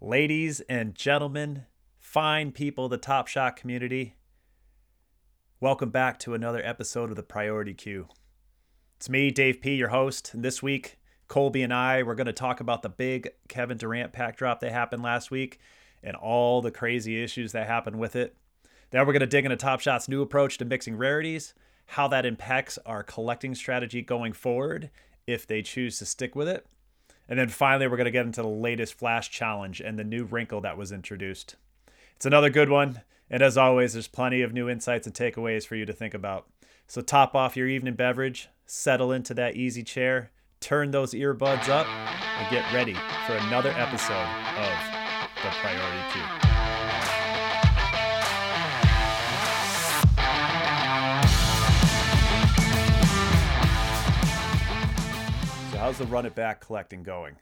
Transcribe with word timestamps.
Ladies 0.00 0.60
and 0.68 0.94
gentlemen, 0.94 1.64
fine 1.98 2.52
people 2.52 2.90
the 2.90 2.98
Top 2.98 3.28
Shot 3.28 3.56
community, 3.56 4.14
welcome 5.58 5.88
back 5.88 6.18
to 6.18 6.34
another 6.34 6.60
episode 6.62 7.08
of 7.08 7.16
the 7.16 7.22
Priority 7.22 7.72
Queue. 7.72 8.06
It's 8.98 9.08
me, 9.08 9.30
Dave 9.30 9.62
P., 9.62 9.74
your 9.74 9.88
host, 9.88 10.34
and 10.34 10.44
this 10.44 10.62
week, 10.62 10.98
Colby 11.28 11.62
and 11.62 11.72
I, 11.72 12.02
we're 12.02 12.14
going 12.14 12.26
to 12.26 12.34
talk 12.34 12.60
about 12.60 12.82
the 12.82 12.90
big 12.90 13.30
Kevin 13.48 13.78
Durant 13.78 14.12
pack 14.12 14.36
drop 14.36 14.60
that 14.60 14.70
happened 14.70 15.02
last 15.02 15.30
week 15.30 15.60
and 16.02 16.14
all 16.14 16.60
the 16.60 16.70
crazy 16.70 17.22
issues 17.24 17.52
that 17.52 17.66
happened 17.66 17.98
with 17.98 18.14
it. 18.14 18.36
Then 18.90 19.06
we're 19.06 19.14
going 19.14 19.20
to 19.20 19.26
dig 19.26 19.46
into 19.46 19.56
Top 19.56 19.80
Shot's 19.80 20.10
new 20.10 20.20
approach 20.20 20.58
to 20.58 20.66
mixing 20.66 20.98
rarities, 20.98 21.54
how 21.86 22.06
that 22.08 22.26
impacts 22.26 22.78
our 22.84 23.02
collecting 23.02 23.54
strategy 23.54 24.02
going 24.02 24.34
forward 24.34 24.90
if 25.26 25.46
they 25.46 25.62
choose 25.62 25.98
to 26.00 26.04
stick 26.04 26.36
with 26.36 26.48
it. 26.48 26.66
And 27.28 27.38
then 27.38 27.48
finally, 27.48 27.88
we're 27.88 27.96
going 27.96 28.06
to 28.06 28.10
get 28.10 28.26
into 28.26 28.42
the 28.42 28.48
latest 28.48 28.94
Flash 28.94 29.30
Challenge 29.30 29.80
and 29.80 29.98
the 29.98 30.04
new 30.04 30.24
wrinkle 30.24 30.60
that 30.60 30.78
was 30.78 30.92
introduced. 30.92 31.56
It's 32.14 32.26
another 32.26 32.50
good 32.50 32.68
one. 32.68 33.02
And 33.28 33.42
as 33.42 33.58
always, 33.58 33.94
there's 33.94 34.06
plenty 34.06 34.42
of 34.42 34.52
new 34.52 34.68
insights 34.68 35.06
and 35.06 35.14
takeaways 35.14 35.66
for 35.66 35.74
you 35.74 35.84
to 35.84 35.92
think 35.92 36.14
about. 36.14 36.46
So 36.86 37.00
top 37.00 37.34
off 37.34 37.56
your 37.56 37.66
evening 37.66 37.94
beverage, 37.94 38.48
settle 38.64 39.10
into 39.10 39.34
that 39.34 39.56
easy 39.56 39.82
chair, 39.82 40.30
turn 40.60 40.92
those 40.92 41.12
earbuds 41.12 41.68
up, 41.68 41.88
and 41.88 42.50
get 42.50 42.72
ready 42.72 42.94
for 43.26 43.34
another 43.34 43.70
episode 43.70 44.14
of 44.14 45.42
The 45.42 45.50
Priority 45.50 46.12
Queue. 46.12 46.45
How's 55.86 55.98
the 55.98 56.06
run 56.06 56.26
it 56.26 56.34
back 56.34 56.60
collecting 56.60 57.04
going? 57.04 57.36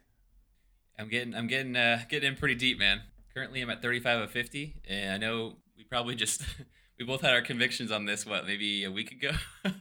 I'm 0.99 1.09
getting 1.09 1.33
I'm 1.33 1.47
getting 1.47 1.75
uh, 1.75 2.03
getting 2.07 2.29
in 2.33 2.35
pretty 2.35 2.53
deep, 2.53 2.77
man. 2.77 3.01
Currently, 3.33 3.59
I'm 3.59 3.71
at 3.71 3.81
35 3.81 4.21
of 4.21 4.31
50, 4.31 4.75
and 4.87 5.13
I 5.13 5.17
know 5.17 5.55
we 5.75 5.83
probably 5.83 6.13
just 6.13 6.43
we 6.99 7.05
both 7.05 7.21
had 7.21 7.33
our 7.33 7.41
convictions 7.41 7.91
on 7.91 8.05
this. 8.05 8.23
What 8.23 8.45
maybe 8.45 8.83
a 8.83 8.91
week 8.91 9.11
ago? 9.11 9.31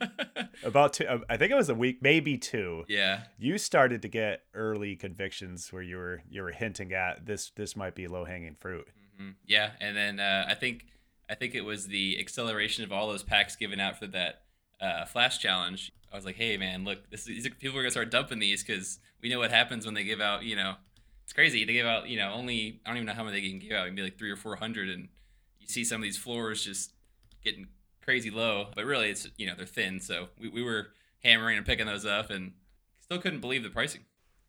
About 0.64 0.94
two, 0.94 1.05
uh, 1.05 1.19
I 1.28 1.36
think 1.36 1.53
it 1.53 1.56
was 1.56 1.69
a 1.69 1.75
week, 1.75 1.98
maybe 2.00 2.38
two. 2.38 2.84
yeah, 2.88 3.25
You 3.38 3.58
started 3.58 4.00
to 4.00 4.08
get 4.08 4.44
early 4.55 4.97
convictions 4.97 5.70
where 5.70 5.83
you 5.83 5.98
were 5.98 6.22
you 6.31 6.41
were 6.41 6.53
hinting 6.53 6.94
at 6.94 7.27
this 7.27 7.53
this 7.56 7.77
might 7.77 7.94
be 7.94 8.06
low 8.06 8.25
hanging 8.25 8.56
fruit. 8.58 8.88
hmm 9.19 9.33
yeah, 9.47 9.72
and 9.78 9.94
then 9.94 10.20
uh, 10.20 10.47
I 10.48 10.55
think 10.55 10.86
I 11.28 11.34
think 11.34 11.55
it 11.55 11.66
was 11.66 11.88
the 11.88 12.19
acceleration 12.19 12.83
of 12.83 12.92
all 12.92 13.08
those 13.08 13.25
packs 13.25 13.56
given 13.56 13.78
out 13.78 13.98
for 13.98 14.06
that 14.06 14.41
uh, 14.80 15.05
flash 15.05 15.39
challenge. 15.39 15.92
I 16.12 16.17
was 16.17 16.25
like, 16.25 16.36
hey 16.36 16.56
man, 16.56 16.84
look, 16.84 17.11
this 17.11 17.28
are, 17.28 17.50
people 17.50 17.78
are 17.78 17.83
gonna 17.83 17.91
start 17.91 18.11
dumping 18.11 18.39
these 18.39 18.62
because 18.62 19.00
we 19.20 19.28
know 19.28 19.39
what 19.39 19.50
happens 19.50 19.84
when 19.84 19.94
they 19.94 20.05
give 20.05 20.20
out. 20.20 20.44
You 20.44 20.56
know, 20.56 20.75
it's 21.25 21.33
crazy. 21.33 21.64
They 21.64 21.72
give 21.72 21.86
out 21.86 22.08
you 22.08 22.19
know 22.19 22.33
only 22.33 22.81
I 22.84 22.91
don't 22.91 22.98
even 22.98 23.06
know 23.06 23.14
how 23.14 23.25
many 23.25 23.41
they 23.41 23.48
can 23.48 23.58
give 23.58 23.72
out. 23.72 23.89
Maybe 23.89 24.03
like 24.03 24.19
three 24.19 24.31
or 24.31 24.36
four 24.36 24.56
hundred, 24.56 24.89
and 24.89 25.08
you 25.58 25.66
see 25.66 25.84
some 25.84 26.00
of 26.00 26.03
these 26.03 26.19
floors 26.19 26.64
just 26.64 26.92
getting 27.42 27.66
crazy 28.03 28.31
low. 28.31 28.69
But 28.75 28.84
really, 28.84 29.11
it's 29.11 29.28
you 29.36 29.47
know 29.47 29.55
they're 29.56 29.66
thin, 29.66 30.00
so 30.00 30.28
we, 30.39 30.48
we 30.48 30.62
were 30.62 30.88
hammering 31.25 31.56
and 31.56 31.66
picking 31.66 31.86
those 31.86 32.06
up, 32.06 32.31
and 32.31 32.53
still 33.00 33.19
couldn't 33.19 33.41
believe 33.41 33.62
the 33.62 33.70
pricing. 33.70 34.03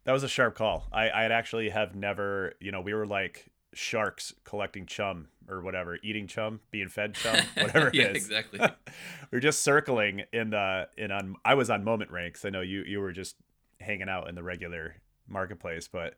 That 0.03 0.11
was 0.11 0.23
a 0.23 0.29
sharp 0.29 0.55
call. 0.55 0.87
I 0.91 1.09
I 1.09 1.23
actually 1.25 1.69
have 1.69 1.95
never 1.95 2.53
you 2.59 2.71
know 2.71 2.81
we 2.81 2.93
were 2.93 3.07
like 3.07 3.47
sharks 3.75 4.33
collecting 4.43 4.85
chum 4.85 5.27
or 5.47 5.61
whatever, 5.61 5.99
eating 6.01 6.25
chum, 6.27 6.61
being 6.71 6.87
fed 6.89 7.13
chum, 7.13 7.35
whatever 7.55 7.89
it 7.89 7.95
is. 7.95 7.99
yeah, 8.01 8.07
exactly. 8.07 8.59
we 9.31 9.37
are 9.37 9.41
just 9.41 9.61
circling 9.61 10.23
in 10.33 10.49
the 10.49 10.87
in 10.97 11.11
on. 11.11 11.35
I 11.45 11.53
was 11.53 11.69
on 11.69 11.83
moment 11.83 12.09
ranks. 12.11 12.45
I 12.45 12.49
know 12.49 12.61
you 12.61 12.83
you 12.87 12.99
were 12.99 13.11
just 13.11 13.35
hanging 13.79 14.09
out 14.09 14.27
in 14.29 14.35
the 14.35 14.43
regular 14.43 14.95
marketplace, 15.27 15.87
but 15.87 16.15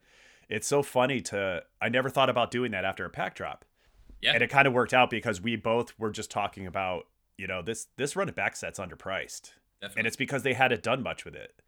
it's 0.49 0.67
so 0.67 0.81
funny 0.83 1.19
to. 1.22 1.64
I 1.81 1.89
never 1.89 2.09
thought 2.09 2.30
about 2.30 2.52
doing 2.52 2.72
that 2.72 2.86
after 2.86 3.05
a 3.05 3.09
pack 3.09 3.36
drop. 3.36 3.66
Yeah. 4.19 4.33
and 4.33 4.42
it 4.42 4.49
kind 4.49 4.67
of 4.67 4.73
worked 4.73 4.95
out 4.95 5.11
because 5.11 5.39
we 5.42 5.55
both 5.58 5.94
were 5.99 6.09
just 6.09 6.31
talking 6.31 6.66
about 6.66 7.03
you 7.38 7.45
know 7.45 7.61
this 7.61 7.86
this 7.97 8.16
run 8.16 8.27
it 8.27 8.33
back 8.36 8.55
set's 8.55 8.80
underpriced 8.80 9.52
Definitely. 9.80 9.99
and 9.99 10.08
it's 10.08 10.15
because 10.15 10.42
they 10.42 10.54
hadn't 10.54 10.81
done 10.81 11.04
much 11.04 11.23
with 11.23 11.36
it 11.36 11.61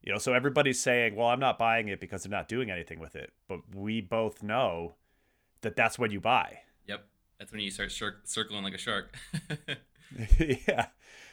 you 0.00 0.10
know 0.10 0.16
so 0.18 0.32
everybody's 0.32 0.80
saying 0.82 1.16
well 1.16 1.26
i'm 1.28 1.38
not 1.38 1.58
buying 1.58 1.88
it 1.88 2.00
because 2.00 2.22
they're 2.22 2.30
not 2.30 2.48
doing 2.48 2.70
anything 2.70 2.98
with 2.98 3.14
it 3.14 3.30
but 3.46 3.60
we 3.74 4.00
both 4.00 4.42
know 4.42 4.94
that 5.62 5.76
that's 5.76 5.98
when 5.98 6.10
you 6.10 6.20
buy 6.20 6.58
Yep. 6.86 7.04
That's 7.38 7.52
when 7.52 7.60
you 7.60 7.70
start 7.70 7.90
cir- 7.92 8.20
circling 8.24 8.64
like 8.64 8.74
a 8.74 8.78
shark. 8.78 9.16
yeah 10.38 10.86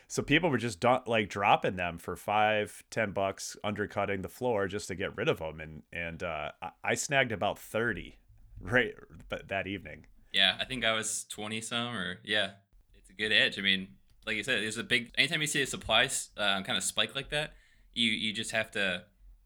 so 0.08 0.24
people 0.24 0.50
were 0.50 0.58
just 0.58 0.80
do- 0.80 1.00
like 1.06 1.30
dropping 1.30 1.76
them 1.76 1.98
for 1.98 2.16
five 2.16 2.84
ten 2.90 3.12
bucks 3.12 3.58
undercutting 3.64 4.22
the 4.22 4.30
floor 4.30 4.68
just 4.68 4.88
to 4.88 4.96
get 4.96 5.16
rid 5.18 5.28
of 5.28 5.40
them 5.40 5.60
and 5.60 5.84
and 5.92 6.24
uh, 6.24 6.52
I-, 6.62 6.72
I 6.84 6.96
snagged 6.96 7.32
about 7.32 7.60
30 7.60 8.18
right 8.62 8.94
but 9.28 9.50
that 9.50 9.68
evening 9.68 10.06
yeah, 10.32 10.58
I 10.60 10.66
think 10.66 10.86
I 10.86 10.94
was 10.94 11.26
20 11.30 11.62
some 11.62 11.96
or 11.96 12.20
yeah, 12.24 12.52
it's 12.96 13.10
a 13.10 13.14
good 13.14 13.32
edge. 13.32 13.58
I 13.58 13.62
mean, 13.62 13.88
like 14.26 14.36
you 14.36 14.44
said, 14.44 14.62
there's 14.62 14.78
a 14.78 14.84
big 14.84 15.12
anytime 15.18 15.42
you 15.42 15.48
see 15.48 15.62
a 15.62 15.68
supply 15.68 16.10
um, 16.38 16.64
kind 16.64 16.78
of 16.78 16.84
spike 16.84 17.16
like 17.16 17.30
that, 17.30 17.54
you 17.94 18.12
you 18.12 18.34
just 18.34 18.52
have 18.52 18.72
to 18.72 19.04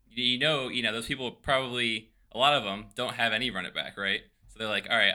you 0.08 0.38
know, 0.38 0.68
you 0.68 0.84
know, 0.84 0.92
those 0.92 1.08
people 1.08 1.32
probably 1.32 2.12
a 2.32 2.38
lot 2.38 2.54
of 2.54 2.64
them 2.64 2.88
don't 2.96 3.16
have 3.16 3.34
any 3.34 3.50
run 3.50 3.66
it 3.66 3.74
back, 3.74 3.98
right? 3.98 4.22
So 4.54 4.60
they're 4.60 4.68
like, 4.68 4.88
"All 4.90 4.98
right, 4.98 5.14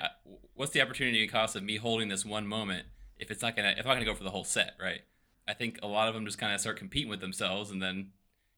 what's 0.54 0.72
the 0.72 0.82
opportunity 0.82 1.26
cost 1.28 1.54
of 1.54 1.62
me 1.62 1.76
holding 1.76 2.08
this 2.08 2.24
one 2.24 2.46
moment 2.46 2.86
if 3.16 3.30
it's 3.30 3.40
not 3.40 3.54
going 3.54 3.72
to 3.72 3.78
if 3.78 3.86
I'm 3.86 3.94
not 3.94 4.00
to 4.00 4.04
go 4.04 4.14
for 4.14 4.24
the 4.24 4.30
whole 4.30 4.44
set, 4.44 4.74
right?" 4.80 5.02
I 5.46 5.54
think 5.54 5.78
a 5.82 5.86
lot 5.86 6.08
of 6.08 6.14
them 6.14 6.26
just 6.26 6.38
kind 6.38 6.52
of 6.52 6.60
start 6.60 6.76
competing 6.76 7.08
with 7.08 7.20
themselves 7.20 7.70
and 7.70 7.80
then 7.80 8.10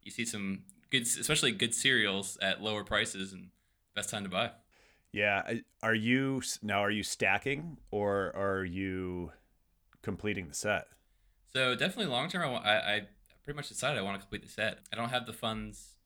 you 0.02 0.10
see 0.10 0.24
some 0.24 0.62
good 0.90 1.02
especially 1.02 1.52
good 1.52 1.74
serials 1.74 2.38
at 2.42 2.62
lower 2.62 2.82
prices 2.82 3.32
and 3.32 3.50
best 3.94 4.10
time 4.10 4.24
to 4.24 4.30
buy. 4.30 4.50
Yeah. 5.12 5.54
Are 5.82 5.94
you 5.94 6.42
now? 6.62 6.80
Are 6.80 6.90
you 6.90 7.02
stacking 7.02 7.78
or 7.90 8.34
are 8.34 8.64
you 8.64 9.32
completing 10.02 10.48
the 10.48 10.54
set? 10.54 10.86
So 11.52 11.74
definitely 11.74 12.06
long 12.06 12.28
term, 12.28 12.54
I, 12.54 12.56
I, 12.56 12.94
I 12.94 13.02
pretty 13.44 13.56
much 13.56 13.68
decided 13.68 13.98
I 13.98 14.02
want 14.02 14.16
to 14.16 14.20
complete 14.20 14.42
the 14.42 14.48
set. 14.48 14.78
I 14.92 14.96
don't 14.96 15.10
have 15.10 15.26
the 15.26 15.32
funds 15.32 15.96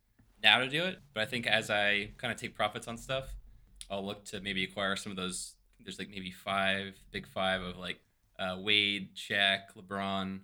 now 0.43 0.59
to 0.59 0.69
do 0.69 0.85
it, 0.85 0.99
but 1.13 1.23
I 1.23 1.27
think 1.27 1.47
as 1.47 1.71
I 1.71 2.11
kind 2.19 2.33
of 2.33 2.41
take 2.41 2.55
profits 2.55 2.89
on 2.89 2.97
stuff, 2.97 3.35
I'll 3.91 4.05
look 4.05 4.25
to 4.27 4.41
maybe 4.41 4.65
acquire 4.65 4.97
some 4.97 5.11
of 5.13 5.17
those. 5.17 5.55
There's 5.81 5.99
like 5.99 6.11
maybe 6.11 6.31
five, 6.31 6.95
big 7.11 7.27
five 7.27 7.63
of 7.63 7.77
like 7.77 8.01
uh, 8.39 8.57
Wade, 8.59 9.15
Shaq, 9.15 9.75
LeBron, 9.77 10.41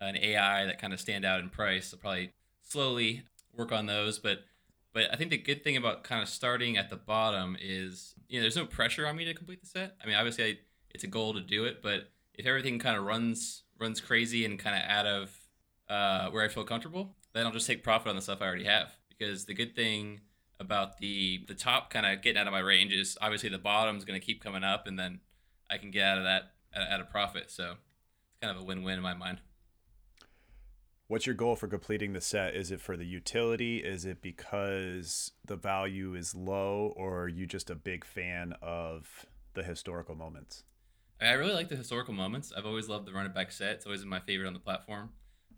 an 0.00 0.16
AI 0.16 0.66
that 0.66 0.80
kind 0.80 0.92
of 0.92 1.00
stand 1.00 1.24
out 1.24 1.40
in 1.40 1.50
price. 1.50 1.92
I'll 1.92 2.00
probably 2.00 2.32
slowly 2.62 3.22
work 3.56 3.72
on 3.72 3.86
those, 3.86 4.18
but 4.18 4.40
but 4.92 5.12
I 5.12 5.16
think 5.16 5.30
the 5.30 5.38
good 5.38 5.64
thing 5.64 5.76
about 5.76 6.04
kind 6.04 6.22
of 6.22 6.28
starting 6.28 6.76
at 6.76 6.88
the 6.88 6.96
bottom 6.96 7.56
is 7.60 8.14
you 8.28 8.38
know 8.38 8.42
there's 8.42 8.56
no 8.56 8.66
pressure 8.66 9.06
on 9.06 9.16
me 9.16 9.24
to 9.24 9.34
complete 9.34 9.60
the 9.60 9.66
set. 9.66 9.96
I 10.02 10.06
mean, 10.06 10.16
obviously 10.16 10.44
I, 10.44 10.58
it's 10.90 11.04
a 11.04 11.08
goal 11.08 11.34
to 11.34 11.40
do 11.40 11.64
it, 11.64 11.82
but 11.82 12.10
if 12.34 12.46
everything 12.46 12.78
kind 12.78 12.96
of 12.96 13.04
runs 13.04 13.62
runs 13.78 14.00
crazy 14.00 14.44
and 14.44 14.58
kind 14.58 14.76
of 14.76 14.88
out 14.88 15.06
of 15.06 15.30
uh, 15.88 16.30
where 16.30 16.44
I 16.44 16.48
feel 16.48 16.64
comfortable, 16.64 17.16
then 17.32 17.46
I'll 17.46 17.52
just 17.52 17.66
take 17.66 17.82
profit 17.82 18.08
on 18.08 18.16
the 18.16 18.22
stuff 18.22 18.40
I 18.40 18.46
already 18.46 18.64
have. 18.64 18.94
Because 19.08 19.44
the 19.44 19.54
good 19.54 19.76
thing 19.76 20.20
about 20.64 20.98
the 20.98 21.44
the 21.46 21.54
top 21.54 21.90
kind 21.90 22.06
of 22.06 22.22
getting 22.22 22.40
out 22.40 22.46
of 22.46 22.52
my 22.52 22.60
range 22.60 22.92
is 22.92 23.16
obviously 23.20 23.48
the 23.48 23.58
bottom's 23.58 24.04
going 24.04 24.18
to 24.18 24.24
keep 24.24 24.42
coming 24.42 24.64
up, 24.64 24.86
and 24.86 24.98
then 24.98 25.20
I 25.70 25.78
can 25.78 25.90
get 25.90 26.04
out 26.04 26.18
of 26.18 26.24
that 26.24 26.52
at, 26.74 26.88
at 26.88 27.00
a 27.00 27.04
profit. 27.04 27.50
So 27.50 27.74
it's 28.28 28.38
kind 28.40 28.54
of 28.54 28.62
a 28.62 28.64
win 28.64 28.82
win 28.82 28.96
in 28.96 29.02
my 29.02 29.14
mind. 29.14 29.38
What's 31.06 31.26
your 31.26 31.34
goal 31.34 31.54
for 31.54 31.68
completing 31.68 32.14
the 32.14 32.20
set? 32.20 32.56
Is 32.56 32.70
it 32.70 32.80
for 32.80 32.96
the 32.96 33.04
utility? 33.04 33.78
Is 33.78 34.06
it 34.06 34.22
because 34.22 35.32
the 35.44 35.56
value 35.56 36.14
is 36.14 36.34
low, 36.34 36.94
or 36.96 37.22
are 37.22 37.28
you 37.28 37.46
just 37.46 37.68
a 37.68 37.74
big 37.74 38.04
fan 38.04 38.54
of 38.62 39.26
the 39.52 39.62
historical 39.62 40.14
moments? 40.14 40.64
I 41.20 41.32
really 41.32 41.52
like 41.52 41.68
the 41.68 41.76
historical 41.76 42.14
moments. 42.14 42.52
I've 42.56 42.66
always 42.66 42.88
loved 42.88 43.06
the 43.06 43.12
run 43.12 43.26
it 43.26 43.34
back 43.34 43.52
set. 43.52 43.72
It's 43.72 43.86
always 43.86 44.00
been 44.00 44.08
my 44.08 44.20
favorite 44.20 44.46
on 44.46 44.54
the 44.54 44.58
platform. 44.58 45.10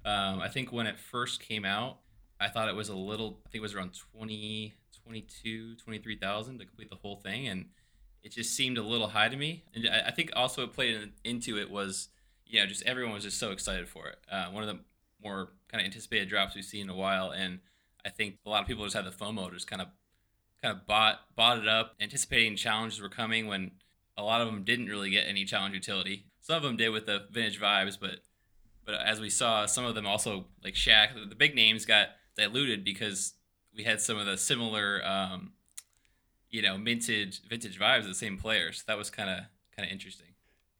Um, 0.04 0.40
I 0.40 0.48
think 0.48 0.72
when 0.72 0.86
it 0.86 0.98
first 0.98 1.40
came 1.40 1.64
out, 1.64 1.98
I 2.40 2.48
thought 2.48 2.68
it 2.68 2.74
was 2.74 2.88
a 2.88 2.96
little, 2.96 3.40
I 3.46 3.48
think 3.50 3.60
it 3.60 3.62
was 3.62 3.74
around 3.74 3.92
20, 4.14 4.74
22, 5.02 5.76
23,000 5.76 6.58
to 6.58 6.64
complete 6.64 6.90
the 6.90 6.96
whole 6.96 7.16
thing. 7.16 7.48
And 7.48 7.66
it 8.22 8.32
just 8.32 8.54
seemed 8.54 8.78
a 8.78 8.82
little 8.82 9.08
high 9.08 9.28
to 9.28 9.36
me. 9.36 9.64
And 9.74 9.88
I, 9.88 10.08
I 10.08 10.10
think 10.10 10.30
also 10.36 10.62
what 10.62 10.74
played 10.74 10.96
in- 10.96 11.12
into 11.24 11.58
it 11.58 11.70
was, 11.70 12.08
you 12.46 12.60
know, 12.60 12.66
just 12.66 12.82
everyone 12.84 13.14
was 13.14 13.24
just 13.24 13.38
so 13.38 13.52
excited 13.52 13.88
for 13.88 14.08
it. 14.08 14.18
Uh, 14.30 14.46
one 14.46 14.62
of 14.62 14.68
the 14.68 14.80
more 15.22 15.52
kind 15.68 15.80
of 15.80 15.86
anticipated 15.86 16.28
drops 16.28 16.54
we've 16.54 16.64
seen 16.64 16.82
in 16.82 16.90
a 16.90 16.94
while. 16.94 17.30
And 17.30 17.60
I 18.04 18.10
think 18.10 18.36
a 18.44 18.50
lot 18.50 18.62
of 18.62 18.68
people 18.68 18.84
just 18.84 18.96
had 18.96 19.06
the 19.06 19.10
FOMO, 19.10 19.52
just 19.52 19.66
kind 19.66 19.80
of, 19.80 19.88
kind 20.62 20.76
of 20.76 20.86
bought, 20.86 21.20
bought 21.36 21.58
it 21.58 21.68
up, 21.68 21.94
anticipating 22.00 22.56
challenges 22.56 23.00
were 23.00 23.08
coming 23.08 23.46
when 23.46 23.72
a 24.16 24.22
lot 24.22 24.40
of 24.40 24.46
them 24.46 24.64
didn't 24.64 24.86
really 24.86 25.10
get 25.10 25.26
any 25.26 25.44
challenge 25.44 25.74
utility. 25.74 26.26
Some 26.40 26.56
of 26.56 26.62
them 26.62 26.76
did 26.76 26.90
with 26.90 27.06
the 27.06 27.26
vintage 27.30 27.60
vibes, 27.60 27.98
but 28.00 28.20
but 28.84 28.94
as 29.04 29.20
we 29.20 29.30
saw, 29.30 29.66
some 29.66 29.84
of 29.84 29.96
them 29.96 30.06
also 30.06 30.46
like 30.62 30.74
Shaq, 30.74 31.08
the 31.28 31.34
big 31.34 31.56
names 31.56 31.84
got 31.84 32.10
diluted 32.36 32.84
because 32.84 33.34
we 33.74 33.84
had 33.84 34.00
some 34.00 34.18
of 34.18 34.26
the 34.26 34.36
similar, 34.36 35.04
um, 35.04 35.52
you 36.50 36.62
know, 36.62 36.78
minted 36.78 37.38
vintage 37.48 37.78
vibes 37.78 38.00
of 38.00 38.08
the 38.08 38.14
same 38.14 38.36
players. 38.38 38.84
That 38.86 38.96
was 38.98 39.10
kind 39.10 39.28
of 39.30 39.40
kind 39.74 39.86
of 39.86 39.92
interesting. 39.92 40.28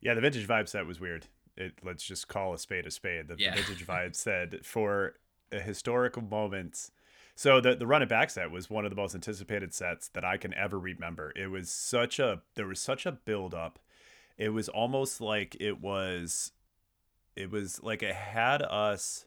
Yeah, 0.01 0.15
the 0.15 0.21
vintage 0.21 0.47
vibe 0.47 0.69
set 0.69 0.87
was 0.87 1.01
weird. 1.01 1.27
It 1.57 1.75
let's 1.83 2.05
just 2.05 2.29
call 2.29 2.55
a 2.55 2.59
spade 2.59 2.87
a 2.87 2.91
spade. 2.91 3.29
The 3.29 3.37
Yeah. 3.39 3.55
vintage 3.55 3.87
vibe 3.87 4.15
said 4.27 4.65
for 4.65 5.15
a 5.53 5.61
historical 5.61 6.23
moments 6.23 6.91
So 7.35 7.61
the 7.61 7.75
the 7.77 7.87
run 7.87 8.03
it 8.03 8.09
back 8.09 8.31
set 8.31 8.51
was 8.51 8.71
one 8.71 8.85
of 8.85 8.91
the 8.91 8.97
most 8.97 9.15
anticipated 9.15 9.73
sets 9.75 10.09
that 10.09 10.25
I 10.25 10.37
can 10.39 10.55
ever 10.55 10.79
remember. 10.79 11.33
It 11.37 11.49
was 11.49 11.71
such 11.71 12.19
a 12.19 12.43
there 12.55 12.67
was 12.67 12.81
such 12.81 13.05
a 13.07 13.13
build 13.13 13.55
up. 13.55 13.79
It 14.39 14.51
was 14.51 14.69
almost 14.69 15.21
like 15.21 15.57
it 15.61 15.81
was 15.81 16.53
it 17.35 17.51
was 17.51 17.83
like 17.83 18.03
it 18.03 18.15
had 18.15 18.63
us 18.63 19.27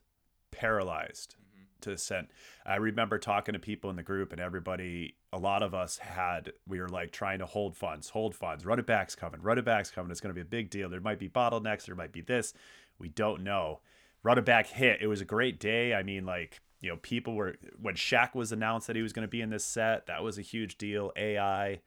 paralyzed 0.51 1.35
to 1.81 1.97
send. 1.97 2.27
I 2.65 2.75
remember 2.75 3.17
talking 3.17 3.53
to 3.53 3.59
people 3.59 3.89
in 3.89 3.95
the 3.95 4.03
group 4.03 4.31
and 4.31 4.41
everybody 4.41 5.15
a 5.31 5.37
lot 5.37 5.63
of 5.63 5.73
us 5.73 5.97
had 5.97 6.53
we 6.67 6.79
were 6.79 6.89
like 6.89 7.11
trying 7.11 7.39
to 7.39 7.45
hold 7.45 7.75
funds, 7.75 8.09
hold 8.09 8.35
funds, 8.35 8.65
run 8.65 8.79
it 8.79 8.85
back's 8.85 9.15
coming, 9.15 9.41
run 9.41 9.57
it 9.57 9.65
back's 9.65 9.91
coming. 9.91 10.11
It's 10.11 10.21
gonna 10.21 10.33
be 10.33 10.41
a 10.41 10.45
big 10.45 10.69
deal. 10.69 10.89
There 10.89 10.99
might 11.01 11.19
be 11.19 11.29
bottlenecks, 11.29 11.85
there 11.85 11.95
might 11.95 12.11
be 12.11 12.21
this. 12.21 12.53
We 12.97 13.09
don't 13.09 13.43
know. 13.43 13.79
Run 14.23 14.37
it 14.37 14.45
back 14.45 14.67
hit. 14.67 15.01
It 15.01 15.07
was 15.07 15.21
a 15.21 15.25
great 15.25 15.59
day. 15.59 15.93
I 15.93 16.03
mean, 16.03 16.25
like 16.25 16.61
you 16.81 16.89
know, 16.89 16.97
people 16.97 17.35
were 17.35 17.55
when 17.81 17.95
Shaq 17.95 18.33
was 18.33 18.51
announced 18.51 18.87
that 18.87 18.95
he 18.95 19.01
was 19.01 19.13
going 19.13 19.27
to 19.27 19.29
be 19.31 19.41
in 19.41 19.49
this 19.49 19.65
set, 19.65 20.05
that 20.07 20.23
was 20.23 20.37
a 20.37 20.43
huge 20.43 20.77
deal. 20.77 21.11
AI, 21.15 21.81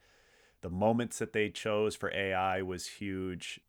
the 0.61 0.71
moments 0.71 1.19
that 1.19 1.33
they 1.33 1.49
chose 1.49 1.97
for 1.97 2.15
AI 2.15 2.63
was 2.63 2.87
huge. 2.87 3.61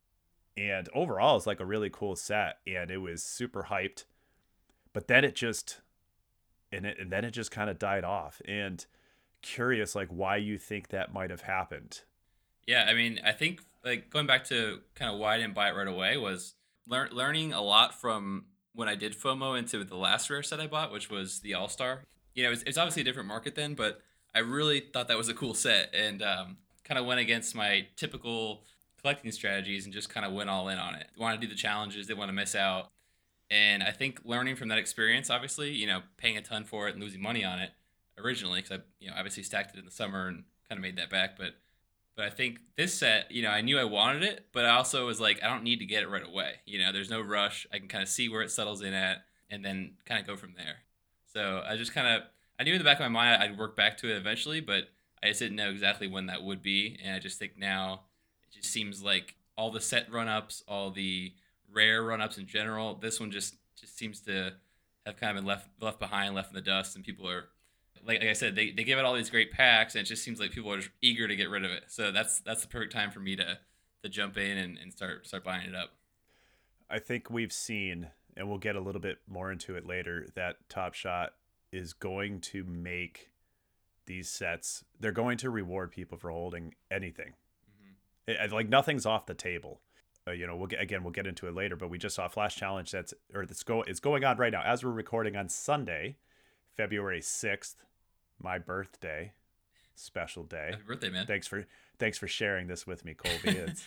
And 0.56 0.88
overall, 0.94 1.36
it's 1.36 1.46
like 1.46 1.60
a 1.60 1.64
really 1.64 1.90
cool 1.90 2.14
set, 2.14 2.58
and 2.66 2.90
it 2.90 2.98
was 2.98 3.22
super 3.22 3.64
hyped. 3.70 4.04
But 4.92 5.08
then 5.08 5.24
it 5.24 5.34
just, 5.34 5.80
and 6.74 6.86
it, 6.86 6.98
and 6.98 7.10
then 7.10 7.24
it 7.24 7.30
just 7.30 7.50
kind 7.50 7.70
of 7.70 7.78
died 7.78 8.04
off. 8.04 8.42
And 8.46 8.84
curious, 9.42 9.94
like 9.94 10.08
why 10.08 10.36
you 10.36 10.58
think 10.58 10.88
that 10.88 11.12
might 11.12 11.30
have 11.30 11.42
happened. 11.42 12.02
Yeah, 12.66 12.86
I 12.88 12.94
mean, 12.94 13.20
I 13.24 13.32
think 13.32 13.60
like 13.84 14.10
going 14.10 14.26
back 14.26 14.44
to 14.44 14.80
kind 14.94 15.12
of 15.12 15.18
why 15.18 15.34
I 15.34 15.38
didn't 15.38 15.54
buy 15.54 15.68
it 15.68 15.76
right 15.76 15.86
away 15.86 16.16
was 16.16 16.54
lear- 16.88 17.10
learning 17.12 17.52
a 17.52 17.60
lot 17.60 18.00
from 18.00 18.46
when 18.74 18.88
I 18.88 18.94
did 18.94 19.18
FOMO 19.18 19.58
into 19.58 19.84
the 19.84 19.96
last 19.96 20.30
rare 20.30 20.42
set 20.42 20.60
I 20.60 20.66
bought, 20.66 20.92
which 20.92 21.10
was 21.10 21.40
the 21.40 21.54
All 21.54 21.68
Star. 21.68 22.02
You 22.34 22.44
know, 22.44 22.52
it's, 22.52 22.78
obviously 22.78 23.02
a 23.02 23.04
different 23.04 23.28
market 23.28 23.54
then, 23.54 23.74
but 23.74 24.00
I 24.34 24.40
really 24.40 24.80
thought 24.80 25.06
that 25.08 25.16
was 25.16 25.28
a 25.28 25.34
cool 25.34 25.54
set 25.54 25.94
and 25.94 26.20
um, 26.22 26.56
kind 26.82 26.98
of 26.98 27.06
went 27.06 27.20
against 27.20 27.54
my 27.54 27.86
typical 27.94 28.64
collecting 29.00 29.30
strategies 29.30 29.84
and 29.84 29.94
just 29.94 30.08
kind 30.08 30.26
of 30.26 30.32
went 30.32 30.50
all 30.50 30.68
in 30.68 30.78
on 30.78 30.96
it. 30.96 31.06
Want 31.16 31.40
to 31.40 31.46
do 31.46 31.48
the 31.48 31.56
challenges, 31.56 32.08
didn't 32.08 32.18
want 32.18 32.30
to 32.30 32.32
miss 32.32 32.56
out. 32.56 32.90
And 33.54 33.84
I 33.84 33.92
think 33.92 34.20
learning 34.24 34.56
from 34.56 34.66
that 34.68 34.78
experience, 34.78 35.30
obviously, 35.30 35.70
you 35.70 35.86
know, 35.86 36.00
paying 36.16 36.36
a 36.36 36.42
ton 36.42 36.64
for 36.64 36.88
it 36.88 36.94
and 36.94 37.02
losing 37.02 37.22
money 37.22 37.44
on 37.44 37.60
it 37.60 37.70
originally, 38.18 38.60
because 38.60 38.78
I, 38.78 38.82
you 38.98 39.08
know, 39.08 39.14
obviously 39.16 39.44
stacked 39.44 39.76
it 39.76 39.78
in 39.78 39.84
the 39.84 39.92
summer 39.92 40.26
and 40.26 40.42
kind 40.68 40.76
of 40.76 40.80
made 40.80 40.96
that 40.96 41.08
back. 41.08 41.38
But 41.38 41.54
but 42.16 42.24
I 42.24 42.30
think 42.30 42.58
this 42.76 42.94
set, 42.94 43.30
you 43.30 43.42
know, 43.42 43.50
I 43.50 43.60
knew 43.60 43.78
I 43.78 43.84
wanted 43.84 44.24
it, 44.24 44.46
but 44.52 44.64
I 44.64 44.70
also 44.70 45.06
was 45.06 45.20
like, 45.20 45.40
I 45.42 45.46
don't 45.46 45.62
need 45.62 45.78
to 45.78 45.86
get 45.86 46.02
it 46.02 46.08
right 46.08 46.26
away. 46.26 46.54
You 46.66 46.80
know, 46.80 46.90
there's 46.90 47.10
no 47.10 47.20
rush. 47.20 47.64
I 47.72 47.78
can 47.78 47.86
kind 47.86 48.02
of 48.02 48.08
see 48.08 48.28
where 48.28 48.42
it 48.42 48.50
settles 48.50 48.82
in 48.82 48.92
at 48.92 49.18
and 49.50 49.64
then 49.64 49.92
kind 50.04 50.20
of 50.20 50.26
go 50.26 50.36
from 50.36 50.54
there. 50.56 50.78
So 51.32 51.62
I 51.64 51.76
just 51.76 51.94
kind 51.94 52.08
of, 52.08 52.22
I 52.58 52.64
knew 52.64 52.72
in 52.72 52.78
the 52.78 52.84
back 52.84 52.98
of 52.98 53.02
my 53.02 53.08
mind 53.08 53.40
I'd 53.40 53.58
work 53.58 53.76
back 53.76 53.98
to 53.98 54.10
it 54.10 54.16
eventually, 54.16 54.60
but 54.60 54.88
I 55.22 55.28
just 55.28 55.40
didn't 55.40 55.56
know 55.56 55.70
exactly 55.70 56.08
when 56.08 56.26
that 56.26 56.42
would 56.42 56.62
be. 56.62 56.98
And 57.04 57.14
I 57.14 57.20
just 57.20 57.38
think 57.38 57.56
now 57.56 58.02
it 58.48 58.56
just 58.56 58.72
seems 58.72 59.02
like 59.02 59.36
all 59.56 59.70
the 59.70 59.80
set 59.80 60.10
run 60.12 60.28
ups, 60.28 60.62
all 60.66 60.90
the 60.90 61.32
rare 61.74 62.02
run 62.02 62.20
ups 62.20 62.38
in 62.38 62.46
general, 62.46 62.94
this 62.94 63.20
one 63.20 63.30
just, 63.30 63.56
just 63.78 63.98
seems 63.98 64.20
to 64.22 64.52
have 65.04 65.16
kind 65.16 65.30
of 65.30 65.36
been 65.36 65.46
left 65.46 65.68
left 65.80 65.98
behind, 65.98 66.34
left 66.34 66.50
in 66.50 66.54
the 66.54 66.62
dust, 66.62 66.96
and 66.96 67.04
people 67.04 67.28
are 67.28 67.48
like, 68.06 68.20
like 68.20 68.30
I 68.30 68.34
said, 68.34 68.54
they, 68.54 68.70
they 68.70 68.84
give 68.84 68.98
it 68.98 69.04
all 69.04 69.14
these 69.14 69.30
great 69.30 69.52
packs, 69.52 69.94
and 69.94 70.02
it 70.02 70.08
just 70.08 70.22
seems 70.22 70.40
like 70.40 70.50
people 70.50 70.72
are 70.72 70.80
eager 71.02 71.26
to 71.28 71.36
get 71.36 71.50
rid 71.50 71.64
of 71.64 71.70
it. 71.70 71.84
So 71.88 72.12
that's 72.12 72.40
that's 72.40 72.62
the 72.62 72.68
perfect 72.68 72.92
time 72.92 73.10
for 73.10 73.20
me 73.20 73.36
to 73.36 73.58
to 74.02 74.08
jump 74.08 74.36
in 74.36 74.58
and, 74.58 74.78
and 74.78 74.92
start 74.92 75.26
start 75.26 75.44
buying 75.44 75.68
it 75.68 75.74
up. 75.74 75.90
I 76.88 76.98
think 76.98 77.30
we've 77.30 77.52
seen, 77.52 78.08
and 78.36 78.48
we'll 78.48 78.58
get 78.58 78.76
a 78.76 78.80
little 78.80 79.00
bit 79.00 79.18
more 79.26 79.50
into 79.50 79.74
it 79.76 79.86
later, 79.86 80.28
that 80.34 80.56
Top 80.68 80.94
Shot 80.94 81.34
is 81.72 81.92
going 81.92 82.40
to 82.40 82.62
make 82.64 83.30
these 84.06 84.28
sets. 84.28 84.84
They're 85.00 85.12
going 85.12 85.38
to 85.38 85.50
reward 85.50 85.90
people 85.90 86.18
for 86.18 86.30
holding 86.30 86.74
anything. 86.90 87.32
Mm-hmm. 88.28 88.44
It, 88.44 88.52
like 88.52 88.68
nothing's 88.68 89.06
off 89.06 89.26
the 89.26 89.34
table. 89.34 89.80
Uh, 90.26 90.32
you 90.32 90.46
know, 90.46 90.56
we'll 90.56 90.66
get 90.66 90.80
again. 90.80 91.02
We'll 91.02 91.12
get 91.12 91.26
into 91.26 91.46
it 91.46 91.54
later, 91.54 91.76
but 91.76 91.90
we 91.90 91.98
just 91.98 92.16
saw 92.16 92.28
Flash 92.28 92.56
Challenge 92.56 92.90
that's 92.90 93.12
or 93.34 93.44
that's 93.44 93.62
go 93.62 93.82
is 93.82 94.00
going 94.00 94.24
on 94.24 94.38
right 94.38 94.52
now 94.52 94.62
as 94.62 94.82
we're 94.84 94.90
recording 94.90 95.36
on 95.36 95.48
Sunday, 95.48 96.16
February 96.76 97.20
sixth 97.20 97.84
my 98.42 98.58
birthday, 98.58 99.32
special 99.94 100.44
day. 100.44 100.68
Happy 100.70 100.82
birthday, 100.86 101.10
man! 101.10 101.26
Thanks 101.26 101.46
for 101.46 101.66
thanks 101.98 102.18
for 102.18 102.26
sharing 102.26 102.66
this 102.68 102.86
with 102.86 103.04
me, 103.04 103.14
Colby. 103.14 103.58
It's, 103.68 103.84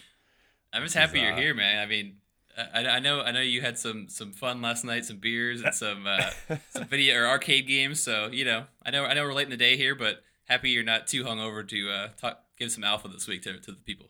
I'm 0.73 0.83
just 0.83 0.95
happy 0.95 1.21
you're 1.21 1.31
uh, 1.31 1.37
here, 1.37 1.53
man. 1.53 1.81
I 1.81 1.85
mean, 1.85 2.17
I, 2.57 2.85
I 2.85 2.99
know 2.99 3.21
I 3.21 3.31
know 3.31 3.41
you 3.41 3.61
had 3.61 3.79
some 3.79 4.09
some 4.09 4.33
fun 4.33 4.61
last 4.61 4.83
night, 4.83 5.05
some 5.05 5.17
beers 5.17 5.61
and 5.61 5.73
some 5.73 6.05
uh, 6.05 6.29
some 6.69 6.85
video 6.85 7.15
or 7.21 7.27
arcade 7.27 7.67
games. 7.67 8.01
So 8.01 8.27
you 8.27 8.45
know, 8.45 8.65
I 8.85 8.91
know 8.91 9.05
I 9.05 9.13
know 9.13 9.23
we're 9.23 9.33
late 9.33 9.45
in 9.45 9.51
the 9.51 9.57
day 9.57 9.77
here, 9.77 9.95
but 9.95 10.23
happy 10.45 10.71
you're 10.71 10.83
not 10.83 11.07
too 11.07 11.23
hungover 11.23 11.67
to 11.67 11.89
uh, 11.89 12.07
talk, 12.19 12.43
give 12.59 12.71
some 12.71 12.83
alpha 12.83 13.07
this 13.07 13.27
week 13.27 13.43
to 13.43 13.59
to 13.59 13.71
the 13.71 13.77
people. 13.77 14.09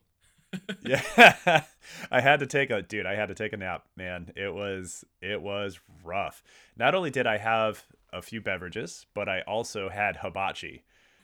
Yeah, 0.83 1.63
I 2.11 2.21
had 2.21 2.39
to 2.39 2.45
take 2.45 2.69
a 2.69 2.81
dude. 2.81 3.05
I 3.05 3.15
had 3.15 3.27
to 3.27 3.35
take 3.35 3.53
a 3.53 3.57
nap, 3.57 3.85
man. 3.95 4.31
It 4.35 4.53
was 4.53 5.03
it 5.21 5.41
was 5.41 5.79
rough. 6.03 6.43
Not 6.77 6.95
only 6.95 7.11
did 7.11 7.27
I 7.27 7.37
have 7.37 7.85
a 8.13 8.21
few 8.21 8.41
beverages, 8.41 9.05
but 9.13 9.27
I 9.27 9.41
also 9.41 9.89
had 9.89 10.17
hibachi. 10.17 10.83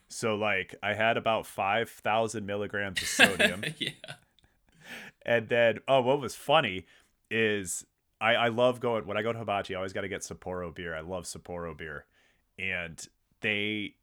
So 0.10 0.36
like 0.36 0.76
I 0.84 0.94
had 0.94 1.18
about 1.18 1.46
five 1.46 1.90
thousand 1.90 2.46
milligrams 2.46 3.02
of 3.02 3.08
sodium. 3.08 3.64
yeah. 3.78 3.90
And 5.26 5.50
then 5.50 5.80
oh, 5.88 6.02
what 6.02 6.20
was 6.20 6.36
funny 6.36 6.86
is 7.32 7.86
I 8.20 8.36
I 8.36 8.48
love 8.50 8.80
going 8.80 9.08
when 9.08 9.18
I 9.18 9.22
go 9.22 9.34
to 9.34 9.40
hibachi. 9.40 9.76
I 9.76 9.78
always 9.78 9.94
got 9.94 10.02
to 10.02 10.10
get 10.10 10.22
Sapporo 10.22 10.74
beer. 10.74 10.96
I 10.96 11.02
love 11.02 11.24
Sapporo 11.26 11.76
beer, 11.78 12.06
and 12.60 13.06
they 13.42 13.96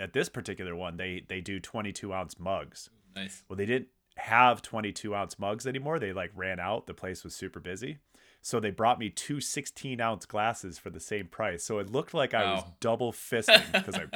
at 0.00 0.12
this 0.12 0.28
particular 0.28 0.74
one 0.76 0.96
they 0.96 1.24
they 1.28 1.40
do 1.40 1.60
twenty 1.60 1.92
two 1.92 2.14
ounce 2.14 2.38
mugs. 2.38 2.90
Nice. 3.14 3.42
Well, 3.48 3.56
they 3.56 3.66
didn't 3.66 3.88
have 4.18 4.62
22 4.62 5.14
ounce 5.14 5.38
mugs 5.38 5.66
anymore. 5.66 5.98
They 5.98 6.12
like 6.12 6.32
ran 6.34 6.60
out. 6.60 6.86
The 6.86 6.94
place 6.94 7.24
was 7.24 7.34
super 7.34 7.60
busy. 7.60 7.98
So 8.40 8.60
they 8.60 8.70
brought 8.70 8.98
me 8.98 9.10
two 9.10 9.40
16 9.40 10.00
ounce 10.00 10.26
glasses 10.26 10.78
for 10.78 10.90
the 10.90 11.00
same 11.00 11.26
price. 11.26 11.64
So 11.64 11.78
it 11.78 11.90
looked 11.90 12.14
like 12.14 12.34
I 12.34 12.54
was 12.54 12.64
double 12.80 13.12
fisting 13.12 13.72
because 13.72 13.96
I, 13.96 14.06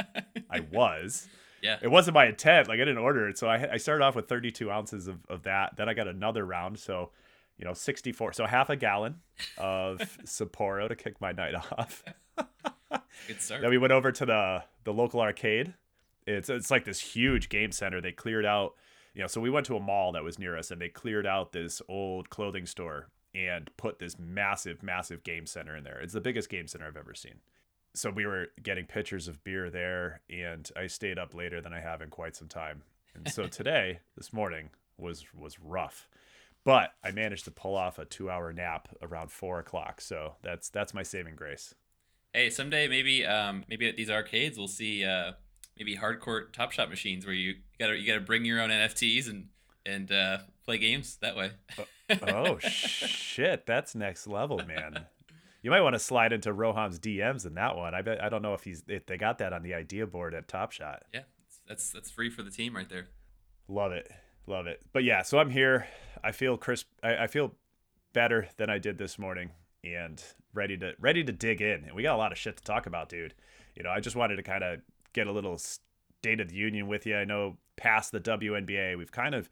I 0.51 0.61
was. 0.73 1.29
Yeah. 1.63 1.79
It 1.81 1.89
wasn't 1.89 2.15
my 2.15 2.27
intent. 2.27 2.69
Like 2.69 2.77
I 2.81 2.85
didn't 2.85 2.99
order 2.99 3.29
it. 3.29 3.39
So 3.39 3.49
I, 3.49 3.75
I 3.75 3.77
started 3.77 4.05
off 4.05 4.17
with 4.17 4.29
32 4.29 4.71
ounces 4.71 5.07
of, 5.07 5.19
of 5.29 5.45
that. 5.45 5.77
Then 5.77 5.89
I 5.89 5.95
got 5.95 6.09
another 6.09 6.45
round. 6.45 6.79
So, 6.79 7.11
you 7.57 7.65
know, 7.65 7.73
64. 7.73 8.33
So 8.33 8.47
half 8.47 8.69
a 8.71 8.77
gallon 8.77 9.17
of 9.59 9.99
Sapporo 10.25 10.89
to 10.89 10.97
kick 10.97 11.21
my 11.21 11.33
night 11.33 11.55
off. 11.79 12.03
Good 13.29 13.41
start. 13.41 13.61
Then 13.61 13.71
we 13.71 13.79
went 13.79 13.93
over 13.93 14.11
to 14.11 14.27
the, 14.27 14.65
the 14.85 14.93
local 14.93 15.21
arcade. 15.21 15.75
It's, 16.27 16.49
it's 16.49 16.71
like 16.71 16.85
this 16.85 17.01
huge 17.01 17.49
game 17.49 17.73
center. 17.73 18.01
They 18.01 18.13
cleared 18.13 18.47
out, 18.47 18.75
you 19.15 19.21
know, 19.21 19.27
so 19.27 19.41
we 19.41 19.51
went 19.51 19.67
to 19.67 19.77
a 19.77 19.81
mall 19.81 20.13
that 20.13 20.25
was 20.25 20.39
near 20.39 20.57
us 20.57 20.71
and 20.71 20.81
they 20.81 20.89
cleared 20.89 21.27
out 21.27 21.53
this 21.53 21.83
old 21.89 22.31
clothing 22.31 22.67
store 22.67 23.09
and 23.35 23.71
put 23.77 23.99
this 23.99 24.19
massive, 24.19 24.83
massive 24.83 25.23
game 25.23 25.47
center 25.47 25.77
in 25.77 25.85
there. 25.85 26.01
It's 26.01 26.13
the 26.13 26.21
biggest 26.21 26.49
game 26.49 26.67
center 26.67 26.87
I've 26.87 26.97
ever 26.97 27.15
seen. 27.15 27.41
So 27.95 28.11
we 28.11 28.27
were 28.27 28.49
getting 28.63 28.87
pitchers 28.87 29.29
of 29.29 29.45
beer 29.45 29.69
there, 29.69 30.23
and 30.31 30.69
I 30.77 30.87
stayed 30.87 31.19
up 31.19 31.35
later 31.35 31.61
than 31.61 31.75
I 31.75 31.81
have 31.81 32.01
in 32.01 32.09
quite 32.09 32.37
some 32.37 32.49
time. 32.49 32.83
And 33.15 33.31
so 33.31 33.47
today, 33.49 34.01
this 34.17 34.33
morning, 34.33 34.71
was 34.97 35.25
was 35.35 35.59
rough, 35.61 36.09
but 36.65 36.93
I 37.05 37.11
managed 37.11 37.45
to 37.47 37.51
pull 37.51 37.75
off 37.75 37.99
a 37.99 38.07
two 38.07 38.31
hour 38.31 38.53
nap 38.53 38.89
around 39.03 39.31
four 39.31 39.59
o'clock. 39.59 40.01
So 40.01 40.37
that's 40.43 40.71
that's 40.71 40.95
my 40.95 41.03
saving 41.03 41.37
grace. 41.37 41.75
Hey, 42.33 42.49
someday 42.49 42.89
maybe 42.89 43.27
um, 43.27 43.65
maybe 43.69 43.89
at 43.89 43.97
these 43.97 44.11
arcades 44.11 44.57
we'll 44.57 44.69
see 44.69 45.05
uh, 45.05 45.33
maybe 45.79 45.97
hardcore 45.97 46.53
Top 46.53 46.73
Shot 46.73 46.91
machines 46.91 47.25
where 47.27 47.35
you 47.35 47.57
gotta 47.79 47.97
you 47.97 48.07
gotta 48.07 48.21
bring 48.21 48.45
your 48.45 48.61
own 48.61 48.71
NFTs 48.71 49.29
and 49.29 49.49
and 49.85 50.11
uh, 50.13 50.39
play 50.65 50.79
games 50.79 51.17
that 51.21 51.37
way. 51.37 51.53
oh 52.23 52.59
shit, 52.61 53.67
that's 53.67 53.95
next 53.95 54.27
level, 54.27 54.61
man. 54.67 55.07
You 55.63 55.71
might 55.71 55.81
want 55.81 55.95
to 55.95 56.01
slide 56.01 56.33
into 56.33 56.53
Roham's 56.53 56.99
DMs 56.99 57.47
in 57.47 57.55
that 57.55 57.77
one. 57.77 57.95
I 57.95 58.03
bet 58.03 58.23
I 58.23 58.29
don't 58.29 58.43
know 58.43 58.55
if 58.55 58.65
he's 58.65 58.83
if 58.89 59.07
they 59.07 59.17
got 59.17 59.39
that 59.39 59.53
on 59.53 59.63
the 59.63 59.75
idea 59.75 60.07
board 60.07 60.35
at 60.35 60.49
Top 60.49 60.73
Shot. 60.73 61.05
Yeah, 61.15 61.23
that's 61.69 61.91
that's 61.91 62.11
free 62.11 62.31
for 62.31 62.43
the 62.43 62.51
team 62.51 62.75
right 62.75 62.89
there. 62.89 63.09
Love 63.69 63.93
it, 63.93 64.11
love 64.47 64.67
it. 64.67 64.81
But 64.93 65.05
yeah, 65.05 65.23
so 65.23 65.39
I'm 65.39 65.51
here. 65.51 65.87
I 66.23 66.33
feel 66.33 66.57
crisp. 66.57 66.89
I, 67.03 67.25
I 67.25 67.27
feel 67.27 67.55
better 68.13 68.49
than 68.57 68.71
I 68.71 68.79
did 68.79 68.99
this 68.99 69.19
morning, 69.19 69.51
and 69.85 70.23
ready 70.53 70.77
to 70.79 70.93
ready 70.99 71.25
to 71.25 71.33
dig 71.33 71.61
in. 71.61 71.85
And 71.85 71.95
we 71.95 72.03
got 72.03 72.15
a 72.15 72.19
lot 72.19 72.33
of 72.33 72.39
shit 72.39 72.57
to 72.57 72.65
talk 72.65 72.87
about, 72.87 73.09
dude. 73.09 73.35
You 73.77 73.83
know, 73.83 73.91
I 73.91 74.01
just 74.01 74.17
wanted 74.17 74.37
to 74.37 74.43
kind 74.43 74.65
of 74.65 74.81
get 75.13 75.27
a 75.27 75.33
little 75.33 75.59
state 75.59 76.41
of 76.41 76.49
the 76.49 76.55
union 76.55 76.87
with 76.89 77.07
you. 77.07 77.17
I 77.17 77.25
know 77.25 77.57
past 77.77 78.13
the 78.13 78.21
WNBA, 78.21 78.97
we've 78.97 79.13
kind 79.13 79.35
of 79.35 79.49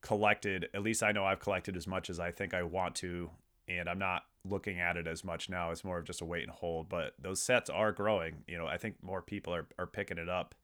collected, 0.00 0.68
at 0.74 0.82
least 0.82 1.02
I 1.02 1.12
know 1.12 1.24
I've 1.24 1.40
collected 1.40 1.76
as 1.76 1.86
much 1.86 2.10
as 2.10 2.20
I 2.20 2.30
think 2.30 2.54
I 2.54 2.62
want 2.62 2.94
to, 2.96 3.30
and 3.68 3.88
I'm 3.88 3.98
not 3.98 4.22
looking 4.44 4.80
at 4.80 4.96
it 4.96 5.06
as 5.06 5.24
much 5.24 5.48
now. 5.48 5.70
It's 5.70 5.84
more 5.84 5.98
of 5.98 6.04
just 6.04 6.20
a 6.20 6.24
wait 6.24 6.42
and 6.42 6.52
hold. 6.52 6.88
But 6.88 7.14
those 7.20 7.40
sets 7.40 7.70
are 7.70 7.92
growing. 7.92 8.42
You 8.46 8.58
know, 8.58 8.66
I 8.66 8.76
think 8.76 8.96
more 9.02 9.22
people 9.22 9.54
are, 9.54 9.66
are 9.78 9.86
picking 9.86 10.18
it 10.18 10.28
up. 10.28 10.54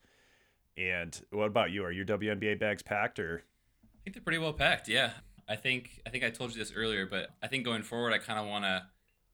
And 0.76 1.20
what 1.30 1.46
about 1.46 1.70
you? 1.70 1.84
Are 1.84 1.92
your 1.92 2.04
WNBA 2.04 2.58
bags 2.58 2.82
packed 2.82 3.18
or? 3.18 3.42
I 3.84 3.98
think 4.04 4.14
they're 4.14 4.22
pretty 4.22 4.38
well 4.38 4.52
packed. 4.52 4.88
Yeah. 4.88 5.10
I 5.48 5.56
think 5.56 6.02
I 6.06 6.10
think 6.10 6.24
I 6.24 6.30
told 6.30 6.52
you 6.52 6.58
this 6.58 6.72
earlier, 6.74 7.06
but 7.06 7.30
I 7.42 7.46
think 7.46 7.64
going 7.64 7.82
forward, 7.82 8.12
I 8.12 8.18
kind 8.18 8.38
of 8.38 8.46
want 8.46 8.64
to. 8.64 8.84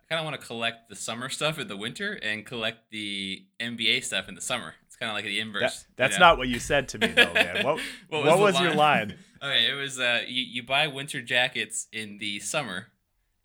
I 0.00 0.06
kind 0.06 0.18
of 0.18 0.26
want 0.26 0.38
to 0.38 0.46
collect 0.46 0.90
the 0.90 0.96
summer 0.96 1.30
stuff 1.30 1.58
in 1.58 1.66
the 1.66 1.78
winter 1.78 2.12
and 2.12 2.44
collect 2.44 2.90
the 2.90 3.46
NBA 3.58 4.04
stuff 4.04 4.28
in 4.28 4.34
the 4.34 4.42
summer. 4.42 4.74
It's 4.94 5.00
kind 5.00 5.10
of 5.10 5.16
like 5.16 5.24
the 5.24 5.40
inverse. 5.40 5.60
That, 5.60 5.96
that's 5.96 6.14
you 6.14 6.20
know? 6.20 6.26
not 6.26 6.38
what 6.38 6.46
you 6.46 6.60
said 6.60 6.86
to 6.90 6.98
me, 6.98 7.08
though, 7.08 7.32
man. 7.34 7.64
What, 7.64 7.80
What 8.10 8.24
what 8.24 8.38
was 8.38 8.40
was, 8.40 8.54
the 8.58 8.62
your 8.62 8.74
line? 8.74 9.08
line? 9.08 9.18
Okay, 9.42 9.68
it 9.68 9.74
was 9.74 9.98
uh, 9.98 10.22
you, 10.26 10.42
you 10.42 10.62
buy 10.62 10.86
winter 10.86 11.20
jackets 11.20 11.88
in 11.92 12.16
the 12.18 12.38
summer, 12.38 12.86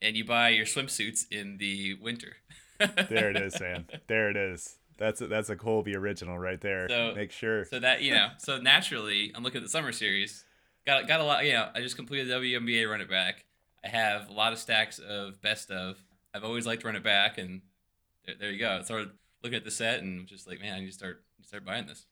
and 0.01 0.15
you 0.15 0.24
buy 0.24 0.50
your 0.50 0.65
swimsuits 0.65 1.25
in 1.29 1.58
the 1.58 1.96
winter. 1.96 2.38
There 3.10 3.32
it 3.32 3.36
is, 3.36 3.60
man. 3.60 3.88
There 4.08 4.29
it 4.29 4.38
is. 4.38 4.77
That's 4.98 5.20
a, 5.22 5.27
that's 5.27 5.50
a 5.50 5.56
Colby 5.58 5.96
original 5.98 6.38
right 6.38 6.62
there. 6.62 6.88
So- 6.88 7.13
Make 7.15 7.32
sure. 7.32 7.65
So 7.65 7.79
that 7.79 8.01
you 8.03 8.13
know, 8.13 8.29
so 8.38 8.60
naturally, 8.60 9.32
I'm 9.36 9.44
looking 9.44 9.58
at 9.58 9.63
the 9.63 9.70
summer 9.70 9.91
series. 9.91 10.46
Got 10.86 11.08
got 11.08 11.20
a 11.20 11.24
lot. 11.24 11.44
You 11.46 11.53
know, 11.53 11.70
I 11.74 11.82
just 11.82 11.96
completed 11.98 12.29
the 12.29 12.36
WNBA 12.36 12.88
run 12.89 13.01
it 13.01 13.10
back. 13.10 13.44
I 13.84 13.88
have 13.89 14.29
a 14.29 14.34
lot 14.34 14.53
of 14.53 14.60
stacks 14.60 15.00
of 15.00 15.41
best 15.41 15.72
of. 15.72 15.98
I've 16.34 16.44
always 16.46 16.65
liked 16.68 16.84
run 16.86 16.96
it 16.96 17.03
back, 17.03 17.38
and 17.39 17.62
there, 18.25 18.36
there 18.39 18.51
you 18.51 18.60
go. 18.60 18.77
I 18.79 18.84
started 18.84 19.10
looking 19.43 19.58
at 19.58 19.63
the 19.63 19.72
set 19.72 20.01
and 20.01 20.27
just 20.27 20.48
like, 20.48 20.60
man, 20.60 20.75
I 20.75 20.79
need 20.79 20.88
to 20.88 20.93
start 20.93 21.24
start 21.43 21.65
buying 21.65 21.88
this. 21.88 22.05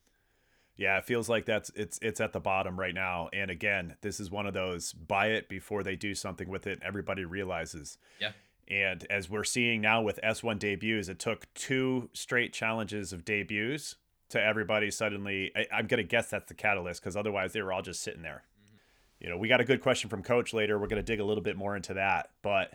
Yeah, 0.77 0.99
it 0.99 1.05
feels 1.05 1.27
like 1.27 1.45
that's 1.45 1.71
it's 1.75 1.97
it's 2.01 2.21
at 2.21 2.33
the 2.33 2.39
bottom 2.39 2.79
right 2.79 2.93
now. 2.93 3.29
And 3.33 3.49
again, 3.49 3.95
this 4.01 4.19
is 4.19 4.29
one 4.29 4.45
of 4.45 4.53
those 4.53 4.93
buy 4.93 5.27
it 5.27 5.49
before 5.49 5.83
they 5.83 5.95
do 5.95 6.13
something 6.13 6.47
with 6.47 6.67
it. 6.67 6.79
Everybody 6.83 7.25
realizes. 7.25 7.97
Yeah. 8.21 8.31
And 8.67 9.05
as 9.09 9.29
we're 9.29 9.45
seeing 9.45 9.81
now 9.81 10.01
with 10.01 10.19
S1 10.23 10.59
debuts, 10.59 11.07
it 11.07 11.19
took 11.19 11.51
two 11.53 12.09
straight 12.13 12.53
challenges 12.53 13.13
of 13.13 13.23
debuts 13.25 13.95
to 14.29 14.41
everybody 14.41 14.91
suddenly. 14.91 15.51
I, 15.55 15.65
I'm 15.73 15.87
gonna 15.87 16.03
guess 16.03 16.29
that's 16.29 16.47
the 16.47 16.53
catalyst 16.53 17.01
because 17.01 17.17
otherwise 17.17 17.53
they 17.53 17.61
were 17.61 17.73
all 17.73 17.81
just 17.81 18.03
sitting 18.03 18.21
there. 18.21 18.43
Mm-hmm. 18.43 19.23
You 19.23 19.29
know, 19.31 19.37
we 19.37 19.47
got 19.47 19.61
a 19.61 19.65
good 19.65 19.81
question 19.81 20.11
from 20.11 20.21
Coach 20.21 20.53
later. 20.53 20.77
We're 20.77 20.87
gonna 20.87 21.01
dig 21.01 21.19
a 21.19 21.25
little 21.25 21.43
bit 21.43 21.57
more 21.57 21.75
into 21.75 21.95
that, 21.95 22.29
but 22.43 22.73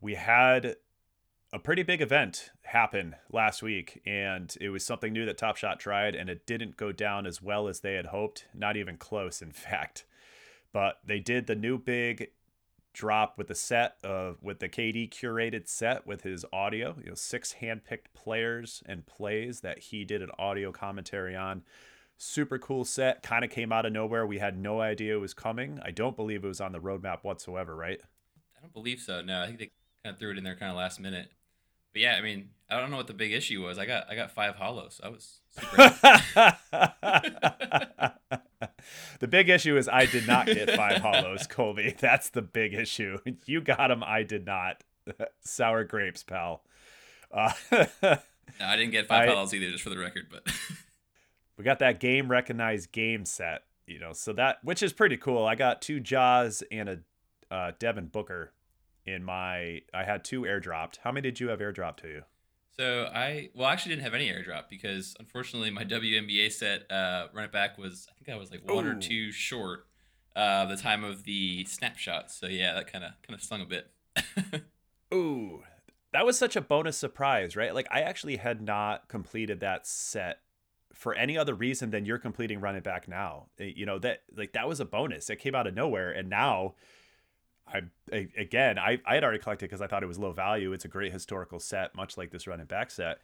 we 0.00 0.14
had 0.14 0.76
a 1.54 1.58
pretty 1.60 1.84
big 1.84 2.02
event 2.02 2.50
happen 2.62 3.14
last 3.30 3.62
week, 3.62 4.02
and 4.04 4.56
it 4.60 4.70
was 4.70 4.84
something 4.84 5.12
new 5.12 5.24
that 5.24 5.38
Top 5.38 5.56
Shot 5.56 5.78
tried, 5.78 6.16
and 6.16 6.28
it 6.28 6.46
didn't 6.46 6.76
go 6.76 6.90
down 6.90 7.26
as 7.26 7.40
well 7.40 7.68
as 7.68 7.78
they 7.78 7.94
had 7.94 8.06
hoped. 8.06 8.46
Not 8.52 8.76
even 8.76 8.96
close, 8.96 9.40
in 9.40 9.52
fact. 9.52 10.04
But 10.72 10.98
they 11.06 11.20
did 11.20 11.46
the 11.46 11.54
new 11.54 11.78
big 11.78 12.30
drop 12.92 13.38
with 13.38 13.46
the 13.46 13.54
set 13.54 13.96
of 14.02 14.42
with 14.42 14.58
the 14.58 14.68
KD 14.68 15.10
curated 15.10 15.68
set 15.68 16.04
with 16.08 16.22
his 16.22 16.44
audio. 16.52 16.96
You 17.00 17.10
know, 17.10 17.14
six 17.14 17.54
handpicked 17.60 18.12
players 18.14 18.82
and 18.84 19.06
plays 19.06 19.60
that 19.60 19.78
he 19.78 20.04
did 20.04 20.22
an 20.22 20.30
audio 20.36 20.72
commentary 20.72 21.36
on. 21.36 21.62
Super 22.16 22.58
cool 22.58 22.84
set. 22.84 23.22
Kind 23.22 23.44
of 23.44 23.50
came 23.52 23.70
out 23.72 23.86
of 23.86 23.92
nowhere. 23.92 24.26
We 24.26 24.38
had 24.38 24.58
no 24.58 24.80
idea 24.80 25.16
it 25.16 25.20
was 25.20 25.34
coming. 25.34 25.78
I 25.84 25.92
don't 25.92 26.16
believe 26.16 26.44
it 26.44 26.48
was 26.48 26.60
on 26.60 26.72
the 26.72 26.80
roadmap 26.80 27.22
whatsoever, 27.22 27.76
right? 27.76 28.00
I 28.56 28.60
don't 28.60 28.72
believe 28.72 28.98
so. 28.98 29.22
No, 29.22 29.40
I 29.40 29.46
think 29.46 29.58
they 29.60 29.70
kind 30.02 30.14
of 30.14 30.18
threw 30.18 30.32
it 30.32 30.38
in 30.38 30.42
there 30.42 30.56
kind 30.56 30.70
of 30.70 30.76
last 30.76 30.98
minute. 30.98 31.30
But 31.94 32.02
yeah, 32.02 32.16
I 32.16 32.20
mean, 32.20 32.50
I 32.68 32.80
don't 32.80 32.90
know 32.90 32.96
what 32.96 33.06
the 33.06 33.14
big 33.14 33.32
issue 33.32 33.64
was. 33.64 33.78
I 33.78 33.86
got 33.86 34.10
I 34.10 34.16
got 34.16 34.32
five 34.32 34.56
holos. 34.56 35.00
I 35.02 35.08
was 35.08 35.38
super 35.48 35.76
the 39.20 39.28
big 39.28 39.48
issue 39.48 39.76
is 39.76 39.88
I 39.88 40.06
did 40.06 40.26
not 40.26 40.46
get 40.46 40.72
five 40.72 41.00
holos, 41.00 41.48
Colby. 41.48 41.94
That's 41.98 42.30
the 42.30 42.42
big 42.42 42.74
issue. 42.74 43.18
You 43.46 43.60
got 43.60 43.88
them, 43.88 44.02
I 44.04 44.24
did 44.24 44.44
not. 44.44 44.82
Sour 45.42 45.84
grapes, 45.84 46.24
pal. 46.24 46.64
Uh, 47.30 47.52
no, 47.72 47.86
I 48.60 48.76
didn't 48.76 48.90
get 48.90 49.06
five 49.06 49.28
I- 49.28 49.32
holos 49.32 49.54
either, 49.54 49.70
just 49.70 49.84
for 49.84 49.90
the 49.90 49.98
record. 49.98 50.26
But 50.28 50.52
we 51.56 51.62
got 51.62 51.78
that 51.78 52.00
game 52.00 52.28
recognized 52.28 52.90
game 52.90 53.24
set, 53.24 53.62
you 53.86 54.00
know, 54.00 54.12
so 54.12 54.32
that 54.32 54.58
which 54.64 54.82
is 54.82 54.92
pretty 54.92 55.16
cool. 55.16 55.46
I 55.46 55.54
got 55.54 55.80
two 55.80 56.00
Jaws 56.00 56.64
and 56.72 56.88
a 56.88 56.98
uh, 57.54 57.70
Devin 57.78 58.06
Booker 58.06 58.52
in 59.06 59.24
my. 59.24 59.82
I 59.92 60.04
had 60.04 60.24
two 60.24 60.42
airdropped. 60.42 60.98
How 61.02 61.12
many 61.12 61.28
did 61.30 61.40
you 61.40 61.48
have 61.48 61.60
airdropped 61.60 61.98
to 61.98 62.08
you? 62.08 62.22
So 62.76 63.08
I 63.14 63.50
well 63.54 63.68
I 63.68 63.72
actually 63.72 63.90
didn't 63.94 64.04
have 64.04 64.14
any 64.14 64.28
airdrop 64.28 64.64
because 64.68 65.14
unfortunately 65.20 65.70
my 65.70 65.84
WNBA 65.84 66.50
set 66.50 66.90
uh, 66.90 67.28
run 67.32 67.44
it 67.44 67.52
back 67.52 67.78
was 67.78 68.08
I 68.10 68.12
think 68.24 68.34
I 68.34 68.38
was 68.38 68.50
like 68.50 68.68
one 68.68 68.86
or 68.86 68.98
two 68.98 69.30
short 69.30 69.86
uh, 70.34 70.66
the 70.66 70.76
time 70.76 71.04
of 71.04 71.22
the 71.24 71.64
snapshot. 71.66 72.32
So 72.32 72.46
yeah, 72.46 72.74
that 72.74 72.92
kind 72.92 73.04
of 73.04 73.12
kind 73.22 73.38
of 73.38 73.42
stung 73.42 73.60
a 73.60 73.64
bit. 73.64 73.90
Ooh, 75.14 75.62
that 76.12 76.26
was 76.26 76.36
such 76.36 76.56
a 76.56 76.60
bonus 76.60 76.96
surprise, 76.96 77.54
right? 77.54 77.74
Like 77.74 77.86
I 77.90 78.00
actually 78.00 78.36
had 78.36 78.60
not 78.60 79.08
completed 79.08 79.60
that 79.60 79.86
set 79.86 80.40
for 80.92 81.14
any 81.14 81.38
other 81.38 81.54
reason 81.54 81.90
than 81.90 82.04
you're 82.04 82.18
completing 82.18 82.60
Run 82.60 82.76
It 82.76 82.84
Back 82.84 83.06
now. 83.06 83.46
Eh, 83.60 83.72
You 83.76 83.86
know 83.86 83.98
that 84.00 84.22
like 84.36 84.52
that 84.54 84.66
was 84.68 84.80
a 84.80 84.84
bonus. 84.84 85.30
It 85.30 85.36
came 85.36 85.54
out 85.54 85.68
of 85.68 85.74
nowhere, 85.74 86.10
and 86.10 86.28
now 86.28 86.74
I 87.66 87.82
a- 88.12 88.32
again 88.36 88.78
I 88.78 89.00
I 89.06 89.14
had 89.14 89.24
already 89.24 89.38
collected 89.38 89.66
because 89.66 89.80
I 89.80 89.86
thought 89.86 90.02
it 90.02 90.06
was 90.06 90.18
low 90.18 90.32
value. 90.32 90.72
It's 90.72 90.84
a 90.84 90.88
great 90.88 91.12
historical 91.12 91.58
set, 91.58 91.94
much 91.94 92.16
like 92.16 92.30
this 92.30 92.46
Run 92.46 92.60
It 92.60 92.68
Back 92.68 92.90
set. 92.90 93.18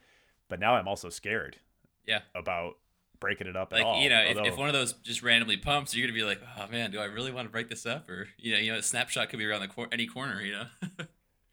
But 0.48 0.60
now 0.60 0.74
I'm 0.74 0.88
also 0.88 1.10
scared 1.10 1.58
yeah, 2.06 2.20
about 2.34 2.78
breaking 3.20 3.46
it 3.46 3.56
up 3.56 3.72
at 3.72 3.78
like 3.78 3.86
all. 3.86 4.00
you 4.00 4.08
know 4.08 4.22
if, 4.22 4.36
if 4.38 4.56
one 4.56 4.68
of 4.68 4.74
those 4.74 4.94
just 4.94 5.22
randomly 5.22 5.56
pumps, 5.56 5.94
you're 5.94 6.06
gonna 6.06 6.18
be 6.18 6.24
like, 6.24 6.40
oh 6.58 6.66
man, 6.68 6.90
do 6.90 6.98
I 6.98 7.04
really 7.04 7.32
want 7.32 7.46
to 7.46 7.52
break 7.52 7.68
this 7.68 7.86
up? 7.86 8.08
Or 8.08 8.28
you 8.38 8.54
know 8.54 8.58
you 8.58 8.72
know 8.72 8.78
a 8.78 8.82
snapshot 8.82 9.28
could 9.28 9.38
be 9.38 9.46
around 9.46 9.60
the 9.60 9.68
cor- 9.68 9.88
any 9.92 10.06
corner. 10.06 10.40
You 10.40 10.52
know. 10.52 10.64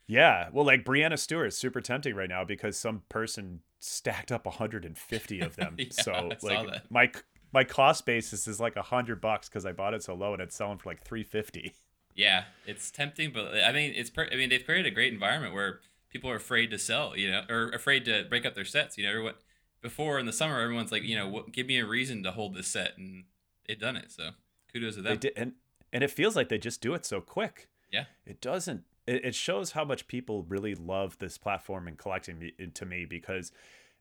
Yeah, 0.07 0.47
well, 0.53 0.65
like 0.65 0.85
Breanna 0.85 1.19
Stewart 1.19 1.49
is 1.49 1.57
super 1.57 1.81
tempting 1.81 2.15
right 2.15 2.29
now 2.29 2.45
because 2.45 2.77
some 2.77 3.03
person 3.09 3.59
stacked 3.79 4.31
up 4.31 4.45
150 4.45 5.39
of 5.41 5.55
them. 5.57 5.75
Yeah, 5.79 5.87
so 5.91 6.13
I 6.13 6.21
like 6.61 6.89
my 6.89 7.11
my 7.53 7.63
cost 7.63 8.05
basis 8.05 8.47
is 8.47 8.59
like 8.59 8.77
hundred 8.77 9.19
bucks 9.19 9.49
because 9.49 9.65
I 9.65 9.73
bought 9.73 9.93
it 9.93 10.03
so 10.03 10.15
low 10.15 10.33
and 10.33 10.41
it's 10.41 10.55
selling 10.55 10.77
for 10.77 10.89
like 10.89 11.03
350. 11.03 11.73
Yeah, 12.17 12.45
it's 12.65 12.91
tempting, 12.91 13.31
but 13.31 13.53
I 13.63 13.71
mean, 13.71 13.93
it's. 13.95 14.09
Per- 14.09 14.27
I 14.29 14.35
mean, 14.35 14.49
they've 14.49 14.65
created 14.65 14.91
a 14.91 14.93
great 14.93 15.13
environment 15.13 15.53
where 15.53 15.79
people 16.09 16.29
are 16.29 16.35
afraid 16.35 16.71
to 16.71 16.79
sell, 16.79 17.15
you 17.15 17.31
know, 17.31 17.43
or 17.47 17.69
afraid 17.69 18.05
to 18.05 18.25
break 18.27 18.45
up 18.45 18.55
their 18.55 18.65
sets. 18.65 18.97
You 18.97 19.05
know, 19.05 19.11
everyone 19.11 19.35
before 19.81 20.19
in 20.19 20.25
the 20.25 20.33
summer, 20.33 20.59
everyone's 20.59 20.91
like, 20.91 21.03
you 21.03 21.15
know, 21.15 21.27
what, 21.27 21.51
give 21.51 21.67
me 21.67 21.77
a 21.77 21.85
reason 21.85 22.23
to 22.23 22.31
hold 22.31 22.55
this 22.55 22.67
set, 22.67 22.97
and 22.97 23.25
they've 23.67 23.79
done 23.79 23.95
it. 23.95 24.11
So 24.11 24.31
kudos 24.73 24.95
to 24.95 25.03
them. 25.03 25.13
They 25.13 25.17
did, 25.17 25.33
and 25.37 25.53
and 25.93 26.03
it 26.03 26.11
feels 26.11 26.35
like 26.35 26.49
they 26.49 26.57
just 26.57 26.81
do 26.81 26.93
it 26.95 27.05
so 27.05 27.21
quick. 27.21 27.69
Yeah. 27.91 28.05
It 28.25 28.41
doesn't. 28.41 28.83
It, 29.05 29.23
it 29.23 29.35
shows 29.35 29.71
how 29.71 29.85
much 29.85 30.07
people 30.07 30.43
really 30.43 30.75
love 30.75 31.19
this 31.19 31.37
platform 31.37 31.87
and 31.87 31.97
collecting 31.97 32.51
to 32.73 32.85
me 32.85 33.05
because 33.05 33.51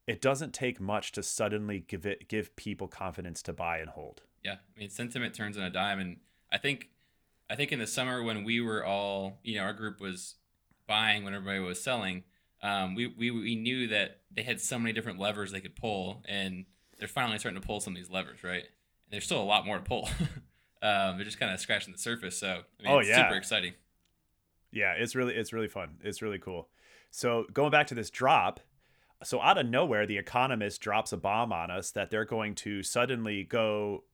it 0.07 0.21
doesn't 0.21 0.53
take 0.53 0.81
much 0.81 1.13
to 1.13 1.23
suddenly 1.23 1.85
give 1.87 2.07
it 2.07 2.29
give 2.29 2.57
people 2.57 2.89
confidence 2.89 3.43
to 3.43 3.53
buy 3.53 3.79
and 3.79 3.91
hold. 3.91 4.23
Yeah, 4.43 4.57
I 4.77 4.81
mean, 4.81 4.91
sentiment 4.91 5.35
turns 5.35 5.59
on 5.59 5.65
a 5.65 5.71
dime, 5.71 5.99
and 5.99 6.17
I 6.53 6.59
think, 6.59 6.89
I 7.49 7.55
think 7.57 7.73
in 7.73 7.79
the 7.79 7.87
summer 7.87 8.23
when 8.23 8.45
we 8.45 8.61
were 8.61 8.85
all, 8.85 9.39
you 9.43 9.57
know, 9.57 9.63
our 9.63 9.73
group 9.73 10.01
was 10.01 10.35
buying 10.87 11.25
when 11.25 11.35
everybody 11.35 11.61
was 11.61 11.83
selling, 11.83 12.25
um, 12.63 12.95
we, 12.95 13.07
we 13.07 13.31
we 13.31 13.55
knew 13.57 13.89
that 13.89 14.21
they 14.35 14.43
had 14.43 14.61
so 14.61 14.79
many 14.79 14.93
different 14.93 15.19
levers 15.19 15.53
they 15.53 15.61
could 15.61 15.77
pull, 15.77 16.23
and 16.29 16.65
they're 16.99 17.07
finally 17.09 17.39
starting 17.39 17.61
to 17.61 17.67
pull 17.67 17.81
some 17.81 17.93
of 17.93 17.97
these 17.97 18.11
levers, 18.11 18.43
right? 18.43 18.63
And 18.65 19.13
there's 19.13 19.25
still 19.25 19.41
a 19.41 19.45
lot 19.45 19.67
more 19.67 19.77
to 19.77 19.85
pull. 19.85 20.09
um, 20.83 21.17
they're 21.17 21.25
just 21.25 21.39
kind 21.39 21.53
of 21.53 21.61
scratching 21.61 21.93
the 21.93 21.99
surface, 21.99 22.39
so 22.39 22.49
I 22.81 22.83
mean, 22.83 22.93
Oh, 22.93 22.99
it's 22.99 23.09
yeah. 23.09 23.29
super 23.29 23.37
exciting. 23.37 23.75
Yeah, 24.73 24.93
it's 24.93 25.15
really 25.15 25.35
it's 25.35 25.53
really 25.53 25.69
fun. 25.69 25.99
It's 26.03 26.23
really 26.23 26.39
cool. 26.39 26.69
So 27.11 27.45
going 27.53 27.71
back 27.71 27.87
to 27.89 27.95
this 27.95 28.11
drop, 28.11 28.61
so 29.23 29.41
out 29.41 29.57
of 29.59 29.67
nowhere, 29.67 30.07
the 30.07 30.19
Economist 30.19 30.81
drops 30.81 31.13
a 31.13 31.17
bomb 31.17 31.53
on 31.53 31.71
us 31.71 31.91
that 31.93 32.11
they're 32.11 32.25
going 32.25 32.55
to 32.57 32.83
suddenly 32.83 33.45
go 33.45 34.05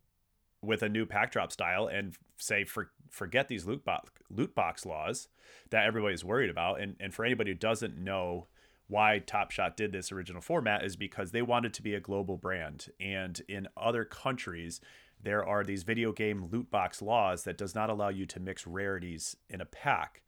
with 0.61 0.83
a 0.83 0.89
new 0.89 1.05
pack 1.07 1.33
drop 1.33 1.51
style 1.51 1.87
and 1.89 2.15
say 2.37 2.65
for 2.65 2.91
forget 3.12 3.47
these 3.47 3.66
loot 3.66 3.85
box 3.85 4.11
loot 4.31 4.54
box 4.54 4.85
laws 4.85 5.28
that 5.71 5.87
everybody's 5.87 6.25
worried 6.25 6.50
about. 6.50 6.81
And 6.81 6.97
and 6.99 7.14
for 7.14 7.25
anybody 7.25 7.52
who 7.52 7.57
doesn't 7.57 7.97
know 7.97 8.49
why 8.88 9.21
Top 9.21 9.50
Shot 9.50 9.76
did 9.76 9.92
this 9.92 10.11
original 10.11 10.42
format 10.42 10.85
is 10.85 10.97
because 10.97 11.31
they 11.31 11.42
wanted 11.42 11.73
to 11.75 11.83
be 11.83 11.95
a 11.95 12.00
global 12.00 12.37
brand. 12.37 12.88
And 13.00 13.40
in 13.49 13.69
other 13.76 14.04
countries, 14.04 14.81
there 15.23 15.47
are 15.47 15.62
these 15.62 15.83
video 15.83 16.12
game 16.12 16.49
loot 16.50 16.71
box 16.71 17.00
laws 17.00 17.45
that 17.45 17.57
does 17.57 17.75
not 17.75 17.90
allow 17.90 18.09
you 18.09 18.26
to 18.26 18.40
mix 18.40 18.66
rarities 18.66 19.37
in 19.49 19.61
a 19.61 19.66
pack 19.66 20.23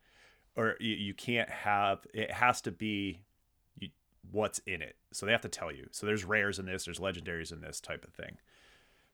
or 0.57 0.77
you, 0.81 0.95
you 0.95 1.15
can't 1.15 1.51
have 1.51 2.07
it 2.15 2.31
has 2.31 2.61
to 2.63 2.71
be 2.71 3.23
you, 3.79 3.89
what's 4.31 4.61
in 4.61 4.83
it. 4.83 4.97
So 5.13 5.27
they 5.27 5.33
have 5.33 5.41
to 5.43 5.49
tell 5.49 5.73
you. 5.73 5.89
So 5.91 6.07
there's 6.07 6.25
rares 6.25 6.59
in 6.59 6.67
this 6.67 6.85
there's 6.85 7.01
legendaries 7.01 7.53
in 7.53 7.61
this 7.61 7.81
type 7.81 8.05
of 8.05 8.13
thing. 8.13 8.39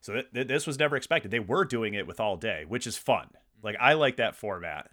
So 0.00 0.14
th- 0.14 0.26
th- 0.32 0.48
this 0.48 0.66
was 0.66 0.78
never 0.78 0.96
expected. 0.96 1.30
They 1.30 1.40
were 1.40 1.64
doing 1.64 1.94
it 1.94 2.06
with 2.06 2.20
all 2.20 2.36
day 2.36 2.64
which 2.66 2.86
is 2.86 2.96
fun 2.96 3.30
like 3.62 3.76
i 3.80 3.94
like 3.94 4.16
that 4.16 4.34
format 4.36 4.90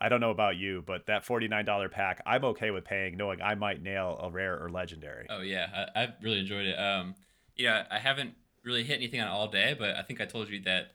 i 0.00 0.08
don't 0.08 0.20
know 0.20 0.30
about 0.30 0.56
you 0.56 0.82
but 0.86 1.06
that 1.06 1.24
$49 1.24 1.90
pack 1.90 2.22
i'm 2.26 2.44
okay 2.44 2.70
with 2.70 2.84
paying 2.84 3.16
knowing 3.16 3.40
i 3.40 3.54
might 3.54 3.82
nail 3.82 4.18
a 4.22 4.30
rare 4.30 4.62
or 4.62 4.68
legendary 4.68 5.26
Oh 5.30 5.40
yeah, 5.40 5.86
I, 5.94 6.02
I've 6.02 6.12
really 6.22 6.40
enjoyed 6.40 6.66
it. 6.66 6.78
Um, 6.78 7.14
yeah, 7.56 7.84
I 7.90 7.98
haven't 7.98 8.34
really 8.64 8.84
hit 8.84 8.96
anything 8.96 9.20
on 9.20 9.28
all 9.28 9.48
day, 9.48 9.74
but 9.78 9.96
I 9.96 10.02
think 10.02 10.20
I 10.20 10.24
told 10.24 10.48
you 10.48 10.60
that 10.62 10.92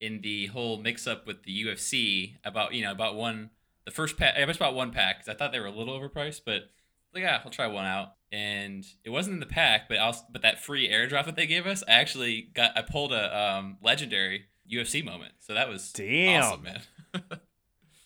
in 0.00 0.20
the 0.20 0.46
whole 0.46 0.76
mix-up 0.78 1.26
with 1.26 1.42
the 1.44 1.64
UFC 1.64 2.34
about 2.44 2.74
you 2.74 2.82
know 2.82 2.92
about 2.92 3.16
one 3.16 3.50
the 3.84 3.90
first 3.90 4.16
pack. 4.16 4.34
I 4.36 4.44
just 4.44 4.58
bought 4.58 4.74
one 4.74 4.92
pack 4.92 5.18
because 5.18 5.34
I 5.34 5.36
thought 5.36 5.52
they 5.52 5.60
were 5.60 5.66
a 5.66 5.70
little 5.70 5.98
overpriced, 5.98 6.42
but 6.44 6.70
like 7.14 7.22
yeah, 7.22 7.40
I'll 7.44 7.50
try 7.50 7.66
one 7.66 7.86
out. 7.86 8.12
And 8.32 8.84
it 9.04 9.10
wasn't 9.10 9.34
in 9.34 9.40
the 9.40 9.46
pack, 9.46 9.88
but 9.88 9.98
i 9.98 10.12
but 10.30 10.42
that 10.42 10.62
free 10.62 10.88
airdrop 10.88 11.26
that 11.26 11.36
they 11.36 11.46
gave 11.46 11.66
us, 11.66 11.82
I 11.88 11.92
actually 11.92 12.42
got 12.54 12.76
I 12.76 12.82
pulled 12.82 13.12
a 13.12 13.38
um, 13.38 13.78
legendary 13.82 14.46
UFC 14.70 15.04
moment, 15.04 15.34
so 15.38 15.54
that 15.54 15.68
was 15.68 15.92
Damn. 15.92 16.42
awesome, 16.42 16.62
man. 16.62 16.82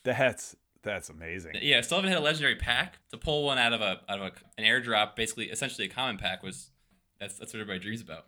that's 0.05 0.57
That's 0.83 1.11
amazing. 1.11 1.57
Yeah, 1.61 1.79
I 1.79 1.81
still 1.83 1.99
haven't 1.99 2.11
hit 2.11 2.19
a 2.19 2.23
legendary 2.23 2.57
pack. 2.57 2.99
To 3.11 3.19
pull 3.19 3.45
one 3.45 3.59
out 3.59 3.73
of 3.73 3.81
a 3.81 4.01
out 4.09 4.21
of 4.21 4.23
a, 4.23 4.33
an 4.59 4.65
airdrop, 4.65 5.15
basically, 5.17 5.51
essentially 5.51 5.87
a 5.87 5.91
common 5.91 6.17
pack 6.17 6.43
was 6.43 6.71
that's 7.19 7.39
that's 7.39 7.53
what 7.53 7.61
everybody 7.61 7.81
dreams 7.81 8.01
about. 8.01 8.27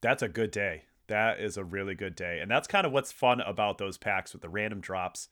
That's 0.00 0.22
a 0.22 0.28
good 0.28 0.50
day. 0.50 0.84
That 1.08 1.40
is 1.40 1.56
a 1.56 1.64
really 1.64 1.94
good 1.94 2.14
day, 2.14 2.38
and 2.40 2.50
that's 2.50 2.68
kind 2.68 2.86
of 2.86 2.92
what's 2.92 3.12
fun 3.12 3.40
about 3.40 3.78
those 3.78 3.98
packs 3.98 4.32
with 4.32 4.42
the 4.42 4.48
random 4.48 4.80
drops, 4.80 5.28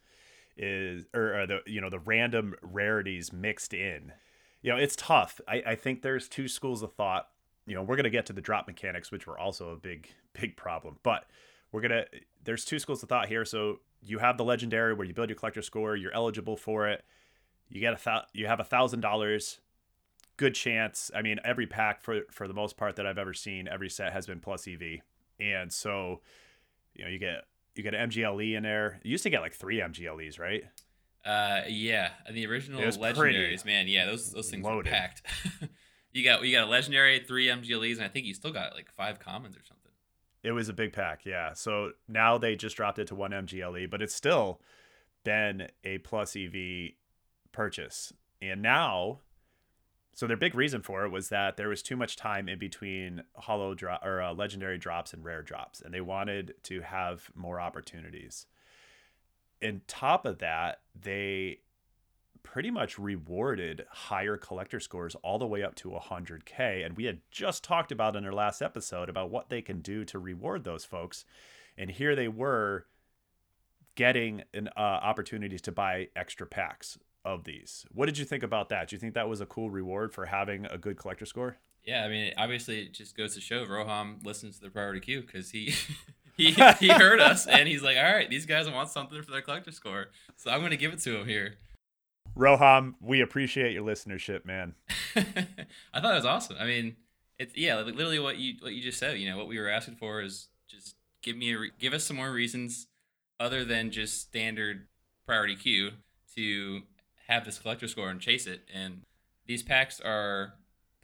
is 0.56 1.06
or, 1.14 1.40
or 1.40 1.46
the 1.46 1.60
you 1.66 1.80
know 1.80 1.88
the 1.88 2.00
random 2.00 2.54
rarities 2.62 3.32
mixed 3.32 3.72
in. 3.72 4.12
You 4.60 4.72
know, 4.72 4.76
it's 4.76 4.96
tough. 4.96 5.40
I, 5.48 5.62
I 5.64 5.74
think 5.76 6.02
there's 6.02 6.28
two 6.28 6.48
schools 6.48 6.82
of 6.82 6.92
thought. 6.94 7.28
You 7.64 7.76
know, 7.76 7.82
we're 7.82 7.96
gonna 7.96 8.10
get 8.10 8.26
to 8.26 8.32
the 8.32 8.40
drop 8.40 8.66
mechanics, 8.66 9.10
which 9.10 9.26
were 9.26 9.38
also 9.38 9.70
a 9.70 9.76
big 9.76 10.08
big 10.38 10.56
problem, 10.56 10.98
but 11.02 11.24
we're 11.72 11.80
gonna 11.80 12.04
there's 12.44 12.64
two 12.64 12.78
schools 12.78 13.02
of 13.02 13.08
thought 13.08 13.28
here. 13.28 13.44
So 13.44 13.80
you 14.02 14.18
have 14.18 14.38
the 14.38 14.44
legendary 14.44 14.94
where 14.94 15.06
you 15.06 15.14
build 15.14 15.28
your 15.28 15.36
collector 15.36 15.62
score, 15.62 15.96
you're 15.96 16.14
eligible 16.14 16.56
for 16.56 16.88
it. 16.88 17.04
You 17.68 17.80
get 17.80 17.92
a 17.92 17.96
th- 17.96 18.26
you 18.32 18.46
have 18.46 18.60
a 18.60 18.64
thousand 18.64 19.00
dollars. 19.00 19.60
Good 20.36 20.54
chance. 20.54 21.10
I 21.14 21.22
mean, 21.22 21.38
every 21.44 21.66
pack 21.66 22.00
for 22.00 22.22
for 22.30 22.48
the 22.48 22.54
most 22.54 22.76
part 22.76 22.96
that 22.96 23.06
I've 23.06 23.18
ever 23.18 23.34
seen, 23.34 23.68
every 23.68 23.90
set 23.90 24.12
has 24.12 24.26
been 24.26 24.40
plus 24.40 24.66
EV, 24.66 25.00
and 25.40 25.72
so 25.72 26.20
you 26.94 27.04
know 27.04 27.10
you 27.10 27.18
get 27.18 27.44
you 27.74 27.82
get 27.82 27.94
an 27.94 28.10
MGLE 28.10 28.56
in 28.56 28.62
there. 28.62 29.00
You 29.02 29.12
used 29.12 29.24
to 29.24 29.30
get 29.30 29.40
like 29.40 29.54
three 29.54 29.78
MGLEs, 29.78 30.38
right? 30.38 30.64
Uh, 31.24 31.62
yeah, 31.68 32.10
and 32.26 32.36
the 32.36 32.46
original 32.46 32.80
legendaries, 32.80 33.64
man. 33.64 33.88
Yeah, 33.88 34.06
those 34.06 34.32
those 34.32 34.50
things 34.50 34.64
loaded. 34.64 34.90
were 34.90 34.96
packed. 34.96 35.22
you 36.12 36.24
got 36.24 36.42
you 36.42 36.52
got 36.52 36.66
a 36.66 36.70
legendary, 36.70 37.20
three 37.20 37.46
MGLEs, 37.48 37.96
and 37.96 38.04
I 38.04 38.08
think 38.08 38.26
you 38.26 38.34
still 38.34 38.52
got 38.52 38.74
like 38.74 38.90
five 38.96 39.18
commons 39.18 39.56
or 39.56 39.60
something. 39.64 39.77
It 40.42 40.52
was 40.52 40.68
a 40.68 40.72
big 40.72 40.92
pack, 40.92 41.24
yeah. 41.24 41.52
So 41.52 41.92
now 42.06 42.38
they 42.38 42.54
just 42.54 42.76
dropped 42.76 42.98
it 42.98 43.08
to 43.08 43.14
one 43.14 43.32
MGLE, 43.32 43.90
but 43.90 44.02
it's 44.02 44.14
still 44.14 44.60
been 45.24 45.68
a 45.84 45.98
plus 45.98 46.36
EV 46.36 46.92
purchase. 47.52 48.12
And 48.40 48.62
now, 48.62 49.20
so 50.14 50.26
their 50.26 50.36
big 50.36 50.54
reason 50.54 50.82
for 50.82 51.04
it 51.04 51.10
was 51.10 51.28
that 51.28 51.56
there 51.56 51.68
was 51.68 51.82
too 51.82 51.96
much 51.96 52.16
time 52.16 52.48
in 52.48 52.58
between 52.58 53.22
holo 53.34 53.74
drop 53.74 54.04
or 54.04 54.22
uh, 54.22 54.32
legendary 54.32 54.78
drops 54.78 55.12
and 55.12 55.24
rare 55.24 55.42
drops, 55.42 55.80
and 55.80 55.92
they 55.92 56.00
wanted 56.00 56.54
to 56.64 56.80
have 56.82 57.30
more 57.34 57.60
opportunities. 57.60 58.46
In 59.60 59.82
top 59.88 60.24
of 60.24 60.38
that, 60.38 60.80
they 61.00 61.58
pretty 62.52 62.70
much 62.70 62.98
rewarded 62.98 63.84
higher 63.90 64.38
collector 64.38 64.80
scores 64.80 65.14
all 65.16 65.38
the 65.38 65.46
way 65.46 65.62
up 65.62 65.74
to 65.74 65.90
100k 65.90 66.84
and 66.84 66.96
we 66.96 67.04
had 67.04 67.20
just 67.30 67.62
talked 67.62 67.92
about 67.92 68.16
in 68.16 68.24
our 68.24 68.32
last 68.32 68.62
episode 68.62 69.10
about 69.10 69.30
what 69.30 69.50
they 69.50 69.60
can 69.60 69.80
do 69.80 70.02
to 70.02 70.18
reward 70.18 70.64
those 70.64 70.82
folks 70.82 71.26
and 71.76 71.90
here 71.90 72.16
they 72.16 72.26
were 72.26 72.86
getting 73.96 74.42
an 74.54 74.68
uh, 74.78 74.80
opportunities 74.80 75.60
to 75.60 75.70
buy 75.70 76.08
extra 76.16 76.46
packs 76.46 76.98
of 77.22 77.44
these 77.44 77.84
what 77.92 78.06
did 78.06 78.16
you 78.16 78.24
think 78.24 78.42
about 78.42 78.70
that 78.70 78.88
do 78.88 78.96
you 78.96 79.00
think 79.00 79.12
that 79.12 79.28
was 79.28 79.42
a 79.42 79.46
cool 79.46 79.68
reward 79.68 80.14
for 80.14 80.24
having 80.24 80.64
a 80.66 80.78
good 80.78 80.96
collector 80.96 81.26
score 81.26 81.58
Yeah, 81.84 82.04
I 82.04 82.08
mean, 82.08 82.32
obviously, 82.36 82.82
it 82.82 82.92
just 82.92 83.16
goes 83.16 83.34
to 83.34 83.40
show 83.40 83.64
Roham 83.64 84.24
listens 84.24 84.56
to 84.56 84.62
the 84.64 84.70
priority 84.70 85.00
queue 85.00 85.22
because 85.22 85.50
he. 85.50 85.74
He, 86.36 86.52
he 86.78 86.88
heard 86.88 87.20
us 87.20 87.48
and 87.48 87.66
he's 87.66 87.82
like, 87.82 87.96
all 87.96 88.04
right, 88.04 88.30
these 88.30 88.46
guys 88.46 88.70
want 88.70 88.90
something 88.90 89.20
for 89.20 89.32
their 89.32 89.42
collector 89.42 89.72
score, 89.72 90.10
so 90.36 90.52
I'm 90.52 90.60
gonna 90.60 90.76
give 90.76 90.92
it 90.92 91.00
to 91.00 91.16
him 91.16 91.26
here. 91.26 91.56
Roham 92.38 92.94
we 93.00 93.20
appreciate 93.20 93.72
your 93.72 93.84
listenership 93.84 94.44
man 94.44 94.74
I 95.94 96.00
thought 96.00 96.12
it 96.12 96.16
was 96.16 96.24
awesome. 96.24 96.56
I 96.58 96.66
mean, 96.66 96.96
it's 97.38 97.56
yeah, 97.56 97.76
like 97.76 97.94
literally 97.94 98.18
what 98.18 98.38
you 98.38 98.54
what 98.60 98.72
you 98.72 98.82
just 98.82 98.98
said. 98.98 99.18
You 99.18 99.30
know, 99.30 99.36
what 99.36 99.48
we 99.48 99.58
were 99.58 99.68
asking 99.68 99.96
for 99.96 100.20
is 100.20 100.48
just 100.68 100.96
give 101.22 101.36
me 101.36 101.52
a 101.52 101.58
re- 101.58 101.72
give 101.78 101.92
us 101.92 102.04
some 102.04 102.16
more 102.16 102.32
reasons 102.32 102.86
other 103.40 103.64
than 103.64 103.90
just 103.90 104.20
standard 104.20 104.88
priority 105.26 105.56
queue 105.56 105.90
to 106.34 106.82
have 107.28 107.44
this 107.44 107.58
collector 107.58 107.88
score 107.88 108.10
and 108.10 108.20
chase 108.20 108.46
it. 108.46 108.62
And 108.72 109.02
these 109.46 109.62
packs 109.62 110.00
are 110.00 110.54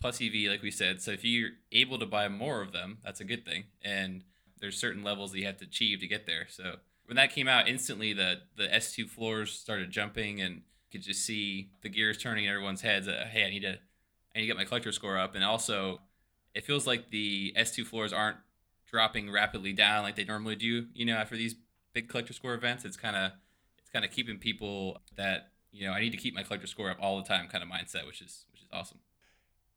plus 0.00 0.20
EV, 0.20 0.48
like 0.48 0.62
we 0.62 0.70
said. 0.70 1.00
So 1.00 1.12
if 1.12 1.24
you're 1.24 1.50
able 1.72 1.98
to 1.98 2.06
buy 2.06 2.28
more 2.28 2.60
of 2.60 2.72
them, 2.72 2.98
that's 3.04 3.20
a 3.20 3.24
good 3.24 3.44
thing. 3.44 3.64
And 3.82 4.22
there's 4.60 4.78
certain 4.78 5.02
levels 5.02 5.32
that 5.32 5.38
you 5.38 5.46
have 5.46 5.58
to 5.58 5.64
achieve 5.64 6.00
to 6.00 6.08
get 6.08 6.26
there. 6.26 6.46
So 6.48 6.76
when 7.06 7.16
that 7.16 7.32
came 7.32 7.48
out, 7.48 7.68
instantly 7.68 8.12
the 8.12 8.40
the 8.56 8.66
S2 8.66 9.08
floors 9.08 9.52
started 9.52 9.90
jumping 9.90 10.40
and 10.40 10.62
could 10.94 11.02
just 11.02 11.24
see 11.26 11.70
the 11.83 11.88
gears 11.88 12.16
turning 12.16 12.44
in 12.44 12.50
everyone's 12.50 12.80
heads. 12.80 13.07
That, 13.07 13.26
hey, 13.26 13.44
I 13.44 13.50
need 13.50 13.62
to 13.62 13.72
I 13.72 14.38
need 14.38 14.42
to 14.42 14.46
get 14.46 14.57
my 14.57 14.64
collector 14.64 14.92
score 14.92 15.18
up. 15.18 15.35
And 15.35 15.44
also, 15.44 16.00
it 16.54 16.64
feels 16.64 16.87
like 16.87 17.11
the 17.11 17.52
S2 17.59 17.85
floors 17.85 18.12
aren't 18.12 18.38
dropping 18.90 19.30
rapidly 19.30 19.72
down 19.72 20.04
like 20.04 20.14
they 20.16 20.24
normally 20.24 20.57
do. 20.57 20.87
You 20.94 21.04
know, 21.04 21.16
after 21.16 21.37
these 21.37 21.57
big 21.92 22.09
collector 22.09 22.33
score 22.33 22.54
events, 22.54 22.85
it's 22.85 22.96
kind 22.96 23.16
of 23.16 23.33
it's 23.78 23.90
kind 23.90 24.04
of 24.04 24.11
keeping 24.11 24.38
people 24.38 25.00
that 25.16 25.50
you 25.72 25.87
know 25.87 25.92
I 25.92 26.00
need 26.00 26.11
to 26.11 26.16
keep 26.16 26.35
my 26.35 26.42
collector 26.44 26.66
score 26.68 26.90
up 26.90 26.98
all 27.00 27.16
the 27.20 27.24
time 27.28 27.48
kind 27.48 27.62
of 27.64 27.68
mindset, 27.68 28.07
which 28.07 28.22
is 28.22 28.46
which 28.52 28.62
is 28.62 28.68
awesome. 28.72 28.98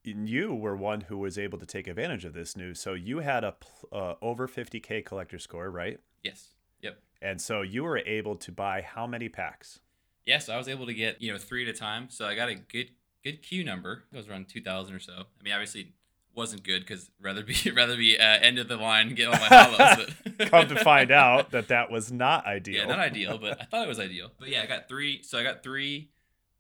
And 0.06 0.30
you 0.30 0.54
were 0.54 0.76
one 0.76 1.02
who 1.02 1.18
was 1.18 1.38
able 1.38 1.58
to 1.58 1.66
take 1.66 1.88
advantage 1.88 2.24
of 2.24 2.34
this 2.34 2.56
news 2.56 2.80
so 2.80 2.94
you 2.94 3.20
had 3.20 3.44
a 3.44 3.56
uh, 3.92 4.14
over 4.22 4.48
50k 4.48 5.04
collector 5.04 5.38
score 5.38 5.70
right 5.70 6.00
Yes. 6.24 6.52
Yep. 6.82 7.00
and 7.22 7.42
so 7.42 7.62
you 7.62 7.84
were 7.84 7.98
able 7.98 8.38
to 8.38 8.52
buy 8.54 8.82
how 8.82 9.06
many 9.06 9.28
packs 9.28 9.82
Yeah, 10.28 10.40
so 10.40 10.54
I 10.54 10.58
was 10.58 10.68
able 10.68 10.86
to 10.86 10.94
get 10.94 11.22
you 11.22 11.32
know 11.32 11.40
three 11.40 11.68
at 11.68 11.74
a 11.74 11.78
time. 11.78 12.10
So 12.10 12.28
I 12.28 12.36
got 12.36 12.50
a 12.50 12.56
good 12.56 12.92
good 13.24 13.42
queue 13.42 13.64
number. 13.64 14.04
It 14.12 14.18
was 14.18 14.28
around 14.28 14.50
two 14.50 14.62
thousand 14.62 14.94
or 14.94 15.00
so. 15.00 15.14
I 15.14 15.44
mean, 15.44 15.54
obviously 15.54 15.82
it 15.82 15.88
wasn't 16.36 16.64
good 16.64 16.82
because 16.82 17.10
rather 17.22 17.44
be 17.44 17.56
rather 17.76 17.96
be 17.96 18.20
uh, 18.20 18.24
end 18.42 18.60
of 18.60 18.68
the 18.68 18.76
line 18.76 19.16
get 19.16 19.28
all 19.28 19.40
my 19.40 19.48
holos. 19.48 20.14
But 20.38 20.52
come 20.52 20.68
to 20.68 20.84
find 20.84 21.12
out 21.12 21.52
that 21.52 21.70
that 21.70 21.90
was 21.90 22.12
not 22.12 22.46
ideal. 22.46 22.82
yeah, 22.82 22.86
not 22.86 23.00
ideal, 23.00 23.38
but 23.38 23.62
I 23.62 23.64
thought 23.64 23.86
it 23.86 23.88
was 23.88 24.02
ideal. 24.02 24.30
But 24.38 24.50
yeah, 24.50 24.62
I 24.62 24.66
got 24.66 24.90
three. 24.90 25.24
So 25.24 25.40
I 25.40 25.44
got 25.44 25.64
three 25.64 26.10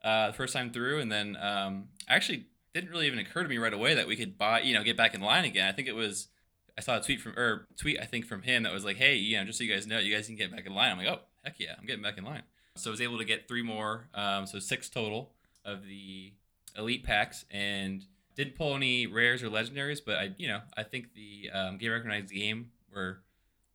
uh, 0.01 0.27
the 0.27 0.33
first 0.33 0.53
time 0.53 0.71
through, 0.71 0.99
and 0.99 1.11
then 1.11 1.35
um, 1.35 1.89
actually 2.07 2.47
didn't 2.73 2.89
really 2.89 3.07
even 3.07 3.19
occur 3.19 3.43
to 3.43 3.49
me 3.49 3.57
right 3.57 3.73
away 3.73 3.95
that 3.95 4.07
we 4.07 4.15
could 4.15 4.37
buy 4.37 4.61
you 4.61 4.73
know 4.73 4.83
get 4.83 4.95
back 4.95 5.13
in 5.13 5.19
line 5.19 5.43
again. 5.43 5.67
I 5.67 5.73
think 5.73 5.89
it 5.89 5.95
was. 5.95 6.29
I 6.77 6.81
saw 6.81 6.97
a 6.97 7.01
tweet 7.01 7.19
from 7.19 7.33
or 7.37 7.67
tweet 7.75 7.99
I 7.99 8.05
think 8.05 8.25
from 8.25 8.43
him 8.43 8.63
that 8.63 8.71
was 8.71 8.85
like, 8.85 8.95
"Hey, 8.95 9.15
you 9.15 9.37
know, 9.37 9.43
just 9.43 9.57
so 9.57 9.65
you 9.65 9.73
guys 9.73 9.85
know, 9.87 9.99
you 9.99 10.15
guys 10.15 10.27
can 10.27 10.37
get 10.37 10.51
back 10.51 10.65
in 10.65 10.73
line." 10.73 10.91
I'm 10.91 10.97
like, 10.97 11.07
"Oh, 11.07 11.19
heck 11.43 11.59
yeah, 11.59 11.75
I'm 11.77 11.85
getting 11.85 12.03
back 12.03 12.17
in 12.17 12.23
line." 12.23 12.43
So 12.77 12.89
I 12.89 12.91
was 12.91 13.01
able 13.01 13.17
to 13.17 13.25
get 13.25 13.47
three 13.47 13.63
more, 13.63 14.07
um, 14.13 14.45
so 14.45 14.59
six 14.59 14.89
total 14.89 15.31
of 15.65 15.85
the 15.85 16.33
elite 16.77 17.03
packs, 17.03 17.45
and 17.51 18.05
didn't 18.35 18.55
pull 18.55 18.75
any 18.75 19.07
rares 19.07 19.43
or 19.43 19.49
legendaries. 19.49 19.99
But 20.05 20.17
I, 20.17 20.31
you 20.37 20.47
know, 20.47 20.61
I 20.75 20.83
think 20.83 21.13
the 21.13 21.49
um, 21.51 21.77
game 21.77 21.91
recognized 21.91 22.33
game 22.33 22.71
were 22.93 23.19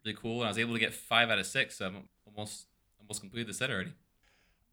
really 0.05 0.17
cool, 0.21 0.41
and 0.41 0.47
I 0.47 0.49
was 0.49 0.59
able 0.59 0.75
to 0.75 0.81
get 0.81 0.95
five 0.95 1.31
out 1.31 1.39
of 1.39 1.47
six. 1.47 1.77
So 1.77 1.87
I'm 1.87 2.09
almost 2.27 2.67
almost 3.01 3.21
completed 3.21 3.49
the 3.49 3.55
set 3.55 3.71
already. 3.71 3.93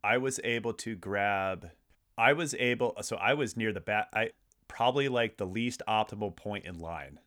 I 0.04 0.18
was 0.18 0.40
able 0.44 0.74
to 0.74 0.96
grab. 0.96 1.72
I 2.18 2.34
was 2.34 2.56
able. 2.56 2.96
So 3.02 3.16
I 3.18 3.34
was 3.34 3.58
near 3.58 3.74
the 3.74 3.82
bat. 3.82 4.08
I 4.14 4.32
probably 4.68 5.10
like 5.10 5.38
the 5.38 5.46
least 5.46 5.82
optimal 5.88 6.36
point 6.36 6.66
in 6.66 6.80
line. 6.80 7.20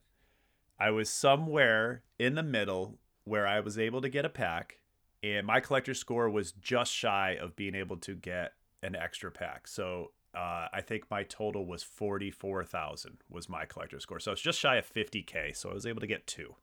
I 0.79 0.89
was 0.91 1.09
somewhere 1.09 2.03
in 2.17 2.35
the 2.35 2.43
middle 2.43 2.97
where 3.25 3.47
I 3.47 3.59
was 3.59 3.77
able 3.77 4.01
to 4.01 4.09
get 4.09 4.25
a 4.25 4.29
pack, 4.29 4.79
and 5.23 5.47
my 5.47 5.59
collector 5.61 5.93
score 5.93 6.29
was 6.29 6.51
just 6.51 6.91
shy 6.91 7.37
of 7.41 7.55
being 7.55 7.73
able 7.73 7.97
to 7.97 8.13
get 8.13 8.53
an 8.83 8.95
extra 8.95 9.31
pack. 9.31 9.67
So 9.67 10.11
uh, 10.35 10.67
I 10.73 10.81
think 10.81 11.09
my 11.09 11.23
total 11.23 11.65
was 11.65 11.81
forty 11.81 12.29
four 12.29 12.63
thousand 12.65 13.17
was 13.29 13.47
my 13.47 13.65
collector 13.65 13.99
score. 13.99 14.19
So 14.19 14.33
it's 14.33 14.41
just 14.41 14.59
shy 14.59 14.75
of 14.75 14.85
fifty 14.85 15.23
k. 15.23 15.53
So 15.53 15.69
I 15.69 15.73
was 15.73 15.85
able 15.85 16.01
to 16.01 16.07
get 16.07 16.27
two. 16.27 16.55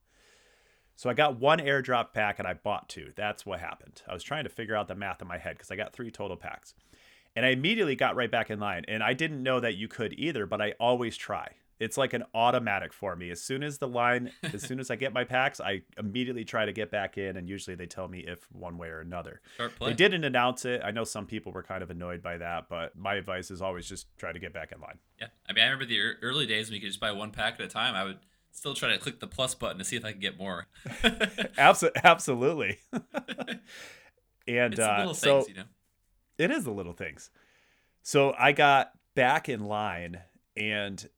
So 0.96 1.09
I 1.09 1.14
got 1.14 1.40
one 1.40 1.61
airdrop 1.61 2.12
pack 2.12 2.38
and 2.38 2.46
I 2.46 2.53
bought 2.53 2.90
two. 2.90 3.12
That's 3.16 3.46
what 3.46 3.61
happened. 3.61 4.03
I 4.07 4.12
was 4.12 4.23
trying 4.23 4.44
to 4.44 4.51
figure 4.51 4.77
out 4.77 4.87
the 4.87 4.94
math 4.94 5.23
in 5.23 5.29
my 5.29 5.38
head 5.38 5.57
because 5.57 5.70
I 5.70 5.77
got 5.77 5.94
three 5.94 6.11
total 6.11 6.37
packs. 6.37 6.75
And 7.35 7.46
I 7.46 7.51
immediately 7.51 7.96
got 7.96 8.16
right 8.16 8.31
back 8.31 8.51
in 8.51 8.61
line. 8.61 8.85
And 8.87 9.03
I 9.03 9.14
didn't 9.14 9.42
know 9.42 9.61
that 9.61 9.77
you 9.77 9.88
could 9.88 10.12
either, 10.18 10.44
but 10.44 10.61
I 10.61 10.75
always 10.79 11.16
try. 11.16 11.53
It's 11.80 11.96
like 11.96 12.12
an 12.12 12.24
automatic 12.34 12.92
for 12.92 13.16
me. 13.16 13.30
As 13.30 13.40
soon 13.40 13.62
as 13.62 13.78
the 13.78 13.88
line, 13.88 14.30
as 14.42 14.62
soon 14.62 14.78
as 14.80 14.90
I 14.90 14.96
get 14.96 15.14
my 15.14 15.24
packs, 15.24 15.60
I 15.60 15.80
immediately 15.98 16.44
try 16.44 16.66
to 16.66 16.72
get 16.72 16.90
back 16.90 17.16
in. 17.16 17.38
And 17.38 17.48
usually 17.48 17.74
they 17.74 17.86
tell 17.86 18.06
me 18.06 18.20
if 18.20 18.46
one 18.52 18.76
way 18.76 18.88
or 18.88 19.00
another. 19.00 19.40
They 19.80 19.94
didn't 19.94 20.24
announce 20.24 20.66
it. 20.66 20.82
I 20.84 20.90
know 20.90 21.04
some 21.04 21.26
people 21.26 21.52
were 21.52 21.62
kind 21.62 21.82
of 21.82 21.90
annoyed 21.90 22.22
by 22.22 22.36
that, 22.36 22.68
but 22.68 22.94
my 22.96 23.14
advice 23.14 23.50
is 23.50 23.62
always 23.62 23.88
just 23.88 24.06
try 24.18 24.30
to 24.30 24.38
get 24.38 24.52
back 24.52 24.72
in 24.72 24.80
line. 24.80 24.98
Yeah, 25.18 25.28
I 25.48 25.54
mean, 25.54 25.64
I 25.64 25.68
remember 25.68 25.86
the 25.86 26.00
early 26.22 26.46
days 26.46 26.68
when 26.68 26.74
you 26.74 26.80
could 26.80 26.90
just 26.90 27.00
buy 27.00 27.12
one 27.12 27.30
pack 27.30 27.54
at 27.54 27.62
a 27.62 27.68
time. 27.68 27.94
I 27.94 28.04
would 28.04 28.18
still 28.52 28.74
try 28.74 28.90
to 28.90 28.98
click 28.98 29.20
the 29.20 29.26
plus 29.26 29.54
button 29.54 29.78
to 29.78 29.84
see 29.84 29.96
if 29.96 30.04
I 30.04 30.12
could 30.12 30.20
get 30.20 30.38
more. 30.38 30.66
Abso- 31.56 31.92
absolutely. 32.04 32.78
and 32.92 34.74
it's 34.74 34.76
the 34.76 34.92
uh, 34.92 34.98
little 34.98 35.14
so 35.14 35.40
things, 35.40 35.48
you 35.48 35.54
know. 35.62 35.68
it 36.36 36.50
is 36.50 36.64
the 36.64 36.72
little 36.72 36.92
things. 36.92 37.30
So 38.02 38.34
I 38.38 38.52
got 38.52 38.92
back 39.14 39.48
in 39.48 39.64
line 39.64 40.20
and 40.56 41.08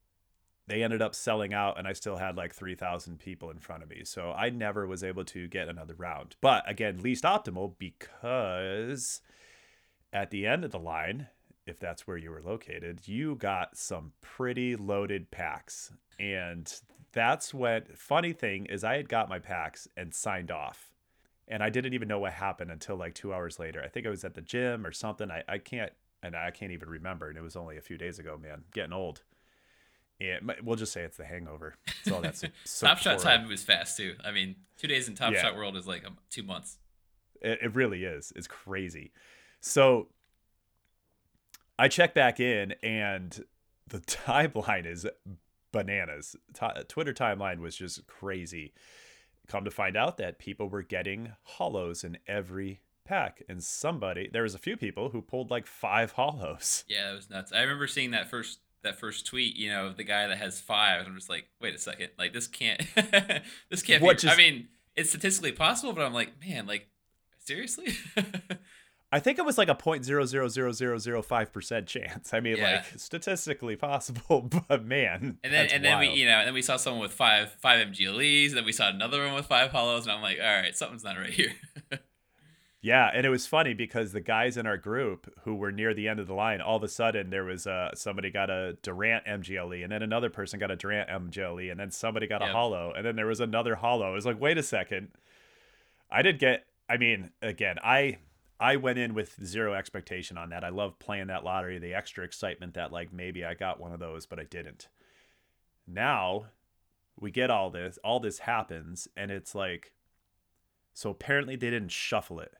they 0.72 0.82
ended 0.82 1.02
up 1.02 1.14
selling 1.14 1.52
out 1.52 1.78
and 1.78 1.86
I 1.86 1.92
still 1.92 2.16
had 2.16 2.36
like 2.36 2.54
3,000 2.54 3.18
people 3.18 3.50
in 3.50 3.58
front 3.58 3.82
of 3.82 3.90
me. 3.90 4.02
So 4.04 4.32
I 4.32 4.48
never 4.48 4.86
was 4.86 5.04
able 5.04 5.24
to 5.26 5.46
get 5.46 5.68
another 5.68 5.94
round. 5.94 6.36
But 6.40 6.68
again, 6.68 7.02
least 7.02 7.24
optimal 7.24 7.74
because 7.78 9.20
at 10.14 10.30
the 10.30 10.46
end 10.46 10.64
of 10.64 10.70
the 10.70 10.78
line, 10.78 11.28
if 11.66 11.78
that's 11.78 12.06
where 12.06 12.16
you 12.16 12.30
were 12.30 12.40
located, 12.42 13.06
you 13.06 13.34
got 13.36 13.76
some 13.76 14.12
pretty 14.22 14.74
loaded 14.74 15.30
packs. 15.30 15.92
And 16.18 16.72
that's 17.12 17.52
when 17.52 17.84
funny 17.94 18.32
thing 18.32 18.64
is 18.66 18.82
I 18.82 18.96
had 18.96 19.10
got 19.10 19.28
my 19.28 19.38
packs 19.38 19.86
and 19.94 20.14
signed 20.14 20.50
off. 20.50 20.90
and 21.48 21.62
I 21.62 21.68
didn't 21.68 21.92
even 21.92 22.08
know 22.08 22.18
what 22.20 22.32
happened 22.32 22.70
until 22.70 22.96
like 22.96 23.14
two 23.14 23.34
hours 23.34 23.58
later. 23.58 23.82
I 23.84 23.88
think 23.88 24.06
I 24.06 24.10
was 24.10 24.24
at 24.24 24.34
the 24.34 24.40
gym 24.40 24.86
or 24.86 24.92
something. 24.92 25.30
I, 25.30 25.42
I 25.46 25.58
can't 25.58 25.92
and 26.22 26.34
I 26.34 26.50
can't 26.50 26.72
even 26.72 26.88
remember. 26.88 27.28
And 27.28 27.36
it 27.36 27.42
was 27.42 27.56
only 27.56 27.76
a 27.76 27.82
few 27.82 27.98
days 27.98 28.18
ago, 28.18 28.38
man. 28.40 28.62
Getting 28.72 28.92
old. 28.92 29.22
And 30.22 30.52
we'll 30.62 30.76
just 30.76 30.92
say 30.92 31.02
it's 31.02 31.16
the 31.16 31.24
hangover. 31.24 31.74
It's 32.04 32.12
all 32.12 32.20
that. 32.20 32.36
So, 32.36 32.48
Top 32.86 32.98
Shot 32.98 33.18
time 33.18 33.48
was 33.48 33.62
fast 33.62 33.96
too. 33.96 34.14
I 34.24 34.30
mean, 34.30 34.56
two 34.78 34.86
days 34.86 35.08
in 35.08 35.14
Top 35.14 35.32
yeah. 35.32 35.42
Shot 35.42 35.56
World 35.56 35.76
is 35.76 35.86
like 35.86 36.06
um, 36.06 36.16
two 36.30 36.42
months. 36.42 36.78
It, 37.40 37.58
it 37.62 37.74
really 37.74 38.04
is. 38.04 38.32
It's 38.36 38.46
crazy. 38.46 39.12
So 39.60 40.08
I 41.78 41.88
check 41.88 42.14
back 42.14 42.38
in, 42.40 42.74
and 42.82 43.44
the 43.88 43.98
timeline 44.00 44.86
is 44.86 45.06
bananas. 45.72 46.36
T- 46.54 46.66
Twitter 46.88 47.12
timeline 47.12 47.58
was 47.58 47.76
just 47.76 48.06
crazy. 48.06 48.72
Come 49.48 49.64
to 49.64 49.70
find 49.70 49.96
out 49.96 50.18
that 50.18 50.38
people 50.38 50.68
were 50.68 50.82
getting 50.82 51.32
holos 51.58 52.04
in 52.04 52.18
every 52.28 52.80
pack, 53.04 53.42
and 53.48 53.62
somebody 53.62 54.28
there 54.32 54.44
was 54.44 54.54
a 54.54 54.58
few 54.58 54.76
people 54.76 55.10
who 55.10 55.20
pulled 55.20 55.50
like 55.50 55.66
five 55.66 56.14
holos 56.14 56.84
Yeah, 56.86 57.12
it 57.12 57.16
was 57.16 57.30
nuts. 57.30 57.52
I 57.52 57.62
remember 57.62 57.86
seeing 57.86 58.12
that 58.12 58.30
first 58.30 58.60
that 58.82 58.98
first 58.98 59.26
tweet, 59.26 59.56
you 59.56 59.70
know, 59.70 59.86
of 59.86 59.96
the 59.96 60.04
guy 60.04 60.26
that 60.26 60.38
has 60.38 60.60
five. 60.60 61.06
I'm 61.06 61.14
just 61.14 61.30
like, 61.30 61.46
wait 61.60 61.74
a 61.74 61.78
second, 61.78 62.10
like 62.18 62.32
this 62.32 62.46
can't, 62.46 62.82
this 63.70 63.82
can't 63.82 64.02
what 64.02 64.16
be. 64.16 64.22
Just, 64.22 64.34
I 64.34 64.36
mean, 64.36 64.68
it's 64.96 65.10
statistically 65.10 65.52
possible, 65.52 65.92
but 65.92 66.04
I'm 66.04 66.12
like, 66.12 66.32
man, 66.44 66.66
like 66.66 66.88
seriously. 67.38 67.94
I 69.14 69.20
think 69.20 69.38
it 69.38 69.44
was 69.44 69.58
like 69.58 69.68
a 69.68 69.74
point 69.74 70.06
zero 70.06 70.24
zero 70.24 70.48
zero 70.48 70.72
zero 70.72 70.96
zero 70.96 71.22
five 71.22 71.52
percent 71.52 71.86
chance. 71.86 72.32
I 72.32 72.40
mean, 72.40 72.56
yeah. 72.56 72.82
like 72.92 72.98
statistically 72.98 73.76
possible, 73.76 74.40
but 74.68 74.86
man. 74.86 75.38
And 75.44 75.52
then 75.52 75.68
and 75.70 75.84
then 75.84 75.98
wild. 75.98 76.12
we 76.12 76.20
you 76.20 76.26
know 76.26 76.38
and 76.38 76.46
then 76.46 76.54
we 76.54 76.62
saw 76.62 76.76
someone 76.76 77.02
with 77.02 77.12
five 77.12 77.52
five 77.60 77.86
MGLEs, 77.88 78.48
and 78.48 78.56
then 78.56 78.64
we 78.64 78.72
saw 78.72 78.88
another 78.88 79.22
one 79.24 79.34
with 79.34 79.46
five 79.46 79.70
holos, 79.70 80.04
and 80.04 80.12
I'm 80.12 80.22
like, 80.22 80.38
all 80.40 80.46
right, 80.46 80.74
something's 80.74 81.04
not 81.04 81.18
right 81.18 81.30
here. 81.30 81.52
Yeah, 82.84 83.08
and 83.14 83.24
it 83.24 83.30
was 83.30 83.46
funny 83.46 83.74
because 83.74 84.10
the 84.10 84.20
guys 84.20 84.56
in 84.56 84.66
our 84.66 84.76
group 84.76 85.32
who 85.44 85.54
were 85.54 85.70
near 85.70 85.94
the 85.94 86.08
end 86.08 86.18
of 86.18 86.26
the 86.26 86.34
line, 86.34 86.60
all 86.60 86.76
of 86.76 86.82
a 86.82 86.88
sudden 86.88 87.30
there 87.30 87.44
was 87.44 87.64
uh 87.64 87.90
somebody 87.94 88.28
got 88.28 88.50
a 88.50 88.76
Durant 88.82 89.24
MGLE, 89.24 89.84
and 89.84 89.92
then 89.92 90.02
another 90.02 90.30
person 90.30 90.58
got 90.58 90.72
a 90.72 90.76
Durant 90.76 91.08
MGLE, 91.08 91.70
and 91.70 91.78
then 91.78 91.92
somebody 91.92 92.26
got 92.26 92.40
yep. 92.40 92.50
a 92.50 92.52
Holo, 92.52 92.92
and 92.92 93.06
then 93.06 93.14
there 93.14 93.26
was 93.26 93.38
another 93.38 93.76
Holo. 93.76 94.10
It 94.10 94.14
was 94.14 94.26
like, 94.26 94.40
wait 94.40 94.58
a 94.58 94.64
second. 94.64 95.12
I 96.10 96.22
did 96.22 96.40
get. 96.40 96.66
I 96.88 96.96
mean, 96.96 97.30
again, 97.40 97.76
I 97.84 98.18
I 98.58 98.76
went 98.76 98.98
in 98.98 99.14
with 99.14 99.44
zero 99.44 99.74
expectation 99.74 100.36
on 100.36 100.50
that. 100.50 100.64
I 100.64 100.70
love 100.70 100.98
playing 100.98 101.28
that 101.28 101.44
lottery, 101.44 101.78
the 101.78 101.94
extra 101.94 102.24
excitement 102.24 102.74
that 102.74 102.92
like 102.92 103.12
maybe 103.12 103.44
I 103.44 103.54
got 103.54 103.78
one 103.78 103.92
of 103.92 104.00
those, 104.00 104.26
but 104.26 104.40
I 104.40 104.44
didn't. 104.44 104.88
Now 105.86 106.46
we 107.18 107.30
get 107.30 107.50
all 107.50 107.70
this, 107.70 107.98
all 108.02 108.18
this 108.18 108.40
happens, 108.40 109.06
and 109.16 109.30
it's 109.30 109.54
like, 109.54 109.92
so 110.94 111.10
apparently 111.10 111.54
they 111.54 111.70
didn't 111.70 111.92
shuffle 111.92 112.40
it. 112.40 112.54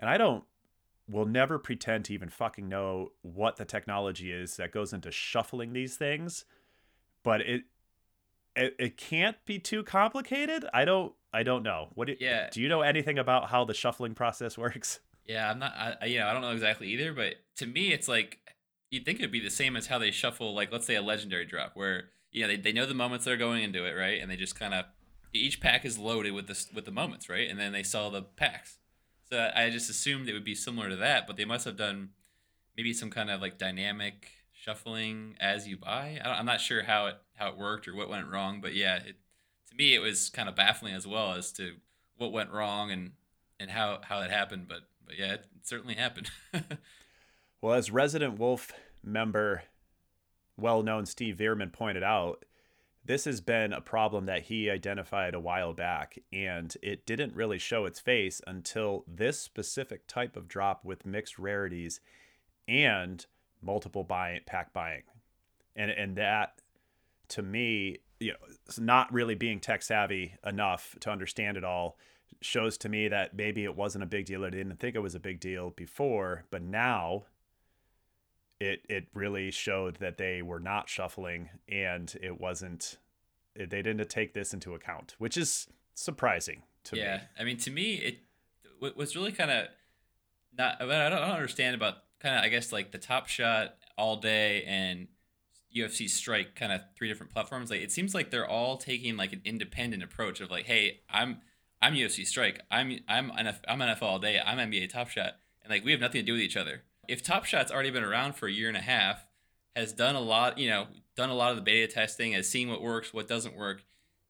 And 0.00 0.10
I 0.10 0.18
don't, 0.18 0.42
will 1.08 1.26
never 1.26 1.58
pretend 1.58 2.06
to 2.06 2.14
even 2.14 2.28
fucking 2.28 2.68
know 2.68 3.12
what 3.22 3.56
the 3.56 3.64
technology 3.64 4.32
is 4.32 4.56
that 4.56 4.72
goes 4.72 4.92
into 4.92 5.12
shuffling 5.12 5.72
these 5.72 5.96
things, 5.96 6.44
but 7.22 7.42
it, 7.42 7.62
it, 8.56 8.74
it 8.78 8.96
can't 8.96 9.36
be 9.44 9.58
too 9.58 9.84
complicated. 9.84 10.64
I 10.74 10.84
don't, 10.84 11.12
I 11.32 11.42
don't 11.42 11.62
know. 11.62 11.88
What 11.94 12.08
do, 12.08 12.16
yeah. 12.18 12.48
do 12.50 12.60
you 12.60 12.68
know 12.68 12.80
anything 12.80 13.18
about 13.18 13.50
how 13.50 13.64
the 13.64 13.74
shuffling 13.74 14.14
process 14.14 14.58
works? 14.58 15.00
Yeah, 15.26 15.48
I'm 15.48 15.60
not. 15.60 15.72
I, 15.76 16.06
you 16.06 16.18
know, 16.18 16.26
I 16.26 16.32
don't 16.32 16.42
know 16.42 16.50
exactly 16.50 16.88
either, 16.88 17.12
but 17.12 17.34
to 17.56 17.66
me, 17.66 17.92
it's 17.92 18.08
like 18.08 18.38
you'd 18.90 19.04
think 19.04 19.20
it'd 19.20 19.30
be 19.30 19.38
the 19.38 19.48
same 19.48 19.76
as 19.76 19.86
how 19.86 19.98
they 19.98 20.10
shuffle, 20.10 20.54
like 20.54 20.72
let's 20.72 20.86
say 20.86 20.96
a 20.96 21.02
legendary 21.02 21.44
drop, 21.44 21.72
where 21.74 22.08
you 22.32 22.42
know 22.42 22.48
they, 22.48 22.56
they 22.56 22.72
know 22.72 22.84
the 22.84 22.94
moments 22.94 23.26
they're 23.26 23.36
going 23.36 23.62
into 23.62 23.84
it, 23.84 23.92
right, 23.92 24.20
and 24.20 24.28
they 24.28 24.34
just 24.34 24.58
kind 24.58 24.74
of 24.74 24.86
each 25.32 25.60
pack 25.60 25.84
is 25.84 25.98
loaded 25.98 26.32
with 26.32 26.48
this 26.48 26.68
with 26.74 26.84
the 26.84 26.90
moments, 26.90 27.28
right, 27.28 27.48
and 27.48 27.60
then 27.60 27.70
they 27.70 27.84
sell 27.84 28.10
the 28.10 28.22
packs. 28.22 28.78
So 29.30 29.50
I 29.54 29.70
just 29.70 29.88
assumed 29.88 30.28
it 30.28 30.32
would 30.32 30.44
be 30.44 30.54
similar 30.54 30.88
to 30.88 30.96
that, 30.96 31.26
but 31.26 31.36
they 31.36 31.44
must 31.44 31.64
have 31.64 31.76
done 31.76 32.10
maybe 32.76 32.92
some 32.92 33.10
kind 33.10 33.30
of 33.30 33.40
like 33.40 33.58
dynamic 33.58 34.28
shuffling 34.52 35.36
as 35.40 35.68
you 35.68 35.76
buy. 35.76 36.20
I 36.22 36.38
am 36.38 36.46
not 36.46 36.60
sure 36.60 36.82
how 36.82 37.06
it 37.06 37.16
how 37.36 37.48
it 37.48 37.56
worked 37.56 37.86
or 37.86 37.94
what 37.94 38.10
went 38.10 38.26
wrong, 38.26 38.60
but 38.60 38.74
yeah, 38.74 38.96
it, 38.96 39.16
to 39.70 39.76
me 39.76 39.94
it 39.94 40.00
was 40.00 40.30
kind 40.30 40.48
of 40.48 40.56
baffling 40.56 40.94
as 40.94 41.06
well 41.06 41.34
as 41.34 41.52
to 41.52 41.76
what 42.16 42.32
went 42.32 42.50
wrong 42.50 42.90
and 42.90 43.12
and 43.60 43.70
how 43.70 44.00
how 44.02 44.20
it 44.20 44.30
happened, 44.30 44.66
but 44.68 44.80
but 45.06 45.18
yeah, 45.18 45.34
it 45.34 45.46
certainly 45.62 45.94
happened. 45.94 46.30
well, 47.60 47.74
as 47.74 47.90
Resident 47.90 48.38
Wolf 48.38 48.72
member, 49.04 49.62
well 50.56 50.82
known 50.82 51.06
Steve 51.06 51.36
Veerman 51.36 51.72
pointed 51.72 52.02
out, 52.02 52.44
this 53.10 53.24
has 53.24 53.40
been 53.40 53.72
a 53.72 53.80
problem 53.80 54.26
that 54.26 54.42
he 54.42 54.70
identified 54.70 55.34
a 55.34 55.40
while 55.40 55.72
back, 55.72 56.16
and 56.32 56.76
it 56.80 57.04
didn't 57.04 57.34
really 57.34 57.58
show 57.58 57.84
its 57.84 57.98
face 57.98 58.40
until 58.46 59.04
this 59.08 59.40
specific 59.40 60.06
type 60.06 60.36
of 60.36 60.46
drop 60.46 60.84
with 60.84 61.04
mixed 61.04 61.36
rarities 61.36 62.00
and 62.68 63.26
multiple 63.60 64.04
pack 64.04 64.72
buying. 64.72 65.02
And 65.74 65.90
and 65.90 66.14
that 66.16 66.62
to 67.30 67.42
me, 67.42 67.98
you 68.20 68.30
know, 68.30 68.38
not 68.78 69.12
really 69.12 69.34
being 69.34 69.58
tech 69.58 69.82
savvy 69.82 70.34
enough 70.46 70.94
to 71.00 71.10
understand 71.10 71.56
it 71.56 71.64
all 71.64 71.98
shows 72.40 72.78
to 72.78 72.88
me 72.88 73.08
that 73.08 73.34
maybe 73.34 73.64
it 73.64 73.74
wasn't 73.74 74.04
a 74.04 74.06
big 74.06 74.26
deal 74.26 74.44
or 74.44 74.50
didn't 74.50 74.78
think 74.78 74.94
it 74.94 75.00
was 75.00 75.16
a 75.16 75.20
big 75.20 75.40
deal 75.40 75.70
before, 75.70 76.44
but 76.50 76.62
now 76.62 77.24
it 78.60 78.84
it 78.88 79.08
really 79.14 79.50
showed 79.50 79.96
that 79.96 80.18
they 80.18 80.42
were 80.42 80.60
not 80.60 80.88
shuffling 80.88 81.48
and 81.68 82.14
it 82.22 82.40
wasn't 82.40 82.98
eh, 83.58 83.66
they 83.68 83.82
didn't 83.82 84.08
take 84.10 84.34
this 84.34 84.54
into 84.54 84.74
account, 84.74 85.16
which 85.18 85.36
is 85.36 85.66
surprising 85.94 86.62
to 86.84 86.96
yeah, 86.96 87.02
me. 87.02 87.08
Yeah, 87.08 87.20
I 87.38 87.44
mean 87.44 87.56
to 87.58 87.70
me 87.70 87.94
it 87.94 88.96
was 88.96 89.16
really 89.16 89.32
kind 89.32 89.50
of 89.50 89.66
not 90.56 90.76
I 90.80 90.84
don't, 90.84 90.92
I 90.92 91.08
don't 91.08 91.30
understand 91.30 91.74
about 91.74 91.94
kind 92.20 92.36
of 92.36 92.44
I 92.44 92.48
guess 92.48 92.72
like 92.72 92.92
the 92.92 92.98
Top 92.98 93.26
Shot 93.26 93.74
all 93.96 94.16
day 94.16 94.62
and 94.64 95.08
UFC 95.74 96.08
Strike 96.08 96.54
kind 96.54 96.72
of 96.72 96.82
three 96.96 97.08
different 97.08 97.32
platforms. 97.32 97.70
Like 97.70 97.80
it 97.80 97.92
seems 97.92 98.14
like 98.14 98.30
they're 98.30 98.48
all 98.48 98.76
taking 98.76 99.16
like 99.16 99.32
an 99.32 99.40
independent 99.44 100.02
approach 100.02 100.40
of 100.40 100.50
like, 100.50 100.66
hey, 100.66 101.00
I'm 101.08 101.38
I'm 101.80 101.94
UFC 101.94 102.26
Strike. 102.26 102.60
I'm 102.70 102.98
I'm 103.08 103.30
NFL, 103.30 103.60
I'm 103.68 103.78
NFL 103.78 104.02
all 104.02 104.18
day. 104.18 104.40
I'm 104.44 104.58
NBA 104.58 104.90
Top 104.90 105.08
Shot, 105.08 105.34
and 105.62 105.70
like 105.70 105.84
we 105.84 105.92
have 105.92 106.00
nothing 106.00 106.20
to 106.20 106.26
do 106.26 106.32
with 106.32 106.42
each 106.42 106.56
other. 106.56 106.82
If 107.10 107.22
Top 107.22 107.44
Shot's 107.44 107.72
already 107.72 107.90
been 107.90 108.04
around 108.04 108.36
for 108.36 108.46
a 108.46 108.52
year 108.52 108.68
and 108.68 108.76
a 108.76 108.82
half, 108.82 109.26
has 109.76 109.92
done 109.92 110.14
a 110.14 110.20
lot, 110.20 110.58
you 110.58 110.68
know, 110.68 110.86
done 111.16 111.30
a 111.30 111.34
lot 111.34 111.50
of 111.50 111.56
the 111.56 111.62
beta 111.62 111.92
testing, 111.92 112.32
has 112.32 112.48
seen 112.48 112.68
what 112.68 112.82
works, 112.82 113.12
what 113.12 113.28
doesn't 113.28 113.56
work. 113.56 113.84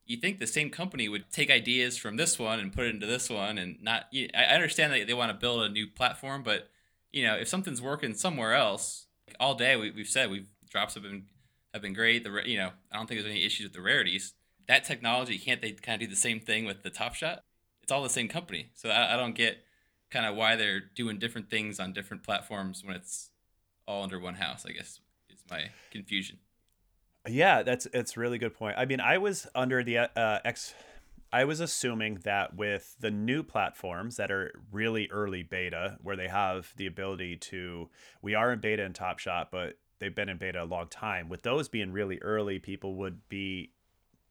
You 0.04 0.16
think 0.16 0.38
the 0.38 0.46
same 0.46 0.70
company 0.70 1.08
would 1.08 1.30
take 1.30 1.50
ideas 1.50 1.96
from 1.96 2.16
this 2.16 2.38
one 2.38 2.58
and 2.58 2.72
put 2.72 2.86
it 2.86 2.94
into 2.94 3.06
this 3.06 3.30
one, 3.30 3.58
and 3.58 3.80
not? 3.82 4.06
You 4.10 4.28
I 4.34 4.54
understand 4.54 4.92
that 4.92 5.06
they 5.06 5.14
want 5.14 5.30
to 5.30 5.38
build 5.38 5.62
a 5.62 5.68
new 5.68 5.86
platform, 5.86 6.42
but 6.42 6.68
you 7.12 7.24
know, 7.24 7.36
if 7.36 7.48
something's 7.48 7.82
working 7.82 8.14
somewhere 8.14 8.54
else, 8.54 9.06
like 9.26 9.36
all 9.38 9.54
day 9.54 9.76
we, 9.76 9.90
we've 9.90 10.08
said 10.08 10.30
we've 10.30 10.50
drops 10.68 10.94
have 10.94 11.04
been 11.04 11.26
have 11.72 11.82
been 11.82 11.94
great. 11.94 12.24
The 12.24 12.42
you 12.44 12.58
know, 12.58 12.70
I 12.90 12.96
don't 12.96 13.06
think 13.06 13.20
there's 13.20 13.30
any 13.30 13.44
issues 13.44 13.64
with 13.64 13.72
the 13.72 13.82
rarities 13.82 14.34
that 14.70 14.84
technology 14.84 15.36
can't 15.36 15.60
they 15.60 15.72
kind 15.72 16.00
of 16.00 16.08
do 16.08 16.14
the 16.14 16.20
same 16.20 16.38
thing 16.38 16.64
with 16.64 16.84
the 16.84 16.90
top 16.90 17.12
shot 17.12 17.42
it's 17.82 17.90
all 17.90 18.04
the 18.04 18.08
same 18.08 18.28
company 18.28 18.70
so 18.74 18.88
i, 18.88 19.14
I 19.14 19.16
don't 19.16 19.34
get 19.34 19.64
kind 20.10 20.26
of 20.26 20.36
why 20.36 20.56
they're 20.56 20.80
doing 20.80 21.18
different 21.18 21.50
things 21.50 21.78
on 21.80 21.92
different 21.92 22.22
platforms 22.22 22.84
when 22.84 22.96
it's 22.96 23.30
all 23.86 24.02
under 24.02 24.18
one 24.18 24.34
house 24.34 24.64
i 24.66 24.70
guess 24.70 25.00
is 25.30 25.42
my 25.50 25.64
confusion. 25.90 26.38
Yeah 27.28 27.62
that's 27.62 27.86
it's 27.92 28.16
really 28.16 28.38
good 28.38 28.54
point. 28.54 28.76
I 28.78 28.86
mean 28.86 29.00
i 29.00 29.18
was 29.18 29.46
under 29.54 29.82
the 29.82 29.98
uh, 29.98 30.38
x 30.44 30.74
I 31.32 31.44
was 31.44 31.60
assuming 31.60 32.20
that 32.24 32.56
with 32.56 32.96
the 32.98 33.10
new 33.10 33.42
platforms 33.42 34.16
that 34.16 34.32
are 34.32 34.52
really 34.72 35.08
early 35.10 35.42
beta, 35.42 35.96
where 36.02 36.16
they 36.16 36.26
have 36.28 36.72
the 36.76 36.86
ability 36.86 37.36
to, 37.36 37.88
we 38.20 38.34
are 38.34 38.52
in 38.52 38.58
beta 38.58 38.82
in 38.82 38.92
Top 38.92 39.20
Shot, 39.20 39.50
but 39.52 39.78
they've 40.00 40.14
been 40.14 40.28
in 40.28 40.38
beta 40.38 40.62
a 40.62 40.64
long 40.64 40.88
time. 40.88 41.28
With 41.28 41.42
those 41.42 41.68
being 41.68 41.92
really 41.92 42.18
early, 42.18 42.58
people 42.58 42.96
would 42.96 43.28
be 43.28 43.70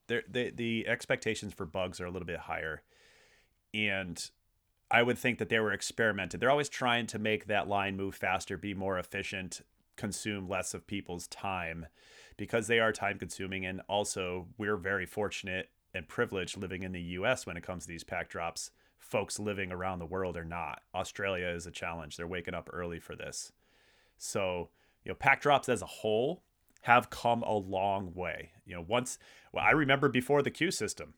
the 0.07 0.51
the 0.53 0.87
expectations 0.87 1.53
for 1.53 1.65
bugs 1.65 2.01
are 2.01 2.05
a 2.05 2.11
little 2.11 2.25
bit 2.25 2.39
higher, 2.39 2.81
and 3.73 4.29
I 4.91 5.03
would 5.03 5.17
think 5.17 5.37
that 5.37 5.49
they 5.49 5.59
were 5.59 5.71
experimented. 5.71 6.39
They're 6.39 6.49
always 6.49 6.69
trying 6.69 7.07
to 7.07 7.19
make 7.19 7.45
that 7.45 7.67
line 7.67 7.95
move 7.95 8.15
faster, 8.15 8.57
be 8.57 8.73
more 8.73 8.97
efficient, 8.97 9.61
consume 9.95 10.47
less 10.47 10.73
of 10.73 10.87
people's 10.87 11.27
time, 11.27 11.85
because 12.37 12.67
they 12.67 12.79
are 12.79 12.91
time 12.91 13.19
consuming. 13.19 13.65
And 13.65 13.81
also, 13.87 14.47
we're 14.57 14.77
very 14.77 15.05
fortunate 15.05 15.69
and 15.93 16.07
privileged 16.07 16.57
living 16.57 16.83
in 16.83 16.91
the 16.91 17.01
U.S. 17.01 17.45
when 17.45 17.57
it 17.57 17.63
comes 17.63 17.83
to 17.83 17.89
these 17.89 18.03
pack 18.03 18.29
drops. 18.29 18.71
Folks 18.97 19.39
living 19.39 19.71
around 19.71 19.99
the 19.99 20.05
world 20.05 20.37
are 20.37 20.45
not. 20.45 20.81
Australia 20.93 21.47
is 21.47 21.65
a 21.65 21.71
challenge. 21.71 22.17
They're 22.17 22.27
waking 22.27 22.53
up 22.53 22.69
early 22.71 22.99
for 22.99 23.15
this. 23.15 23.51
So, 24.17 24.69
you 25.03 25.09
know, 25.09 25.15
pack 25.15 25.41
drops 25.41 25.69
as 25.69 25.81
a 25.81 25.87
whole 25.87 26.43
have 26.83 27.09
come 27.09 27.43
a 27.43 27.53
long 27.53 28.13
way. 28.13 28.51
You 28.65 28.75
know, 28.75 28.85
once 28.87 29.17
well, 29.53 29.63
I 29.65 29.71
remember 29.71 30.09
before 30.09 30.41
the 30.41 30.51
queue 30.51 30.71
system, 30.71 31.13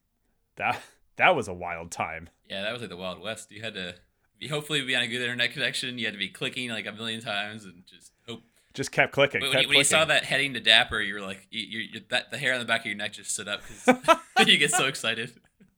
that 0.56 0.82
that 1.18 1.36
was 1.36 1.48
a 1.48 1.54
wild 1.54 1.92
time. 1.92 2.30
Yeah, 2.50 2.64
that 2.64 2.72
was 2.74 2.82
like 2.82 2.90
the 2.90 2.98
Wild 2.98 3.22
West. 3.22 3.52
You 3.52 3.62
had 3.62 3.74
to 3.76 3.96
be, 4.40 4.48
hopefully 4.48 4.82
be 4.82 4.96
on 4.96 5.04
a 5.04 5.08
good 5.08 5.22
internet 5.22 5.54
connection. 5.54 5.98
You 5.98 6.06
had 6.06 6.14
to 6.14 6.20
be 6.20 6.30
clicking 6.30 6.70
like 6.70 6.86
a 6.86 6.92
million 6.92 7.22
times 7.22 7.66
and 7.66 7.84
just 7.86 8.12
hope. 8.28 8.44
Just 8.74 8.92
kept 8.92 9.14
clicking. 9.14 9.42
When, 9.42 9.52
kept 9.52 9.64
you, 9.64 9.70
when 9.70 9.78
you, 9.78 9.84
saw 9.84 10.06
that 10.06 10.26
heading 10.26 10.54
to 10.54 10.60
Dapper, 10.60 11.00
you 11.00 11.14
were 11.14 11.22
like, 11.22 11.48
you, 11.50 11.80
you, 11.80 12.02
that, 12.10 12.32
the 12.32 12.38
hair 12.38 12.54
on 12.54 12.60
the 12.60 12.66
back 12.66 12.82
of 12.82 12.86
your 12.88 12.96
neck 12.96 13.14
just 13.14 13.32
stood 13.32 13.48
up 13.48 13.62
because 13.86 14.18
you 14.48 14.58
get 14.58 14.72
so 14.72 14.86
excited. 14.86 15.34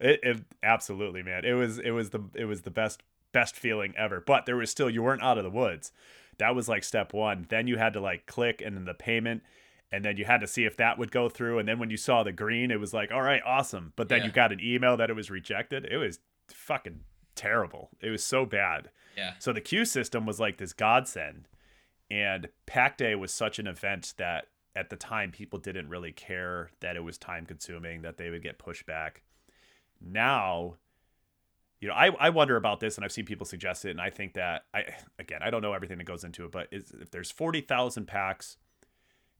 it, 0.00 0.20
it 0.22 0.44
absolutely, 0.62 1.22
man. 1.22 1.44
It 1.44 1.54
was 1.54 1.78
it 1.78 1.90
was 1.90 2.10
the 2.10 2.20
it 2.34 2.44
was 2.44 2.62
the 2.62 2.70
best 2.70 3.02
best 3.32 3.56
feeling 3.56 3.94
ever. 3.96 4.20
But 4.20 4.46
there 4.46 4.56
was 4.56 4.70
still 4.70 4.90
you 4.90 5.02
weren't 5.02 5.22
out 5.22 5.38
of 5.38 5.44
the 5.44 5.50
woods. 5.50 5.92
That 6.38 6.54
was 6.54 6.68
like 6.68 6.84
step 6.84 7.12
one. 7.12 7.46
Then 7.48 7.66
you 7.66 7.76
had 7.76 7.92
to 7.92 8.00
like 8.00 8.26
click 8.26 8.62
and 8.64 8.76
then 8.76 8.84
the 8.84 8.94
payment 8.94 9.42
and 9.92 10.04
then 10.04 10.16
you 10.16 10.24
had 10.24 10.40
to 10.40 10.46
see 10.46 10.64
if 10.64 10.76
that 10.76 10.98
would 10.98 11.10
go 11.10 11.28
through 11.28 11.58
and 11.58 11.68
then 11.68 11.78
when 11.78 11.90
you 11.90 11.96
saw 11.96 12.22
the 12.22 12.32
green 12.32 12.70
it 12.70 12.78
was 12.80 12.94
like 12.94 13.10
all 13.12 13.22
right 13.22 13.42
awesome. 13.44 13.92
But 13.96 14.08
then 14.08 14.20
Yeah. 14.20 14.26
you 14.26 14.32
got 14.32 14.52
an 14.52 14.60
email 14.62 14.96
that 14.96 15.10
it 15.10 15.14
was 15.16 15.30
rejected. 15.30 15.84
It 15.90 15.96
was 15.96 16.18
fucking 16.48 17.00
terrible. 17.34 17.90
It 18.00 18.10
was 18.10 18.22
so 18.24 18.44
bad. 18.46 18.90
Yeah. 19.16 19.34
so 19.38 19.52
the 19.52 19.60
queue 19.60 19.84
system 19.84 20.24
was 20.26 20.38
like 20.40 20.58
this 20.58 20.72
godsend 20.72 21.48
and 22.10 22.48
pack 22.66 22.96
day 22.96 23.14
was 23.14 23.32
such 23.32 23.58
an 23.58 23.66
event 23.66 24.14
that 24.18 24.46
at 24.76 24.88
the 24.90 24.96
time 24.96 25.32
people 25.32 25.58
didn't 25.58 25.88
really 25.88 26.12
care 26.12 26.70
that 26.80 26.96
it 26.96 27.00
was 27.04 27.18
time 27.18 27.44
consuming 27.44 28.02
that 28.02 28.16
they 28.16 28.30
would 28.30 28.42
get 28.42 28.58
pushed 28.58 28.86
back. 28.86 29.22
Now 30.00 30.76
you 31.80 31.88
know 31.88 31.94
I, 31.94 32.10
I 32.18 32.28
wonder 32.30 32.56
about 32.56 32.78
this 32.80 32.96
and 32.96 33.04
i've 33.06 33.12
seen 33.12 33.24
people 33.24 33.46
suggest 33.46 33.86
it 33.86 33.90
and 33.90 34.00
i 34.02 34.10
think 34.10 34.34
that 34.34 34.64
i 34.74 34.84
again 35.18 35.40
i 35.42 35.48
don't 35.48 35.62
know 35.62 35.72
everything 35.72 35.96
that 35.96 36.04
goes 36.04 36.24
into 36.24 36.44
it 36.44 36.52
but 36.52 36.68
if 36.70 37.10
there's 37.10 37.30
40000 37.30 38.04
packs 38.06 38.58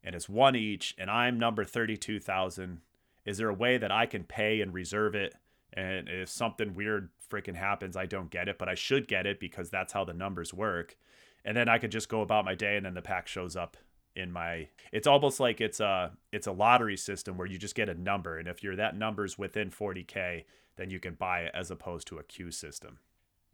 and 0.05 0.15
it's 0.15 0.29
one 0.29 0.57
each 0.57 0.95
and 0.99 1.11
i'm 1.11 1.39
number 1.39 1.65
32000 1.65 2.81
is 3.25 3.39
there 3.39 3.49
a 3.49 3.55
way 3.55 3.79
that 3.79 3.93
i 3.93 4.07
can 4.07 4.25
pay 4.25 4.61
and 4.61 4.75
reserve 4.75 5.15
it 5.15 5.35
and 5.73 6.09
if 6.09 6.29
something 6.29 6.75
weird 6.75 7.11
freaking 7.31 7.57
happens 7.57 7.97
i 7.97 8.07
don't 8.07 8.31
get 8.31 8.49
it 8.49 8.59
but 8.59 8.69
i 8.69 8.75
should 8.75 9.07
get 9.09 9.27
it 9.27 9.41
because 9.41 9.71
that's 9.71 9.93
how 9.93 10.05
the 10.05 10.15
numbers 10.15 10.53
work 10.53 10.97
and 11.45 11.57
then 11.57 11.69
i 11.69 11.79
could 11.79 11.93
just 11.93 12.09
go 12.09 12.21
about 12.21 12.45
my 12.45 12.55
day 12.55 12.77
and 12.77 12.87
then 12.87 12.95
the 12.95 13.03
pack 13.03 13.27
shows 13.27 13.57
up 13.57 13.77
in 14.17 14.33
my 14.33 14.67
it's 14.93 15.07
almost 15.07 15.39
like 15.39 15.61
it's 15.61 15.79
a 15.79 16.11
it's 16.33 16.49
a 16.49 16.53
lottery 16.53 16.97
system 16.97 17.37
where 17.37 17.47
you 17.47 17.59
just 17.59 17.77
get 17.77 17.89
a 17.89 17.95
number 17.95 18.39
and 18.39 18.49
if 18.49 18.63
you're 18.63 18.77
that 18.77 18.97
number's 18.97 19.39
within 19.39 19.71
40k 19.71 20.45
then 20.77 20.91
you 20.91 20.99
can 20.99 21.15
buy 21.15 21.43
it 21.43 21.53
as 21.55 21.71
opposed 21.71 22.09
to 22.09 22.19
a 22.19 22.25
queue 22.25 22.51
system 22.51 22.99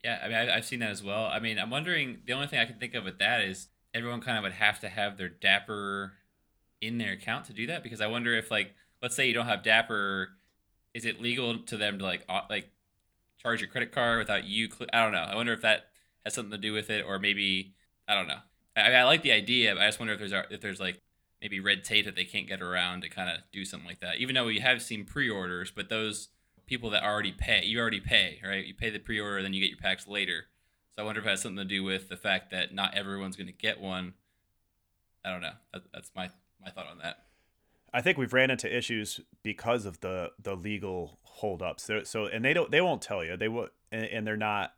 Yeah, 0.04 0.20
I 0.22 0.28
mean, 0.28 0.50
I've 0.50 0.64
seen 0.64 0.80
that 0.80 0.90
as 0.90 1.02
well. 1.02 1.26
I 1.26 1.40
mean, 1.40 1.58
I'm 1.58 1.70
wondering. 1.70 2.18
The 2.26 2.32
only 2.32 2.46
thing 2.46 2.60
I 2.60 2.64
can 2.64 2.78
think 2.78 2.94
of 2.94 3.04
with 3.04 3.18
that 3.18 3.40
is 3.40 3.68
everyone 3.94 4.20
kind 4.20 4.38
of 4.38 4.44
would 4.44 4.52
have 4.52 4.78
to 4.80 4.88
have 4.88 5.16
their 5.16 5.28
Dapper 5.28 6.12
in 6.80 6.98
their 6.98 7.12
account 7.12 7.46
to 7.46 7.52
do 7.52 7.66
that. 7.66 7.82
Because 7.82 8.00
I 8.00 8.06
wonder 8.06 8.34
if, 8.34 8.50
like, 8.50 8.74
let's 9.02 9.14
say 9.14 9.26
you 9.26 9.34
don't 9.34 9.46
have 9.46 9.62
Dapper, 9.62 10.30
is 10.94 11.04
it 11.04 11.20
legal 11.20 11.58
to 11.58 11.76
them 11.76 11.98
to 11.98 12.04
like, 12.04 12.24
like, 12.48 12.70
charge 13.38 13.60
your 13.60 13.70
credit 13.70 13.92
card 13.92 14.18
without 14.18 14.44
you? 14.44 14.68
Cl- 14.70 14.90
I 14.92 15.02
don't 15.02 15.12
know. 15.12 15.18
I 15.18 15.34
wonder 15.34 15.52
if 15.52 15.62
that 15.62 15.88
has 16.24 16.34
something 16.34 16.52
to 16.52 16.58
do 16.58 16.72
with 16.72 16.90
it, 16.90 17.04
or 17.06 17.18
maybe 17.18 17.74
I 18.08 18.14
don't 18.14 18.28
know. 18.28 18.38
I, 18.76 18.92
I 18.92 19.04
like 19.04 19.22
the 19.22 19.32
idea, 19.32 19.74
but 19.74 19.82
I 19.82 19.86
just 19.86 19.98
wonder 19.98 20.14
if 20.14 20.18
there's 20.18 20.32
if 20.50 20.60
there's 20.60 20.80
like 20.80 21.00
maybe 21.40 21.60
red 21.60 21.84
tape 21.84 22.06
that 22.06 22.16
they 22.16 22.24
can't 22.24 22.48
get 22.48 22.62
around 22.62 23.02
to 23.02 23.08
kind 23.08 23.28
of 23.30 23.38
do 23.52 23.64
something 23.64 23.86
like 23.86 24.00
that. 24.00 24.16
Even 24.16 24.34
though 24.34 24.46
we 24.46 24.60
have 24.60 24.80
seen 24.82 25.04
pre-orders, 25.04 25.70
but 25.70 25.88
those 25.88 26.28
people 26.66 26.90
that 26.90 27.04
already 27.04 27.30
pay, 27.30 27.64
you 27.64 27.78
already 27.78 28.00
pay, 28.00 28.40
right? 28.44 28.64
You 28.64 28.74
pay 28.74 28.90
the 28.90 28.98
pre-order, 28.98 29.42
then 29.42 29.52
you 29.52 29.60
get 29.60 29.70
your 29.70 29.78
packs 29.78 30.08
later. 30.08 30.46
So 30.94 31.02
I 31.02 31.04
wonder 31.04 31.20
if 31.20 31.26
it 31.26 31.30
has 31.30 31.42
something 31.42 31.58
to 31.58 31.64
do 31.64 31.84
with 31.84 32.08
the 32.08 32.16
fact 32.16 32.50
that 32.50 32.74
not 32.74 32.94
everyone's 32.94 33.36
going 33.36 33.46
to 33.48 33.52
get 33.52 33.80
one. 33.80 34.14
I 35.24 35.30
don't 35.30 35.42
know. 35.42 35.52
That, 35.72 35.82
that's 35.92 36.10
my 36.16 36.30
my 36.66 36.72
thought 36.72 36.90
on 36.90 36.98
that. 36.98 37.18
I 37.94 38.02
think 38.02 38.18
we've 38.18 38.32
ran 38.32 38.50
into 38.50 38.74
issues 38.74 39.20
because 39.42 39.86
of 39.86 40.00
the 40.00 40.32
the 40.42 40.54
legal 40.54 41.18
holdups. 41.22 41.84
So, 41.84 42.02
so 42.02 42.26
and 42.26 42.44
they 42.44 42.52
don't 42.52 42.70
they 42.70 42.80
won't 42.80 43.00
tell 43.00 43.24
you. 43.24 43.36
They 43.36 43.48
will 43.48 43.68
and, 43.90 44.04
and 44.04 44.26
they're 44.26 44.36
not 44.36 44.72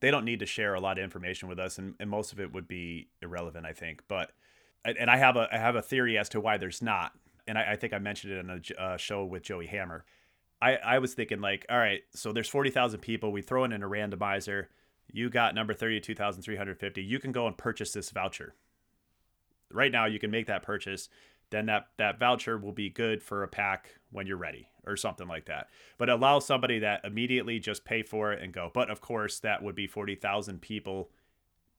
they 0.00 0.10
don't 0.10 0.24
need 0.24 0.40
to 0.40 0.46
share 0.46 0.74
a 0.74 0.80
lot 0.80 0.98
of 0.98 1.04
information 1.04 1.48
with 1.48 1.58
us 1.58 1.78
and, 1.78 1.94
and 2.00 2.10
most 2.10 2.32
of 2.32 2.40
it 2.40 2.52
would 2.52 2.68
be 2.68 3.08
irrelevant, 3.22 3.64
I 3.64 3.72
think. 3.72 4.02
But 4.08 4.32
and 4.84 5.10
I 5.10 5.16
have 5.16 5.36
a 5.36 5.48
I 5.52 5.58
have 5.58 5.76
a 5.76 5.82
theory 5.82 6.18
as 6.18 6.28
to 6.30 6.40
why 6.40 6.58
there's 6.58 6.82
not. 6.82 7.12
And 7.46 7.56
I, 7.56 7.72
I 7.72 7.76
think 7.76 7.92
I 7.92 7.98
mentioned 7.98 8.32
it 8.34 8.38
in 8.38 8.50
a 8.50 8.82
uh, 8.82 8.96
show 8.96 9.24
with 9.24 9.42
Joey 9.42 9.66
Hammer. 9.66 10.04
I, 10.62 10.76
I 10.76 10.98
was 10.98 11.14
thinking 11.14 11.40
like, 11.40 11.64
all 11.70 11.78
right, 11.78 12.02
so 12.14 12.32
there's 12.32 12.48
forty 12.48 12.70
thousand 12.70 13.00
people. 13.00 13.32
We 13.32 13.42
throw 13.42 13.64
in 13.64 13.72
a 13.72 13.78
randomizer. 13.78 14.66
You 15.12 15.30
got 15.30 15.54
number 15.54 15.72
thirty-two 15.72 16.14
thousand 16.14 16.42
three 16.42 16.56
hundred 16.56 16.78
fifty. 16.78 17.02
You 17.02 17.18
can 17.18 17.32
go 17.32 17.46
and 17.46 17.56
purchase 17.56 17.92
this 17.92 18.10
voucher. 18.10 18.54
Right 19.72 19.92
now, 19.92 20.06
you 20.06 20.18
can 20.18 20.30
make 20.30 20.46
that 20.46 20.62
purchase. 20.62 21.08
Then 21.50 21.66
that 21.66 21.88
that 21.98 22.18
voucher 22.18 22.58
will 22.58 22.72
be 22.72 22.90
good 22.90 23.22
for 23.22 23.42
a 23.42 23.48
pack 23.48 23.96
when 24.12 24.26
you're 24.26 24.36
ready, 24.36 24.68
or 24.86 24.96
something 24.96 25.26
like 25.26 25.46
that. 25.46 25.68
But 25.98 26.08
allow 26.08 26.38
somebody 26.38 26.78
that 26.80 27.04
immediately 27.04 27.58
just 27.58 27.84
pay 27.84 28.02
for 28.02 28.32
it 28.32 28.42
and 28.42 28.52
go. 28.52 28.70
But 28.72 28.90
of 28.90 29.00
course, 29.00 29.40
that 29.40 29.62
would 29.62 29.74
be 29.74 29.86
forty 29.86 30.14
thousand 30.14 30.62
people 30.62 31.10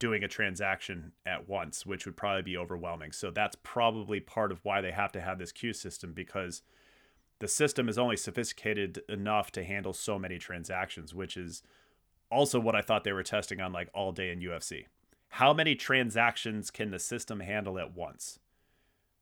doing 0.01 0.23
a 0.23 0.27
transaction 0.27 1.11
at 1.27 1.47
once, 1.47 1.85
which 1.85 2.07
would 2.07 2.17
probably 2.17 2.41
be 2.41 2.57
overwhelming. 2.57 3.11
So 3.11 3.29
that's 3.29 3.55
probably 3.61 4.19
part 4.19 4.51
of 4.51 4.59
why 4.63 4.81
they 4.81 4.91
have 4.91 5.11
to 5.11 5.21
have 5.21 5.37
this 5.37 5.51
queue 5.51 5.73
system 5.73 6.11
because 6.11 6.63
the 7.37 7.47
system 7.47 7.87
is 7.87 7.99
only 7.99 8.17
sophisticated 8.17 9.03
enough 9.07 9.51
to 9.51 9.63
handle 9.63 9.93
so 9.93 10.17
many 10.17 10.39
transactions, 10.39 11.13
which 11.13 11.37
is 11.37 11.61
also 12.31 12.59
what 12.59 12.75
I 12.75 12.81
thought 12.81 13.03
they 13.03 13.13
were 13.13 13.21
testing 13.21 13.61
on 13.61 13.73
like 13.73 13.89
all 13.93 14.11
day 14.11 14.31
in 14.31 14.39
UFC. 14.39 14.85
How 15.31 15.53
many 15.53 15.75
transactions 15.75 16.71
can 16.71 16.91
the 16.91 16.99
system 16.99 17.39
handle 17.39 17.79
at 17.79 17.95
once? 17.95 18.39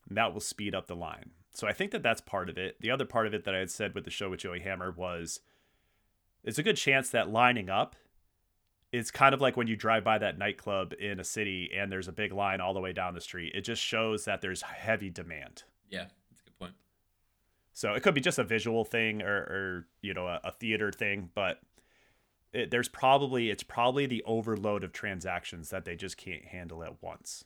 And 0.07 0.17
that 0.17 0.33
will 0.33 0.41
speed 0.41 0.75
up 0.75 0.87
the 0.87 0.95
line. 0.95 1.31
So 1.53 1.67
I 1.67 1.73
think 1.73 1.91
that 1.91 2.03
that's 2.03 2.21
part 2.21 2.49
of 2.49 2.57
it. 2.57 2.77
The 2.79 2.91
other 2.91 3.05
part 3.05 3.27
of 3.27 3.33
it 3.33 3.43
that 3.45 3.55
I 3.55 3.59
had 3.59 3.71
said 3.71 3.95
with 3.95 4.05
the 4.05 4.11
show 4.11 4.29
with 4.29 4.41
Joey 4.41 4.59
Hammer 4.59 4.91
was 4.91 5.39
it's 6.43 6.57
a 6.57 6.63
good 6.63 6.77
chance 6.77 7.09
that 7.09 7.29
lining 7.29 7.69
up 7.69 7.95
it's 8.91 9.11
kind 9.11 9.33
of 9.33 9.41
like 9.41 9.55
when 9.55 9.67
you 9.67 9.75
drive 9.75 10.03
by 10.03 10.17
that 10.17 10.37
nightclub 10.37 10.93
in 10.99 11.19
a 11.19 11.23
city 11.23 11.69
and 11.75 11.91
there's 11.91 12.07
a 12.07 12.11
big 12.11 12.31
line 12.31 12.59
all 12.59 12.73
the 12.73 12.79
way 12.79 12.93
down 12.93 13.13
the 13.13 13.21
street. 13.21 13.53
It 13.53 13.61
just 13.61 13.81
shows 13.81 14.25
that 14.25 14.41
there's 14.41 14.61
heavy 14.61 15.09
demand. 15.09 15.63
Yeah, 15.89 16.05
that's 16.29 16.41
a 16.41 16.45
good 16.45 16.59
point. 16.59 16.73
So 17.73 17.93
it 17.93 18.01
could 18.01 18.15
be 18.15 18.21
just 18.21 18.39
a 18.39 18.43
visual 18.43 18.83
thing 18.83 19.21
or, 19.21 19.35
or 19.35 19.87
you 20.01 20.13
know, 20.13 20.27
a, 20.27 20.39
a 20.43 20.51
theater 20.51 20.91
thing, 20.91 21.29
but 21.35 21.59
it, 22.53 22.71
there's 22.71 22.89
probably 22.89 23.49
it's 23.49 23.63
probably 23.63 24.05
the 24.05 24.23
overload 24.25 24.83
of 24.83 24.91
transactions 24.91 25.69
that 25.69 25.85
they 25.85 25.95
just 25.95 26.17
can't 26.17 26.45
handle 26.45 26.83
at 26.83 27.01
once. 27.01 27.45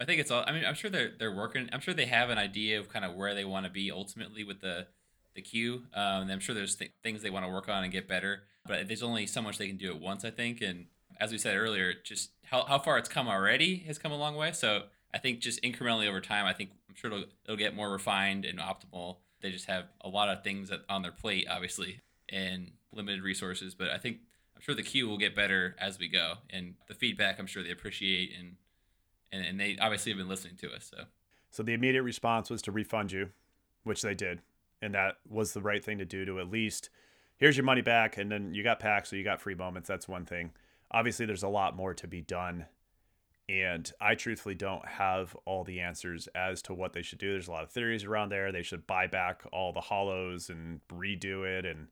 I 0.00 0.04
think 0.04 0.20
it's 0.20 0.30
all. 0.30 0.44
I 0.46 0.52
mean, 0.52 0.64
I'm 0.64 0.74
sure 0.74 0.90
they're 0.90 1.12
they're 1.18 1.34
working. 1.34 1.68
I'm 1.72 1.80
sure 1.80 1.94
they 1.94 2.06
have 2.06 2.30
an 2.30 2.38
idea 2.38 2.80
of 2.80 2.88
kind 2.88 3.04
of 3.04 3.14
where 3.14 3.34
they 3.34 3.44
want 3.44 3.66
to 3.66 3.70
be 3.70 3.90
ultimately 3.90 4.44
with 4.44 4.60
the 4.60 4.86
the 5.34 5.42
queue. 5.42 5.82
Um, 5.94 6.30
I'm 6.30 6.40
sure 6.40 6.54
there's 6.54 6.76
th- 6.76 6.92
things 7.02 7.22
they 7.22 7.30
want 7.30 7.44
to 7.44 7.50
work 7.50 7.68
on 7.68 7.84
and 7.84 7.92
get 7.92 8.08
better. 8.08 8.42
But 8.66 8.88
there's 8.88 9.02
only 9.02 9.26
so 9.26 9.42
much 9.42 9.58
they 9.58 9.66
can 9.68 9.76
do 9.76 9.92
at 9.94 10.00
once. 10.00 10.24
I 10.24 10.30
think, 10.30 10.62
and 10.62 10.86
as 11.20 11.32
we 11.32 11.38
said 11.38 11.56
earlier, 11.56 11.92
just 12.02 12.30
how 12.46 12.64
how 12.64 12.78
far 12.78 12.98
it's 12.98 13.08
come 13.08 13.28
already 13.28 13.78
has 13.86 13.98
come 13.98 14.12
a 14.12 14.16
long 14.16 14.36
way. 14.36 14.52
So 14.52 14.84
I 15.12 15.18
think 15.18 15.40
just 15.40 15.62
incrementally 15.62 16.08
over 16.08 16.20
time, 16.20 16.46
I 16.46 16.52
think 16.52 16.70
I'm 16.88 16.94
sure 16.94 17.12
it'll 17.12 17.24
it'll 17.44 17.56
get 17.56 17.76
more 17.76 17.90
refined 17.90 18.44
and 18.44 18.58
optimal. 18.58 19.18
They 19.42 19.50
just 19.50 19.66
have 19.66 19.84
a 20.00 20.08
lot 20.08 20.28
of 20.28 20.42
things 20.42 20.70
on 20.88 21.02
their 21.02 21.12
plate, 21.12 21.46
obviously, 21.50 22.00
and 22.28 22.72
limited 22.92 23.22
resources. 23.22 23.74
But 23.74 23.90
I 23.90 23.98
think 23.98 24.18
I'm 24.56 24.62
sure 24.62 24.74
the 24.74 24.82
queue 24.82 25.08
will 25.08 25.18
get 25.18 25.34
better 25.36 25.76
as 25.78 25.98
we 25.98 26.08
go, 26.08 26.34
and 26.50 26.74
the 26.88 26.94
feedback 26.94 27.38
I'm 27.38 27.46
sure 27.46 27.62
they 27.62 27.70
appreciate 27.70 28.32
and 28.38 28.56
and, 29.32 29.44
and 29.44 29.60
they 29.60 29.76
obviously 29.80 30.12
have 30.12 30.18
been 30.18 30.28
listening 30.28 30.56
to 30.58 30.72
us. 30.72 30.90
So 30.94 31.04
So 31.50 31.62
the 31.62 31.74
immediate 31.74 32.02
response 32.02 32.50
was 32.50 32.62
to 32.62 32.72
refund 32.72 33.12
you, 33.12 33.30
which 33.82 34.02
they 34.02 34.14
did. 34.14 34.40
And 34.80 34.94
that 34.94 35.16
was 35.28 35.52
the 35.52 35.62
right 35.62 35.84
thing 35.84 35.98
to 35.98 36.04
do 36.04 36.24
to 36.24 36.38
at 36.40 36.50
least 36.50 36.90
here's 37.36 37.56
your 37.56 37.64
money 37.64 37.80
back 37.80 38.16
and 38.16 38.30
then 38.30 38.54
you 38.54 38.62
got 38.62 38.80
packs 38.80 39.10
so 39.10 39.16
you 39.16 39.24
got 39.24 39.40
free 39.40 39.54
moments. 39.54 39.88
That's 39.88 40.06
one 40.06 40.24
thing. 40.24 40.52
Obviously 40.90 41.26
there's 41.26 41.42
a 41.42 41.48
lot 41.48 41.74
more 41.74 41.94
to 41.94 42.06
be 42.06 42.20
done. 42.20 42.66
And 43.48 43.90
I 44.00 44.14
truthfully 44.14 44.54
don't 44.54 44.86
have 44.86 45.36
all 45.44 45.64
the 45.64 45.80
answers 45.80 46.28
as 46.34 46.62
to 46.62 46.74
what 46.74 46.92
they 46.92 47.02
should 47.02 47.18
do. 47.18 47.32
There's 47.32 47.48
a 47.48 47.52
lot 47.52 47.64
of 47.64 47.70
theories 47.70 48.04
around 48.04 48.30
there. 48.30 48.52
They 48.52 48.62
should 48.62 48.86
buy 48.86 49.06
back 49.06 49.42
all 49.52 49.72
the 49.72 49.80
holos 49.80 50.48
and 50.48 50.80
redo 50.88 51.44
it. 51.46 51.66
And 51.66 51.88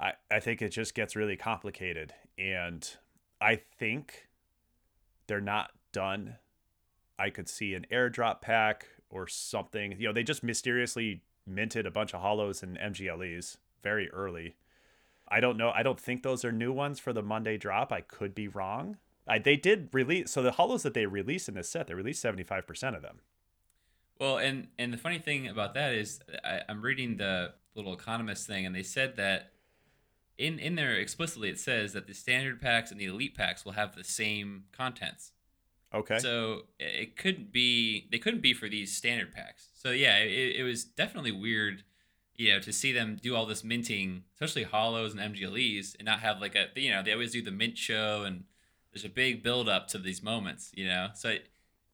I, 0.00 0.12
I 0.30 0.40
think 0.40 0.62
it 0.62 0.70
just 0.70 0.94
gets 0.94 1.16
really 1.16 1.36
complicated. 1.36 2.14
And 2.38 2.88
I 3.40 3.56
think 3.56 4.28
they're 5.26 5.40
not 5.40 5.70
done 5.92 6.36
I 7.18 7.30
could 7.30 7.48
see 7.48 7.74
an 7.74 7.86
airdrop 7.90 8.40
pack 8.40 8.86
or 9.10 9.26
something. 9.26 9.96
You 9.98 10.08
know, 10.08 10.12
they 10.12 10.22
just 10.22 10.44
mysteriously 10.44 11.22
minted 11.46 11.86
a 11.86 11.90
bunch 11.90 12.14
of 12.14 12.22
holos 12.22 12.62
and 12.62 12.78
MGLEs 12.78 13.56
very 13.82 14.08
early. 14.10 14.56
I 15.28 15.40
don't 15.40 15.56
know. 15.56 15.70
I 15.70 15.82
don't 15.82 16.00
think 16.00 16.22
those 16.22 16.44
are 16.44 16.52
new 16.52 16.72
ones 16.72 17.00
for 17.00 17.12
the 17.12 17.22
Monday 17.22 17.56
drop. 17.58 17.92
I 17.92 18.00
could 18.02 18.34
be 18.34 18.48
wrong. 18.48 18.98
I, 19.26 19.38
they 19.38 19.56
did 19.56 19.88
release 19.92 20.30
so 20.30 20.42
the 20.42 20.52
holos 20.52 20.82
that 20.82 20.94
they 20.94 21.06
released 21.06 21.48
in 21.48 21.54
this 21.54 21.68
set, 21.68 21.86
they 21.86 21.94
released 21.94 22.22
seventy 22.22 22.44
five 22.44 22.66
percent 22.66 22.96
of 22.96 23.02
them. 23.02 23.20
Well, 24.18 24.38
and 24.38 24.68
and 24.78 24.92
the 24.92 24.96
funny 24.96 25.18
thing 25.18 25.48
about 25.48 25.74
that 25.74 25.92
is, 25.92 26.20
I, 26.44 26.62
I'm 26.68 26.80
reading 26.80 27.18
the 27.18 27.52
little 27.74 27.92
economist 27.92 28.46
thing, 28.46 28.64
and 28.64 28.74
they 28.74 28.82
said 28.82 29.16
that 29.16 29.52
in 30.38 30.58
in 30.58 30.76
there 30.76 30.94
explicitly 30.94 31.48
it 31.48 31.58
says 31.58 31.92
that 31.92 32.06
the 32.06 32.14
standard 32.14 32.60
packs 32.60 32.90
and 32.90 33.00
the 33.00 33.06
elite 33.06 33.36
packs 33.36 33.64
will 33.64 33.72
have 33.72 33.94
the 33.94 34.04
same 34.04 34.64
contents. 34.72 35.32
Okay. 35.92 36.18
So 36.18 36.62
it 36.78 37.16
couldn't 37.16 37.52
be 37.52 38.08
they 38.10 38.18
couldn't 38.18 38.40
be 38.40 38.54
for 38.54 38.68
these 38.68 38.96
standard 38.96 39.32
packs. 39.32 39.68
So 39.74 39.90
yeah, 39.90 40.18
it, 40.18 40.56
it 40.56 40.62
was 40.62 40.84
definitely 40.84 41.32
weird, 41.32 41.82
you 42.36 42.52
know, 42.52 42.60
to 42.60 42.72
see 42.72 42.92
them 42.92 43.18
do 43.20 43.34
all 43.34 43.46
this 43.46 43.64
minting, 43.64 44.24
especially 44.34 44.64
holos 44.64 45.16
and 45.16 45.34
MGLEs, 45.34 45.96
and 45.98 46.06
not 46.06 46.20
have 46.20 46.40
like 46.40 46.54
a 46.54 46.66
you 46.76 46.90
know 46.90 47.02
they 47.02 47.12
always 47.12 47.32
do 47.32 47.42
the 47.42 47.50
mint 47.50 47.76
show 47.76 48.22
and 48.22 48.44
there's 48.92 49.04
a 49.04 49.08
big 49.08 49.42
build 49.42 49.68
up 49.68 49.88
to 49.88 49.98
these 49.98 50.22
moments, 50.22 50.70
you 50.74 50.86
know. 50.86 51.08
So 51.14 51.36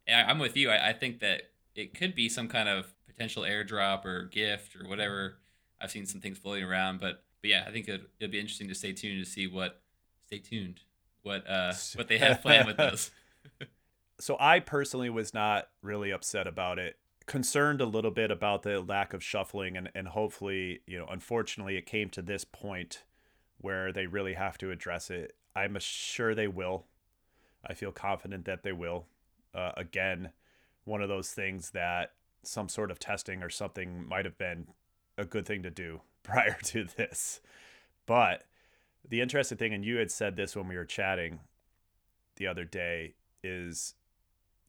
I, 0.08 0.12
I'm 0.12 0.38
with 0.38 0.56
you. 0.56 0.70
I, 0.70 0.90
I 0.90 0.92
think 0.92 1.20
that 1.20 1.50
it 1.74 1.94
could 1.94 2.14
be 2.14 2.28
some 2.28 2.48
kind 2.48 2.68
of 2.68 2.92
potential 3.06 3.42
airdrop 3.42 4.04
or 4.04 4.24
gift 4.24 4.76
or 4.76 4.88
whatever. 4.88 5.38
I've 5.80 5.90
seen 5.90 6.06
some 6.06 6.20
things 6.20 6.38
floating 6.38 6.64
around, 6.64 7.00
but 7.00 7.24
but 7.44 7.50
yeah, 7.50 7.64
I 7.68 7.72
think 7.72 7.88
it, 7.88 8.00
it'll 8.18 8.32
be 8.32 8.40
interesting 8.40 8.68
to 8.68 8.74
stay 8.74 8.94
tuned 8.94 9.22
to 9.22 9.30
see 9.30 9.46
what 9.46 9.78
stay 10.24 10.38
tuned 10.38 10.80
what 11.24 11.46
uh 11.46 11.74
what 11.94 12.08
they 12.08 12.16
have 12.16 12.40
planned 12.40 12.66
with 12.66 12.78
those. 12.78 13.10
so 14.18 14.38
I 14.40 14.60
personally 14.60 15.10
was 15.10 15.34
not 15.34 15.68
really 15.82 16.10
upset 16.10 16.46
about 16.46 16.78
it. 16.78 16.96
Concerned 17.26 17.82
a 17.82 17.84
little 17.84 18.10
bit 18.10 18.30
about 18.30 18.62
the 18.62 18.80
lack 18.80 19.12
of 19.12 19.22
shuffling 19.22 19.76
and, 19.76 19.90
and 19.94 20.08
hopefully, 20.08 20.80
you 20.86 20.96
know, 20.96 21.06
unfortunately 21.10 21.76
it 21.76 21.84
came 21.84 22.08
to 22.10 22.22
this 22.22 22.46
point 22.46 23.02
where 23.58 23.92
they 23.92 24.06
really 24.06 24.32
have 24.32 24.56
to 24.56 24.70
address 24.70 25.10
it. 25.10 25.36
I'm 25.54 25.76
sure 25.80 26.34
they 26.34 26.48
will. 26.48 26.86
I 27.62 27.74
feel 27.74 27.92
confident 27.92 28.46
that 28.46 28.62
they 28.62 28.72
will. 28.72 29.04
Uh, 29.54 29.72
again, 29.76 30.30
one 30.84 31.02
of 31.02 31.10
those 31.10 31.32
things 31.32 31.72
that 31.72 32.12
some 32.42 32.70
sort 32.70 32.90
of 32.90 32.98
testing 32.98 33.42
or 33.42 33.50
something 33.50 34.08
might 34.08 34.24
have 34.24 34.38
been 34.38 34.68
a 35.18 35.26
good 35.26 35.44
thing 35.44 35.62
to 35.62 35.70
do 35.70 36.00
prior 36.24 36.56
to 36.64 36.84
this. 36.84 37.40
But 38.06 38.44
the 39.08 39.20
interesting 39.20 39.58
thing, 39.58 39.72
and 39.72 39.84
you 39.84 39.96
had 39.96 40.10
said 40.10 40.36
this 40.36 40.56
when 40.56 40.68
we 40.68 40.76
were 40.76 40.84
chatting 40.84 41.40
the 42.36 42.46
other 42.46 42.64
day, 42.64 43.14
is 43.42 43.94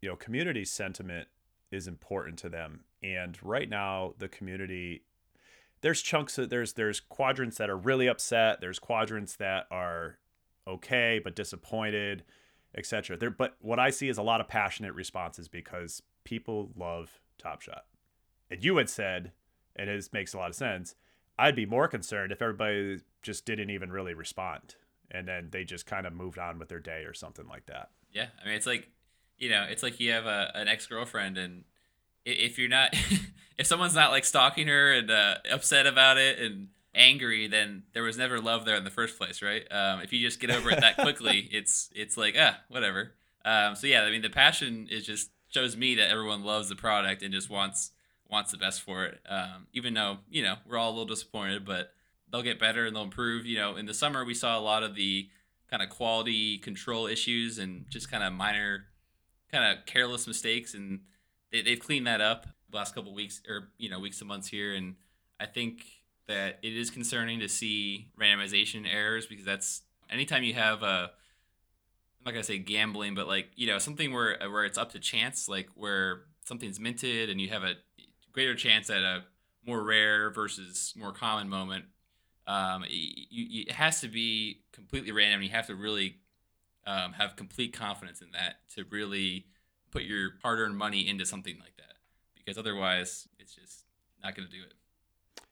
you 0.02 0.10
know, 0.10 0.16
community 0.16 0.64
sentiment 0.66 1.28
is 1.72 1.88
important 1.88 2.38
to 2.38 2.50
them. 2.50 2.82
And 3.02 3.38
right 3.42 3.68
now, 3.68 4.14
the 4.20 4.28
community, 4.28 5.04
there's 5.82 6.02
chunks 6.02 6.38
of 6.38 6.50
there's 6.50 6.74
there's 6.74 7.00
quadrants 7.00 7.58
that 7.58 7.70
are 7.70 7.78
really 7.78 8.08
upset. 8.08 8.62
There's 8.62 8.78
quadrants 8.78 9.36
that 9.38 9.66
are 9.72 10.20
okay 10.68 11.20
but 11.24 11.36
disappointed, 11.36 12.24
etc. 12.76 13.18
There, 13.18 13.32
but 13.32 13.56
what 13.62 13.80
I 13.80 13.90
see 13.90 14.10
is 14.10 14.18
a 14.18 14.24
lot 14.24 14.42
of 14.42 14.48
passionate 14.48 14.94
responses 14.94 15.48
because 15.48 16.02
people 16.24 16.72
love 16.76 17.20
Top 17.38 17.62
Shot. 17.62 17.86
And 18.50 18.64
you 18.64 18.78
had 18.78 18.90
said, 18.90 19.32
and 19.76 19.90
it 19.90 20.10
makes 20.14 20.34
a 20.34 20.38
lot 20.38 20.50
of 20.50 20.56
sense. 20.56 20.96
I'd 21.38 21.56
be 21.56 21.66
more 21.66 21.88
concerned 21.88 22.32
if 22.32 22.42
everybody 22.42 23.00
just 23.22 23.46
didn't 23.46 23.70
even 23.70 23.92
really 23.92 24.14
respond, 24.14 24.76
and 25.12 25.28
then 25.28 25.50
they 25.52 25.64
just 25.64 25.86
kind 25.86 26.06
of 26.06 26.14
moved 26.14 26.40
on 26.40 26.60
with 26.60 26.70
their 26.70 26.80
day 26.80 27.04
or 27.04 27.14
something 27.14 27.48
like 27.48 27.66
that. 27.68 27.90
Yeah, 28.12 28.28
I 28.42 28.46
mean, 28.46 28.56
it's 28.56 28.66
like 28.66 28.90
you 29.38 29.50
know, 29.50 29.66
it's 29.70 29.84
like 29.84 30.00
you 30.00 30.12
have 30.12 30.26
a, 30.26 30.52
an 30.56 30.68
ex 30.68 30.88
girlfriend, 30.88 31.38
and 31.38 31.64
if 32.26 32.58
you're 32.58 32.70
not, 32.70 32.96
if 33.58 33.68
someone's 33.68 33.96
not 33.96 34.12
like 34.12 34.26
stalking 34.26 34.68
her 34.68 34.94
and 34.94 35.12
uh, 35.12 35.36
upset 35.52 35.88
about 35.88 36.18
it 36.18 36.40
and 36.40 36.70
angry, 36.94 37.48
then 37.48 37.84
there 37.94 38.04
was 38.04 38.18
never 38.18 38.40
love 38.40 38.66
there 38.66 38.76
in 38.76 38.84
the 38.84 38.90
first 38.90 39.18
place, 39.18 39.42
right? 39.42 39.66
Um, 39.72 40.00
if 40.00 40.14
you 40.14 40.26
just 40.26 40.40
get 40.40 40.50
over 40.50 40.72
it 40.72 40.80
that 40.80 40.98
quickly, 40.98 41.40
it's 41.52 41.90
it's 41.94 42.18
like 42.18 42.36
ah, 42.40 42.58
whatever. 42.70 43.12
Um, 43.44 43.76
so 43.76 43.88
yeah, 43.88 44.04
I 44.04 44.12
mean, 44.12 44.22
the 44.22 44.30
passion 44.30 44.88
is 44.90 45.06
just 45.06 45.30
shows 45.50 45.78
me 45.78 45.96
that 45.96 46.10
everyone 46.10 46.44
loves 46.44 46.70
the 46.70 46.76
product 46.76 47.22
and 47.22 47.34
just 47.34 47.50
wants 47.50 47.92
wants 48.36 48.52
the 48.52 48.58
best 48.58 48.82
for 48.82 49.06
it. 49.06 49.22
Um, 49.30 49.68
even 49.72 49.94
though 49.94 50.18
you 50.30 50.44
know 50.44 50.56
we're 50.68 50.78
all 50.78 50.90
a 50.90 50.92
little 50.92 51.06
disappointed, 51.06 51.66
but 51.66 51.92
they'll 52.30 52.42
get 52.42 52.60
better 52.60 52.86
and 52.86 52.94
they'll 52.94 53.04
improve. 53.04 53.46
You 53.46 53.58
know, 53.58 53.78
in 53.78 53.86
the 53.86 53.94
summer 53.94 54.26
we 54.26 54.34
saw 54.34 54.60
a 54.60 54.62
lot 54.62 54.84
of 54.84 54.94
the 54.94 55.30
kind 55.72 55.82
of 55.82 55.90
quality 55.90 56.58
control 56.58 57.08
issues 57.08 57.58
and 57.58 57.86
just 57.90 58.12
kind 58.12 58.24
of 58.24 58.34
minor 58.34 58.88
kind 59.50 59.64
of 59.78 59.86
careless 59.86 60.28
mistakes, 60.28 60.74
and 60.74 61.00
they, 61.52 61.62
they've 61.62 61.80
cleaned 61.80 62.06
that 62.08 62.20
up 62.20 62.46
the 62.70 62.76
last 62.76 62.94
couple 62.94 63.14
weeks 63.14 63.42
or 63.48 63.70
you 63.78 63.90
know 63.90 64.00
weeks 64.00 64.20
and 64.20 64.28
months 64.28 64.50
here, 64.50 64.74
and 64.74 64.96
I 65.40 65.46
think 65.46 65.86
that 66.28 66.60
it 66.62 66.76
is 66.76 66.90
concerning 66.90 67.40
to 67.40 67.48
see 67.48 68.10
randomization 68.20 68.86
errors 68.92 69.28
because 69.28 69.46
that's 69.46 69.84
anytime 70.10 70.44
you 70.44 70.56
have 70.56 70.84
a 70.84 71.12
I'm 72.20 72.26
not 72.26 72.32
gonna 72.32 72.44
say 72.44 72.58
gambling, 72.58 73.16
but 73.16 73.28
like 73.28 73.52
you 73.56 73.68
know 73.68 73.78
something 73.78 74.12
where 74.12 74.38
where 74.50 74.66
it's 74.66 74.78
up 74.78 74.92
to 74.92 75.00
chance, 75.00 75.48
like 75.48 75.70
where 75.74 76.24
something's 76.46 76.80
minted 76.80 77.30
and 77.30 77.42
you 77.42 77.50
have 77.50 77.64
a 77.64 77.74
greater 78.36 78.54
chance 78.54 78.90
at 78.90 79.02
a 79.02 79.24
more 79.66 79.82
rare 79.82 80.30
versus 80.30 80.94
more 80.96 81.14
common 81.14 81.50
moment. 81.50 81.86
Um, 82.46 82.84
you, 82.88 83.64
it 83.64 83.72
has 83.72 84.02
to 84.02 84.08
be 84.08 84.60
completely 84.72 85.12
random. 85.12 85.42
You 85.42 85.50
have 85.50 85.68
to 85.68 85.76
really 85.76 86.18
um, 86.86 87.14
have 87.14 87.38
complete 87.38 87.74
confidence 87.74 88.22
in 88.22 88.28
that 88.34 88.58
to 88.76 88.84
really 88.92 89.48
put 89.90 90.04
your 90.04 90.32
hard-earned 90.44 90.78
money 90.78 91.08
into 91.08 91.26
something 91.26 91.58
like 91.60 91.76
that 91.78 91.96
because 92.36 92.58
otherwise 92.58 93.28
it's 93.40 93.56
just 93.56 93.86
not 94.22 94.36
going 94.36 94.48
to 94.48 94.54
do 94.54 94.62
it 94.62 94.74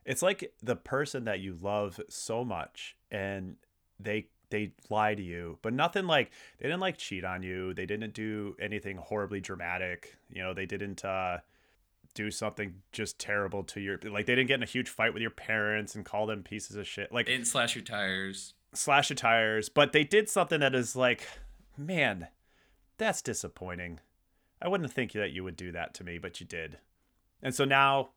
it's 0.06 0.22
like 0.22 0.54
the 0.62 0.76
person 0.76 1.24
that 1.24 1.40
you 1.40 1.58
love 1.62 2.00
so 2.10 2.44
much 2.44 2.96
and 3.10 3.56
they 4.00 4.28
they 4.50 4.72
lie 4.90 5.16
to 5.16 5.24
you 5.24 5.58
but 5.62 5.74
nothing 5.74 6.06
like 6.06 6.32
they 6.60 6.68
didn't 6.68 6.82
like 6.82 6.98
cheat 6.98 7.24
on 7.24 7.42
you 7.42 7.74
they 7.74 7.86
didn't 7.86 8.14
do 8.14 8.56
anything 8.60 8.98
horribly 8.98 9.40
dramatic 9.40 10.18
you 10.30 10.44
know 10.44 10.54
they 10.54 10.66
didn't 10.66 11.04
uh 11.06 11.38
do 12.14 12.30
something 12.30 12.76
just 12.92 13.18
terrible 13.18 13.64
to 13.64 13.80
your 13.80 14.00
like 14.04 14.26
they 14.26 14.36
didn't 14.36 14.48
get 14.48 14.56
in 14.56 14.64
a 14.64 14.68
huge 14.68 14.90
fight 14.90 15.14
with 15.14 15.22
your 15.22 15.32
parents 15.32 15.96
and 15.96 16.06
call 16.06 16.26
them 16.26 16.44
pieces 16.44 16.76
of 16.76 16.88
shit 16.88 17.12
like 17.12 17.26
didn't 17.26 17.48
slash 17.48 17.76
your 17.76 17.84
tires 17.84 18.54
slash 18.74 19.10
your 19.10 19.16
tires, 19.16 19.70
but 19.70 19.92
they 19.92 20.04
did 20.04 20.30
something 20.30 20.60
that 20.60 20.76
is 20.76 20.96
like, 20.96 21.28
man, 21.78 22.28
that's 22.98 23.22
disappointing. 23.22 24.00
I 24.62 24.68
wouldn't 24.68 24.92
think 24.92 25.12
that 25.14 25.32
you 25.32 25.44
would 25.44 25.56
do 25.56 25.72
that 25.72 25.94
to 25.96 26.04
me, 26.04 26.18
but 26.18 26.40
you 26.40 26.46
did. 26.46 26.78
And 27.42 27.54
so 27.54 27.66
now 27.66 28.10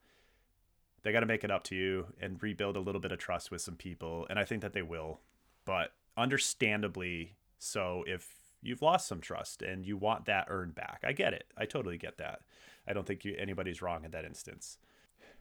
they 1.03 1.13
got 1.13 1.21
to 1.21 1.27
make 1.27 1.45
it 1.45 1.51
up 1.51 1.65
to 1.65 1.77
you 1.77 2.07
and 2.21 2.43
rebuild 2.43 2.77
a 2.77 2.81
little 2.81 3.01
bit 3.01 3.13
of 3.13 3.19
trust 3.19 3.51
with 3.51 3.61
some 3.61 3.77
people. 3.77 4.27
And 4.31 4.39
I 4.39 4.45
think 4.45 4.63
that 4.63 4.73
they 4.73 4.83
will, 4.83 5.21
but 5.65 5.93
understandably 6.17 7.37
so 7.59 8.05
if 8.07 8.29
you've 8.66 8.83
lost 8.83 9.09
some 9.09 9.20
trust 9.20 9.62
and 9.62 9.87
you 9.87 9.96
want 9.96 10.26
that 10.26 10.46
earned 10.48 10.74
back. 10.74 11.02
I 11.05 11.12
get 11.12 11.33
it. 11.33 11.44
I 11.57 11.64
totally 11.64 11.98
get 11.98 12.18
that. 12.18 12.40
I 12.87 12.92
don't 12.92 13.07
think 13.07 13.24
you, 13.24 13.35
anybody's 13.38 13.83
wrong 13.83 14.05
in 14.05 14.11
that 14.12 14.24
instance. 14.24 14.79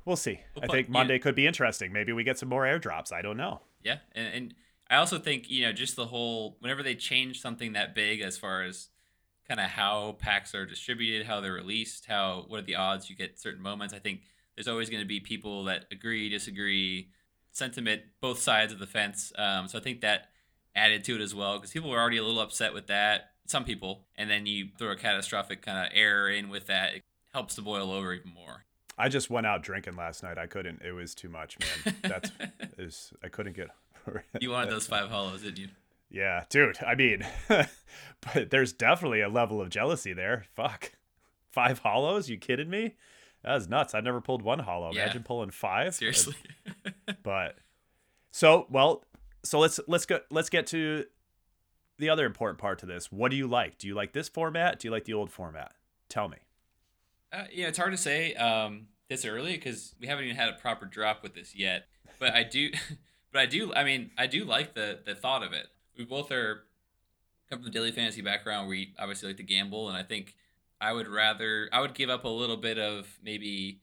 We'll 0.05 0.15
see. 0.15 0.39
Well, 0.55 0.65
I 0.65 0.67
think 0.67 0.89
Monday 0.89 1.15
yeah. 1.15 1.19
could 1.19 1.35
be 1.35 1.47
interesting. 1.47 1.91
Maybe 1.91 2.13
we 2.13 2.23
get 2.23 2.37
some 2.37 2.49
more 2.49 2.63
airdrops. 2.63 3.11
I 3.11 3.21
don't 3.21 3.37
know. 3.37 3.61
Yeah, 3.83 3.97
and, 4.13 4.33
and 4.33 4.53
I 4.89 4.97
also 4.97 5.17
think 5.17 5.49
you 5.49 5.63
know 5.63 5.71
just 5.71 5.95
the 5.95 6.05
whole 6.05 6.57
whenever 6.59 6.83
they 6.83 6.95
change 6.95 7.41
something 7.41 7.73
that 7.73 7.95
big 7.95 8.21
as 8.21 8.37
far 8.37 8.61
as 8.61 8.89
kind 9.47 9.59
of 9.59 9.67
how 9.67 10.15
packs 10.19 10.53
are 10.53 10.65
distributed, 10.65 11.25
how 11.25 11.41
they're 11.41 11.53
released, 11.53 12.05
how 12.05 12.45
what 12.47 12.59
are 12.59 12.65
the 12.65 12.75
odds 12.75 13.09
you 13.09 13.15
get 13.15 13.39
certain 13.39 13.61
moments. 13.61 13.93
I 13.93 13.99
think 13.99 14.21
there's 14.55 14.67
always 14.67 14.89
going 14.89 15.01
to 15.01 15.07
be 15.07 15.19
people 15.19 15.65
that 15.65 15.85
agree, 15.91 16.29
disagree, 16.29 17.09
sentiment 17.51 18.03
both 18.21 18.39
sides 18.39 18.73
of 18.73 18.79
the 18.79 18.87
fence. 18.87 19.31
Um, 19.37 19.67
so 19.67 19.77
I 19.77 19.81
think 19.81 20.01
that 20.01 20.29
added 20.75 21.03
to 21.05 21.15
it 21.15 21.21
as 21.21 21.33
well 21.33 21.57
because 21.57 21.71
people 21.71 21.89
were 21.89 21.99
already 21.99 22.17
a 22.17 22.23
little 22.23 22.41
upset 22.41 22.73
with 22.73 22.87
that. 22.87 23.31
Some 23.47 23.63
people, 23.63 24.07
and 24.17 24.29
then 24.29 24.45
you 24.45 24.69
throw 24.77 24.91
a 24.91 24.95
catastrophic 24.95 25.61
kind 25.61 25.85
of 25.85 25.91
error 25.93 26.29
in 26.29 26.49
with 26.49 26.67
that, 26.67 26.95
it 26.95 27.03
helps 27.33 27.55
to 27.55 27.61
boil 27.61 27.91
over 27.91 28.13
even 28.13 28.33
more. 28.33 28.65
I 28.97 29.09
just 29.09 29.29
went 29.29 29.45
out 29.45 29.61
drinking 29.61 29.95
last 29.95 30.23
night. 30.23 30.37
I 30.37 30.47
couldn't. 30.47 30.81
It 30.81 30.93
was 30.93 31.13
too 31.13 31.29
much, 31.29 31.57
man. 31.59 31.95
That's 32.01 32.31
is 32.77 33.13
I 33.23 33.27
couldn't 33.27 33.55
get 33.55 33.69
you 34.39 34.51
wanted 34.51 34.71
those 34.71 34.87
five 34.87 35.09
holos, 35.09 35.43
didn't 35.43 35.59
you? 35.59 35.67
Yeah, 36.09 36.43
dude. 36.49 36.77
I 36.85 36.95
mean, 36.95 37.25
but 37.47 38.49
there's 38.49 38.73
definitely 38.73 39.21
a 39.21 39.29
level 39.29 39.61
of 39.61 39.69
jealousy 39.69 40.13
there. 40.13 40.45
Fuck, 40.55 40.93
five 41.51 41.81
holos? 41.81 42.29
You 42.29 42.37
kidding 42.37 42.69
me? 42.69 42.95
That 43.43 43.55
was 43.55 43.67
nuts. 43.67 43.93
I've 43.93 44.03
never 44.03 44.21
pulled 44.21 44.41
one 44.41 44.59
holo. 44.59 44.91
Yeah. 44.93 45.03
Imagine 45.03 45.23
pulling 45.23 45.51
five. 45.51 45.95
Seriously. 45.95 46.35
but 47.23 47.57
so 48.31 48.67
well, 48.69 49.03
so 49.45 49.59
let's 49.59 49.79
let's 49.87 50.05
go 50.05 50.19
let's 50.29 50.49
get 50.49 50.67
to 50.67 51.05
the 51.97 52.09
other 52.09 52.25
important 52.25 52.59
part 52.59 52.79
to 52.79 52.85
this. 52.85 53.11
What 53.11 53.31
do 53.31 53.37
you 53.37 53.47
like? 53.47 53.77
Do 53.77 53.87
you 53.87 53.95
like 53.95 54.13
this 54.13 54.27
format? 54.27 54.79
Do 54.79 54.87
you 54.87 54.91
like 54.91 55.05
the 55.05 55.13
old 55.13 55.31
format? 55.31 55.73
Tell 56.09 56.27
me. 56.27 56.37
Uh, 57.31 57.45
yeah, 57.51 57.67
it's 57.67 57.77
hard 57.77 57.91
to 57.91 57.97
say 57.97 58.33
um, 58.35 58.87
this 59.09 59.25
early 59.25 59.53
because 59.53 59.95
we 59.99 60.07
haven't 60.07 60.25
even 60.25 60.35
had 60.35 60.49
a 60.49 60.53
proper 60.53 60.85
drop 60.85 61.23
with 61.23 61.33
this 61.33 61.55
yet. 61.55 61.85
But 62.19 62.33
I 62.33 62.43
do. 62.43 62.71
But 63.35 63.41
I 63.41 63.45
do, 63.47 63.73
I 63.73 63.83
mean, 63.83 64.11
I 64.17 64.27
do 64.27 64.45
like 64.45 64.75
the 64.75 64.99
the 65.05 65.13
thought 65.13 65.43
of 65.43 65.51
it. 65.51 65.67
We 65.97 66.05
both 66.05 66.31
are 66.31 66.63
come 67.49 67.59
from 67.59 67.65
the 67.65 67.69
daily 67.69 67.91
fantasy 67.91 68.21
background. 68.21 68.69
We 68.69 68.93
obviously 68.97 69.27
like 69.27 69.35
to 69.37 69.43
gamble, 69.43 69.89
and 69.89 69.97
I 69.97 70.03
think 70.03 70.35
I 70.79 70.93
would 70.93 71.09
rather 71.09 71.67
I 71.73 71.81
would 71.81 71.93
give 71.93 72.09
up 72.09 72.23
a 72.23 72.29
little 72.29 72.55
bit 72.55 72.79
of 72.79 73.09
maybe 73.21 73.81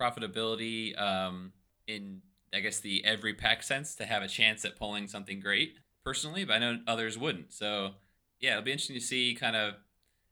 profitability 0.00 0.98
um, 0.98 1.52
in 1.86 2.22
I 2.54 2.60
guess 2.60 2.80
the 2.80 3.04
every 3.04 3.34
pack 3.34 3.62
sense 3.62 3.94
to 3.96 4.06
have 4.06 4.22
a 4.22 4.28
chance 4.28 4.64
at 4.64 4.76
pulling 4.76 5.08
something 5.08 5.40
great 5.40 5.76
personally, 6.04 6.44
but 6.44 6.54
I 6.54 6.58
know 6.58 6.78
others 6.86 7.18
wouldn't. 7.18 7.52
So 7.52 7.92
yeah, 8.40 8.52
it'll 8.52 8.62
be 8.62 8.72
interesting 8.72 8.96
to 8.96 9.04
see 9.04 9.34
kind 9.34 9.56
of 9.56 9.74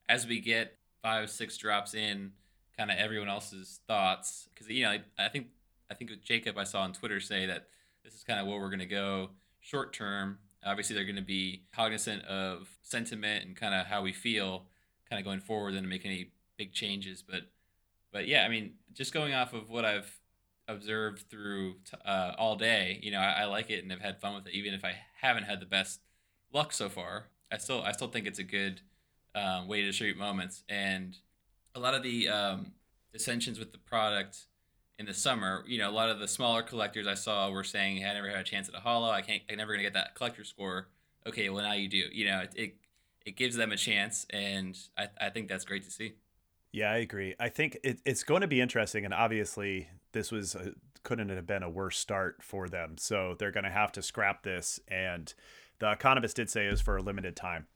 as 0.08 0.26
we 0.26 0.40
get 0.40 0.78
five 1.02 1.30
six 1.30 1.56
drops 1.56 1.94
in, 1.94 2.32
kind 2.76 2.90
of 2.90 2.96
everyone 2.98 3.28
else's 3.28 3.80
thoughts 3.86 4.48
because 4.52 4.68
you 4.68 4.84
know 4.84 4.90
I, 4.90 5.00
I 5.18 5.28
think 5.28 5.48
I 5.90 5.94
think 5.94 6.10
Jacob 6.24 6.58
I 6.58 6.64
saw 6.64 6.82
on 6.82 6.92
Twitter 6.92 7.20
say 7.20 7.46
that 7.46 7.68
this 8.04 8.14
is 8.14 8.22
kind 8.22 8.38
of 8.38 8.46
where 8.46 8.60
we're 8.60 8.68
going 8.68 8.78
to 8.80 8.86
go 8.86 9.30
short 9.60 9.92
term. 9.92 10.38
Obviously, 10.64 10.94
they're 10.94 11.04
going 11.04 11.16
to 11.16 11.22
be 11.22 11.62
cognizant 11.74 12.24
of 12.24 12.68
sentiment 12.82 13.44
and 13.44 13.56
kind 13.56 13.74
of 13.74 13.86
how 13.86 14.02
we 14.02 14.12
feel, 14.12 14.66
kind 15.08 15.18
of 15.18 15.24
going 15.24 15.40
forward, 15.40 15.74
and 15.74 15.88
make 15.88 16.06
any 16.06 16.30
big 16.56 16.72
changes. 16.72 17.22
But, 17.22 17.42
but 18.12 18.28
yeah, 18.28 18.44
I 18.44 18.48
mean, 18.48 18.74
just 18.92 19.12
going 19.12 19.34
off 19.34 19.52
of 19.52 19.68
what 19.68 19.84
I've 19.84 20.20
observed 20.68 21.24
through 21.30 21.76
uh, 22.04 22.32
all 22.38 22.56
day, 22.56 22.98
you 23.02 23.10
know, 23.10 23.18
I, 23.18 23.42
I 23.42 23.44
like 23.44 23.70
it 23.70 23.82
and 23.82 23.90
have 23.92 24.00
had 24.00 24.20
fun 24.20 24.34
with 24.34 24.46
it. 24.46 24.54
Even 24.54 24.74
if 24.74 24.84
I 24.84 24.96
haven't 25.20 25.44
had 25.44 25.60
the 25.60 25.66
best 25.66 26.00
luck 26.52 26.72
so 26.72 26.88
far, 26.88 27.26
I 27.52 27.58
still 27.58 27.82
I 27.82 27.92
still 27.92 28.08
think 28.08 28.26
it's 28.26 28.38
a 28.38 28.44
good 28.44 28.80
um, 29.34 29.68
way 29.68 29.80
to 29.80 29.86
distribute 29.86 30.18
moments. 30.18 30.62
And 30.68 31.16
a 31.74 31.80
lot 31.80 31.94
of 31.94 32.02
the 32.02 32.28
um, 32.28 32.72
dissensions 33.12 33.58
with 33.58 33.72
the 33.72 33.78
product 33.78 34.46
in 34.98 35.06
the 35.06 35.14
summer, 35.14 35.64
you 35.66 35.78
know, 35.78 35.90
a 35.90 35.92
lot 35.92 36.08
of 36.08 36.20
the 36.20 36.28
smaller 36.28 36.62
collectors 36.62 37.06
I 37.06 37.14
saw 37.14 37.50
were 37.50 37.64
saying, 37.64 37.98
hey, 37.98 38.08
"I 38.08 38.14
never 38.14 38.28
had 38.28 38.38
a 38.38 38.44
chance 38.44 38.68
at 38.68 38.74
a 38.74 38.80
holo. 38.80 39.10
I 39.10 39.22
can't. 39.22 39.42
I'm 39.50 39.56
never 39.56 39.72
gonna 39.72 39.82
get 39.82 39.94
that 39.94 40.14
collector 40.14 40.44
score." 40.44 40.88
Okay, 41.26 41.48
well 41.48 41.62
now 41.62 41.72
you 41.72 41.88
do. 41.88 42.04
You 42.12 42.26
know, 42.26 42.40
it 42.40 42.52
it, 42.56 42.76
it 43.26 43.36
gives 43.36 43.56
them 43.56 43.72
a 43.72 43.76
chance, 43.76 44.26
and 44.30 44.78
I 44.96 45.08
I 45.20 45.30
think 45.30 45.48
that's 45.48 45.64
great 45.64 45.84
to 45.84 45.90
see. 45.90 46.14
Yeah, 46.72 46.90
I 46.90 46.96
agree. 46.96 47.36
I 47.38 47.50
think 47.50 47.78
it, 47.84 48.00
it's 48.04 48.24
going 48.24 48.40
to 48.40 48.48
be 48.48 48.60
interesting, 48.60 49.04
and 49.04 49.14
obviously 49.14 49.88
this 50.14 50.32
was 50.32 50.54
a, 50.54 50.72
couldn't 51.02 51.28
have 51.28 51.46
been 51.46 51.62
a 51.62 51.68
worse 51.68 51.98
start 51.98 52.42
for 52.42 52.68
them. 52.68 52.96
So 52.96 53.36
they're 53.38 53.52
going 53.52 53.64
to 53.64 53.70
have 53.70 53.92
to 53.92 54.02
scrap 54.02 54.42
this, 54.42 54.80
and 54.88 55.32
the 55.78 55.92
economist 55.92 56.36
did 56.36 56.48
say 56.48 56.66
it 56.66 56.70
was 56.70 56.80
for 56.80 56.96
a 56.96 57.02
limited 57.02 57.36
time. 57.36 57.66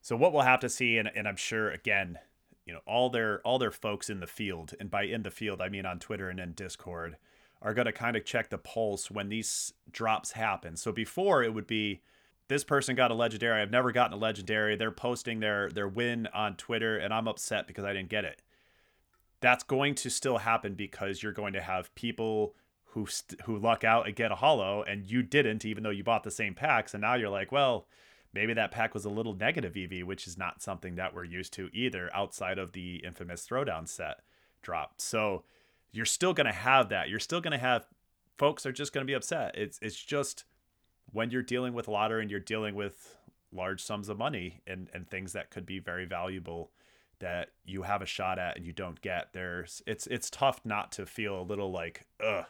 So 0.00 0.16
what 0.16 0.32
we'll 0.32 0.42
have 0.42 0.60
to 0.60 0.68
see, 0.68 0.98
and, 0.98 1.10
and 1.14 1.26
I'm 1.26 1.36
sure 1.36 1.70
again, 1.70 2.18
you 2.64 2.72
know, 2.72 2.80
all 2.86 3.10
their 3.10 3.40
all 3.40 3.58
their 3.58 3.72
folks 3.72 4.08
in 4.08 4.20
the 4.20 4.26
field, 4.26 4.74
and 4.78 4.90
by 4.90 5.02
in 5.02 5.22
the 5.22 5.30
field 5.30 5.60
I 5.60 5.68
mean 5.68 5.84
on 5.84 5.98
Twitter 5.98 6.28
and 6.28 6.38
in 6.38 6.52
Discord, 6.52 7.16
are 7.60 7.74
going 7.74 7.86
to 7.86 7.92
kind 7.92 8.16
of 8.16 8.24
check 8.24 8.50
the 8.50 8.58
pulse 8.58 9.10
when 9.10 9.28
these 9.28 9.72
drops 9.90 10.32
happen. 10.32 10.76
So 10.76 10.92
before 10.92 11.42
it 11.42 11.54
would 11.54 11.66
be 11.66 12.02
this 12.48 12.62
person 12.62 12.94
got 12.94 13.10
a 13.10 13.14
legendary. 13.14 13.60
I've 13.60 13.72
never 13.72 13.90
gotten 13.90 14.12
a 14.12 14.20
legendary. 14.20 14.76
They're 14.76 14.92
posting 14.92 15.40
their 15.40 15.70
their 15.70 15.88
win 15.88 16.28
on 16.32 16.56
Twitter, 16.56 16.96
and 16.96 17.12
I'm 17.12 17.26
upset 17.26 17.66
because 17.66 17.84
I 17.84 17.92
didn't 17.92 18.10
get 18.10 18.24
it 18.24 18.42
that's 19.40 19.64
going 19.64 19.94
to 19.96 20.10
still 20.10 20.38
happen 20.38 20.74
because 20.74 21.22
you're 21.22 21.32
going 21.32 21.52
to 21.52 21.60
have 21.60 21.94
people 21.94 22.54
who 22.90 23.06
st- 23.06 23.40
who 23.42 23.58
luck 23.58 23.84
out 23.84 24.06
and 24.06 24.16
get 24.16 24.32
a 24.32 24.36
holo 24.36 24.82
and 24.82 25.06
you 25.06 25.22
didn't 25.22 25.64
even 25.64 25.82
though 25.82 25.90
you 25.90 26.02
bought 26.02 26.24
the 26.24 26.30
same 26.30 26.54
packs. 26.54 26.94
And 26.94 27.02
now 27.02 27.14
you're 27.14 27.30
like 27.30 27.52
well 27.52 27.86
maybe 28.32 28.54
that 28.54 28.70
pack 28.70 28.94
was 28.94 29.04
a 29.04 29.10
little 29.10 29.34
negative 29.34 29.76
ev 29.76 30.06
which 30.06 30.26
is 30.26 30.38
not 30.38 30.62
something 30.62 30.96
that 30.96 31.14
we're 31.14 31.24
used 31.24 31.52
to 31.54 31.68
either 31.72 32.10
outside 32.14 32.58
of 32.58 32.72
the 32.72 32.96
infamous 33.04 33.46
throwdown 33.46 33.86
set 33.86 34.20
drop. 34.62 34.94
So 34.98 35.44
you're 35.92 36.04
still 36.04 36.32
going 36.32 36.46
to 36.46 36.52
have 36.52 36.88
that. 36.88 37.08
You're 37.08 37.20
still 37.20 37.40
going 37.40 37.52
to 37.52 37.58
have 37.58 37.86
folks 38.38 38.66
are 38.66 38.72
just 38.72 38.92
going 38.92 39.06
to 39.06 39.10
be 39.10 39.14
upset. 39.14 39.54
It's 39.56 39.78
it's 39.82 40.02
just 40.02 40.44
when 41.12 41.30
you're 41.30 41.42
dealing 41.42 41.74
with 41.74 41.88
lottery 41.88 42.22
and 42.22 42.30
you're 42.30 42.40
dealing 42.40 42.74
with 42.74 43.16
large 43.52 43.82
sums 43.82 44.08
of 44.08 44.18
money 44.18 44.60
and 44.66 44.88
and 44.92 45.08
things 45.08 45.32
that 45.32 45.50
could 45.50 45.66
be 45.66 45.78
very 45.78 46.04
valuable 46.04 46.70
that 47.18 47.50
you 47.64 47.82
have 47.82 48.02
a 48.02 48.06
shot 48.06 48.38
at 48.38 48.56
and 48.56 48.66
you 48.66 48.72
don't 48.72 49.00
get 49.00 49.32
there's 49.32 49.82
it's 49.86 50.06
it's 50.08 50.30
tough 50.30 50.60
not 50.64 50.92
to 50.92 51.06
feel 51.06 51.40
a 51.40 51.42
little 51.42 51.70
like 51.70 52.06
ugh. 52.22 52.46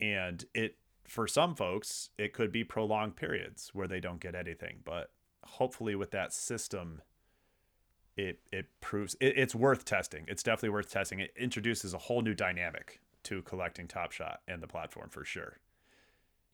And 0.00 0.44
it 0.54 0.76
for 1.04 1.26
some 1.26 1.54
folks 1.54 2.10
it 2.18 2.32
could 2.32 2.50
be 2.50 2.64
prolonged 2.64 3.16
periods 3.16 3.70
where 3.72 3.86
they 3.86 4.00
don't 4.00 4.20
get 4.20 4.34
anything 4.34 4.78
but 4.84 5.10
hopefully 5.44 5.94
with 5.94 6.10
that 6.10 6.32
system 6.32 7.00
it 8.16 8.40
it 8.50 8.66
proves 8.80 9.14
it, 9.20 9.36
it's 9.36 9.54
worth 9.54 9.84
testing. 9.84 10.24
It's 10.26 10.42
definitely 10.42 10.70
worth 10.70 10.90
testing. 10.90 11.20
It 11.20 11.32
introduces 11.36 11.92
a 11.94 11.98
whole 11.98 12.22
new 12.22 12.34
dynamic 12.34 13.00
to 13.24 13.42
collecting 13.42 13.86
top 13.86 14.12
shot 14.12 14.40
and 14.48 14.62
the 14.62 14.66
platform 14.66 15.10
for 15.10 15.24
sure. 15.24 15.58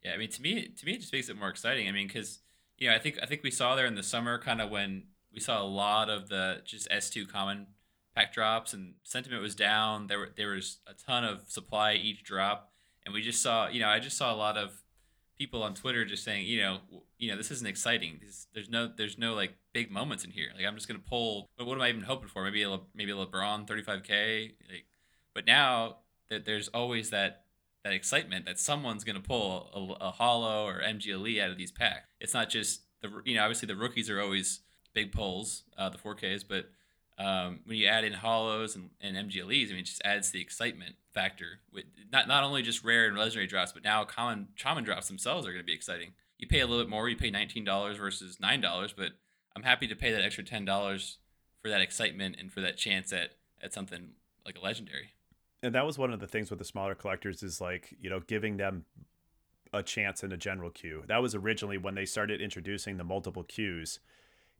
Yeah 0.05 0.13
i 0.15 0.17
mean 0.17 0.31
to 0.31 0.43
me 0.43 0.69
to 0.69 0.87
me 0.87 0.95
it 0.95 1.01
just 1.01 1.13
makes 1.13 1.29
it 1.29 1.39
more 1.39 1.49
exciting. 1.49 1.89
I 1.89 1.93
mean 1.93 2.09
because 2.09 2.41
you 2.79 2.89
know 2.89 2.95
i 2.97 2.99
think 2.99 3.19
i 3.23 3.27
think 3.27 3.43
we 3.43 3.51
saw 3.51 3.77
there 3.77 3.87
in 3.87 3.95
the 3.95 4.03
summer 4.03 4.39
kind 4.39 4.61
of 4.61 4.71
when 4.71 5.05
we 5.33 5.41
saw 5.41 5.63
a 5.63 5.65
lot 5.65 6.11
of 6.11 6.29
the 6.29 6.63
just 6.65 6.89
S2 6.91 7.29
common 7.29 7.67
pack 8.15 8.33
drops 8.33 8.73
and 8.73 8.95
sentiment 9.03 9.43
was 9.43 9.55
down. 9.55 10.07
There 10.07 10.19
were 10.19 10.31
there 10.37 10.51
was 10.51 10.79
a 10.87 10.95
ton 10.95 11.25
of 11.25 11.51
supply 11.51 11.95
each 11.95 12.23
drop, 12.23 12.71
and 13.05 13.15
we 13.15 13.23
just 13.23 13.43
saw 13.43 13.69
you 13.69 13.81
know 13.81 13.89
I 13.89 13.99
just 13.99 14.17
saw 14.17 14.35
a 14.35 14.37
lot 14.37 14.57
of 14.57 14.83
people 15.39 15.63
on 15.63 15.75
Twitter 15.75 16.05
just 16.05 16.25
saying 16.25 16.47
you 16.47 16.61
know 16.61 16.79
you 17.19 17.31
know 17.31 17.37
this 17.37 17.51
isn't 17.51 17.67
exciting. 17.67 18.21
This, 18.25 18.47
there's 18.55 18.69
no 18.69 18.91
there's 18.95 19.19
no 19.19 19.35
like 19.35 19.55
big 19.73 19.91
moments 19.91 20.25
in 20.25 20.31
here. 20.31 20.49
Like 20.55 20.67
I'm 20.67 20.75
just 20.75 20.89
gonna 20.89 21.01
pull. 21.01 21.51
But 21.57 21.67
what 21.67 21.75
am 21.77 21.83
I 21.83 21.89
even 21.89 22.03
hoping 22.03 22.29
for? 22.29 22.45
Maybe 22.45 22.63
a 22.63 22.79
maybe 22.95 23.13
a 23.13 23.17
LeBron 23.17 23.67
35k. 23.67 24.53
Like, 24.69 24.87
but 25.35 25.47
now 25.47 25.97
that 26.29 26.45
there's 26.45 26.69
always 26.69 27.11
that 27.11 27.45
that 27.85 27.93
excitement 27.93 28.47
that 28.47 28.59
someone's 28.61 29.05
gonna 29.05 29.21
pull 29.21 29.99
a, 30.01 30.07
a 30.07 30.11
holo 30.11 30.65
or 30.65 30.81
MGLE 30.83 31.43
out 31.43 31.51
of 31.51 31.59
these 31.59 31.73
packs. 31.73 32.09
It's 32.21 32.35
not 32.35 32.51
just 32.51 32.83
the 33.01 33.11
you 33.25 33.35
know 33.37 33.43
obviously 33.43 33.67
the 33.67 33.77
rookies 33.77 34.11
are 34.11 34.21
always 34.21 34.61
big 34.95 35.13
pulls, 35.13 35.65
uh, 35.77 35.89
the 35.89 35.99
4Ks, 35.99 36.45
but 36.47 36.67
um, 37.19 37.61
when 37.67 37.77
you 37.77 37.87
add 37.87 38.05
in 38.05 38.13
holos 38.13 38.75
and, 38.75 38.91
and 39.01 39.17
MGLEs, 39.17 39.67
I 39.67 39.71
mean, 39.71 39.81
it 39.81 39.87
just 39.87 40.03
adds 40.05 40.31
the 40.31 40.41
excitement 40.41 40.97
factor. 41.13 41.61
With 41.73 41.85
not 42.11 42.27
not 42.27 42.43
only 42.43 42.63
just 42.63 42.85
rare 42.85 43.07
and 43.07 43.17
legendary 43.17 43.47
drops, 43.47 43.73
but 43.73 43.85
now 43.85 44.05
common 44.05 44.49
shaman 44.55 44.85
drops 44.85 45.09
themselves 45.09 45.47
are 45.47 45.51
going 45.51 45.63
to 45.63 45.67
be 45.67 45.75
exciting. 45.75 46.13
You 46.39 46.49
pay 46.49 46.61
a 46.61 46.67
little 46.67 46.83
bit 46.83 46.91
more. 46.91 47.09
You 47.09 47.17
pay 47.17 47.31
nineteen 47.31 47.65
dollars 47.65 47.99
versus 47.99 48.41
nine 48.41 48.61
dollars, 48.61 48.93
but 48.93 49.13
I'm 49.55 49.63
happy 49.63 49.87
to 49.89 49.95
pay 49.95 50.11
that 50.13 50.23
extra 50.23 50.43
ten 50.43 50.65
dollars 50.65 51.19
for 51.61 51.69
that 51.69 51.81
excitement 51.81 52.37
and 52.39 52.53
for 52.53 52.61
that 52.63 52.77
chance 52.77 53.13
at 53.13 53.33
at 53.63 53.73
something 53.73 54.11
like 54.45 54.57
a 54.59 54.61
legendary. 54.61 55.13
And 55.63 55.75
that 55.75 55.87
was 55.87 55.99
one 55.99 56.13
of 56.13 56.19
the 56.19 56.27
things 56.27 56.51
with 56.51 56.59
the 56.59 56.65
smaller 56.65 56.95
collectors 56.95 57.43
is 57.43 57.61
like 57.61 57.95
you 58.01 58.09
know 58.09 58.21
giving 58.21 58.57
them 58.57 58.87
a 59.73 59.83
chance 59.83 60.23
in 60.25 60.33
a 60.33 60.37
general 60.37 60.71
queue. 60.71 61.05
That 61.07 61.23
was 61.23 61.35
originally 61.35 61.79
when 61.79 61.95
they 61.95 62.05
started 62.05 62.41
introducing 62.41 62.97
the 62.97 63.05
multiple 63.05 63.43
queues 63.43 64.01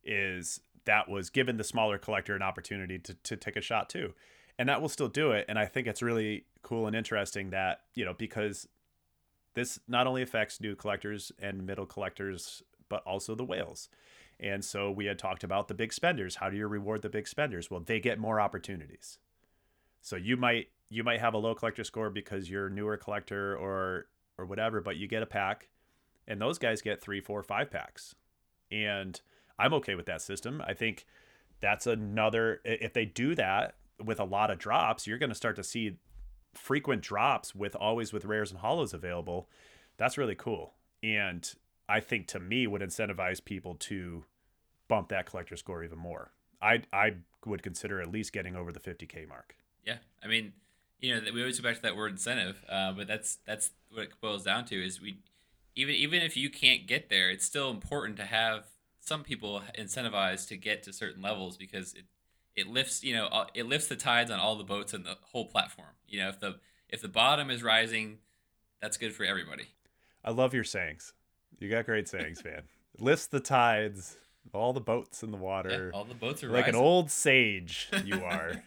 is 0.03 0.59
that 0.85 1.09
was 1.09 1.29
given 1.29 1.57
the 1.57 1.63
smaller 1.63 1.97
collector 1.97 2.35
an 2.35 2.41
opportunity 2.41 2.99
to, 2.99 3.13
to 3.13 3.37
take 3.37 3.55
a 3.55 3.61
shot 3.61 3.89
too. 3.89 4.13
And 4.59 4.69
that 4.69 4.81
will 4.81 4.89
still 4.89 5.07
do 5.07 5.31
it. 5.31 5.45
And 5.47 5.57
I 5.57 5.65
think 5.65 5.87
it's 5.87 6.01
really 6.01 6.45
cool 6.61 6.87
and 6.87 6.95
interesting 6.95 7.49
that, 7.51 7.81
you 7.95 8.05
know, 8.05 8.13
because 8.13 8.67
this 9.55 9.79
not 9.87 10.07
only 10.07 10.21
affects 10.21 10.61
new 10.61 10.75
collectors 10.75 11.31
and 11.39 11.65
middle 11.65 11.85
collectors, 11.85 12.61
but 12.89 13.03
also 13.05 13.35
the 13.35 13.43
whales. 13.43 13.89
And 14.39 14.63
so 14.63 14.91
we 14.91 15.05
had 15.05 15.17
talked 15.17 15.43
about 15.43 15.67
the 15.67 15.73
big 15.73 15.93
spenders. 15.93 16.35
How 16.35 16.49
do 16.49 16.57
you 16.57 16.67
reward 16.67 17.01
the 17.01 17.09
big 17.09 17.27
spenders? 17.27 17.71
Well, 17.71 17.79
they 17.79 17.99
get 17.99 18.19
more 18.19 18.41
opportunities. 18.41 19.19
So 20.01 20.15
you 20.15 20.35
might 20.37 20.67
you 20.89 21.03
might 21.03 21.21
have 21.21 21.33
a 21.33 21.37
low 21.37 21.55
collector 21.55 21.83
score 21.83 22.09
because 22.09 22.49
you're 22.49 22.67
a 22.67 22.71
newer 22.71 22.97
collector 22.97 23.55
or 23.55 24.07
or 24.37 24.45
whatever, 24.45 24.81
but 24.81 24.97
you 24.97 25.07
get 25.07 25.23
a 25.23 25.27
pack, 25.27 25.69
and 26.27 26.41
those 26.41 26.57
guys 26.57 26.81
get 26.81 27.01
three, 27.01 27.21
four, 27.21 27.41
five 27.41 27.71
packs. 27.71 28.15
And 28.71 29.19
I'm 29.57 29.73
okay 29.75 29.95
with 29.95 30.05
that 30.07 30.21
system. 30.21 30.61
I 30.65 30.73
think 30.73 31.05
that's 31.61 31.87
another 31.87 32.61
if 32.65 32.93
they 32.93 33.05
do 33.05 33.35
that 33.35 33.75
with 34.03 34.19
a 34.19 34.25
lot 34.25 34.51
of 34.51 34.59
drops, 34.59 35.07
you're 35.07 35.17
going 35.17 35.29
to 35.29 35.35
start 35.35 35.55
to 35.55 35.63
see 35.63 35.97
frequent 36.53 37.01
drops 37.01 37.55
with 37.55 37.75
always 37.75 38.13
with 38.13 38.25
rares 38.25 38.51
and 38.51 38.59
holos 38.61 38.93
available. 38.93 39.49
That's 39.97 40.17
really 40.17 40.35
cool. 40.35 40.73
And 41.01 41.51
I 41.87 41.99
think 41.99 42.27
to 42.27 42.39
me 42.39 42.67
would 42.67 42.81
incentivize 42.81 43.43
people 43.43 43.75
to 43.75 44.23
bump 44.87 45.09
that 45.09 45.25
collector 45.25 45.55
score 45.55 45.83
even 45.83 45.97
more. 45.97 46.31
I 46.61 46.83
I 46.91 47.15
would 47.45 47.61
consider 47.61 48.01
at 48.01 48.11
least 48.11 48.33
getting 48.33 48.55
over 48.55 48.71
the 48.71 48.79
50k 48.79 49.27
mark. 49.27 49.55
Yeah, 49.85 49.97
I 50.23 50.27
mean, 50.27 50.53
you 50.99 51.13
know, 51.13 51.21
we 51.33 51.41
always 51.41 51.59
go 51.59 51.67
back 51.67 51.75
to 51.75 51.81
that 51.81 51.97
word 51.97 52.13
incentive, 52.13 52.63
uh, 52.69 52.93
but 52.93 53.07
that's 53.07 53.39
that's 53.45 53.71
what 53.91 54.03
it 54.03 54.21
boils 54.21 54.43
down 54.43 54.65
to 54.65 54.75
is 54.75 55.01
we 55.01 55.19
even 55.75 55.95
even 55.95 56.21
if 56.21 56.37
you 56.37 56.49
can't 56.49 56.87
get 56.87 57.09
there, 57.09 57.29
it's 57.29 57.45
still 57.45 57.69
important 57.69 58.17
to 58.17 58.25
have 58.25 58.65
some 59.05 59.23
people 59.23 59.61
incentivized 59.77 60.47
to 60.47 60.57
get 60.57 60.83
to 60.83 60.93
certain 60.93 61.21
levels 61.21 61.57
because 61.57 61.93
it 61.93 62.05
it 62.55 62.67
lifts 62.67 63.03
you 63.03 63.13
know 63.13 63.45
it 63.53 63.65
lifts 63.65 63.87
the 63.87 63.95
tides 63.95 64.31
on 64.31 64.39
all 64.39 64.55
the 64.55 64.63
boats 64.63 64.93
and 64.93 65.05
the 65.05 65.17
whole 65.31 65.45
platform. 65.45 65.89
You 66.07 66.19
know 66.21 66.29
if 66.29 66.39
the 66.39 66.59
if 66.89 67.01
the 67.01 67.07
bottom 67.09 67.49
is 67.49 67.63
rising, 67.63 68.19
that's 68.81 68.97
good 68.97 69.13
for 69.13 69.23
everybody. 69.25 69.67
I 70.23 70.31
love 70.31 70.53
your 70.53 70.63
sayings. 70.63 71.13
You 71.59 71.69
got 71.69 71.85
great 71.85 72.07
sayings, 72.07 72.43
man. 72.45 72.63
lifts 72.97 73.27
the 73.27 73.39
tides, 73.39 74.15
all 74.53 74.71
the 74.73 74.79
boats 74.81 75.21
in 75.21 75.31
the 75.31 75.37
water. 75.37 75.91
Yeah, 75.91 75.97
all 75.97 76.05
the 76.05 76.13
boats 76.13 76.43
are 76.43 76.49
like 76.49 76.65
rising. 76.65 76.79
an 76.79 76.81
old 76.85 77.11
sage. 77.11 77.89
You 78.05 78.23
are. 78.23 78.63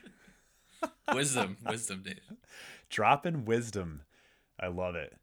wisdom, 1.15 1.57
wisdom, 1.67 2.03
Dave. 2.05 2.21
Dropping 2.91 3.45
wisdom. 3.47 4.03
I 4.61 4.67
love 4.69 4.95
it. 4.97 5.15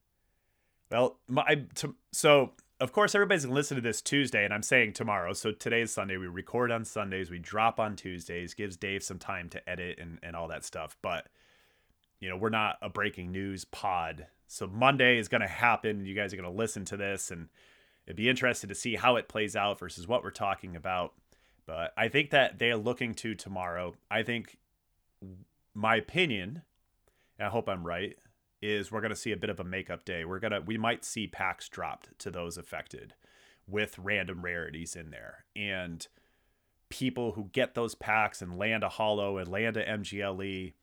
Well, 0.89 1.19
my 1.27 1.65
to, 1.75 1.95
so 2.11 2.53
of 2.83 2.91
course, 2.91 3.15
everybody's 3.15 3.45
gonna 3.45 3.55
listen 3.55 3.75
to 3.75 3.81
this 3.81 4.01
Tuesday, 4.01 4.43
and 4.43 4.53
I'm 4.53 4.61
saying 4.61 4.91
tomorrow. 4.91 5.31
So 5.31 5.53
today 5.53 5.83
is 5.83 5.93
Sunday. 5.93 6.17
We 6.17 6.27
record 6.27 6.69
on 6.69 6.83
Sundays. 6.83 7.31
We 7.31 7.39
drop 7.39 7.79
on 7.79 7.95
Tuesdays. 7.95 8.53
Gives 8.53 8.75
Dave 8.75 9.03
some 9.03 9.19
time 9.19 9.47
to 9.51 9.69
edit 9.69 9.99
and, 9.99 10.19
and 10.21 10.35
all 10.35 10.49
that 10.49 10.65
stuff. 10.65 10.97
But 11.01 11.27
you 12.19 12.27
know, 12.27 12.35
we're 12.35 12.49
not 12.49 12.79
a 12.81 12.89
breaking 12.89 13.31
news 13.31 13.63
pod. 13.63 14.27
So 14.47 14.67
Monday 14.67 15.17
is 15.17 15.29
gonna 15.29 15.47
happen. 15.47 16.05
You 16.05 16.13
guys 16.13 16.33
are 16.33 16.35
gonna 16.35 16.51
listen 16.51 16.83
to 16.85 16.97
this, 16.97 17.31
and 17.31 17.47
it'd 18.05 18.17
be 18.17 18.27
interested 18.27 18.67
to 18.67 18.75
see 18.75 18.97
how 18.97 19.15
it 19.15 19.29
plays 19.29 19.55
out 19.55 19.79
versus 19.79 20.05
what 20.05 20.21
we're 20.21 20.31
talking 20.31 20.75
about. 20.75 21.13
But 21.65 21.93
I 21.95 22.09
think 22.09 22.31
that 22.31 22.59
they're 22.59 22.75
looking 22.75 23.13
to 23.15 23.33
tomorrow. 23.33 23.95
I 24.11 24.23
think 24.23 24.57
my 25.73 25.95
opinion, 25.95 26.63
I 27.39 27.45
hope 27.45 27.69
I'm 27.69 27.87
right, 27.87 28.17
is 28.63 28.91
we're 28.91 29.01
going 29.01 29.09
to 29.09 29.15
see 29.15 29.33
a 29.33 29.37
bit 29.37 29.49
of 29.49 29.59
a 29.59 29.63
makeup 29.63 30.05
day. 30.05 30.23
We're 30.23 30.39
going 30.39 30.53
to 30.53 30.61
we 30.61 30.77
might 30.77 31.03
see 31.03 31.27
packs 31.27 31.67
dropped 31.67 32.17
to 32.19 32.31
those 32.31 32.57
affected 32.57 33.13
with 33.67 33.99
random 33.99 34.41
rarities 34.41 34.95
in 34.95 35.11
there. 35.11 35.45
And 35.55 36.07
people 36.89 37.33
who 37.33 37.49
get 37.51 37.75
those 37.75 37.93
packs 37.93 38.41
and 38.41 38.57
land 38.57 38.83
a 38.83 38.89
holo 38.89 39.37
and 39.37 39.49
land 39.49 39.77
a 39.77 39.85
MGLE 39.85 40.73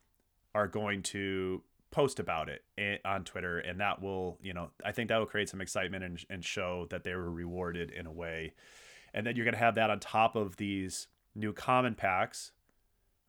are 0.55 0.69
going 0.69 1.03
to 1.03 1.63
post 1.91 2.21
about 2.21 2.49
it 2.49 2.63
eh, 2.77 2.99
on 3.05 3.25
Twitter 3.25 3.59
and 3.59 3.81
that 3.81 4.03
will, 4.03 4.39
you 4.43 4.53
know, 4.53 4.71
I 4.85 4.93
think 4.93 5.09
that 5.09 5.19
will 5.19 5.27
create 5.27 5.49
some 5.49 5.61
excitement 5.61 6.05
and, 6.05 6.25
and 6.29 6.45
show 6.45 6.87
that 6.91 7.05
they 7.05 7.15
were 7.15 7.31
rewarded 7.31 7.91
in 7.91 8.07
a 8.07 8.13
way. 8.13 8.53
And 9.15 9.27
then 9.27 9.37
you're 9.37 9.45
going 9.45 9.55
to 9.55 9.59
have 9.59 9.75
that 9.77 9.91
on 9.91 10.01
top 10.01 10.37
of 10.37 10.57
these 10.57 11.09
new 11.35 11.53
common 11.53 11.95
packs 11.95 12.53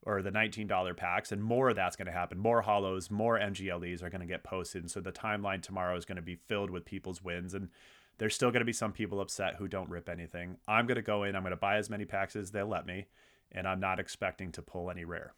or 0.04 0.22
the 0.22 0.32
$19 0.32 0.98
packs, 0.98 1.32
and 1.32 1.44
more 1.44 1.70
of 1.70 1.76
that's 1.76 1.96
going 1.96 2.08
to 2.08 2.12
happen. 2.12 2.40
More 2.40 2.64
holos, 2.64 3.12
more 3.12 3.40
MGLEs 3.40 4.02
are 4.02 4.10
going 4.10 4.22
to 4.22 4.28
get 4.28 4.44
posted. 4.44 4.84
And 4.84 4.92
so 4.92 5.00
the 5.00 5.12
timeline 5.12 5.62
tomorrow 5.62 5.96
is 5.96 6.06
going 6.06 6.16
to 6.16 6.22
be 6.22 6.40
filled 6.48 6.72
with 6.72 6.86
people's 6.86 7.24
wins. 7.24 7.54
And 7.54 7.70
there's 8.18 8.34
still 8.34 8.50
going 8.50 8.62
to 8.62 8.66
be 8.66 8.74
some 8.74 8.92
people 8.92 9.22
upset 9.22 9.56
who 9.56 9.68
don't 9.68 9.90
rip 9.90 10.10
anything. 10.10 10.58
I'm 10.68 10.88
going 10.88 10.96
to 10.96 11.04
go 11.04 11.24
in, 11.24 11.36
I'm 11.36 11.44
going 11.44 11.52
to 11.52 11.58
buy 11.58 11.78
as 11.78 11.90
many 11.90 12.06
packs 12.06 12.36
as 12.36 12.52
they'll 12.52 12.68
let 12.68 12.86
me, 12.86 13.08
and 13.52 13.68
I'm 13.68 13.80
not 13.80 14.00
expecting 14.00 14.52
to 14.54 14.62
pull 14.62 14.90
any 14.90 15.06
rare. 15.06 15.34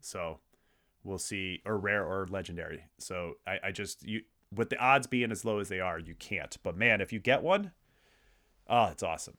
So 0.00 0.40
we'll 1.02 1.18
see, 1.18 1.62
or 1.64 1.78
rare 1.78 2.04
or 2.04 2.26
legendary. 2.28 2.84
So 2.98 3.34
I, 3.46 3.58
I 3.64 3.72
just, 3.72 4.06
you, 4.06 4.22
with 4.54 4.70
the 4.70 4.78
odds 4.78 5.06
being 5.06 5.32
as 5.32 5.44
low 5.44 5.58
as 5.58 5.68
they 5.68 5.80
are, 5.80 5.98
you 5.98 6.14
can't. 6.14 6.56
But 6.62 6.76
man, 6.76 7.00
if 7.00 7.12
you 7.12 7.18
get 7.18 7.42
one, 7.42 7.72
oh, 8.68 8.86
it's 8.86 9.02
awesome. 9.02 9.38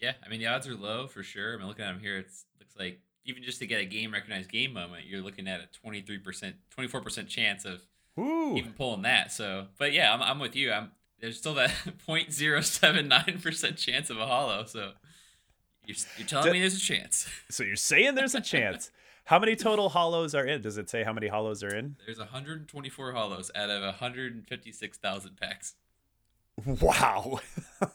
Yeah, 0.00 0.12
I 0.24 0.28
mean 0.28 0.40
the 0.40 0.46
odds 0.46 0.68
are 0.68 0.74
low 0.74 1.06
for 1.06 1.22
sure. 1.22 1.54
I 1.54 1.56
mean, 1.58 1.66
looking 1.66 1.84
at 1.84 1.92
them 1.92 2.00
here, 2.00 2.18
it 2.18 2.30
looks 2.60 2.76
like 2.78 3.00
even 3.28 3.42
just 3.42 3.58
to 3.58 3.66
get 3.66 3.80
a 3.80 3.84
game 3.84 4.12
recognized 4.12 4.50
game 4.50 4.72
moment, 4.72 5.04
you're 5.06 5.20
looking 5.20 5.46
at 5.46 5.60
a 5.60 5.86
23%, 5.86 6.54
24% 6.76 7.28
chance 7.28 7.66
of 7.66 7.82
Ooh. 8.18 8.56
even 8.56 8.72
pulling 8.72 9.02
that. 9.02 9.30
So, 9.32 9.66
but 9.78 9.92
yeah, 9.92 10.12
I'm, 10.12 10.22
I'm 10.22 10.38
with 10.38 10.56
you. 10.56 10.72
I'm 10.72 10.92
there's 11.20 11.36
still 11.36 11.54
that 11.54 11.70
0.079% 12.08 13.76
chance 13.76 14.08
of 14.08 14.18
a 14.18 14.26
holo. 14.26 14.64
So 14.64 14.92
you're, 15.84 15.96
you're 16.16 16.26
telling 16.26 16.46
D- 16.46 16.52
me 16.52 16.60
there's 16.60 16.76
a 16.76 16.80
chance. 16.80 17.28
So 17.50 17.64
you're 17.64 17.76
saying 17.76 18.14
there's 18.14 18.34
a 18.34 18.40
chance. 18.40 18.90
How 19.24 19.38
many 19.38 19.56
total 19.56 19.90
holos 19.90 20.34
are 20.34 20.46
in? 20.46 20.62
Does 20.62 20.78
it 20.78 20.88
say 20.88 21.02
how 21.04 21.12
many 21.12 21.28
holos 21.28 21.62
are 21.62 21.74
in? 21.74 21.96
There's 22.06 22.18
124 22.18 23.12
holos 23.12 23.50
out 23.54 23.68
of 23.68 23.82
156,000 23.82 25.36
packs. 25.36 25.74
Wow. 26.64 27.40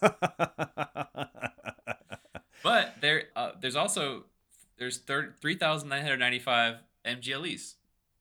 but 2.62 2.94
there, 3.00 3.24
uh, 3.34 3.50
there's 3.60 3.74
also 3.74 4.26
there's 4.76 4.98
3,995 4.98 6.76
MGLEs 7.04 7.74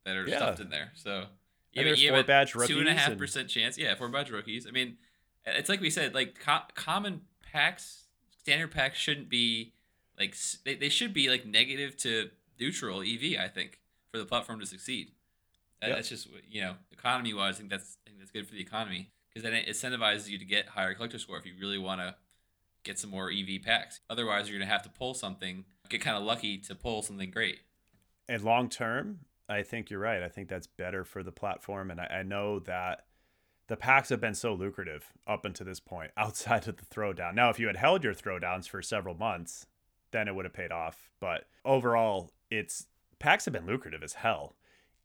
that 0.06 0.16
are 0.16 0.28
Yeah. 0.28 0.38
stuffed 0.38 0.60
in 0.60 0.70
there. 0.70 0.92
So 0.96 1.12
And 1.22 1.28
even, 1.74 1.86
there's 1.88 2.04
even 2.04 2.16
four 2.16 2.24
badge 2.24 2.56
a 2.56 2.60
rookies 2.60 2.88
half 2.90 3.10
and- 3.12 3.18
percent 3.20 3.50
chance. 3.50 3.78
Yeah, 3.78 3.96
four 3.96 4.10
badge 4.10 4.30
rookies. 4.30 4.68
I 4.68 4.72
mean, 4.72 4.98
it's 5.46 5.70
like 5.70 5.82
we 5.82 5.90
said, 5.90 6.14
like 6.14 6.40
co- 6.40 6.66
common 6.76 7.22
packs, 7.42 8.08
standard 8.40 8.72
packs 8.72 9.00
shouldn't 9.00 9.30
be 9.30 9.74
like 10.20 10.36
they, 10.64 10.76
they 10.76 10.90
should 10.90 11.14
be 11.14 11.30
like 11.30 11.46
negative 11.46 11.98
to 11.98 12.30
neutral 12.60 13.02
EV. 13.02 13.38
I 13.40 13.48
think 13.48 13.80
for 14.12 14.18
the 14.20 14.26
platform 14.26 14.60
to 14.60 14.66
succeed. 14.66 15.12
That, 15.82 15.88
Yep. 15.90 15.98
That's 15.98 16.10
just 16.10 16.28
you 16.50 16.62
know 16.62 16.76
economy 16.92 17.34
wise. 17.34 17.56
I 17.56 17.58
think 17.60 17.70
that's 17.72 17.98
I 18.06 18.10
think 18.10 18.20
that's 18.20 18.32
good 18.32 18.48
for 18.48 18.54
the 18.54 18.62
economy 18.62 19.12
because 19.30 19.44
then 19.44 19.54
it 19.54 19.68
incentivizes 19.68 20.30
you 20.30 20.38
to 20.38 20.46
get 20.46 20.68
higher 20.70 20.94
collector 20.94 21.18
score 21.20 21.38
if 21.38 21.46
you 21.46 21.54
really 21.60 21.78
want 21.80 22.00
to 22.02 22.16
get 22.84 23.00
some 23.00 23.10
more 23.10 23.32
EV 23.32 23.62
packs. 23.64 24.00
Otherwise, 24.10 24.50
you're 24.50 24.60
gonna 24.60 24.70
have 24.72 24.84
to 24.84 24.90
pull 24.90 25.14
something, 25.14 25.66
get 25.90 26.02
kind 26.02 26.18
of 26.18 26.24
lucky 26.24 26.58
to 26.58 26.76
pull 26.76 27.02
something 27.02 27.30
great. 27.30 27.60
and 28.28 28.44
long 28.44 28.70
term, 28.70 29.20
I 29.50 29.64
think 29.64 29.90
you're 29.90 30.00
right. 30.00 30.24
I 30.24 30.30
think 30.30 30.48
that's 30.48 30.68
better 30.68 31.04
for 31.04 31.24
the 31.24 31.32
platform. 31.32 31.92
And 31.92 32.00
I, 32.00 32.06
I 32.20 32.24
know 32.24 32.60
that 32.60 33.06
the 33.68 33.76
packs 33.76 34.10
have 34.10 34.22
been 34.22 34.36
so 34.36 34.54
lucrative 34.54 35.12
up 35.28 35.46
until 35.46 35.66
this 35.66 35.80
point 35.80 36.12
outside 36.18 36.68
of 36.68 36.78
the 36.78 36.86
throwdown. 36.86 37.36
Now, 37.36 37.50
if 37.50 37.60
you 37.60 37.68
had 37.68 37.78
held 37.78 38.04
your 38.04 38.14
throwdowns 38.14 38.68
for 38.68 38.82
several 38.82 39.16
months, 39.16 39.68
then 40.12 40.28
it 40.28 40.36
would 40.36 40.46
have 40.46 40.54
paid 40.54 40.72
off. 40.72 41.10
But 41.20 41.48
overall, 41.66 42.32
it's 42.50 42.88
packs 43.20 43.46
have 43.46 43.54
been 43.54 43.66
lucrative 43.66 44.04
as 44.04 44.14
hell. 44.14 44.56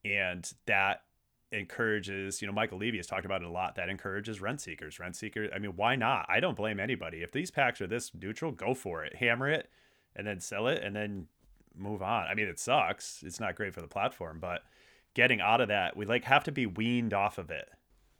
And 0.04 0.50
that 0.66 1.02
encourages, 1.50 2.40
you 2.40 2.46
know, 2.46 2.52
Michael 2.52 2.78
Levy 2.78 2.98
has 2.98 3.06
talked 3.06 3.24
about 3.24 3.42
it 3.42 3.48
a 3.48 3.50
lot. 3.50 3.74
That 3.74 3.88
encourages 3.88 4.40
rent 4.40 4.60
seekers. 4.60 5.00
Rent 5.00 5.16
seekers, 5.16 5.50
I 5.54 5.58
mean, 5.58 5.72
why 5.76 5.96
not? 5.96 6.26
I 6.28 6.40
don't 6.40 6.56
blame 6.56 6.78
anybody. 6.78 7.22
If 7.22 7.32
these 7.32 7.50
packs 7.50 7.80
are 7.80 7.86
this 7.86 8.12
neutral, 8.14 8.52
go 8.52 8.74
for 8.74 9.04
it. 9.04 9.16
Hammer 9.16 9.48
it 9.48 9.70
and 10.18 10.26
then 10.26 10.40
sell 10.40 10.66
it 10.66 10.82
and 10.82 10.94
then 10.94 11.26
move 11.74 12.02
on. 12.02 12.26
I 12.26 12.34
mean, 12.34 12.48
it 12.48 12.58
sucks. 12.58 13.22
It's 13.24 13.40
not 13.40 13.54
great 13.54 13.72
for 13.72 13.80
the 13.80 13.88
platform, 13.88 14.38
but 14.40 14.62
getting 15.14 15.40
out 15.40 15.60
of 15.62 15.68
that, 15.68 15.96
we 15.96 16.04
like 16.04 16.24
have 16.24 16.44
to 16.44 16.52
be 16.52 16.66
weaned 16.66 17.14
off 17.14 17.38
of 17.38 17.50
it. 17.50 17.68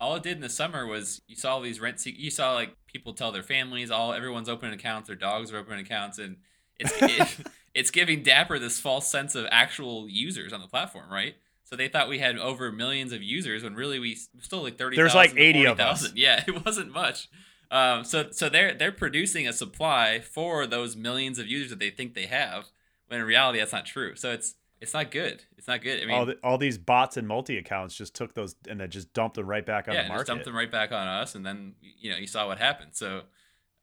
all 0.01 0.15
it 0.17 0.23
did 0.23 0.37
in 0.37 0.41
the 0.41 0.49
summer 0.49 0.87
was 0.87 1.21
you 1.27 1.35
saw 1.37 1.55
all 1.55 1.61
these 1.61 1.81
rent 1.81 1.99
seek 2.01 2.17
you 2.19 2.31
saw 2.31 2.55
like 2.55 2.75
people 2.87 3.13
tell 3.13 3.33
their 3.33 3.43
families 3.43 3.91
all 3.91 4.13
everyone's 4.15 4.49
opening 4.49 4.73
accounts 4.75 5.09
their 5.09 5.17
dogs 5.17 5.53
are 5.53 5.59
opening 5.59 5.81
accounts 5.81 6.19
and 6.19 6.37
it's 6.79 6.93
it, 7.03 7.47
it's 7.75 7.91
giving 7.91 8.23
dapper 8.23 8.59
this 8.61 8.79
false 8.81 9.09
sense 9.11 9.35
of 9.35 9.45
actual 9.51 10.09
users 10.09 10.53
on 10.53 10.61
the 10.61 10.69
platform 10.69 11.11
right 11.11 11.35
so 11.65 11.75
they 11.77 11.89
thought 11.89 12.09
we 12.09 12.21
had 12.21 12.39
over 12.39 12.71
millions 12.71 13.13
of 13.13 13.23
users 13.25 13.65
when 13.65 13.75
really 13.75 13.99
we 13.99 14.15
still 14.41 14.63
like 14.63 14.79
30 14.79 14.97
There's 14.97 15.15
like 15.17 15.35
80 15.37 15.65
of 15.67 15.81
us. 15.81 16.13
yeah 16.15 16.45
it 16.49 16.65
wasn't 16.65 16.93
much 16.93 17.29
um, 17.71 18.05
so 18.05 18.31
so 18.31 18.49
they're 18.49 18.75
they're 18.75 18.93
producing 18.93 19.47
a 19.47 19.53
supply 19.53 20.21
for 20.21 20.67
those 20.67 20.97
millions 20.97 21.39
of 21.39 21.47
users 21.47 21.71
that 21.71 21.79
they 21.79 21.91
think 21.91 22.15
they 22.15 22.27
have 22.27 22.67
when 23.09 23.21
in 23.21 23.27
reality 23.27 23.59
that's 23.59 23.73
not 23.73 23.87
true 23.87 24.15
so 24.17 24.31
it's 24.31 24.55
it's 24.81 24.95
not 24.95 25.11
good 25.11 25.43
it's 25.57 25.67
not 25.67 25.83
good 25.83 26.03
i 26.03 26.07
mean 26.07 26.17
all 26.17 26.27
the, 26.27 26.37
all 26.43 26.59
these 26.59 26.79
bots 26.79 27.17
and 27.17 27.27
multi 27.27 27.59
accounts 27.59 27.95
just 27.95 28.15
took 28.15 28.35
those 28.35 28.55
and 28.69 28.81
then 28.81 28.91
just 28.91 29.13
dumped 29.13 29.37
them 29.37 29.47
right 29.47 29.67
back 29.67 29.89
on 29.89 29.95
yeah, 29.95 30.03
the 30.03 30.05
just 30.05 30.11
market. 30.11 30.27
dumped 30.27 30.45
them 30.45 30.57
right 30.57 30.71
back 30.71 30.93
on 30.93 31.07
us, 31.07 31.35
and 31.35 31.45
then 31.45 31.75
you 31.81 32.11
know 32.11 32.17
you 32.17 32.27
saw 32.27 32.47
what 32.47 32.59
happened. 32.59 32.91
So 32.93 33.23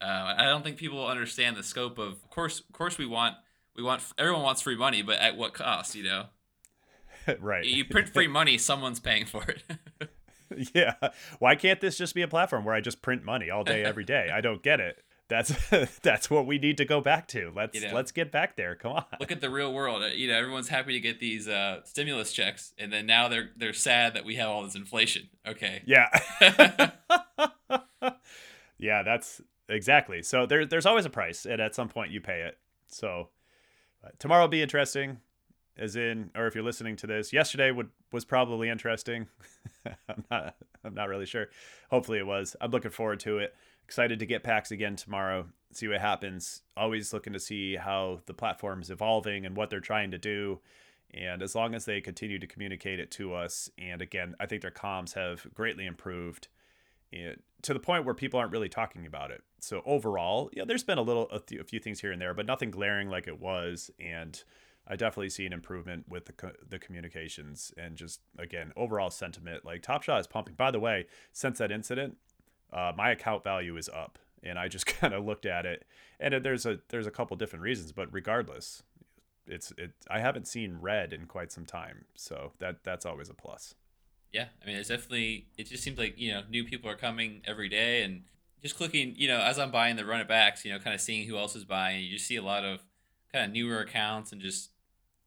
uh, 0.02 0.34
I 0.38 0.46
don't 0.46 0.64
think 0.64 0.78
people 0.78 1.06
understand 1.06 1.58
the 1.58 1.64
scope 1.64 1.98
of. 1.98 2.14
Of 2.14 2.30
course, 2.30 2.60
of 2.60 2.72
course, 2.72 2.98
we 2.98 3.06
want 3.06 3.36
we 3.76 3.84
want 3.84 4.02
everyone 4.18 4.42
wants 4.44 4.62
free 4.62 4.78
money, 4.78 5.02
but 5.02 5.20
at 5.20 5.38
what 5.38 5.54
cost? 5.54 5.96
You 5.96 6.04
know, 6.04 6.26
right. 7.40 7.66
you 7.66 7.86
print 7.86 8.10
free 8.10 8.28
money, 8.40 8.58
someone's 8.58 9.00
paying 9.00 9.26
for 9.26 9.44
it. 9.44 9.64
yeah. 10.74 10.94
Why 11.40 11.56
can't 11.56 11.80
this 11.82 11.98
just 11.98 12.16
be 12.16 12.22
a 12.22 12.28
platform 12.28 12.66
where 12.66 12.76
I 12.76 12.82
just 12.82 13.02
print 13.02 13.24
money 13.24 13.50
all 13.50 13.64
day 13.64 13.84
every 13.84 14.04
day? 14.04 14.30
I 14.34 14.42
don't 14.42 14.62
get 14.64 14.80
it. 14.80 15.04
That's 15.28 15.54
that's 16.02 16.30
what 16.30 16.46
we 16.46 16.60
need 16.60 16.78
to 16.78 16.86
go 16.86 17.02
back 17.02 17.28
to. 17.30 17.52
Let's 17.56 17.80
You 17.80 17.88
know. 17.88 17.96
let's 17.96 18.12
get 18.12 18.32
back 18.32 18.56
there. 18.56 18.76
Come 18.76 18.92
on. 18.94 19.06
Look 19.20 19.32
at 19.32 19.42
the 19.42 19.50
real 19.50 19.74
world. 19.74 20.04
Uh, 20.04 20.08
You 20.08 20.28
know, 20.28 20.36
everyone's 20.38 20.70
happy 20.70 20.94
to 20.94 21.00
get 21.00 21.20
these 21.20 21.48
uh, 21.48 21.82
stimulus 21.84 22.32
checks, 22.32 22.74
and 22.78 22.94
then 22.94 23.06
now 23.08 23.28
they're 23.28 23.50
they're 23.58 23.74
sad 23.74 24.14
that 24.14 24.24
we 24.26 24.36
have 24.36 24.50
all 24.50 24.64
this 24.64 24.76
inflation. 24.76 25.30
Okay. 25.48 25.82
Yeah. 25.86 26.10
yeah, 28.78 29.04
that's 29.04 29.42
exactly. 29.70 30.22
So 30.22 30.46
there, 30.46 30.66
there's 30.66 30.86
always 30.86 31.06
a 31.06 31.10
price, 31.10 31.46
and 31.46 31.60
at 31.62 31.76
some 31.76 31.90
point 31.90 32.12
you 32.12 32.22
pay 32.22 32.42
it. 32.42 32.58
So 32.88 33.30
uh, 34.04 34.10
tomorrow 34.20 34.44
will 34.44 34.48
be 34.50 34.62
interesting, 34.62 35.18
as 35.78 35.96
in, 35.96 36.32
or 36.36 36.48
if 36.48 36.56
you're 36.56 36.64
listening 36.64 36.96
to 36.98 37.08
this, 37.08 37.34
yesterday 37.34 37.72
would 37.72 37.90
was 38.12 38.26
probably 38.26 38.70
interesting. 38.70 39.28
I'm 40.10 40.24
not, 40.32 40.56
I'm 40.84 40.94
not 40.94 41.10
really 41.10 41.26
sure. 41.26 41.48
Hopefully 41.90 42.20
it 42.20 42.28
was. 42.28 42.56
I'm 42.62 42.72
looking 42.72 42.92
forward 42.92 43.20
to 43.22 43.40
it. 43.40 43.56
Excited 43.84 44.20
to 44.20 44.26
get 44.26 44.44
packs 44.44 44.72
again 44.72 44.96
tomorrow. 44.96 45.48
See 45.72 45.88
what 45.88 46.02
happens. 46.02 46.62
Always 46.76 47.14
looking 47.14 47.34
to 47.34 47.40
see 47.40 47.76
how 47.76 48.22
the 48.26 48.34
platform 48.34 48.82
is 48.82 48.90
evolving 48.90 49.46
and 49.46 49.56
what 49.56 49.70
they're 49.70 49.80
trying 49.80 50.12
to 50.12 50.18
do. 50.18 50.60
And 51.14 51.44
as 51.44 51.56
long 51.56 51.76
as 51.76 51.86
they 51.86 52.02
continue 52.02 52.40
to 52.40 52.48
communicate 52.48 53.00
it 53.00 53.12
to 53.12 53.34
us, 53.34 53.70
and 53.78 54.02
again, 54.02 54.36
I 54.40 54.48
think 54.48 54.62
their 54.62 54.72
comms 54.72 55.14
have 55.14 55.46
greatly 55.54 55.86
improved 55.86 56.48
to 57.62 57.74
the 57.74 57.80
point 57.80 58.06
where 58.06 58.14
people 58.14 58.40
aren't 58.40 58.52
really 58.52 58.70
talking 58.70 59.06
about 59.06 59.32
it. 59.32 59.42
So 59.60 59.82
overall, 59.86 60.50
yeah, 60.54 60.64
there's 60.66 60.84
been 60.84 60.98
a 60.98 61.04
little, 61.04 61.28
a 61.30 61.40
few 61.64 61.80
things 61.80 62.00
here 62.00 62.12
and 62.12 62.22
there, 62.22 62.34
but 62.34 62.46
nothing 62.46 62.72
glaring 62.72 63.10
like 63.10 63.28
it 63.28 63.40
was. 63.40 63.90
And 64.00 64.42
I 64.88 64.96
definitely 64.96 65.30
see 65.30 65.46
an 65.46 65.54
improvement 65.54 66.06
with 66.08 66.26
the 66.26 66.34
co- 66.34 66.54
the 66.68 66.80
communications 66.80 67.74
and 67.78 67.96
just 67.96 68.22
again 68.38 68.72
overall 68.76 69.10
sentiment. 69.10 69.66
Like 69.66 69.82
Top 69.82 70.04
Shot 70.04 70.20
is 70.20 70.28
pumping. 70.28 70.56
By 70.56 70.72
the 70.72 70.80
way, 70.80 71.08
since 71.32 71.58
that 71.58 71.72
incident, 71.72 72.18
uh, 72.72 72.92
my 72.96 73.12
account 73.12 73.44
value 73.44 73.78
is 73.78 73.90
up, 73.90 74.20
and 74.44 74.60
I 74.60 74.68
just 74.68 74.86
kind 74.86 75.14
of 75.14 75.26
looked 75.26 75.46
at 75.46 75.66
it, 75.66 75.86
and 76.20 76.34
there's 76.44 76.66
a 76.66 76.80
there's 76.90 77.08
a 77.08 77.12
couple 77.12 77.36
different 77.38 77.64
reasons, 77.64 77.92
but 77.92 78.14
regardless, 78.14 78.84
it's 79.48 79.72
it. 79.78 79.94
I 80.10 80.20
haven't 80.20 80.48
seen 80.48 80.78
red 80.80 81.14
in 81.14 81.26
quite 81.26 81.52
some 81.52 81.66
time, 81.66 82.06
so 82.16 82.52
that 82.60 82.84
that's 82.84 83.06
always 83.06 83.30
a 83.30 83.34
plus. 83.34 83.74
Yeah, 84.32 84.48
I 84.62 84.68
mean, 84.68 84.76
it's 84.76 84.90
definitely. 84.90 85.48
It 85.58 85.68
just 85.68 85.84
seems 85.84 85.98
like 85.98 86.20
you 86.20 86.32
know, 86.32 86.44
new 86.50 86.64
people 86.64 86.90
are 86.90 86.96
coming 86.96 87.42
every 87.46 87.70
day, 87.70 88.04
and 88.04 88.24
just 88.62 88.76
clicking. 88.76 89.16
You 89.18 89.30
know, 89.30 89.40
as 89.40 89.58
I'm 89.58 89.72
buying 89.72 89.96
the 89.96 90.06
run 90.06 90.20
it 90.20 90.28
backs, 90.28 90.64
you 90.66 90.72
know, 90.72 90.80
kind 90.80 90.94
of 90.94 91.02
seeing 91.02 91.28
who 91.28 91.38
else 91.38 91.56
is 91.56 91.66
buying. 91.66 92.04
You 92.04 92.12
just 92.12 92.28
see 92.28 92.36
a 92.36 92.44
lot 92.44 92.64
of 92.64 92.82
kind 93.32 93.46
of 93.46 93.52
newer 93.52 93.80
accounts, 93.80 94.32
and 94.32 94.42
just 94.42 94.72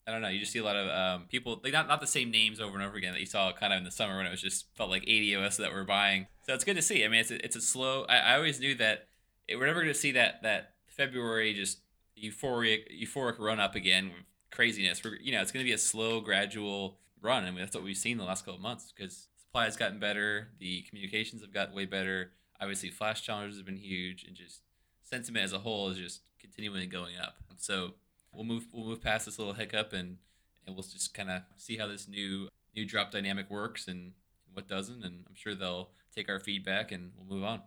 I 0.09 0.11
don't 0.11 0.23
know. 0.23 0.29
You 0.29 0.41
just 0.41 0.53
see 0.53 0.59
a 0.59 0.65
lot 0.65 0.75
of 0.75 0.89
um, 0.89 1.27
people. 1.29 1.61
Like 1.63 1.75
not 1.75 1.87
not 1.87 2.01
the 2.01 2.07
same 2.07 2.31
names 2.31 2.61
over 2.61 2.75
and 2.75 2.83
over 2.83 2.97
again 2.97 3.13
that 3.13 3.21
you 3.21 3.27
saw 3.27 3.53
kind 3.53 3.75
of 3.75 3.79
in 3.79 3.85
the 3.85 3.91
summer 3.91 4.17
when 4.17 4.25
it 4.25 4.31
was 4.31 4.41
just 4.41 4.65
felt 4.75 4.89
like 4.89 5.03
80 5.03 5.35
of 5.35 5.43
us 5.43 5.59
that 5.59 5.71
were 5.71 5.85
buying. 5.85 6.27
So 6.47 6.55
it's 6.55 6.65
good 6.65 6.77
to 6.77 6.83
see. 6.83 7.05
I 7.05 7.09
mean, 7.09 7.21
it's 7.21 7.31
a, 7.31 7.45
it's 7.45 7.57
a 7.57 7.61
slow. 7.61 8.07
I, 8.09 8.17
I 8.19 8.37
always 8.37 8.59
knew 8.59 8.75
that 8.77 9.09
it, 9.47 9.57
we're 9.57 9.67
never 9.67 9.81
going 9.81 9.93
to 9.93 9.99
see 9.99 10.13
that 10.13 10.43
that 10.43 10.73
February 10.87 11.53
just 11.53 11.81
euphoric 12.17 12.85
euphoric 12.91 13.39
run 13.39 13.61
up 13.61 13.75
again 13.75 14.11
craziness. 14.51 15.05
We're, 15.05 15.17
you 15.17 15.33
know, 15.33 15.43
it's 15.43 15.53
going 15.53 15.63
to 15.63 15.69
be 15.69 15.75
a 15.75 15.79
slow, 15.79 16.21
gradual 16.21 16.99
run. 17.21 17.45
I 17.45 17.51
mean, 17.51 17.61
that's 17.61 17.75
what 17.75 17.85
we've 17.85 17.97
seen 17.97 18.17
the 18.17 18.25
last 18.25 18.47
couple 18.47 18.61
months 18.61 18.93
because 18.97 19.29
supply 19.37 19.65
has 19.65 19.77
gotten 19.77 19.99
better, 19.99 20.49
the 20.59 20.83
communications 20.83 21.43
have 21.43 21.53
gotten 21.53 21.75
way 21.75 21.85
better. 21.85 22.33
Obviously, 22.61 22.91
flash 22.91 23.23
challenges 23.23 23.59
have 23.59 23.67
been 23.67 23.77
huge, 23.77 24.25
and 24.25 24.35
just 24.35 24.63
sentiment 25.03 25.45
as 25.45 25.53
a 25.53 25.59
whole 25.59 25.89
is 25.91 25.99
just 25.99 26.23
continually 26.41 26.87
going 26.87 27.17
up. 27.17 27.37
So 27.57 27.95
we'll 28.39 28.47
move 28.47 28.69
we'll 28.73 28.87
move 28.87 29.03
past 29.03 29.27
this 29.27 29.39
little 29.39 29.53
hiccup 29.53 29.93
and 29.93 30.17
and 30.65 30.77
we'll 30.77 30.85
just 30.85 31.13
kind 31.13 31.29
of 31.29 31.43
see 31.57 31.77
how 31.77 31.89
this 31.89 32.07
new 32.09 32.49
new 32.75 32.87
drop 32.87 33.11
dynamic 33.11 33.51
works 33.51 33.89
and 33.89 34.13
what 34.53 34.69
doesn't. 34.69 35.05
And 35.05 35.25
I'm 35.29 35.35
sure 35.35 35.55
they'll 35.55 35.91
take 36.15 36.29
our 36.29 36.39
feedback 36.39 36.93
and 36.93 37.11
we'll 37.17 37.39
move 37.39 37.45
on. 37.45 37.63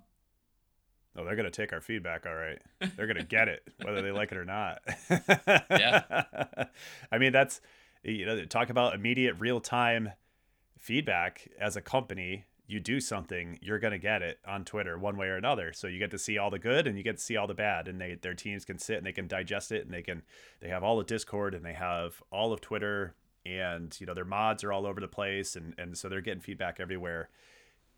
oh, 1.17 1.26
they're 1.26 1.36
gonna 1.36 1.51
take 1.51 1.74
our 1.74 1.82
feedback, 1.82 2.26
all 2.26 2.36
right. 2.36 2.61
They're 2.95 3.07
gonna 3.07 3.24
get 3.24 3.49
it, 3.49 3.67
whether 3.82 4.01
they 4.01 4.11
like 4.11 4.32
it 4.32 4.38
or 4.38 4.45
not. 4.45 4.82
yeah. 5.69 6.24
I 7.11 7.17
mean, 7.17 7.34
that's 7.34 7.59
you 8.03 8.26
know, 8.26 8.45
talk 8.45 8.69
about 8.69 8.95
immediate 8.95 9.36
real 9.39 9.59
time 9.59 10.11
feedback 10.80 11.49
as 11.59 11.76
a 11.76 11.82
company. 11.82 12.45
You 12.72 12.80
do 12.80 12.99
something, 13.01 13.59
you're 13.61 13.80
gonna 13.80 13.97
get 13.97 14.22
it 14.22 14.39
on 14.47 14.63
Twitter 14.63 14.97
one 14.97 15.17
way 15.17 15.28
or 15.28 15.36
another. 15.36 15.74
So 15.74 15.88
you 15.88 15.99
get 15.99 16.11
to 16.11 16.19
see 16.19 16.38
all 16.38 16.49
the 16.49 16.59
good 16.59 16.88
and 16.88 16.97
you 16.97 17.03
get 17.03 17.17
to 17.17 17.24
see 17.24 17.36
all 17.36 17.47
the 17.47 17.53
bad, 17.53 17.88
and 17.88 17.99
they 17.99 18.15
their 18.15 18.34
teams 18.34 18.63
can 18.63 18.80
sit 18.80 18.97
and 18.97 19.05
they 19.05 19.11
can 19.11 19.28
digest 19.28 19.72
it, 19.72 19.84
and 19.86 19.93
they 19.93 20.01
can 20.01 20.22
they 20.61 20.69
have 20.69 20.84
all 20.84 20.99
of 20.99 21.05
Discord 21.05 21.53
and 21.53 21.65
they 21.65 21.74
have 21.74 22.22
all 22.32 22.53
of 22.53 22.61
Twitter, 22.61 23.15
and 23.45 23.95
you 23.99 24.05
know 24.05 24.13
their 24.13 24.26
mods 24.26 24.63
are 24.63 24.72
all 24.72 24.86
over 24.86 25.01
the 25.01 25.07
place, 25.07 25.55
and 25.55 25.76
and 25.78 25.97
so 25.97 26.07
they're 26.07 26.22
getting 26.22 26.41
feedback 26.41 26.80
everywhere, 26.80 27.30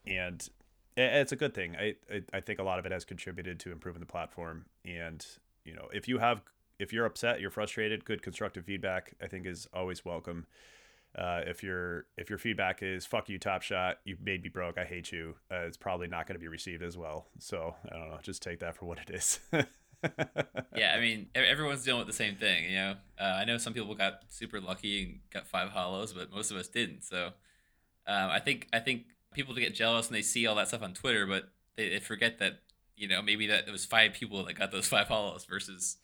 and 0.07 0.49
it's 0.95 1.31
a 1.31 1.35
good 1.35 1.53
thing. 1.53 1.75
I, 1.75 1.95
I, 2.11 2.21
I 2.33 2.39
think 2.39 2.59
a 2.59 2.63
lot 2.63 2.79
of 2.79 2.85
it 2.85 2.91
has 2.91 3.05
contributed 3.05 3.59
to 3.61 3.71
improving 3.71 3.99
the 3.99 4.05
platform. 4.05 4.65
And 4.85 5.25
you 5.65 5.73
know, 5.73 5.87
if 5.93 6.07
you 6.07 6.19
have 6.19 6.41
if 6.79 6.91
you're 6.91 7.05
upset, 7.05 7.39
you're 7.39 7.49
frustrated, 7.51 8.05
good 8.05 8.21
constructive 8.21 8.65
feedback 8.65 9.13
I 9.21 9.27
think 9.27 9.45
is 9.45 9.67
always 9.73 10.03
welcome. 10.05 10.45
Uh, 11.17 11.41
if 11.45 11.61
your 11.61 12.05
if 12.17 12.29
your 12.29 12.39
feedback 12.39 12.81
is 12.81 13.05
"fuck 13.05 13.29
you, 13.29 13.37
Top 13.37 13.61
Shot," 13.61 13.99
you 14.03 14.17
made 14.23 14.41
me 14.43 14.49
broke, 14.49 14.77
I 14.77 14.85
hate 14.85 15.11
you, 15.11 15.35
uh, 15.51 15.57
it's 15.57 15.77
probably 15.77 16.07
not 16.07 16.25
going 16.27 16.35
to 16.35 16.39
be 16.39 16.47
received 16.47 16.81
as 16.81 16.97
well. 16.97 17.27
So 17.39 17.75
I 17.91 17.97
don't 17.97 18.09
know, 18.09 18.19
just 18.21 18.41
take 18.41 18.59
that 18.61 18.75
for 18.75 18.85
what 18.85 18.97
it 18.99 19.09
is. 19.11 19.39
yeah, 20.75 20.93
I 20.95 20.99
mean, 20.99 21.27
everyone's 21.35 21.83
dealing 21.83 21.99
with 21.99 22.07
the 22.07 22.13
same 22.13 22.35
thing. 22.35 22.65
You 22.65 22.75
know, 22.75 22.95
uh, 23.19 23.37
I 23.39 23.45
know 23.45 23.57
some 23.57 23.73
people 23.73 23.93
got 23.95 24.21
super 24.29 24.59
lucky 24.59 25.03
and 25.03 25.19
got 25.31 25.47
five 25.47 25.69
holos, 25.69 26.13
but 26.15 26.31
most 26.31 26.51
of 26.51 26.57
us 26.57 26.67
didn't. 26.67 27.03
So 27.03 27.27
um, 28.07 28.29
I 28.29 28.39
think 28.39 28.67
I 28.73 28.79
think 28.79 29.03
people 29.33 29.53
get 29.55 29.75
jealous 29.75 30.07
and 30.07 30.15
they 30.15 30.21
see 30.21 30.47
all 30.47 30.55
that 30.55 30.67
stuff 30.67 30.81
on 30.81 30.93
Twitter, 30.93 31.25
but 31.25 31.49
they, 31.75 31.89
they 31.89 31.99
forget 31.99 32.39
that 32.39 32.61
you 32.95 33.07
know 33.07 33.21
maybe 33.21 33.47
that 33.47 33.67
it 33.67 33.71
was 33.71 33.85
five 33.85 34.13
people 34.13 34.43
that 34.45 34.57
got 34.57 34.71
those 34.71 34.87
five 34.87 35.07
holos 35.07 35.47
versus 35.47 35.97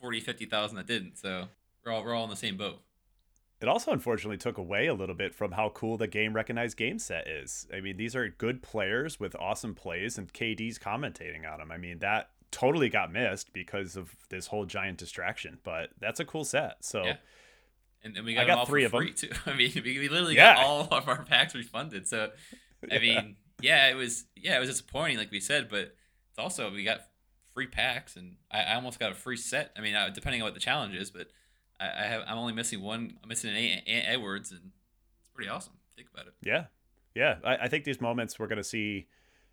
40, 0.00 0.20
50,000 0.20 0.76
that 0.76 0.86
didn't. 0.86 1.18
So 1.18 1.48
we're 1.84 1.92
all 1.92 2.04
we're 2.04 2.14
all 2.14 2.24
in 2.24 2.30
the 2.30 2.36
same 2.36 2.56
boat. 2.56 2.80
It 3.64 3.68
also 3.68 3.92
unfortunately 3.92 4.36
took 4.36 4.58
away 4.58 4.88
a 4.88 4.92
little 4.92 5.14
bit 5.14 5.34
from 5.34 5.52
how 5.52 5.70
cool 5.70 5.96
the 5.96 6.06
game 6.06 6.34
recognized 6.34 6.76
game 6.76 6.98
set 6.98 7.26
is. 7.26 7.66
I 7.72 7.80
mean, 7.80 7.96
these 7.96 8.14
are 8.14 8.28
good 8.28 8.62
players 8.62 9.18
with 9.18 9.34
awesome 9.36 9.74
plays, 9.74 10.18
and 10.18 10.30
KD's 10.30 10.78
commentating 10.78 11.50
on 11.50 11.60
them. 11.60 11.72
I 11.72 11.78
mean, 11.78 12.00
that 12.00 12.28
totally 12.50 12.90
got 12.90 13.10
missed 13.10 13.54
because 13.54 13.96
of 13.96 14.14
this 14.28 14.48
whole 14.48 14.66
giant 14.66 14.98
distraction. 14.98 15.60
But 15.64 15.92
that's 15.98 16.20
a 16.20 16.26
cool 16.26 16.44
set. 16.44 16.84
So. 16.84 17.04
Yeah. 17.04 17.16
And, 18.02 18.18
and 18.18 18.26
we 18.26 18.34
got, 18.34 18.44
I 18.44 18.46
got 18.46 18.66
three 18.66 18.84
of 18.84 18.92
them 18.92 19.14
too. 19.16 19.30
I 19.46 19.54
mean, 19.54 19.72
we, 19.76 19.98
we 19.98 20.08
literally 20.10 20.36
yeah. 20.36 20.56
got 20.56 20.64
all 20.64 20.86
of 20.90 21.08
our 21.08 21.24
packs 21.24 21.54
refunded. 21.54 22.06
So 22.06 22.32
I 22.92 22.98
mean, 22.98 23.36
yeah, 23.62 23.88
it 23.88 23.94
was 23.94 24.26
yeah, 24.36 24.58
it 24.58 24.60
was 24.60 24.68
disappointing, 24.68 25.16
like 25.16 25.30
we 25.30 25.40
said, 25.40 25.70
but 25.70 25.96
it's 26.28 26.38
also 26.38 26.70
we 26.70 26.84
got 26.84 27.00
free 27.54 27.66
packs, 27.66 28.16
and 28.16 28.36
I, 28.50 28.62
I 28.64 28.74
almost 28.74 28.98
got 28.98 29.10
a 29.10 29.14
free 29.14 29.38
set. 29.38 29.72
I 29.74 29.80
mean, 29.80 29.96
depending 30.12 30.42
on 30.42 30.46
what 30.46 30.52
the 30.52 30.60
challenge 30.60 30.94
is, 30.94 31.10
but 31.10 31.28
I, 31.96 32.06
have 32.06 32.22
I'm 32.26 32.38
only 32.38 32.52
missing 32.52 32.82
one. 32.82 33.18
I'm 33.22 33.28
missing 33.28 33.50
an 33.50 33.56
a- 33.56 33.82
a- 33.86 34.06
Edwards, 34.12 34.50
and 34.50 34.70
it's 35.20 35.30
pretty 35.34 35.48
awesome. 35.50 35.74
Think 35.96 36.08
about 36.12 36.26
it. 36.26 36.34
Yeah, 36.42 36.66
yeah. 37.14 37.36
I, 37.44 37.56
I 37.64 37.68
think 37.68 37.84
these 37.84 38.00
moments 38.00 38.38
we're 38.38 38.46
gonna 38.46 38.64
see 38.64 39.06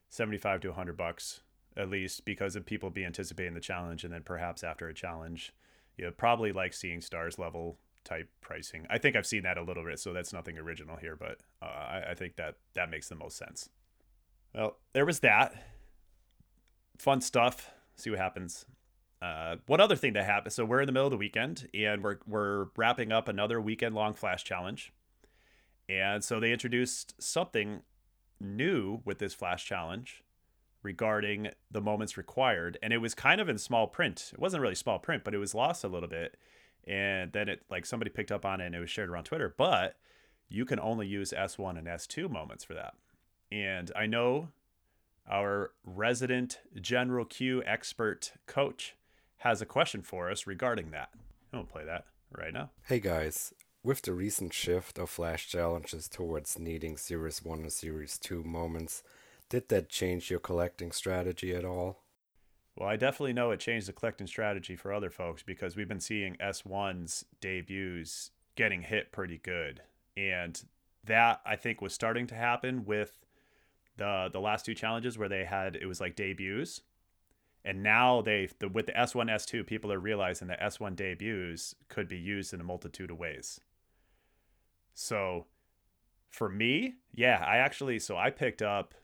seventy 0.10 0.38
five 0.38 0.62
to 0.62 0.74
hundred 0.74 0.98
bucks 0.98 1.42
at 1.78 1.90
least 1.90 2.26
because 2.26 2.56
of 2.56 2.66
people 2.66 2.90
be 2.90 3.06
anticipating 3.06 3.54
the 3.54 3.62
challenge, 3.62 4.04
and 4.04 4.14
then 4.14 4.24
perhaps 4.24 4.64
after 4.64 4.88
a 4.90 4.94
challenge, 4.94 5.54
you 5.98 6.04
know, 6.06 6.12
probably 6.12 6.52
like 6.52 6.74
seeing 6.74 7.00
stars 7.02 7.40
level 7.40 7.78
type 8.04 8.30
pricing. 8.42 8.86
I 8.90 8.98
think 8.98 9.16
I've 9.16 9.26
seen 9.28 9.44
that 9.44 9.58
a 9.58 9.62
little 9.64 9.84
bit, 9.86 10.00
so 10.00 10.12
that's 10.12 10.34
nothing 10.34 10.58
original 10.58 10.98
here, 10.98 11.16
but 11.16 11.40
uh, 11.62 11.66
I, 11.66 12.04
I 12.10 12.14
think 12.16 12.36
that 12.36 12.56
that 12.74 12.90
makes 12.90 13.08
the 13.08 13.16
most 13.16 13.38
sense. 13.38 13.70
Well, 14.54 14.78
there 14.94 15.06
was 15.06 15.20
that 15.22 15.54
fun 16.98 17.22
stuff. 17.22 17.72
See 17.96 18.10
what 18.10 18.20
happens. 18.20 18.66
Uh, 19.22 19.58
one 19.68 19.80
other 19.80 19.96
thing 19.96 20.14
that 20.14 20.26
happened. 20.26 20.54
So 20.54 20.66
we're 20.66 20.82
in 20.82 20.88
the 20.88 20.92
middle 20.92 21.08
of 21.08 21.12
the 21.12 21.18
weekend, 21.18 21.70
and 21.74 22.04
we're 22.04 22.18
we're 22.28 22.68
wrapping 22.76 23.12
up 23.12 23.28
another 23.28 23.62
weekend 23.62 23.94
long 23.96 24.14
flash 24.14 24.44
challenge, 24.44 24.92
and 25.88 26.24
so 26.24 26.40
they 26.40 26.52
introduced 26.52 27.22
something 27.22 27.82
new 28.40 29.02
with 29.06 29.20
this 29.20 29.34
flash 29.34 29.66
challenge 29.66 30.24
regarding 30.82 31.50
the 31.70 31.82
moments 31.82 32.18
required, 32.18 32.80
and 32.82 32.92
it 32.92 32.98
was 32.98 33.14
kind 33.14 33.40
of 33.40 33.48
in 33.48 33.60
small 33.60 33.88
print. 33.88 34.32
It 34.34 34.40
wasn't 34.40 34.62
really 34.62 34.76
small 34.76 34.98
print, 34.98 35.24
but 35.24 35.36
it 35.36 35.38
was 35.38 35.54
lost 35.54 35.84
a 35.84 35.88
little 35.88 36.10
bit 36.10 36.38
and 36.88 37.32
then 37.32 37.48
it 37.48 37.64
like 37.70 37.86
somebody 37.86 38.10
picked 38.10 38.32
up 38.32 38.46
on 38.46 38.62
it 38.62 38.66
and 38.66 38.76
it 38.76 38.80
was 38.80 38.90
shared 38.90 39.10
around 39.10 39.26
Twitter. 39.26 39.54
But 39.56 39.98
you 40.50 40.66
can 40.66 40.80
only 40.80 41.08
use 41.08 41.34
S1 41.36 41.78
and 41.78 41.88
S2 41.88 42.30
moments 42.30 42.64
for 42.64 42.74
that. 42.74 42.96
And 43.52 43.92
I 43.96 44.06
know 44.06 44.50
our 45.30 45.72
resident 45.86 46.60
General 46.80 47.26
Q 47.26 47.64
expert 47.66 48.34
coach 48.48 48.96
has 49.42 49.62
a 49.62 49.66
question 49.66 50.04
for 50.04 50.30
us 50.30 50.46
regarding 50.46 50.92
that. 50.92 51.10
I'm 51.52 51.60
gonna 51.60 51.66
play 51.66 51.86
that 51.86 52.06
right 52.32 52.54
now. 52.54 52.70
Hey 52.88 53.00
guys, 53.00 53.54
with 53.84 54.04
the 54.04 54.14
recent 54.14 54.54
shift 54.54 55.00
of 55.00 55.10
Flash 55.10 55.48
challenges 55.48 56.08
towards 56.08 56.60
needing 56.60 56.96
Series 56.96 57.44
1 57.44 57.60
and 57.62 57.72
Series 57.72 58.20
2 58.20 58.44
moments, 58.44 59.02
did 59.50 59.68
that 59.70 59.90
change 59.90 60.30
your 60.30 60.40
collecting 60.40 60.92
strategy 60.92 61.56
at 61.56 61.66
all? 61.66 62.04
Well, 62.76 62.88
I 62.88 62.96
definitely 62.96 63.34
know 63.34 63.50
it 63.50 63.60
changed 63.60 63.88
the 63.88 63.94
collecting 63.94 64.28
strategy 64.28 64.76
for 64.76 64.94
other 64.94 65.10
folks 65.10 65.42
because 65.42 65.76
we've 65.76 65.88
been 65.88 66.00
seeing 66.00 66.36
S1's 66.36 67.26
debuts 67.42 68.30
getting 68.56 68.84
hit 68.84 69.12
pretty 69.12 69.40
good. 69.40 69.82
And 70.16 70.62
that 71.04 71.42
I 71.46 71.56
think 71.56 71.82
was 71.82 71.94
starting 71.94 72.28
to 72.28 72.36
happen 72.36 72.86
with 72.86 73.18
the 73.98 74.30
the 74.32 74.40
last 74.40 74.66
two 74.66 74.76
challenges 74.76 75.18
where 75.18 75.30
they 75.30 75.46
had 75.46 75.76
it 75.76 75.88
was 75.88 76.00
like 76.00 76.16
debuts. 76.16 76.82
And 77.64 77.84
now 77.84 78.22
they 78.22 78.50
the, 78.60 78.68
with 78.70 78.88
the 78.88 78.94
S1 78.94 79.30
S2 79.30 79.66
people 79.66 79.92
are 79.92 80.00
realizing 80.00 80.48
that 80.48 80.62
S1 80.62 80.96
debuts 80.96 81.76
could 81.90 82.08
be 82.08 82.18
used 82.18 82.54
in 82.54 82.62
a 82.62 82.64
multitude 82.64 83.12
of 83.12 83.18
ways. 83.18 83.62
So 84.94 85.46
for 86.30 86.50
me, 86.50 86.96
yeah, 87.14 87.44
I 87.46 87.58
actually 87.58 88.00
so 88.00 88.18
I 88.18 88.30
picked 88.30 88.62
up 88.62 88.96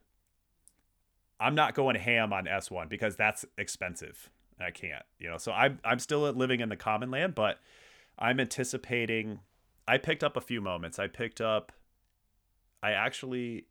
I'm 1.40 1.56
not 1.56 1.76
going 1.76 1.96
ham 1.96 2.34
on 2.34 2.46
S1 2.46 2.90
because 2.90 3.16
that's 3.16 3.46
expensive. 3.58 4.32
I 4.60 4.72
can't, 4.72 5.04
you 5.20 5.30
know. 5.30 5.38
So 5.38 5.52
I'm 5.52 5.80
I'm 5.86 6.00
still 6.00 6.22
living 6.32 6.62
in 6.62 6.70
the 6.70 6.76
common 6.76 7.12
land, 7.12 7.36
but 7.36 7.60
I'm 8.18 8.40
anticipating. 8.40 9.40
I 9.88 9.98
picked 9.98 10.24
up 10.24 10.36
a 10.36 10.42
few 10.42 10.62
moments. 10.62 11.00
I 11.00 11.08
picked 11.08 11.42
up. 11.42 11.72
I 12.82 12.92
actually 12.92 13.66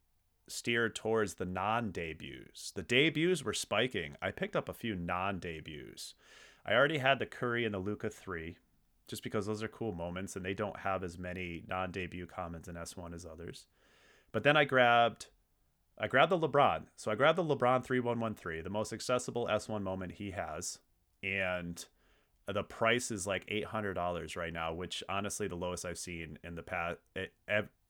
steered 0.49 0.94
towards 0.94 1.34
the 1.34 1.44
non-debuts. 1.44 2.70
The 2.72 2.82
debuts 2.82 3.44
were 3.44 3.55
spiking. 3.55 4.16
I 4.22 4.30
picked 4.30 4.57
up 4.57 4.68
a 4.68 4.74
few 4.74 4.94
non-debuts. 4.94 6.14
I 6.64 6.74
already 6.74 6.99
had 6.99 7.18
the 7.18 7.26
Curry 7.26 7.64
and 7.64 7.74
the 7.74 7.78
Luka 7.78 8.11
three, 8.11 8.57
just 9.07 9.22
because 9.22 9.47
those 9.47 9.62
are 9.62 9.68
cool 9.68 9.92
moments 9.92 10.36
and 10.36 10.44
they 10.44 10.55
don't 10.55 10.80
have 10.80 11.05
as 11.05 11.18
many 11.18 11.64
non-debut 11.68 12.26
comments 12.26 12.68
in 12.68 12.74
S1 12.74 13.14
as 13.14 13.24
others. 13.24 13.66
But 14.32 14.42
then 14.42 14.57
I 14.57 14.64
grabbed 14.64 15.26
I 15.99 16.09
grabbed 16.09 16.32
the 16.32 16.38
LeBron. 16.38 16.82
So 16.97 17.11
I 17.11 17.14
grabbed 17.14 17.38
the 17.38 17.44
LeBron 17.44 17.82
3113, 17.82 18.62
the 18.62 18.70
most 18.70 18.92
accessible 18.92 19.47
S1 19.47 19.82
moment 19.82 20.12
he 20.12 20.32
has. 20.32 20.78
And 21.22 21.82
the 22.47 22.62
price 22.62 23.11
is 23.11 23.26
like 23.26 23.47
$800 23.47 24.36
right 24.36 24.53
now, 24.53 24.74
which 24.74 25.03
honestly, 25.09 25.49
the 25.49 25.55
lowest 25.57 25.84
I've 25.84 25.99
seen 25.99 26.38
in 26.44 26.55
the 26.55 26.62
past 26.62 26.99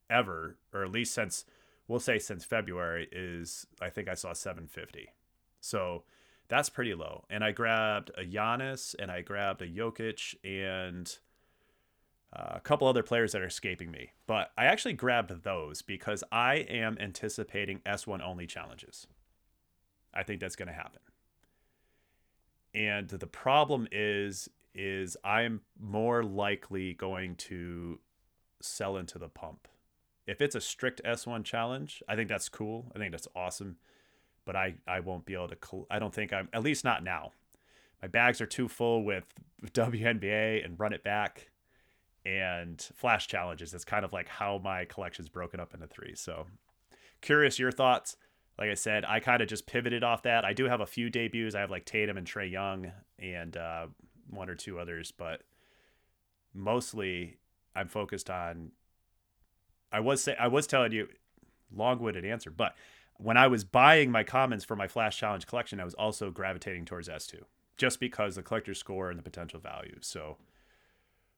ever, 0.09 0.57
or 0.73 0.83
at 0.83 0.91
least 0.91 1.13
since, 1.13 1.45
we'll 1.87 1.99
say 1.99 2.19
since 2.19 2.43
February, 2.43 3.07
is 3.11 3.65
I 3.81 3.89
think 3.89 4.07
I 4.07 4.13
saw 4.13 4.33
750 4.33 5.09
So 5.61 6.03
that's 6.47 6.69
pretty 6.69 6.93
low. 6.93 7.25
And 7.29 7.43
I 7.43 7.51
grabbed 7.51 8.11
a 8.17 8.23
Giannis 8.23 8.95
and 8.97 9.11
I 9.11 9.21
grabbed 9.21 9.61
a 9.61 9.67
Jokic 9.67 10.35
and 10.43 11.17
uh, 12.35 12.53
a 12.55 12.59
couple 12.59 12.87
other 12.87 13.03
players 13.03 13.31
that 13.31 13.41
are 13.41 13.47
escaping 13.47 13.89
me, 13.89 14.11
but 14.25 14.51
I 14.57 14.65
actually 14.65 14.93
grabbed 14.93 15.43
those 15.43 15.81
because 15.81 16.23
I 16.31 16.55
am 16.55 16.97
anticipating 16.99 17.79
S1 17.85 18.21
only 18.21 18.45
challenges. 18.47 19.07
I 20.13 20.23
think 20.23 20.41
that's 20.41 20.55
going 20.55 20.67
to 20.67 20.73
happen. 20.73 21.01
And 22.73 23.09
the 23.09 23.27
problem 23.27 23.87
is 23.91 24.49
is 24.75 25.17
I'm 25.23 25.61
more 25.79 26.21
likely 26.21 26.93
going 26.93 27.35
to 27.35 27.99
sell 28.61 28.97
into 28.97 29.17
the 29.17 29.29
pump. 29.29 29.67
If 30.27 30.41
it's 30.41 30.55
a 30.55 30.61
strict 30.61 31.01
S1 31.05 31.45
challenge, 31.45 32.03
I 32.07 32.15
think 32.15 32.29
that's 32.29 32.49
cool. 32.49 32.91
I 32.93 32.99
think 32.99 33.11
that's 33.11 33.27
awesome. 33.35 33.77
But 34.45 34.55
I 34.55 34.75
I 34.87 34.99
won't 34.99 35.25
be 35.25 35.33
able 35.33 35.49
to 35.49 35.85
I 35.89 35.99
don't 35.99 36.13
think 36.13 36.33
I'm 36.33 36.49
at 36.53 36.63
least 36.63 36.83
not 36.83 37.03
now. 37.03 37.31
My 38.01 38.07
bags 38.07 38.41
are 38.41 38.45
too 38.45 38.67
full 38.67 39.03
with 39.03 39.25
WNBA 39.65 40.63
and 40.63 40.79
run 40.79 40.93
it 40.93 41.03
back 41.03 41.49
and 42.25 42.81
flash 42.93 43.27
challenges. 43.27 43.73
It's 43.73 43.85
kind 43.85 44.03
of 44.03 44.13
like 44.13 44.27
how 44.27 44.59
my 44.63 44.85
collection's 44.85 45.29
broken 45.29 45.59
up 45.59 45.73
into 45.73 45.87
three. 45.87 46.13
So 46.15 46.45
curious 47.21 47.57
your 47.57 47.71
thoughts. 47.71 48.17
Like 48.59 48.69
I 48.69 48.73
said, 48.73 49.05
I 49.05 49.19
kind 49.19 49.41
of 49.41 49.47
just 49.47 49.67
pivoted 49.67 50.03
off 50.03 50.23
that. 50.23 50.43
I 50.43 50.53
do 50.53 50.65
have 50.65 50.81
a 50.81 50.85
few 50.85 51.09
debuts. 51.09 51.55
I 51.55 51.61
have 51.61 51.71
like 51.71 51.85
Tatum 51.85 52.17
and 52.17 52.27
Trae 52.27 52.51
Young 52.51 52.91
and 53.19 53.55
uh, 53.55 53.87
one 54.29 54.49
or 54.49 54.55
two 54.55 54.79
others, 54.79 55.11
but 55.11 55.43
mostly 56.53 57.37
I'm 57.75 57.87
focused 57.87 58.29
on. 58.29 58.71
I 59.91 59.99
was 59.99 60.23
say 60.23 60.35
I 60.39 60.47
was 60.47 60.67
telling 60.67 60.91
you 60.91 61.07
long-winded 61.75 62.25
answer, 62.25 62.49
but 62.49 62.75
when 63.17 63.37
I 63.37 63.47
was 63.47 63.63
buying 63.63 64.11
my 64.11 64.23
commons 64.23 64.63
for 64.63 64.75
my 64.75 64.87
Flash 64.87 65.17
Challenge 65.17 65.45
collection, 65.47 65.79
I 65.79 65.85
was 65.85 65.95
also 65.95 66.29
gravitating 66.29 66.85
towards 66.85 67.09
S2 67.09 67.41
just 67.77 67.99
because 67.99 68.35
the 68.35 68.43
collector 68.43 68.73
score 68.73 69.09
and 69.09 69.17
the 69.17 69.23
potential 69.23 69.59
value. 69.59 69.97
So, 70.01 70.37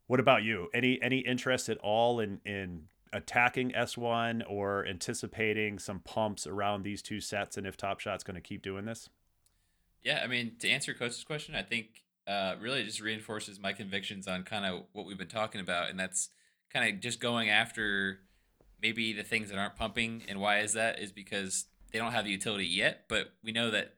what 0.08 0.20
about 0.20 0.44
you? 0.44 0.70
Any 0.74 1.02
any 1.02 1.20
interest 1.20 1.70
at 1.70 1.78
all 1.80 2.20
in 2.20 2.42
in 2.46 2.84
attacking 3.12 3.72
S1 3.72 4.44
or 4.48 4.86
anticipating 4.86 5.80
some 5.80 6.00
pumps 6.00 6.46
around 6.46 6.84
these 6.84 7.02
two 7.02 7.20
sets 7.20 7.58
and 7.58 7.66
if 7.66 7.76
Top 7.76 8.00
Shot's 8.00 8.24
going 8.24 8.36
to 8.36 8.42
keep 8.42 8.62
doing 8.62 8.86
this? 8.86 9.10
Yeah, 10.04 10.22
I 10.24 10.28
mean, 10.28 10.54
to 10.60 10.70
answer 10.70 10.94
Coach's 10.94 11.24
question, 11.24 11.56
I 11.56 11.64
think 11.64 12.04
uh, 12.28 12.56
really 12.62 12.84
just 12.84 13.02
reinforces 13.02 13.60
my 13.60 13.74
convictions 13.74 14.28
on 14.28 14.44
kind 14.44 14.66
of 14.66 14.84
what 14.94 15.06
we've 15.06 15.18
been 15.18 15.28
talking 15.28 15.60
about, 15.60 15.90
and 15.90 16.00
that's 16.00 16.30
kind 16.72 16.94
of 16.94 17.02
just 17.02 17.20
going 17.20 17.50
after 17.50 18.20
maybe 18.82 19.14
the 19.14 19.24
things 19.24 19.50
that 19.50 19.58
aren't 19.58 19.76
pumping. 19.76 20.24
And 20.28 20.40
why 20.40 20.60
is 20.60 20.74
that? 20.74 21.00
Is 21.00 21.12
because 21.12 21.66
they 21.92 22.00
don't 22.00 22.12
have 22.12 22.26
the 22.26 22.32
utility 22.32 22.66
yet, 22.66 23.06
but 23.08 23.34
we 23.44 23.52
know 23.52 23.72
that 23.72 23.96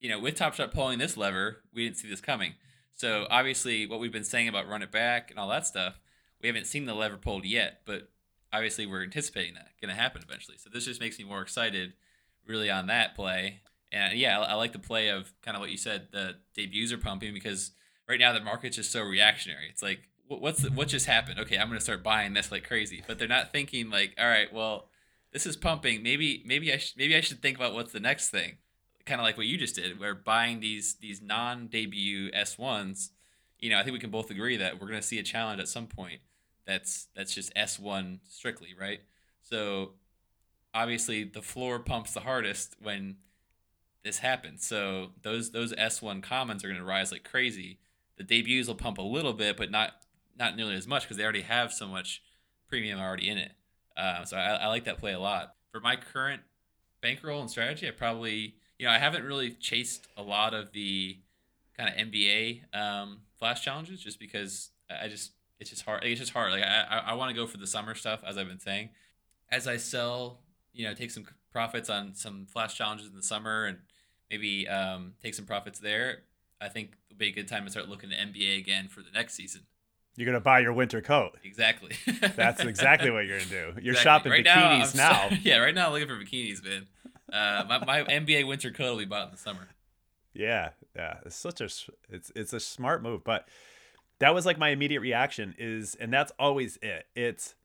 you 0.00 0.08
know 0.08 0.18
with 0.18 0.36
Top 0.36 0.54
Shot 0.54 0.72
pulling 0.72 0.98
this 0.98 1.16
lever, 1.16 1.58
we 1.74 1.84
didn't 1.84 1.98
see 1.98 2.08
this 2.08 2.20
coming. 2.20 2.54
So 2.94 3.26
obviously, 3.30 3.86
what 3.86 4.00
we've 4.00 4.12
been 4.12 4.24
saying 4.24 4.48
about 4.48 4.68
run 4.68 4.82
it 4.82 4.92
back 4.92 5.30
and 5.30 5.38
all 5.38 5.48
that 5.48 5.66
stuff, 5.66 5.98
we 6.42 6.48
haven't 6.48 6.66
seen 6.66 6.84
the 6.84 6.94
lever 6.94 7.16
pulled 7.16 7.44
yet, 7.44 7.80
but 7.86 8.10
obviously 8.52 8.86
we're 8.86 9.02
anticipating 9.02 9.54
that 9.54 9.68
going 9.80 9.94
to 9.94 10.00
happen 10.00 10.22
eventually. 10.22 10.58
So 10.58 10.70
this 10.72 10.84
just 10.84 11.00
makes 11.00 11.18
me 11.18 11.24
more 11.24 11.40
excited, 11.40 11.94
really, 12.46 12.70
on 12.70 12.86
that 12.88 13.14
play. 13.14 13.60
And 13.92 14.18
yeah, 14.18 14.38
I, 14.38 14.52
I 14.52 14.54
like 14.54 14.72
the 14.72 14.78
play 14.78 15.08
of 15.08 15.32
kind 15.42 15.56
of 15.56 15.60
what 15.60 15.70
you 15.70 15.76
said. 15.76 16.08
The 16.12 16.36
debuts 16.54 16.92
are 16.92 16.98
pumping 16.98 17.32
because 17.32 17.72
right 18.08 18.20
now 18.20 18.32
the 18.32 18.40
market's 18.40 18.76
just 18.76 18.92
so 18.92 19.02
reactionary. 19.02 19.68
It's 19.70 19.82
like, 19.82 20.09
what's 20.38 20.68
what 20.70 20.88
just 20.88 21.06
happened? 21.06 21.40
Okay, 21.40 21.58
I'm 21.58 21.68
to 21.78 21.84
start 21.84 22.02
buying 22.02 22.34
this 22.34 22.52
like 22.52 22.66
crazy. 22.66 23.02
But 23.06 23.18
they're 23.18 23.28
not 23.28 23.52
thinking 23.52 23.90
like, 23.90 24.14
all 24.18 24.28
right, 24.28 24.52
well, 24.52 24.88
this 25.32 25.46
is 25.46 25.56
pumping. 25.56 26.02
Maybe 26.02 26.42
maybe 26.46 26.72
I 26.72 26.76
sh- 26.76 26.94
maybe 26.96 27.16
I 27.16 27.20
should 27.20 27.42
think 27.42 27.56
about 27.56 27.74
what's 27.74 27.92
the 27.92 28.00
next 28.00 28.30
thing. 28.30 28.58
Kind 29.06 29.20
of 29.20 29.24
like 29.24 29.36
what 29.36 29.46
you 29.46 29.58
just 29.58 29.74
did, 29.74 29.98
where 29.98 30.14
buying 30.14 30.60
these 30.60 30.94
these 30.94 31.20
non-debut 31.20 32.30
S1s. 32.30 33.10
You 33.58 33.70
know, 33.70 33.78
I 33.78 33.82
think 33.82 33.92
we 33.92 33.98
can 33.98 34.10
both 34.10 34.30
agree 34.30 34.56
that 34.56 34.80
we're 34.80 34.86
to 35.00 35.06
see 35.06 35.18
a 35.18 35.22
challenge 35.22 35.60
at 35.60 35.68
some 35.68 35.86
point 35.86 36.20
that's 36.66 37.08
that's 37.14 37.34
just 37.34 37.54
S1 37.54 38.20
strictly, 38.28 38.74
right? 38.78 39.00
So 39.42 39.92
obviously 40.72 41.24
the 41.24 41.42
floor 41.42 41.80
pumps 41.80 42.14
the 42.14 42.20
hardest 42.20 42.76
when 42.80 43.16
this 44.04 44.18
happens. 44.18 44.64
So 44.66 45.08
those 45.22 45.50
those 45.50 45.72
S1 45.74 46.22
commons 46.22 46.64
are 46.64 46.68
to 46.78 46.84
rise 46.84 47.12
like 47.12 47.24
crazy. 47.24 47.78
The 48.16 48.24
debuts 48.24 48.68
will 48.68 48.74
pump 48.74 48.98
a 48.98 49.02
little 49.02 49.32
bit, 49.32 49.56
but 49.56 49.70
not 49.70 49.94
not 50.40 50.56
nearly 50.56 50.74
as 50.74 50.88
much 50.88 51.02
because 51.02 51.16
they 51.16 51.22
already 51.22 51.42
have 51.42 51.72
so 51.72 51.86
much 51.86 52.22
premium 52.68 52.98
already 52.98 53.28
in 53.28 53.38
it. 53.38 53.52
Uh, 53.96 54.24
so 54.24 54.36
I, 54.36 54.54
I 54.54 54.66
like 54.66 54.84
that 54.84 54.98
play 54.98 55.12
a 55.12 55.20
lot. 55.20 55.54
For 55.70 55.80
my 55.80 55.94
current 55.96 56.42
bankroll 57.00 57.40
and 57.40 57.50
strategy, 57.50 57.86
I 57.86 57.92
probably 57.92 58.54
you 58.78 58.86
know 58.86 58.92
I 58.92 58.98
haven't 58.98 59.24
really 59.24 59.52
chased 59.52 60.08
a 60.16 60.22
lot 60.22 60.54
of 60.54 60.72
the 60.72 61.18
kind 61.76 61.88
of 61.88 62.08
NBA 62.08 62.74
um, 62.74 63.20
flash 63.38 63.62
challenges 63.62 64.00
just 64.00 64.18
because 64.18 64.70
I 64.90 65.08
just 65.08 65.32
it's 65.60 65.70
just 65.70 65.82
hard. 65.82 66.02
It's 66.04 66.18
just 66.18 66.32
hard. 66.32 66.52
Like 66.52 66.62
I, 66.62 66.86
I, 66.90 66.98
I 67.10 67.14
want 67.14 67.30
to 67.30 67.36
go 67.36 67.46
for 67.46 67.58
the 67.58 67.66
summer 67.66 67.94
stuff, 67.94 68.22
as 68.26 68.38
I've 68.38 68.48
been 68.48 68.58
saying. 68.58 68.90
As 69.50 69.68
I 69.68 69.76
sell, 69.76 70.40
you 70.72 70.86
know, 70.86 70.94
take 70.94 71.10
some 71.10 71.26
profits 71.52 71.90
on 71.90 72.14
some 72.14 72.46
flash 72.46 72.76
challenges 72.76 73.08
in 73.08 73.14
the 73.14 73.22
summer, 73.22 73.66
and 73.66 73.78
maybe 74.30 74.66
um, 74.68 75.12
take 75.22 75.34
some 75.34 75.44
profits 75.44 75.78
there. 75.78 76.22
I 76.60 76.68
think 76.68 76.96
it'll 77.10 77.18
be 77.18 77.28
a 77.28 77.32
good 77.32 77.48
time 77.48 77.64
to 77.64 77.70
start 77.70 77.88
looking 77.88 78.12
at 78.12 78.18
NBA 78.18 78.58
again 78.58 78.88
for 78.88 79.00
the 79.00 79.10
next 79.12 79.34
season. 79.34 79.62
You're 80.16 80.26
gonna 80.26 80.40
buy 80.40 80.60
your 80.60 80.72
winter 80.72 81.00
coat. 81.00 81.38
Exactly. 81.44 81.92
That's 82.36 82.60
exactly 82.60 83.10
what 83.10 83.26
you're 83.26 83.38
gonna 83.38 83.50
do. 83.50 83.80
You're 83.80 83.94
exactly. 83.94 83.94
shopping 83.94 84.32
right 84.32 84.44
bikinis 84.44 84.94
now. 84.94 85.28
now. 85.30 85.36
yeah, 85.42 85.58
right 85.58 85.74
now 85.74 85.86
I'm 85.86 85.92
looking 85.92 86.08
for 86.08 86.16
bikinis, 86.16 86.64
man. 86.64 86.86
Uh, 87.32 87.64
my, 87.68 87.84
my 87.84 88.02
NBA 88.02 88.46
winter 88.46 88.70
coat 88.70 88.90
will 88.90 88.98
be 88.98 89.04
bought 89.04 89.26
in 89.26 89.32
the 89.32 89.38
summer. 89.38 89.68
Yeah, 90.34 90.70
yeah. 90.96 91.18
It's 91.24 91.36
such 91.36 91.60
a 91.60 91.68
it's 92.08 92.32
it's 92.34 92.52
a 92.52 92.60
smart 92.60 93.02
move, 93.02 93.24
but 93.24 93.48
that 94.20 94.34
was 94.34 94.46
like 94.46 94.58
my 94.58 94.68
immediate 94.68 95.00
reaction 95.00 95.54
is 95.58 95.96
and 95.96 96.12
that's 96.12 96.30
always 96.38 96.78
it 96.80 97.06
it's 97.16 97.56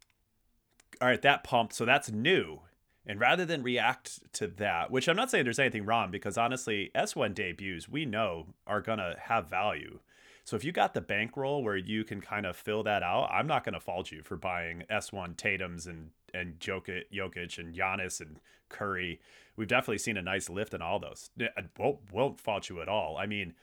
all 0.99 1.07
right 1.07 1.21
that 1.21 1.43
pumped 1.43 1.73
so 1.73 1.85
that's 1.85 2.09
new 2.09 2.61
and 3.05 3.19
rather 3.19 3.45
than 3.45 3.61
react 3.61 4.19
to 4.33 4.47
that 4.47 4.89
which 4.89 5.07
i'm 5.07 5.15
not 5.15 5.29
saying 5.29 5.43
there's 5.43 5.59
anything 5.59 5.85
wrong 5.85 6.09
because 6.09 6.37
honestly 6.37 6.89
s1 6.95 7.35
debuts 7.35 7.87
we 7.87 8.05
know 8.05 8.47
are 8.65 8.81
gonna 8.81 9.15
have 9.19 9.47
value 9.47 9.99
so 10.45 10.55
if 10.55 10.63
you 10.63 10.71
got 10.71 10.93
the 10.93 11.01
bankroll 11.01 11.63
where 11.63 11.75
you 11.75 12.05
can 12.05 12.21
kind 12.21 12.45
of 12.45 12.55
fill 12.55 12.83
that 12.83 13.03
out 13.03 13.29
i'm 13.31 13.47
not 13.47 13.63
gonna 13.63 13.79
fault 13.79 14.11
you 14.11 14.23
for 14.23 14.37
buying 14.37 14.83
s1 14.89 15.35
tatums 15.35 15.87
and 15.87 16.11
and 16.35 16.59
Jokic, 16.59 17.03
Jokic 17.13 17.57
and 17.57 17.73
Giannis 17.73 18.21
and 18.21 18.39
Curry. 18.69 19.19
We've 19.55 19.67
definitely 19.67 19.99
seen 19.99 20.17
a 20.17 20.21
nice 20.21 20.49
lift 20.49 20.73
in 20.73 20.81
all 20.81 20.99
those. 20.99 21.29
I 21.39 21.45
uh, 21.57 21.61
won't, 21.77 21.97
won't 22.11 22.39
fault 22.39 22.69
you 22.69 22.81
at 22.81 22.89
all. 22.89 23.17
I 23.17 23.25
mean, 23.25 23.53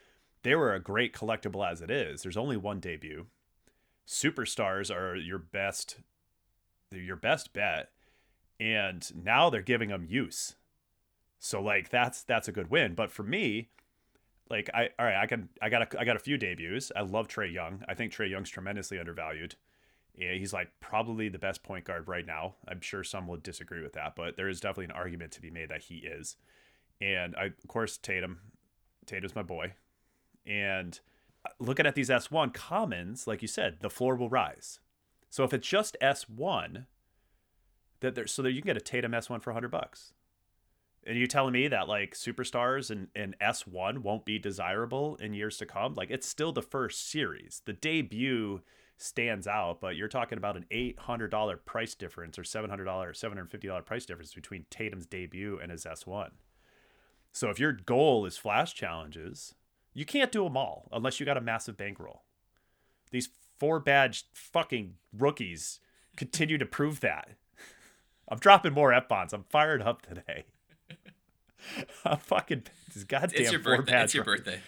they 0.43 0.55
were 0.55 0.75
a 0.75 0.81
great 0.81 1.13
collectible 1.13 1.71
as 1.71 1.83
it 1.83 1.91
is. 1.91 2.23
There's 2.23 2.37
only 2.37 2.57
one 2.57 2.81
debut. 2.81 3.27
Superstars 4.07 4.95
are 4.95 5.15
your 5.15 5.39
best 5.39 5.99
your 6.91 7.17
best 7.17 7.55
bet 7.55 7.89
and 8.61 9.11
now 9.25 9.49
they're 9.49 9.63
giving 9.63 9.89
them 9.89 10.07
use. 10.07 10.57
So 11.39 11.63
like 11.63 11.89
that's 11.89 12.23
that's 12.23 12.49
a 12.49 12.53
good 12.53 12.71
win, 12.71 12.95
but 12.95 13.11
for 13.11 13.23
me, 13.23 13.71
like 14.53 14.71
I 14.73 14.91
all 14.99 15.07
right, 15.07 15.17
I 15.17 15.27
can 15.27 15.49
I 15.61 15.69
got 15.71 15.95
a, 15.95 16.01
I 16.01 16.05
got 16.05 16.15
a 16.15 16.21
few 16.21 16.37
debuts. 16.37 16.93
I 16.95 17.01
love 17.01 17.27
Trae 17.27 17.53
Young. 17.53 17.83
I 17.89 17.95
think 17.95 18.13
Trae 18.13 18.31
Young's 18.31 18.51
tremendously 18.51 18.99
undervalued. 18.99 19.57
Yeah, 20.15 20.35
he's 20.35 20.53
like 20.53 20.71
probably 20.79 21.31
the 21.31 21.39
best 21.39 21.63
point 21.63 21.87
guard 21.87 22.07
right 22.07 22.27
now. 22.27 22.57
I'm 22.69 22.83
sure 22.83 23.03
some 23.03 23.27
will 23.27 23.39
disagree 23.39 23.83
with 23.83 23.95
that, 23.95 24.15
but 24.15 24.37
there 24.37 24.49
is 24.49 24.61
definitely 24.61 24.85
an 24.85 24.91
argument 24.93 25.33
to 25.33 25.41
be 25.41 25.51
made 25.51 25.71
that 25.71 25.85
he 25.85 25.97
is. 25.97 26.37
And 27.01 27.35
I, 27.35 27.47
of 27.47 27.67
course, 27.67 27.97
Tatum. 27.97 28.41
Tatum's 29.07 29.35
my 29.35 29.43
boy. 29.43 29.73
And 30.47 31.01
uh, 31.45 31.51
looking 31.59 31.87
at 31.87 31.95
these 31.95 32.11
S1 32.11 32.53
commons, 32.53 33.27
like 33.27 33.41
you 33.41 33.49
said, 33.49 33.79
the 33.81 33.91
floor 33.91 34.15
will 34.15 34.29
rise. 34.29 34.81
So 35.31 35.45
if 35.45 35.55
it's 35.55 35.67
just 35.67 35.97
S1, 36.03 36.85
that 38.01 38.15
there, 38.15 38.27
so 38.27 38.43
that 38.43 38.53
you 38.53 38.61
can 38.61 38.69
get 38.69 38.77
a 38.77 38.81
Tatum 38.81 39.13
S1 39.13 39.43
for 39.43 39.51
100 39.51 39.71
bucks. 39.71 40.13
And 41.05 41.19
you're 41.19 41.27
telling 41.27 41.53
me 41.53 41.69
that 41.69 41.89
like 41.89 42.15
superstars 42.15 42.91
and, 42.91 43.09
and 43.15 43.37
S1 43.41 43.99
won't 43.99 44.25
be 44.25 44.39
desirable 44.39 45.17
in 45.17 45.35
years 45.35 45.59
to 45.59 45.67
come? 45.67 45.95
Like 45.95 46.11
it's 46.11 46.29
still 46.29 46.53
the 46.53 46.63
first 46.63 47.11
series. 47.11 47.63
The 47.65 47.73
debut 47.73 48.61
stands 48.97 49.49
out, 49.49 49.81
but 49.81 49.97
you're 49.97 50.09
talking 50.09 50.39
about 50.39 50.57
an 50.57 50.67
$800 50.71 51.65
price 51.65 51.95
difference 51.95 52.39
or 52.39 52.43
$700, 52.43 52.87
$750 52.87 53.85
price 53.85 54.07
difference 54.07 54.35
between 54.35 54.67
Tatum's 54.71 55.07
debut 55.07 55.59
and 55.61 55.73
his 55.73 55.85
S1. 55.85 56.31
So 57.33 57.51
if 57.51 57.59
your 57.59 57.73
goal 57.73 58.27
is 58.27 58.37
flash 58.37 58.75
challenges, 58.75 59.55
you 59.95 60.05
can't 60.05 60.31
do 60.31 60.45
them 60.45 60.57
all 60.57 60.89
unless 60.93 61.19
you 61.19 61.27
got 61.27 61.37
a 61.37 61.41
massive 61.41 61.77
bankroll. 61.77 62.23
These 63.11 63.31
four 63.59 63.81
badge 63.81 64.27
fucking 64.33 64.95
rookies 65.17 65.81
continue 66.17 66.59
to 66.59 66.67
prove 66.67 67.01
that. 67.01 67.31
I'm 68.29 68.39
dropping 68.39 68.73
more 68.73 68.93
F 68.93 69.09
bombs. 69.09 69.33
I'm 69.33 69.45
fired 69.45 69.83
up 69.83 70.03
today. 70.03 70.45
I'm 72.05 72.19
fucking 72.19 72.65
this 72.93 73.05
goddamn 73.05 73.43
it's 73.43 73.53
your 73.53 73.61
birthday. 73.61 74.03
It's 74.03 74.15
your 74.15 74.25
birthday. 74.25 74.61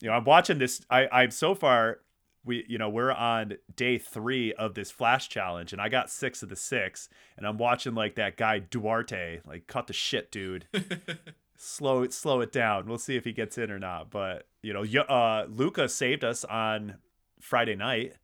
You 0.00 0.08
know, 0.08 0.14
I'm 0.14 0.24
watching 0.24 0.58
this. 0.58 0.82
I 0.90 1.08
I'm 1.10 1.30
so 1.30 1.54
far. 1.54 2.00
We 2.44 2.64
you 2.68 2.78
know 2.78 2.88
we're 2.88 3.12
on 3.12 3.54
day 3.74 3.98
three 3.98 4.52
of 4.52 4.74
this 4.74 4.90
flash 4.90 5.28
challenge, 5.28 5.72
and 5.72 5.82
I 5.82 5.88
got 5.88 6.10
six 6.10 6.42
of 6.42 6.48
the 6.48 6.56
six, 6.56 7.08
and 7.36 7.46
I'm 7.46 7.58
watching 7.58 7.94
like 7.94 8.14
that 8.16 8.36
guy 8.36 8.60
Duarte 8.60 9.40
like 9.46 9.66
cut 9.66 9.86
the 9.86 9.92
shit, 9.92 10.30
dude. 10.30 10.66
slow 11.56 12.02
it 12.02 12.12
slow 12.12 12.40
it 12.40 12.52
down. 12.52 12.86
We'll 12.86 12.98
see 12.98 13.16
if 13.16 13.24
he 13.24 13.32
gets 13.32 13.58
in 13.58 13.70
or 13.70 13.78
not. 13.78 14.10
But 14.10 14.46
you 14.62 14.72
know, 14.72 14.84
uh, 15.02 15.46
Luka 15.48 15.88
saved 15.88 16.24
us 16.24 16.44
on 16.44 16.96
Friday 17.40 17.74
night 17.74 18.14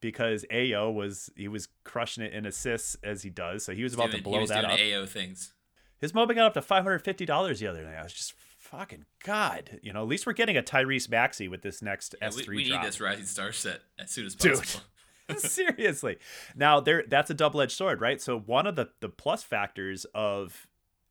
because 0.00 0.44
Ayo 0.50 0.92
was 0.92 1.30
he 1.36 1.48
was 1.48 1.68
crushing 1.84 2.24
it 2.24 2.32
in 2.32 2.46
assists 2.46 2.96
as 3.02 3.22
he 3.22 3.30
does. 3.30 3.64
So 3.64 3.72
he 3.72 3.82
was 3.82 3.94
about 3.94 4.10
doing, 4.10 4.22
to 4.22 4.28
blow 4.28 4.46
that 4.46 4.62
doing 4.62 4.72
up. 4.72 4.78
Ayo 4.78 5.08
things. 5.08 5.52
His 6.00 6.12
MOBA 6.12 6.34
got 6.34 6.46
up 6.46 6.54
to 6.54 6.62
five 6.62 6.82
hundred 6.84 7.00
fifty 7.00 7.24
dollars 7.24 7.60
the 7.60 7.66
other 7.66 7.82
night. 7.82 7.96
I 7.96 8.02
was 8.02 8.12
just 8.12 8.34
fucking 8.58 9.04
god. 9.24 9.80
You 9.82 9.92
know, 9.92 10.02
at 10.02 10.08
least 10.08 10.26
we're 10.26 10.32
getting 10.32 10.56
a 10.56 10.62
Tyrese 10.62 11.08
Maxey 11.08 11.48
with 11.48 11.62
this 11.62 11.82
next 11.82 12.14
Yeah, 12.20 12.28
S 12.28 12.36
we, 12.36 12.42
three 12.42 12.56
we 12.56 12.64
drop. 12.68 12.82
need 12.82 12.88
this 12.88 13.00
Rising 13.00 13.24
Star 13.24 13.52
set 13.52 13.80
as 13.98 14.10
soon 14.10 14.26
as 14.26 14.34
possible. 14.34 14.80
Dude. 14.80 14.82
Seriously. 15.38 16.18
Now 16.54 16.78
there 16.80 17.02
that's 17.08 17.30
a 17.30 17.34
double-edged 17.34 17.72
sword, 17.72 18.00
right? 18.00 18.20
So 18.20 18.38
one 18.38 18.66
of 18.66 18.76
the 18.76 18.90
the 19.00 19.08
plus 19.08 19.42
factors 19.42 20.06
of 20.14 20.68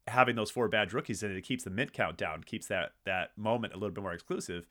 having 0.07 0.35
those 0.35 0.51
four 0.51 0.67
badge 0.67 0.93
rookies 0.93 1.23
in 1.23 1.31
it, 1.31 1.37
it 1.37 1.41
keeps 1.41 1.63
the 1.63 1.69
mint 1.69 1.91
count 1.91 2.15
down, 2.15 2.43
keeps 2.43 2.67
that 2.67 2.91
that 3.05 3.31
moment 3.37 3.73
a 3.73 3.77
little 3.77 3.93
bit 3.93 4.01
more 4.01 4.13
exclusive. 4.13 4.67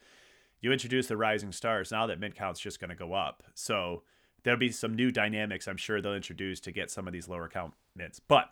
You 0.61 0.73
introduce 0.73 1.09
the 1.09 1.17
rising 1.19 1.53
stars, 1.53 1.91
now 1.91 2.07
that 2.07 2.19
mint 2.19 2.35
count's 2.35 2.61
just 2.61 2.81
going 2.81 2.89
to 2.89 2.95
go 2.95 3.13
up. 3.13 3.43
So 3.55 4.03
there'll 4.45 4.59
be 4.59 4.71
some 4.71 4.95
new 4.95 5.11
dynamics 5.11 5.69
I'm 5.69 5.77
sure 5.77 6.01
they'll 6.01 6.15
introduce 6.15 6.61
to 6.61 6.73
get 6.73 6.91
some 6.91 7.07
of 7.07 7.13
these 7.13 7.29
lower 7.29 7.49
count 7.49 7.75
mints. 7.95 8.21
But 8.21 8.49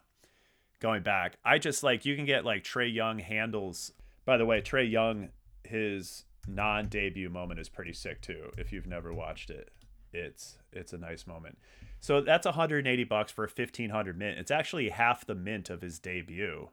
going 0.82 1.02
back, 1.02 1.36
I 1.44 1.58
just 1.58 1.82
like 1.82 2.04
you 2.04 2.16
can 2.16 2.26
get 2.26 2.44
like 2.44 2.64
Trae 2.64 2.92
Young 2.92 3.20
handles. 3.20 3.92
By 4.26 4.36
the 4.36 4.44
way, 4.44 4.60
Trae 4.60 4.90
Young, 4.90 5.28
his 5.64 6.24
non-debut 6.48 7.30
moment 7.30 7.60
is 7.60 7.68
pretty 7.68 7.92
sick 7.92 8.20
too. 8.20 8.50
If 8.58 8.72
you've 8.72 8.88
never 8.88 9.14
watched 9.14 9.48
it, 9.48 9.70
it's 10.12 10.58
it's 10.72 10.92
a 10.92 10.98
nice 10.98 11.26
moment. 11.26 11.56
So 12.00 12.20
that's 12.20 12.46
180 12.46 13.04
bucks 13.04 13.30
for 13.30 13.44
a 13.44 13.48
1500 13.48 14.18
mint. 14.18 14.38
It's 14.38 14.50
actually 14.50 14.88
half 14.88 15.24
the 15.24 15.36
mint 15.36 15.70
of 15.70 15.80
his 15.80 16.00
debut. 16.00 16.68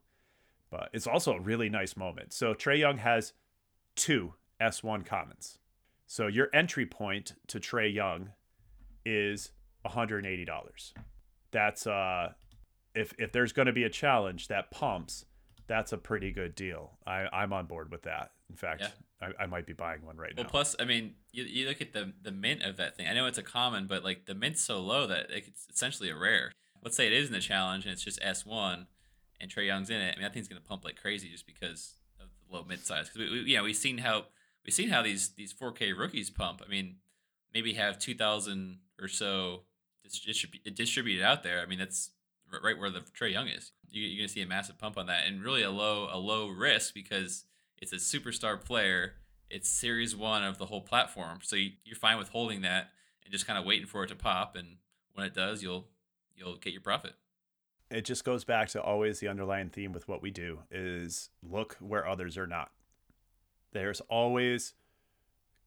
But 0.72 0.90
it's 0.92 1.08
also 1.08 1.34
a 1.34 1.40
really 1.40 1.70
nice 1.70 1.96
moment. 1.96 2.34
So 2.34 2.54
Trae 2.54 2.80
Young 2.80 2.98
has 2.98 3.34
two 3.96 4.34
S1 4.60 5.06
commons. 5.06 5.60
So 6.08 6.28
your 6.28 6.50
entry 6.54 6.86
point 6.86 7.34
to 7.48 7.60
Trae 7.60 7.94
Young 7.94 8.32
is 9.06 9.52
$180. 9.86 10.94
That's 11.52 11.88
uh 11.88 12.34
if 12.96 13.14
if 13.18 13.32
there's 13.32 13.52
going 13.54 13.66
to 13.68 13.74
be 13.74 13.84
a 13.84 13.90
challenge 13.90 14.48
that 14.48 14.72
pumps, 14.72 15.26
that's 15.68 15.92
a 15.94 15.98
pretty 15.98 16.32
good 16.32 16.56
deal. 16.56 16.98
I 17.06 17.28
I'm 17.32 17.54
on 17.54 17.66
board 17.66 17.92
with 17.92 18.04
that. 18.04 18.32
In 18.50 18.56
fact, 18.56 18.82
Yeah. 18.82 18.90
I, 19.22 19.44
I 19.44 19.46
might 19.48 19.66
be 19.68 19.74
buying 19.74 20.06
one 20.06 20.16
right 20.18 20.34
Well, 20.36 20.46
now. 20.46 20.50
plus, 20.50 20.76
I 20.80 20.86
mean, 20.86 21.14
you, 21.32 21.44
you 21.44 21.68
look 21.68 21.82
at 21.82 21.94
the 21.94 22.14
the 22.22 22.32
mint 22.32 22.64
of 22.64 22.78
that 22.78 22.96
thing. 22.96 23.08
I 23.08 23.14
know 23.14 23.26
it's 23.26 23.38
a 23.38 23.44
common, 23.44 23.86
but 23.88 24.04
like 24.04 24.26
the 24.26 24.34
mint's 24.36 24.62
so 24.62 24.80
low 24.80 25.06
that 25.08 25.28
it's 25.30 25.68
essentially 25.72 26.10
a 26.10 26.16
rare. 26.18 26.52
Let's 26.84 26.96
say 26.96 27.06
it 27.08 27.14
is 27.14 27.28
in 27.28 27.34
the 27.34 27.40
challenge 27.42 27.86
and 27.86 27.92
it's 27.94 28.04
just 28.04 28.20
S 28.22 28.46
one, 28.46 28.88
and 29.42 29.52
Trae 29.52 29.66
Young's 29.68 29.90
in 29.90 29.98
it. 30.02 30.14
I 30.14 30.16
mean, 30.16 30.24
that 30.24 30.34
thing's 30.34 30.48
gonna 30.48 30.62
pump 30.62 30.84
like 30.86 30.96
crazy 31.00 31.30
just 31.30 31.46
because 31.46 31.96
of 32.20 32.28
the 32.48 32.56
low 32.56 32.64
mint 32.64 32.86
size. 32.86 33.10
Because 33.10 33.30
we, 33.30 33.44
we, 33.44 33.50
you 33.52 33.58
know, 33.58 33.64
we've 33.64 33.76
seen 33.76 33.98
how 34.00 34.26
we've 34.66 34.74
seen 34.74 34.90
how 34.90 35.02
these 35.04 35.30
these 35.36 35.54
4K 35.54 35.96
rookies 35.98 36.30
pump. 36.30 36.62
I 36.66 36.70
mean, 36.70 36.96
maybe 37.54 37.74
have 37.74 38.00
2,000 38.00 38.80
or 39.02 39.08
so 39.10 39.64
dis- 40.04 40.26
distrib- 40.26 40.74
distributed 40.76 41.24
out 41.24 41.44
there. 41.44 41.60
I 41.62 41.66
mean, 41.66 41.80
that's 41.80 42.12
right 42.64 42.78
where 42.78 42.90
the 42.90 43.02
Trae 43.02 43.32
Young 43.32 43.48
is. 43.48 43.72
You, 43.90 44.04
you're 44.04 44.20
gonna 44.20 44.30
see 44.30 44.42
a 44.42 44.48
massive 44.48 44.78
pump 44.78 44.98
on 44.98 45.08
that, 45.08 45.28
and 45.28 45.44
really 45.44 45.64
a 45.64 45.72
low 45.72 46.10
a 46.12 46.18
low 46.18 46.48
risk 46.48 46.94
because 46.94 47.46
it's 47.78 47.94
a 47.94 47.98
superstar 47.98 48.64
player. 48.64 49.14
It's 49.50 49.68
series 49.68 50.16
one 50.16 50.44
of 50.44 50.58
the 50.60 50.68
whole 50.68 50.82
platform, 50.82 51.40
so 51.42 51.56
you, 51.56 51.72
you're 51.84 51.96
fine 51.96 52.18
with 52.20 52.30
holding 52.30 52.62
that 52.62 52.90
and 53.24 53.32
just 53.32 53.48
kind 53.48 53.58
of 53.58 53.66
waiting 53.66 53.88
for 53.88 54.04
it 54.04 54.08
to 54.10 54.16
pop. 54.16 54.56
And 54.56 54.78
when 55.14 55.26
it 55.26 55.34
does, 55.34 55.64
you'll 55.64 55.88
you'll 56.36 56.58
get 56.58 56.72
your 56.74 56.82
profit. 56.82 57.14
it 57.90 58.06
just 58.06 58.24
goes 58.24 58.44
back 58.44 58.70
to 58.70 58.82
always 58.82 59.20
the 59.20 59.28
underlying 59.28 59.70
theme 59.70 59.92
with 59.92 60.08
what 60.08 60.22
we 60.22 60.30
do 60.32 60.60
is 60.72 61.30
look 61.42 61.76
where 61.80 62.08
others 62.08 62.38
are 62.38 62.48
not. 62.48 62.72
There's 63.72 64.02
always 64.02 64.74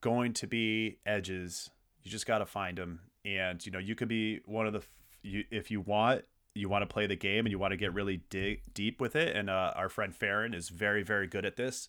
going 0.00 0.32
to 0.34 0.46
be 0.46 0.98
edges. 1.06 1.70
You 2.02 2.10
just 2.10 2.26
got 2.26 2.38
to 2.38 2.46
find 2.46 2.78
them. 2.78 3.00
And 3.24 3.64
you 3.64 3.72
know, 3.72 3.78
you 3.78 3.94
could 3.94 4.08
be 4.08 4.40
one 4.46 4.66
of 4.66 4.72
the 4.72 4.82
you 5.22 5.44
if 5.50 5.70
you 5.70 5.80
want 5.80 6.24
you 6.54 6.68
want 6.68 6.82
to 6.82 6.86
play 6.86 7.06
the 7.06 7.16
game 7.16 7.46
and 7.46 7.50
you 7.50 7.58
want 7.58 7.72
to 7.72 7.76
get 7.76 7.94
really 7.94 8.22
dig, 8.30 8.62
deep 8.74 9.00
with 9.00 9.16
it 9.16 9.36
and 9.36 9.48
uh, 9.48 9.72
our 9.74 9.88
friend 9.88 10.14
Farron 10.14 10.54
is 10.54 10.68
very 10.68 11.02
very 11.02 11.26
good 11.26 11.44
at 11.44 11.56
this 11.56 11.88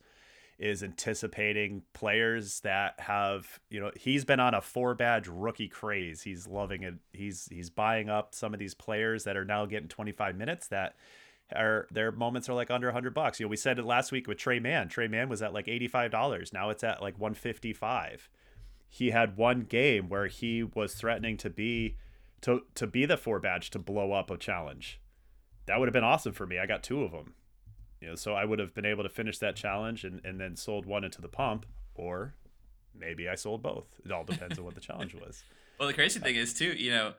is 0.59 0.84
anticipating 0.84 1.82
players 1.93 2.59
that 2.61 2.99
have 2.99 3.59
you 3.70 3.80
know 3.80 3.91
he's 3.95 4.24
been 4.24 4.39
on 4.39 4.53
a 4.53 4.61
four 4.61 4.93
badge 4.93 5.28
rookie 5.28 5.68
craze. 5.68 6.22
He's 6.22 6.47
loving 6.47 6.84
it. 6.84 6.95
He's 7.11 7.47
he's 7.51 7.70
buying 7.70 8.09
up 8.09 8.36
some 8.36 8.53
of 8.53 8.59
these 8.59 8.74
players 8.74 9.24
that 9.24 9.36
are 9.36 9.45
now 9.45 9.66
getting 9.66 9.89
25 9.89 10.36
minutes 10.38 10.68
that 10.68 10.95
are 11.55 11.88
their 11.91 12.11
moments 12.11 12.49
are 12.49 12.53
like 12.53 12.72
under 12.72 12.88
100 12.88 13.14
bucks. 13.14 13.39
You 13.39 13.45
know 13.45 13.49
we 13.49 13.57
said 13.57 13.80
it 13.80 13.86
last 13.86 14.11
week 14.11 14.28
with 14.28 14.38
Tre 14.38 14.59
Mann. 14.59 14.89
Tre 14.89 15.07
Mann 15.07 15.28
was 15.28 15.41
at 15.41 15.53
like 15.53 15.66
$85 15.66 16.53
now 16.53 16.70
it's 16.70 16.84
at 16.84 17.01
like 17.01 17.20
155 17.20 18.30
he 18.88 19.09
had 19.09 19.36
one 19.36 19.61
game 19.61 20.07
where 20.07 20.28
he 20.28 20.64
was 20.64 20.93
threatening 20.93 21.36
to 21.38 21.49
be 21.49 21.97
to 22.44 22.62
to 22.76 22.88
be 22.88 23.06
the 23.06 23.18
four 23.18 23.39
badge 23.39 23.70
to 23.72 23.80
blow 23.80 24.14
up 24.14 24.30
a 24.30 24.38
challenge. 24.38 25.02
That 25.66 25.80
would 25.80 25.88
have 25.88 25.94
been 25.94 26.04
awesome 26.04 26.34
for 26.34 26.46
me. 26.46 26.60
I 26.60 26.66
got 26.66 26.84
two 26.84 27.04
of 27.04 27.12
them 27.12 27.34
you 28.02 28.10
know 28.10 28.16
so 28.16 28.34
i 28.34 28.44
would 28.44 28.60
have 28.60 28.74
been 28.74 28.86
able 28.86 29.02
to 29.02 29.08
finish 29.08 29.38
that 29.38 29.56
challenge 29.56 30.04
and, 30.04 30.20
and 30.26 30.38
then 30.38 30.58
sold 30.58 30.86
one 30.86 31.06
into 31.06 31.22
the 31.22 31.30
pump 31.30 31.66
or 31.96 32.34
maybe 32.96 33.28
i 33.28 33.36
sold 33.36 33.62
both. 33.62 34.00
It 34.06 34.12
all 34.12 34.24
depends 34.24 34.58
on 34.58 34.66
what 34.66 34.76
the 34.76 34.82
challenge 34.82 35.14
was. 35.14 35.44
Well, 35.80 35.88
the 35.88 35.96
crazy 35.96 36.20
thing 36.20 36.36
is 36.36 36.54
too, 36.54 36.72
you 36.72 36.91
know, 36.91 37.14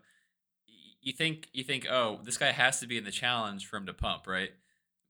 you 1.03 1.13
think 1.13 1.49
you 1.53 1.65
think, 1.65 1.87
oh, 1.91 2.21
this 2.23 2.39
guy 2.39 2.53
has 2.53 2.79
to 2.81 2.87
be 2.87 2.97
in 2.97 3.05
the 3.05 3.11
challenge 3.11 3.67
for 3.67 3.77
him 3.77 3.87
to 3.87 3.93
pump, 3.93 4.29
right? 4.29 4.51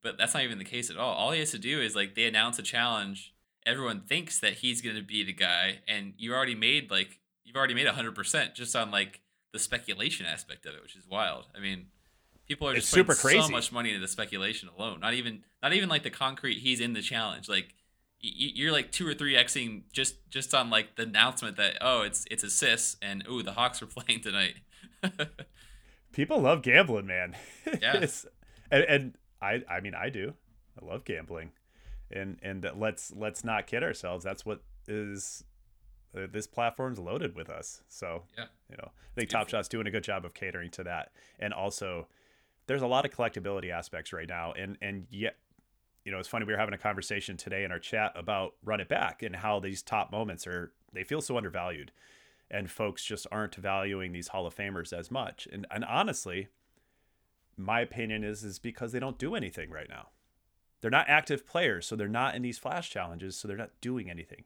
But 0.03 0.17
that's 0.17 0.33
not 0.33 0.45
even 0.45 0.57
the 0.57 0.65
case 0.65 0.89
at 0.89 0.97
all. 0.97 1.13
All 1.15 1.31
he 1.31 1.41
has 1.41 1.51
to 1.51 1.59
do 1.59 1.81
is 1.81 1.95
like 1.95 2.15
they 2.15 2.25
announce 2.25 2.59
a 2.59 2.63
challenge, 2.63 3.35
everyone 3.67 4.01
thinks 4.01 4.41
that 4.41 4.55
he's 4.55 4.81
going 4.81 4.97
to 4.97 5.03
be 5.03 5.23
the 5.25 5.35
guy, 5.35 5.81
and 5.87 6.15
you 6.17 6.35
already 6.35 6.55
made 6.55 6.91
like 6.91 7.21
you've 7.45 7.55
already 7.55 7.75
made 7.75 7.87
hundred 7.87 8.15
percent 8.15 8.55
just 8.55 8.75
on 8.75 8.91
like 8.91 9.21
the 9.55 9.61
speculation 9.61 10.27
aspect 10.27 10.67
of 10.67 10.75
it, 10.75 10.83
which 10.83 10.97
is 10.97 11.07
wild. 11.09 11.47
I 11.57 11.61
mean, 11.61 11.87
people 12.49 12.69
are 12.69 12.75
just 12.75 12.91
putting 12.91 13.07
super 13.07 13.15
crazy. 13.15 13.41
so 13.41 13.49
much 13.49 13.71
money 13.71 13.91
into 13.91 14.01
the 14.01 14.09
speculation 14.09 14.69
alone. 14.77 14.99
Not 14.99 15.15
even 15.15 15.45
not 15.63 15.73
even 15.73 15.89
like 15.89 16.03
the 16.03 16.11
concrete 16.11 16.59
he's 16.59 16.81
in 16.81 16.93
the 16.93 17.01
challenge. 17.01 17.49
Like 17.49 17.73
you're 18.21 18.73
like 18.73 18.91
two 18.91 19.07
or 19.07 19.15
three 19.15 19.35
xing 19.35 19.83
just 19.93 20.17
just 20.29 20.53
on 20.55 20.71
like 20.71 20.97
the 20.97 21.05
announcement 21.05 21.57
that 21.57 21.77
oh 21.81 22.03
it's 22.03 22.25
it's 22.31 22.43
assists 22.43 22.97
and 23.01 23.25
ooh 23.31 23.43
the 23.43 23.53
Hawks 23.53 23.81
are 23.81 23.87
playing 23.97 24.23
tonight. 24.23 24.57
people 26.13 26.41
love 26.41 26.63
gambling 26.63 27.07
man 27.07 27.37
Yeah. 27.83 28.07
And, 28.71 28.85
and 28.85 29.15
i 29.43 29.63
i 29.69 29.81
mean 29.81 29.95
i 29.95 30.09
do 30.09 30.33
i 30.81 30.87
love 30.87 31.05
gambling 31.05 31.51
and 32.11 32.39
and 32.43 32.67
let's 32.77 33.13
let's 33.15 33.45
not 33.45 33.67
kid 33.67 33.83
ourselves 33.83 34.25
that's 34.25 34.47
what 34.47 34.63
is 34.89 35.45
Uh, 36.17 36.27
this 36.31 36.47
platform's 36.47 36.99
loaded 36.99 37.35
with 37.35 37.51
us. 37.51 37.83
So 37.89 38.23
yeah. 38.37 38.47
you 38.71 38.77
know 38.77 38.89
i 38.89 39.15
think 39.15 39.31
top 39.31 39.49
shot's 39.49 39.69
doing 39.69 39.87
a 39.87 39.91
good 39.91 40.05
job 40.05 40.25
of 40.25 40.35
catering 40.35 40.71
to 40.73 40.85
that. 40.85 41.13
And 41.39 41.53
also 41.53 42.07
there's 42.67 42.83
a 42.83 42.87
lot 42.87 43.05
of 43.05 43.11
collectability 43.11 43.71
aspects 43.71 44.13
right 44.13 44.29
now. 44.29 44.53
And 44.53 44.77
and 44.81 45.07
yet 45.11 45.37
you 46.05 46.13
know 46.13 46.19
it's 46.19 46.29
funny 46.29 46.45
we 46.45 46.53
were 46.53 46.59
having 46.59 46.75
a 46.75 46.79
conversation 46.79 47.37
today 47.37 47.65
in 47.65 47.73
our 47.73 47.79
chat 47.79 48.13
about 48.15 48.55
run 48.65 48.81
it 48.81 48.89
back 48.89 49.23
and 49.23 49.37
how 49.37 49.61
these 49.61 49.83
top 49.83 50.13
moments 50.13 50.47
are 50.47 50.73
they 50.93 51.05
feel 51.05 51.21
so 51.21 51.37
undervalued. 51.37 51.93
And 52.51 52.71
folks 52.71 53.05
just 53.05 53.27
aren't 53.33 53.55
valuing 53.55 54.13
these 54.13 54.29
hall 54.29 54.47
of 54.47 54.55
famers 54.55 54.93
as 54.93 55.11
much. 55.11 55.49
And 55.53 55.67
and 55.71 55.85
honestly 55.85 56.49
my 57.57 57.81
opinion 57.81 58.25
is 58.25 58.45
is 58.45 58.59
because 58.59 58.93
they 58.93 59.01
don't 59.01 59.19
do 59.19 59.35
anything 59.35 59.71
right 59.71 59.89
now. 59.89 60.09
They're 60.81 60.91
not 60.91 61.09
active 61.09 61.47
players 61.47 61.87
so 61.87 61.97
they're 61.97 62.09
not 62.09 62.35
in 62.35 62.43
these 62.43 62.59
flash 62.59 62.91
challenges 62.91 63.37
so 63.37 63.49
they're 63.49 63.57
not 63.57 63.71
doing 63.81 64.11
anything 64.11 64.45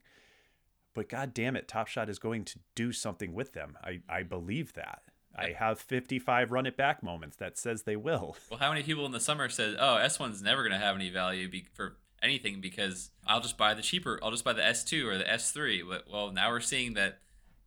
but 0.99 1.09
god 1.09 1.33
damn 1.33 1.55
it 1.55 1.69
top 1.69 1.87
shot 1.87 2.11
is 2.11 2.19
going 2.19 2.45
to 2.45 2.59
do 2.75 2.91
something 2.93 3.33
with 3.33 3.53
them 3.53 3.77
i 3.85 4.01
i 4.09 4.23
believe 4.23 4.73
that 4.73 5.03
i 5.37 5.51
have 5.57 5.79
55 5.79 6.51
run 6.51 6.67
it 6.67 6.77
back 6.77 7.03
moments 7.03 7.37
that 7.37 7.57
says 7.57 7.85
they 7.85 7.95
will 7.97 8.37
Well, 8.51 8.59
how 8.59 8.71
many 8.71 8.83
people 8.83 9.07
in 9.07 9.13
the 9.13 9.21
summer 9.21 9.49
said 9.49 9.77
oh 9.79 9.97
S 9.97 10.19
one's 10.19 10.43
never 10.43 10.63
gonna 10.65 10.79
have 10.79 10.97
any 10.97 11.11
value 11.11 11.49
be- 11.49 11.69
for 11.73 11.97
anything 12.21 12.61
because 12.61 13.13
I'll 13.29 13.41
just 13.41 13.57
buy 13.57 13.75
the 13.75 13.83
cheaper 13.83 14.19
I'll 14.23 14.33
just 14.33 14.45
buy 14.45 14.53
the 14.53 14.65
S 14.65 14.83
two 14.83 15.09
or 15.09 15.17
the 15.17 15.31
S 15.31 15.53
three. 15.53 15.83
But 15.83 16.07
well 16.13 16.33
now 16.33 16.51
we're 16.51 16.59
seeing 16.59 16.95
that 16.95 17.21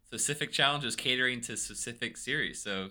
specific 0.03 0.51
challenges 0.51 0.97
catering 0.97 1.39
to 1.41 1.55
specific 1.55 2.17
series, 2.17 2.61
so 2.61 2.89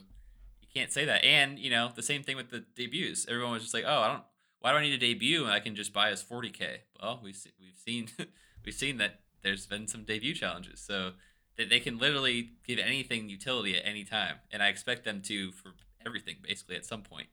you 0.62 0.68
can't 0.74 0.90
say 0.90 1.04
that. 1.04 1.22
And 1.22 1.58
you 1.58 1.68
know 1.68 1.90
the 1.94 2.02
same 2.02 2.22
thing 2.22 2.36
with 2.38 2.50
the 2.50 2.64
debuts. 2.74 3.26
Everyone 3.28 3.52
was 3.52 3.62
just 3.62 3.74
like 3.74 3.84
oh 3.86 4.00
I 4.00 4.08
don't 4.08 4.22
why 4.60 4.72
do 4.72 4.78
I 4.78 4.82
need 4.82 4.94
a 4.94 4.98
debut 4.98 5.44
and 5.44 5.52
I 5.52 5.60
can 5.60 5.74
just 5.74 5.92
buy 5.92 6.10
as 6.10 6.22
40k? 6.22 6.78
Well, 7.02 7.20
we've 7.22 7.38
we've 7.60 7.76
seen 7.84 8.08
we've 8.64 8.74
seen 8.74 8.96
that 8.98 9.20
there's 9.42 9.66
been 9.66 9.86
some 9.86 10.04
debut 10.04 10.34
challenges, 10.34 10.80
so 10.80 11.12
that 11.56 11.68
they 11.68 11.80
can 11.80 11.98
literally 11.98 12.50
give 12.66 12.78
anything 12.78 13.28
utility 13.28 13.76
at 13.76 13.86
any 13.86 14.04
time, 14.04 14.36
and 14.50 14.62
I 14.62 14.68
expect 14.68 15.04
them 15.04 15.20
to 15.22 15.52
for 15.52 15.74
everything 16.04 16.36
basically 16.42 16.76
at 16.76 16.86
some 16.86 17.02
point 17.02 17.28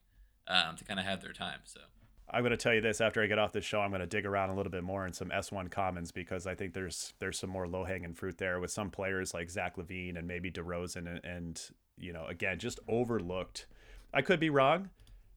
um, 0.46 0.76
to 0.76 0.84
kind 0.84 1.00
of 1.00 1.06
have 1.06 1.22
their 1.22 1.32
time. 1.32 1.60
So 1.64 1.80
I'm 2.30 2.42
going 2.42 2.50
to 2.50 2.56
tell 2.56 2.74
you 2.74 2.80
this 2.80 3.00
after 3.00 3.22
I 3.22 3.26
get 3.26 3.38
off 3.38 3.52
this 3.52 3.64
show. 3.64 3.80
I'm 3.80 3.90
going 3.90 4.00
to 4.00 4.06
dig 4.06 4.26
around 4.26 4.50
a 4.50 4.54
little 4.54 4.70
bit 4.70 4.84
more 4.84 5.06
in 5.06 5.12
some 5.12 5.30
S1 5.30 5.70
commons 5.70 6.12
because 6.12 6.46
I 6.46 6.54
think 6.54 6.74
there's 6.74 7.14
there's 7.18 7.38
some 7.38 7.50
more 7.50 7.66
low 7.66 7.84
hanging 7.84 8.14
fruit 8.14 8.38
there 8.38 8.60
with 8.60 8.70
some 8.70 8.90
players 8.90 9.32
like 9.32 9.48
Zach 9.50 9.76
LaVine 9.76 10.18
and 10.18 10.26
maybe 10.26 10.50
DeRozan 10.50 11.06
and, 11.06 11.24
and 11.24 11.70
you 11.96 12.12
know 12.12 12.26
again 12.26 12.58
just 12.58 12.80
overlooked. 12.88 13.66
I 14.12 14.22
could 14.22 14.40
be 14.40 14.50
wrong. 14.50 14.90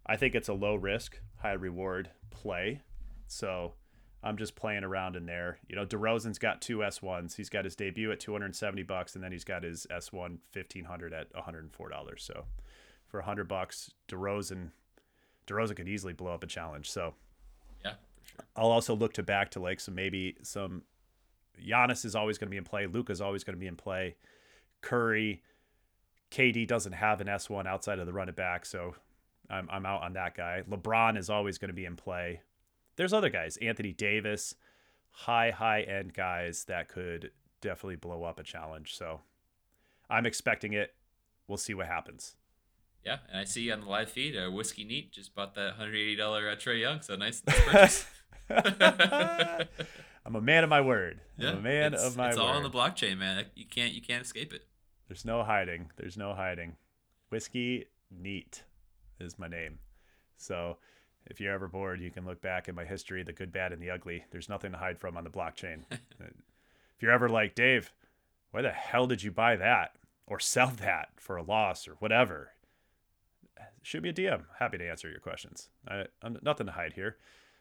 I 0.05 0.17
think 0.17 0.35
it's 0.35 0.49
a 0.49 0.53
low 0.53 0.75
risk, 0.75 1.19
high 1.37 1.53
reward 1.53 2.09
play. 2.29 2.81
So 3.27 3.73
I'm 4.23 4.37
just 4.37 4.55
playing 4.55 4.83
around 4.83 5.15
in 5.15 5.25
there. 5.25 5.57
You 5.67 5.75
know, 5.75 5.85
DeRozan's 5.85 6.37
got 6.37 6.61
two 6.61 6.79
S1s. 6.79 7.35
He's 7.35 7.49
got 7.49 7.65
his 7.65 7.75
debut 7.75 8.11
at 8.11 8.19
270 8.19 8.83
bucks, 8.83 9.15
and 9.15 9.23
then 9.23 9.31
he's 9.31 9.43
got 9.43 9.63
his 9.63 9.87
S1 9.89 10.37
1500 10.53 11.13
at 11.13 11.33
104 11.33 11.89
dollars. 11.89 12.23
So 12.23 12.45
for 13.07 13.19
100 13.19 13.47
bucks, 13.47 13.91
DeRozan 14.07 14.71
DeRozan 15.47 15.75
could 15.75 15.89
easily 15.89 16.13
blow 16.13 16.33
up 16.33 16.43
a 16.43 16.47
challenge. 16.47 16.89
So 16.89 17.15
yeah, 17.83 17.93
for 18.15 18.29
sure. 18.29 18.45
I'll 18.55 18.71
also 18.71 18.95
look 18.95 19.13
to 19.13 19.23
back 19.23 19.49
to 19.51 19.59
like 19.59 19.79
some 19.79 19.95
maybe 19.95 20.35
some 20.43 20.83
Giannis 21.59 22.05
is 22.05 22.15
always 22.15 22.37
going 22.37 22.47
to 22.47 22.51
be 22.51 22.57
in 22.57 22.63
play. 22.63 22.87
Luka's 22.87 23.21
always 23.21 23.43
going 23.43 23.55
to 23.55 23.59
be 23.59 23.67
in 23.67 23.75
play. 23.75 24.15
Curry, 24.81 25.41
KD 26.31 26.67
doesn't 26.67 26.93
have 26.93 27.21
an 27.21 27.27
S1 27.27 27.67
outside 27.67 27.99
of 27.99 28.05
the 28.05 28.13
run 28.13 28.29
it 28.29 28.35
back, 28.35 28.65
so 28.65 28.95
I'm 29.49 29.67
I'm 29.71 29.85
out 29.85 30.03
on 30.03 30.13
that 30.13 30.35
guy. 30.35 30.63
LeBron 30.69 31.17
is 31.17 31.29
always 31.29 31.57
going 31.57 31.69
to 31.69 31.73
be 31.75 31.85
in 31.85 31.95
play. 31.95 32.41
There's 32.95 33.13
other 33.13 33.29
guys, 33.29 33.57
Anthony 33.57 33.93
Davis, 33.93 34.55
high 35.11 35.51
high 35.51 35.81
end 35.81 36.13
guys 36.13 36.65
that 36.65 36.87
could 36.87 37.31
definitely 37.61 37.95
blow 37.95 38.23
up 38.23 38.39
a 38.39 38.43
challenge. 38.43 38.95
So 38.95 39.21
I'm 40.09 40.25
expecting 40.25 40.73
it. 40.73 40.93
We'll 41.47 41.57
see 41.57 41.73
what 41.73 41.87
happens. 41.87 42.35
Yeah, 43.05 43.17
and 43.29 43.39
I 43.39 43.43
see 43.45 43.71
on 43.71 43.81
the 43.81 43.87
live 43.87 44.11
feed, 44.11 44.37
uh, 44.37 44.51
Whiskey 44.51 44.83
Neat 44.83 45.11
just 45.11 45.33
bought 45.33 45.55
that 45.55 45.79
$180 45.79 46.19
uh, 46.19 46.55
Trae 46.55 46.79
Young, 46.79 47.01
so 47.01 47.15
nice, 47.15 47.41
nice 47.47 47.59
purchase. 47.65 48.05
I'm 50.25 50.35
a 50.35 50.41
man 50.41 50.63
of 50.63 50.69
my 50.69 50.81
word. 50.81 51.19
I'm 51.39 51.43
yeah, 51.43 51.51
a 51.53 51.59
man 51.59 51.93
of 51.95 52.15
my 52.15 52.27
It's 52.29 52.37
word. 52.37 52.43
It's 52.43 52.51
all 52.51 52.55
on 52.55 52.63
the 52.63 52.69
blockchain, 52.69 53.17
man. 53.17 53.45
You 53.55 53.65
can't 53.65 53.93
you 53.93 54.01
can't 54.01 54.23
escape 54.23 54.53
it. 54.53 54.65
There's 55.07 55.25
no 55.25 55.43
hiding. 55.43 55.89
There's 55.97 56.15
no 56.15 56.33
hiding. 56.33 56.75
Whiskey 57.29 57.85
Neat 58.11 58.63
is 59.19 59.39
my 59.39 59.47
name. 59.47 59.79
So 60.37 60.77
If 61.27 61.39
you're 61.39 61.53
ever 61.53 61.67
bored, 61.67 62.01
you 62.01 62.11
can 62.11 62.25
look 62.25 62.41
back 62.41 62.67
at 62.67 62.75
my 62.75 62.83
history, 62.83 63.23
the 63.23 63.33
good, 63.33 63.51
bad, 63.51 63.71
and 63.71 63.81
the 63.81 63.89
ugly. 63.89 64.25
There's 64.31 64.49
nothing 64.49 64.71
to 64.71 64.77
hide 64.77 64.99
from 64.99 65.15
on 65.17 65.23
the 65.23 65.29
blockchain. 65.29 65.83
if 65.91 67.01
you're 67.01 67.11
ever 67.11 67.29
like, 67.29 67.55
Dave, 67.55 67.91
why 68.51 68.61
the 68.61 68.71
hell 68.71 69.07
did 69.07 69.23
you 69.23 69.31
buy 69.31 69.55
that 69.55 69.95
or 70.27 70.39
sell 70.39 70.71
that 70.77 71.09
for 71.17 71.37
a 71.37 71.43
loss 71.43 71.87
or 71.87 71.93
whatever? 71.99 72.51
Shoot 73.81 74.03
me 74.03 74.09
a 74.09 74.13
DM. 74.13 74.43
Happy 74.59 74.77
to 74.77 74.89
answer 74.89 75.09
your 75.09 75.19
questions. 75.19 75.69
I, 75.87 76.05
I'm 76.21 76.37
nothing 76.41 76.67
to 76.67 76.73
hide 76.73 76.93
here. 76.93 77.17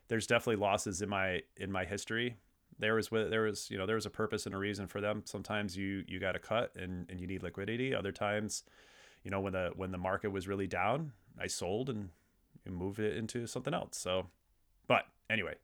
There's 0.08 0.26
definitely 0.26 0.60
losses 0.60 1.02
in 1.02 1.08
my 1.08 1.42
in 1.56 1.70
my 1.70 1.84
history. 1.84 2.36
There 2.78 2.94
was 2.94 3.08
there 3.08 3.42
was 3.42 3.70
you 3.70 3.78
know 3.78 3.86
there 3.86 3.94
was 3.94 4.06
a 4.06 4.10
purpose 4.10 4.46
and 4.46 4.54
a 4.54 4.58
reason 4.58 4.86
for 4.86 5.00
them. 5.00 5.22
Sometimes 5.24 5.76
you 5.76 6.04
you 6.06 6.18
got 6.18 6.32
to 6.32 6.38
cut 6.38 6.72
and, 6.76 7.08
and 7.08 7.20
you 7.20 7.26
need 7.26 7.42
liquidity. 7.42 7.94
Other 7.94 8.12
times, 8.12 8.64
you 9.22 9.30
know 9.30 9.40
when 9.40 9.52
the 9.52 9.70
when 9.76 9.92
the 9.92 9.98
market 9.98 10.30
was 10.30 10.48
really 10.48 10.66
down, 10.66 11.12
I 11.38 11.46
sold 11.46 11.88
and, 11.88 12.10
and 12.64 12.74
moved 12.74 12.98
it 12.98 13.16
into 13.16 13.46
something 13.46 13.74
else. 13.74 13.96
So, 13.96 14.26
but 14.86 15.04
anyway, 15.28 15.54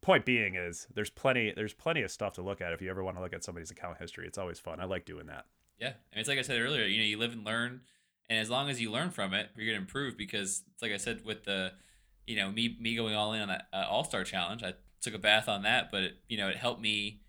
point 0.00 0.24
being 0.24 0.54
is 0.54 0.86
there's 0.94 1.10
plenty 1.10 1.52
there's 1.54 1.74
plenty 1.74 2.02
of 2.02 2.10
stuff 2.10 2.34
to 2.34 2.42
look 2.42 2.60
at 2.60 2.72
if 2.72 2.82
you 2.82 2.90
ever 2.90 3.02
want 3.02 3.16
to 3.16 3.22
look 3.22 3.32
at 3.32 3.44
somebody's 3.44 3.70
account 3.70 3.98
history. 3.98 4.26
It's 4.26 4.38
always 4.38 4.58
fun. 4.58 4.80
I 4.80 4.84
like 4.84 5.04
doing 5.04 5.26
that. 5.26 5.46
Yeah, 5.78 5.92
and 6.12 6.20
it's 6.20 6.28
like 6.28 6.38
I 6.38 6.42
said 6.42 6.60
earlier. 6.60 6.84
You 6.84 6.98
know, 6.98 7.04
you 7.04 7.18
live 7.18 7.32
and 7.32 7.44
learn, 7.44 7.82
and 8.28 8.38
as 8.38 8.50
long 8.50 8.68
as 8.68 8.80
you 8.80 8.90
learn 8.90 9.10
from 9.10 9.32
it, 9.32 9.50
you're 9.56 9.66
gonna 9.66 9.78
improve. 9.78 10.16
Because 10.16 10.64
it's 10.72 10.82
like 10.82 10.92
I 10.92 10.96
said 10.96 11.24
with 11.24 11.44
the, 11.44 11.72
you 12.26 12.36
know, 12.36 12.50
me 12.50 12.76
me 12.80 12.96
going 12.96 13.14
all 13.14 13.32
in 13.32 13.42
on 13.42 13.48
that 13.48 13.68
uh, 13.72 13.86
All 13.88 14.04
Star 14.04 14.24
Challenge. 14.24 14.62
I 14.62 14.74
took 15.00 15.14
a 15.14 15.18
bath 15.18 15.48
on 15.48 15.62
that, 15.62 15.90
but 15.90 16.02
it, 16.02 16.16
you 16.28 16.36
know, 16.36 16.48
it 16.48 16.56
helped 16.56 16.80
me 16.80 17.20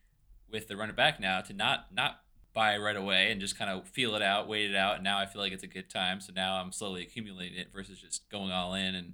with 0.52 0.68
the 0.68 0.76
run 0.76 0.90
it 0.90 0.96
back 0.96 1.20
now 1.20 1.42
to 1.42 1.54
not 1.54 1.94
not 1.94 2.22
buy 2.54 2.78
right 2.78 2.96
away 2.96 3.32
and 3.32 3.40
just 3.40 3.58
kind 3.58 3.70
of 3.70 3.88
feel 3.88 4.16
it 4.16 4.22
out, 4.22 4.48
wait 4.48 4.70
it 4.70 4.76
out, 4.76 4.96
and 4.96 5.04
now 5.04 5.20
I 5.20 5.26
feel 5.26 5.42
like 5.42 5.54
it's 5.54 5.64
a 5.64 5.68
good 5.68 5.90
time. 5.90 6.20
So 6.22 6.34
now 6.36 6.56
I'm 6.56 6.72
slowly 6.72 7.02
accumulating 7.02 7.58
it 7.58 7.68
versus 7.74 8.00
just 8.00 8.30
going 8.30 8.52
all 8.52 8.74
in 8.74 8.96
and 8.96 9.14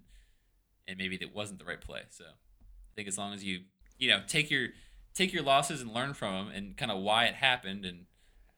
and 0.87 0.97
maybe 0.97 1.17
that 1.17 1.33
wasn't 1.33 1.59
the 1.59 1.65
right 1.65 1.81
play. 1.81 2.01
So 2.09 2.25
I 2.25 2.93
think 2.95 3.07
as 3.07 3.17
long 3.17 3.33
as 3.33 3.43
you 3.43 3.61
you 3.97 4.09
know 4.09 4.21
take 4.27 4.49
your 4.49 4.69
take 5.13 5.33
your 5.33 5.43
losses 5.43 5.81
and 5.81 5.93
learn 5.93 6.13
from 6.13 6.47
them 6.47 6.55
and 6.55 6.77
kind 6.77 6.91
of 6.91 7.01
why 7.01 7.25
it 7.25 7.35
happened 7.35 7.85
and 7.85 8.05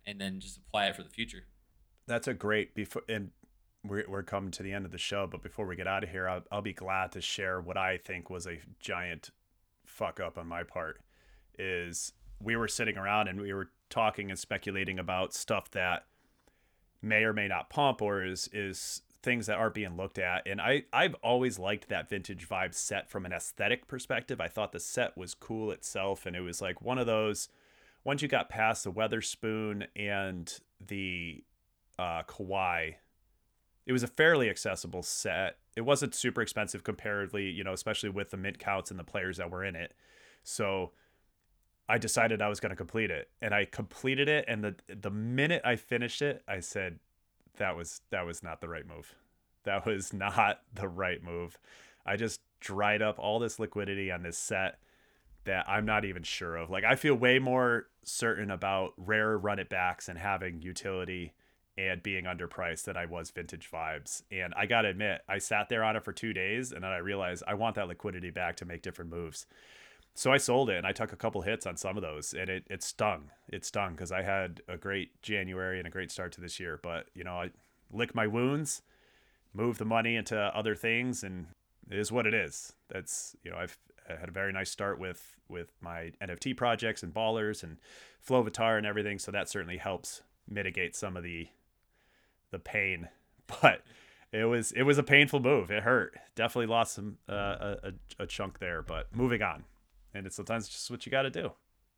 and 0.06 0.22
then 0.22 0.40
just 0.40 0.58
apply 0.58 0.88
it 0.88 0.96
for 0.96 1.04
the 1.04 1.10
future. 1.10 1.44
That's 2.08 2.28
a 2.28 2.34
great 2.34 2.76
before 2.76 3.04
and 3.10 3.32
we're, 3.84 4.06
we're 4.08 4.24
coming 4.24 4.52
to 4.52 4.64
the 4.64 4.74
end 4.74 4.86
of 4.86 4.92
the 4.92 4.98
show, 4.98 5.28
but 5.28 5.42
before 5.42 5.66
we 5.66 5.76
get 5.76 5.88
out 5.88 6.04
of 6.04 6.10
here, 6.10 6.28
I'll, 6.28 6.44
I'll 6.52 6.62
be 6.62 6.74
glad 6.74 7.12
to 7.14 7.22
share 7.22 7.62
what 7.62 7.78
I 7.78 7.98
think 7.98 8.30
was 8.30 8.46
a 8.46 8.60
giant 8.80 9.30
fuck 9.86 10.20
up 10.20 10.38
on 10.38 10.48
my 10.48 10.64
part. 10.64 11.02
Is 11.58 12.14
we 12.42 12.56
were 12.56 12.68
sitting 12.68 12.98
around 12.98 13.28
and 13.28 13.40
we 13.40 13.54
were 13.54 13.70
talking 13.90 14.30
and 14.30 14.40
speculating 14.40 15.00
about 15.00 15.34
stuff 15.34 15.70
that 15.72 16.06
may 17.02 17.24
or 17.24 17.34
may 17.34 17.48
not 17.48 17.70
pump 17.70 18.02
or 18.02 18.24
is 18.24 18.50
is 18.54 19.02
things 19.24 19.48
that 19.48 19.58
aren't 19.58 19.74
being 19.74 19.98
looked 19.98 20.18
at. 20.18 20.48
And 20.48 20.62
I, 20.62 20.84
I've 20.94 21.16
always 21.16 21.60
liked 21.60 21.90
that 21.90 22.10
vintage 22.10 22.48
vibe 22.48 22.74
set 22.74 23.10
from 23.10 23.26
an 23.26 23.34
aesthetic 23.34 23.88
perspective. 23.88 24.40
I 24.40 24.48
thought 24.48 24.72
the 24.72 24.80
set 24.80 25.18
was 25.18 25.34
cool 25.34 25.72
itself. 25.72 26.26
And 26.26 26.36
it 26.36 26.42
was 26.42 26.62
like 26.62 26.82
one 26.82 26.98
of 26.98 27.08
those, 27.08 27.50
once 28.06 28.22
you 28.22 28.30
got 28.30 28.48
past 28.48 28.86
the 28.86 28.92
Weatherspoon 28.92 29.88
and 29.96 30.60
the 30.86 31.44
uh, 32.00 32.24
Kawhi, 32.24 32.96
it 33.86 33.92
was 33.92 34.04
a 34.04 34.08
fairly 34.08 34.50
accessible 34.50 35.04
set. 35.04 35.58
It 35.76 35.82
wasn't 35.82 36.16
super 36.16 36.42
expensive 36.42 36.84
comparatively, 36.84 37.50
you 37.50 37.64
know, 37.64 37.74
especially 37.74 38.10
with 38.10 38.30
the 38.30 38.38
mint 38.38 38.60
counts 38.60 38.92
and 38.92 39.00
the 39.00 39.04
players 39.04 39.38
that 39.38 39.52
were 39.52 39.64
in 39.64 39.76
it. 39.76 39.94
So 40.44 40.92
I 41.90 41.98
decided 41.98 42.42
I 42.42 42.50
was 42.50 42.60
going 42.60 42.72
to 42.72 42.76
complete 42.76 43.12
it 43.12 43.30
and 43.42 43.54
I 43.54 43.66
completed 43.66 44.28
it. 44.28 44.46
And 44.48 44.64
the, 44.64 44.76
the 44.88 45.10
minute 45.10 45.62
I 45.64 45.76
finished 45.78 46.22
it, 46.22 46.44
I 46.48 46.60
said, 46.60 47.00
that 47.58 47.76
was 47.76 48.02
that 48.12 48.26
was 48.26 48.44
not 48.44 48.62
the 48.62 48.70
right 48.70 48.88
move. 48.88 49.16
That 49.64 49.86
was 49.86 50.14
not 50.14 50.62
the 50.74 50.88
right 50.88 51.24
move. 51.24 51.58
I 52.06 52.16
just 52.16 52.42
dried 52.60 53.02
up 53.02 53.20
all 53.20 53.40
this 53.40 53.60
liquidity 53.60 54.12
on 54.12 54.24
this 54.24 54.38
set 54.38 54.80
that 55.44 55.68
I'm 55.68 55.86
not 55.86 56.06
even 56.06 56.24
sure 56.24 56.56
of. 56.56 56.70
Like 56.70 56.84
I 56.84 56.96
feel 56.96 57.16
way 57.16 57.40
more 57.40 57.88
certain 58.04 58.52
about 58.52 58.94
rare 58.98 59.38
run 59.38 59.60
it 59.60 59.70
backs 59.70 60.10
and 60.10 60.18
having 60.18 60.62
utility 60.62 61.34
and 61.78 62.02
being 62.02 62.26
underpriced 62.26 62.86
than 62.86 62.98
I 62.98 63.06
was 63.06 63.30
vintage 63.30 63.70
vibes. 63.72 64.24
And 64.32 64.54
I 64.58 64.66
got 64.66 64.82
to 64.82 64.90
admit, 64.90 65.22
I 65.30 65.38
sat 65.38 65.70
there 65.70 65.84
on 65.84 65.96
it 65.96 66.04
for 66.04 66.12
2 66.12 66.34
days 66.34 66.72
and 66.72 66.84
then 66.84 66.92
I 66.92 66.98
realized 66.98 67.44
I 67.48 67.54
want 67.54 67.76
that 67.76 67.88
liquidity 67.88 68.32
back 68.32 68.56
to 68.58 68.66
make 68.66 68.82
different 68.82 69.12
moves. 69.12 69.46
So 70.18 70.32
I 70.34 70.38
sold 70.38 70.72
it 70.72 70.78
and 70.78 70.88
I 70.88 70.94
took 70.94 71.14
a 71.14 71.16
couple 71.16 71.44
hits 71.44 71.68
on 71.68 71.78
some 71.78 71.96
of 71.96 72.02
those 72.02 72.34
and 72.34 72.50
it, 72.50 72.64
it 72.72 72.82
stung. 72.82 73.30
It 73.50 73.64
stung 73.64 73.92
because 73.92 74.12
I 74.12 74.24
had 74.24 74.62
a 74.68 74.76
great 74.76 75.22
January 75.22 75.78
and 75.78 75.88
a 75.88 75.92
great 75.92 76.10
start 76.10 76.32
to 76.32 76.42
this 76.42 76.60
year. 76.60 76.80
But, 76.82 77.06
you 77.14 77.24
know, 77.24 77.36
I 77.40 77.52
lick 77.92 78.16
my 78.16 78.26
wounds, 78.26 78.82
move 79.54 79.78
the 79.78 79.86
money 79.86 80.16
into 80.16 80.36
other 80.36 80.74
things, 80.74 81.24
and 81.24 81.46
it 81.92 82.00
is 82.00 82.12
what 82.12 82.26
it 82.26 82.34
is. 82.34 82.74
That's, 82.90 83.36
you 83.44 83.52
know, 83.52 83.58
I've 83.58 83.78
had 84.08 84.28
a 84.28 84.32
very 84.32 84.52
nice 84.52 84.72
start 84.72 84.98
with 84.98 85.38
with 85.50 85.72
my 85.82 86.14
NFT 86.20 86.58
projects 86.58 87.04
and 87.04 87.14
ballers 87.14 87.62
and 87.62 87.78
Flovatar 88.28 88.80
and 88.80 88.88
everything. 88.88 89.20
So 89.20 89.32
that 89.32 89.48
certainly 89.50 89.78
helps 89.78 90.24
mitigate 90.50 90.96
some 90.96 91.16
of 91.16 91.22
the 91.22 91.48
the 92.50 92.60
pain. 92.60 93.10
But 93.62 93.84
it 94.34 94.44
was 94.44 94.74
it 94.74 94.82
was 94.84 94.98
a 94.98 95.04
painful 95.04 95.40
move. 95.40 95.70
It 95.72 95.84
hurt. 95.84 96.18
Definitely 96.36 96.66
lost 96.66 96.96
some 96.96 97.18
uh, 97.30 97.76
a, 97.84 97.94
a 98.20 98.26
chunk 98.26 98.60
there. 98.60 98.82
But 98.82 99.16
moving 99.16 99.42
on 99.42 99.64
and 100.18 100.28
it's 100.28 100.36
sometimes 100.36 100.68
just 100.68 100.90
what 100.92 101.06
you 101.06 101.12
got 101.12 101.24
to 101.24 101.30
do. 101.30 101.52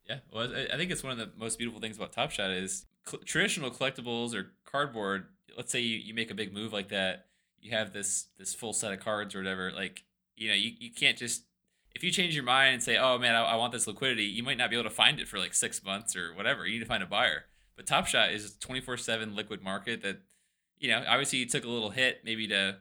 Yeah, 0.07 0.19
well, 0.33 0.51
I 0.73 0.75
think 0.75 0.91
it's 0.91 1.03
one 1.03 1.11
of 1.11 1.17
the 1.19 1.29
most 1.37 1.57
beautiful 1.57 1.79
things 1.79 1.97
about 1.97 2.11
Top 2.11 2.31
Shot 2.31 2.49
is 2.49 2.85
cl- 3.05 3.23
traditional 3.23 3.69
collectibles 3.69 4.33
or 4.33 4.53
cardboard. 4.65 5.27
Let's 5.55 5.71
say 5.71 5.81
you, 5.81 5.97
you 5.97 6.13
make 6.13 6.31
a 6.31 6.35
big 6.35 6.53
move 6.53 6.73
like 6.73 6.89
that, 6.89 7.27
you 7.61 7.71
have 7.71 7.93
this 7.93 8.27
this 8.37 8.53
full 8.53 8.73
set 8.73 8.91
of 8.91 8.99
cards 8.99 9.35
or 9.35 9.39
whatever. 9.39 9.71
Like 9.71 10.03
you 10.35 10.49
know, 10.49 10.55
you, 10.55 10.71
you 10.79 10.91
can't 10.91 11.17
just 11.17 11.43
if 11.95 12.03
you 12.03 12.11
change 12.11 12.35
your 12.35 12.43
mind 12.43 12.75
and 12.75 12.83
say, 12.83 12.97
oh 12.97 13.17
man, 13.17 13.35
I, 13.35 13.43
I 13.43 13.55
want 13.55 13.73
this 13.73 13.87
liquidity, 13.87 14.23
you 14.23 14.43
might 14.43 14.57
not 14.57 14.69
be 14.69 14.75
able 14.75 14.89
to 14.89 14.95
find 14.95 15.19
it 15.19 15.27
for 15.27 15.37
like 15.39 15.53
six 15.53 15.83
months 15.83 16.15
or 16.15 16.33
whatever. 16.33 16.65
You 16.65 16.73
need 16.73 16.83
to 16.83 16.89
find 16.89 17.03
a 17.03 17.07
buyer. 17.07 17.45
But 17.75 17.87
Top 17.87 18.07
Shot 18.07 18.31
is 18.31 18.55
a 18.55 18.59
twenty 18.59 18.81
four 18.81 18.97
seven 18.97 19.35
liquid 19.35 19.61
market 19.63 20.01
that 20.03 20.21
you 20.79 20.89
know 20.89 21.03
obviously 21.07 21.39
you 21.39 21.45
took 21.45 21.65
a 21.65 21.69
little 21.69 21.91
hit 21.91 22.21
maybe 22.23 22.47
to 22.47 22.77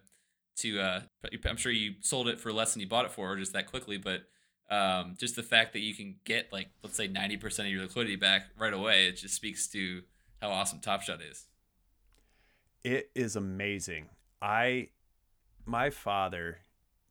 to 0.59 0.81
uh, 0.81 1.01
I'm 1.45 1.57
sure 1.57 1.73
you 1.73 1.95
sold 2.01 2.29
it 2.29 2.41
for 2.41 2.53
less 2.53 2.73
than 2.73 2.81
you 2.81 2.89
bought 2.89 3.05
it 3.05 3.13
for 3.13 3.37
just 3.37 3.53
that 3.53 3.67
quickly, 3.67 3.97
but 3.97 4.23
um, 4.71 5.15
just 5.19 5.37
the 5.37 5.43
fact 5.43 5.73
that 5.73 5.81
you 5.81 5.95
can 5.95 6.17
get 6.25 6.53
like 6.53 6.69
let's 6.83 6.97
say 6.97 7.09
90% 7.09 7.61
of 7.61 7.67
your 7.67 7.83
liquidity 7.83 8.17
back 8.17 8.49
right 8.59 8.73
away 8.73 9.07
it 9.07 9.13
just 9.13 9.35
speaks 9.35 9.67
to 9.69 10.03
how 10.41 10.51
awesome 10.51 10.81
top 10.81 11.03
shot 11.03 11.21
is. 11.23 11.47
It 12.85 13.11
is 13.15 13.37
amazing. 13.37 14.11
I 14.41 14.89
my 15.65 15.91
father 15.91 16.59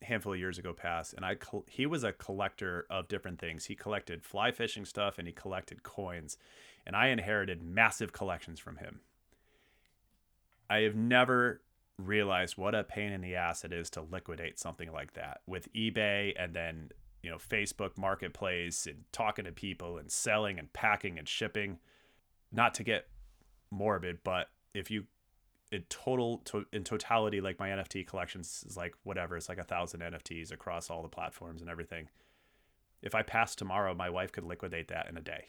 a 0.02 0.06
handful 0.06 0.34
of 0.34 0.40
years 0.40 0.58
ago 0.58 0.74
passed 0.74 1.14
and 1.14 1.26
i 1.26 1.36
he 1.68 1.86
was 1.86 2.04
a 2.04 2.14
collector 2.14 2.86
of 2.90 3.08
different 3.08 3.40
things. 3.40 3.66
He 3.66 3.76
collected 3.76 4.24
fly 4.24 4.52
fishing 4.52 4.86
stuff 4.86 5.18
and 5.18 5.28
he 5.28 5.34
collected 5.34 5.84
coins 5.84 6.38
and 6.86 6.96
i 6.96 7.08
inherited 7.08 7.64
massive 7.64 8.14
collections 8.14 8.60
from 8.60 8.78
him. 8.78 9.02
I 10.70 10.80
have 10.80 10.96
never 10.96 11.62
realized 11.98 12.58
what 12.58 12.76
a 12.76 12.84
pain 12.84 13.12
in 13.12 13.22
the 13.22 13.36
ass 13.36 13.66
it 13.66 13.74
is 13.74 13.90
to 13.90 14.02
liquidate 14.02 14.60
something 14.60 14.92
like 14.92 15.14
that 15.14 15.42
with 15.48 15.72
ebay 15.74 16.34
and 16.38 16.54
then 16.54 16.92
you 17.22 17.30
know 17.30 17.38
Facebook 17.38 17.98
Marketplace 17.98 18.86
and 18.86 19.04
talking 19.12 19.46
to 19.46 19.52
people 19.52 19.98
and 19.98 20.12
selling 20.12 20.60
and 20.60 20.72
packing 20.74 21.18
and 21.18 21.28
shipping. 21.28 21.80
Not 22.52 22.74
to 22.76 22.84
get 22.84 23.08
morbid, 23.72 24.20
but 24.24 24.48
if 24.74 24.90
you 24.90 25.06
in 25.72 25.84
total 25.90 26.38
to, 26.46 26.66
in 26.72 26.84
totality 26.84 27.42
like 27.42 27.60
my 27.60 27.70
NFT 27.70 28.08
collections 28.08 28.64
is 28.68 28.78
like 28.78 28.96
whatever 29.04 29.36
it's 29.36 29.50
like 29.50 29.58
a 29.58 29.64
thousand 29.64 30.00
NFTs 30.00 30.52
across 30.52 30.90
all 30.90 31.02
the 31.02 31.10
platforms 31.10 31.62
and 31.62 31.70
everything. 31.70 32.08
If 33.02 33.14
I 33.14 33.22
pass 33.22 33.56
tomorrow, 33.56 33.94
my 33.94 34.10
wife 34.10 34.32
could 34.32 34.46
liquidate 34.46 34.88
that 34.88 35.08
in 35.10 35.18
a 35.18 35.22
day. 35.22 35.48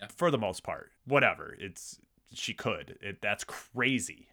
Yeah. 0.00 0.08
For 0.16 0.30
the 0.30 0.38
most 0.38 0.62
part, 0.62 0.92
whatever 1.04 1.56
it's 1.58 1.98
she 2.32 2.54
could. 2.54 2.96
It 3.00 3.20
that's 3.20 3.44
crazy. 3.44 4.28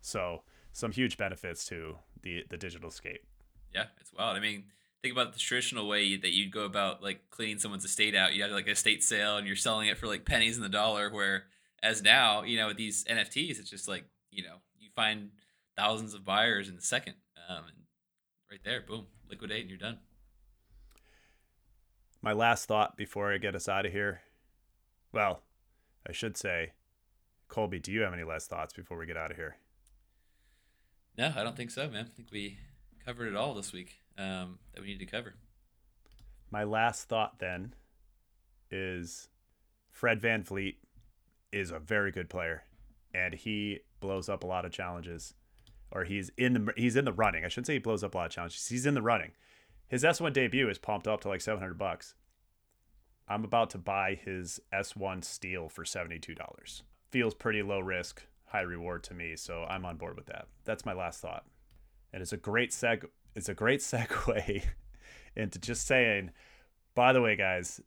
So 0.00 0.42
some 0.72 0.92
huge 0.92 1.16
benefits 1.16 1.66
to 1.66 1.96
the 2.22 2.44
the 2.48 2.56
digital 2.56 2.90
scape. 2.90 3.24
Yeah, 3.74 3.86
it's 4.00 4.12
wild. 4.12 4.36
I 4.36 4.40
mean, 4.40 4.64
think 5.04 5.12
about 5.14 5.34
the 5.34 5.38
traditional 5.38 5.86
way 5.86 6.16
that 6.16 6.32
you'd 6.32 6.50
go 6.50 6.64
about 6.64 7.02
like 7.02 7.28
cleaning 7.28 7.58
someone's 7.58 7.84
estate 7.84 8.14
out. 8.14 8.32
You 8.32 8.42
have 8.42 8.52
like 8.52 8.66
a 8.66 8.70
estate 8.70 9.04
sale 9.04 9.36
and 9.36 9.46
you're 9.46 9.54
selling 9.54 9.88
it 9.88 9.98
for 9.98 10.06
like 10.06 10.24
pennies 10.24 10.56
in 10.56 10.62
the 10.62 10.68
dollar. 10.70 11.10
Where 11.10 11.44
as 11.82 12.02
now, 12.02 12.42
you 12.42 12.56
know, 12.56 12.68
with 12.68 12.78
these 12.78 13.04
NFTs, 13.04 13.60
it's 13.60 13.68
just 13.68 13.86
like 13.86 14.06
you 14.30 14.42
know 14.42 14.56
you 14.80 14.88
find 14.96 15.32
thousands 15.76 16.14
of 16.14 16.24
buyers 16.24 16.70
in 16.70 16.76
a 16.76 16.80
second, 16.80 17.16
um, 17.50 17.64
and 17.66 17.76
right 18.50 18.60
there, 18.64 18.80
boom, 18.80 19.06
liquidate 19.28 19.60
and 19.60 19.68
you're 19.68 19.78
done. 19.78 19.98
My 22.22 22.32
last 22.32 22.66
thought 22.66 22.96
before 22.96 23.30
I 23.30 23.36
get 23.36 23.54
us 23.54 23.68
out 23.68 23.84
of 23.84 23.92
here. 23.92 24.22
Well, 25.12 25.42
I 26.08 26.12
should 26.12 26.38
say, 26.38 26.72
Colby, 27.48 27.78
do 27.78 27.92
you 27.92 28.00
have 28.00 28.14
any 28.14 28.24
last 28.24 28.48
thoughts 28.48 28.72
before 28.72 28.96
we 28.96 29.04
get 29.04 29.18
out 29.18 29.30
of 29.30 29.36
here? 29.36 29.58
No, 31.18 31.34
I 31.36 31.44
don't 31.44 31.56
think 31.56 31.70
so, 31.70 31.90
man. 31.90 32.06
I 32.10 32.16
think 32.16 32.28
we 32.32 32.56
covered 33.04 33.28
it 33.28 33.36
all 33.36 33.52
this 33.52 33.70
week 33.70 33.98
um, 34.18 34.58
that 34.74 34.82
we 34.82 34.88
need 34.88 34.98
to 35.00 35.06
cover. 35.06 35.34
My 36.50 36.64
last 36.64 37.08
thought 37.08 37.38
then 37.38 37.74
is 38.70 39.28
Fred 39.90 40.20
VanVleet 40.20 40.76
is 41.52 41.70
a 41.70 41.78
very 41.78 42.10
good 42.10 42.28
player 42.28 42.64
and 43.14 43.34
he 43.34 43.80
blows 44.00 44.28
up 44.28 44.42
a 44.42 44.46
lot 44.46 44.64
of 44.64 44.72
challenges 44.72 45.34
or 45.90 46.04
he's 46.04 46.30
in 46.36 46.52
the 46.52 46.72
he's 46.76 46.96
in 46.96 47.04
the 47.04 47.12
running. 47.12 47.44
I 47.44 47.48
shouldn't 47.48 47.68
say 47.68 47.74
he 47.74 47.78
blows 47.78 48.02
up 48.02 48.14
a 48.14 48.18
lot 48.18 48.26
of 48.26 48.32
challenges. 48.32 48.66
He's 48.66 48.86
in 48.86 48.94
the 48.94 49.02
running. 49.02 49.30
His 49.86 50.02
S1 50.02 50.32
debut 50.32 50.68
is 50.68 50.78
pumped 50.78 51.06
up 51.06 51.20
to 51.20 51.28
like 51.28 51.40
700 51.40 51.78
bucks. 51.78 52.14
I'm 53.28 53.44
about 53.44 53.70
to 53.70 53.78
buy 53.78 54.18
his 54.22 54.60
S1 54.72 55.24
Steel 55.24 55.68
for 55.68 55.84
$72. 55.84 56.82
Feels 57.10 57.34
pretty 57.34 57.62
low 57.62 57.80
risk, 57.80 58.26
high 58.46 58.60
reward 58.60 59.02
to 59.04 59.14
me, 59.14 59.36
so 59.36 59.64
I'm 59.68 59.84
on 59.84 59.96
board 59.96 60.16
with 60.16 60.26
that. 60.26 60.48
That's 60.64 60.84
my 60.84 60.92
last 60.92 61.20
thought. 61.20 61.44
And 62.12 62.22
it's 62.22 62.32
a 62.32 62.38
great 62.38 62.70
seg 62.70 63.04
it's 63.34 63.48
a 63.48 63.54
great 63.54 63.80
segue 63.82 64.62
into 65.36 65.58
just 65.58 65.86
saying, 65.86 66.30
by 66.94 67.12
the 67.12 67.20
way, 67.20 67.36
guys, 67.36 67.80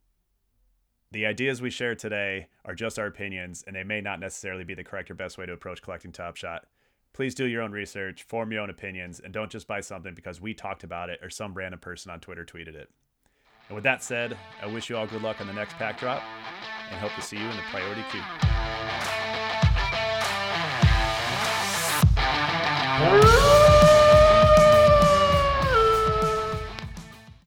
the 1.11 1.25
ideas 1.25 1.61
we 1.61 1.69
share 1.69 1.95
today 1.95 2.47
are 2.65 2.75
just 2.75 2.99
our 2.99 3.05
opinions, 3.05 3.63
and 3.65 3.75
they 3.75 3.83
may 3.83 4.01
not 4.01 4.19
necessarily 4.19 4.65
be 4.65 4.73
the 4.73 4.83
correct 4.83 5.09
or 5.09 5.13
best 5.13 5.37
way 5.37 5.45
to 5.45 5.53
approach 5.53 5.81
collecting 5.81 6.11
Top 6.11 6.35
Shot. 6.35 6.65
Please 7.13 7.33
do 7.33 7.45
your 7.45 7.61
own 7.61 7.71
research, 7.71 8.23
form 8.23 8.51
your 8.51 8.61
own 8.61 8.69
opinions, 8.69 9.21
and 9.21 9.33
don't 9.33 9.49
just 9.49 9.67
buy 9.67 9.79
something 9.79 10.13
because 10.13 10.41
we 10.41 10.53
talked 10.53 10.83
about 10.83 11.09
it 11.09 11.19
or 11.23 11.29
some 11.29 11.53
random 11.53 11.79
person 11.79 12.11
on 12.11 12.19
Twitter 12.19 12.43
tweeted 12.43 12.75
it. 12.75 12.89
And 13.69 13.75
with 13.75 13.85
that 13.85 14.03
said, 14.03 14.37
I 14.61 14.67
wish 14.67 14.89
you 14.89 14.97
all 14.97 15.07
good 15.07 15.21
luck 15.21 15.39
on 15.41 15.47
the 15.47 15.53
next 15.53 15.73
pack 15.73 15.97
drop 15.99 16.21
and 16.91 16.99
hope 16.99 17.13
to 17.15 17.21
see 17.21 17.37
you 17.37 17.43
in 17.43 17.55
the 17.55 17.63
priority 17.71 18.03
queue. 18.11 18.21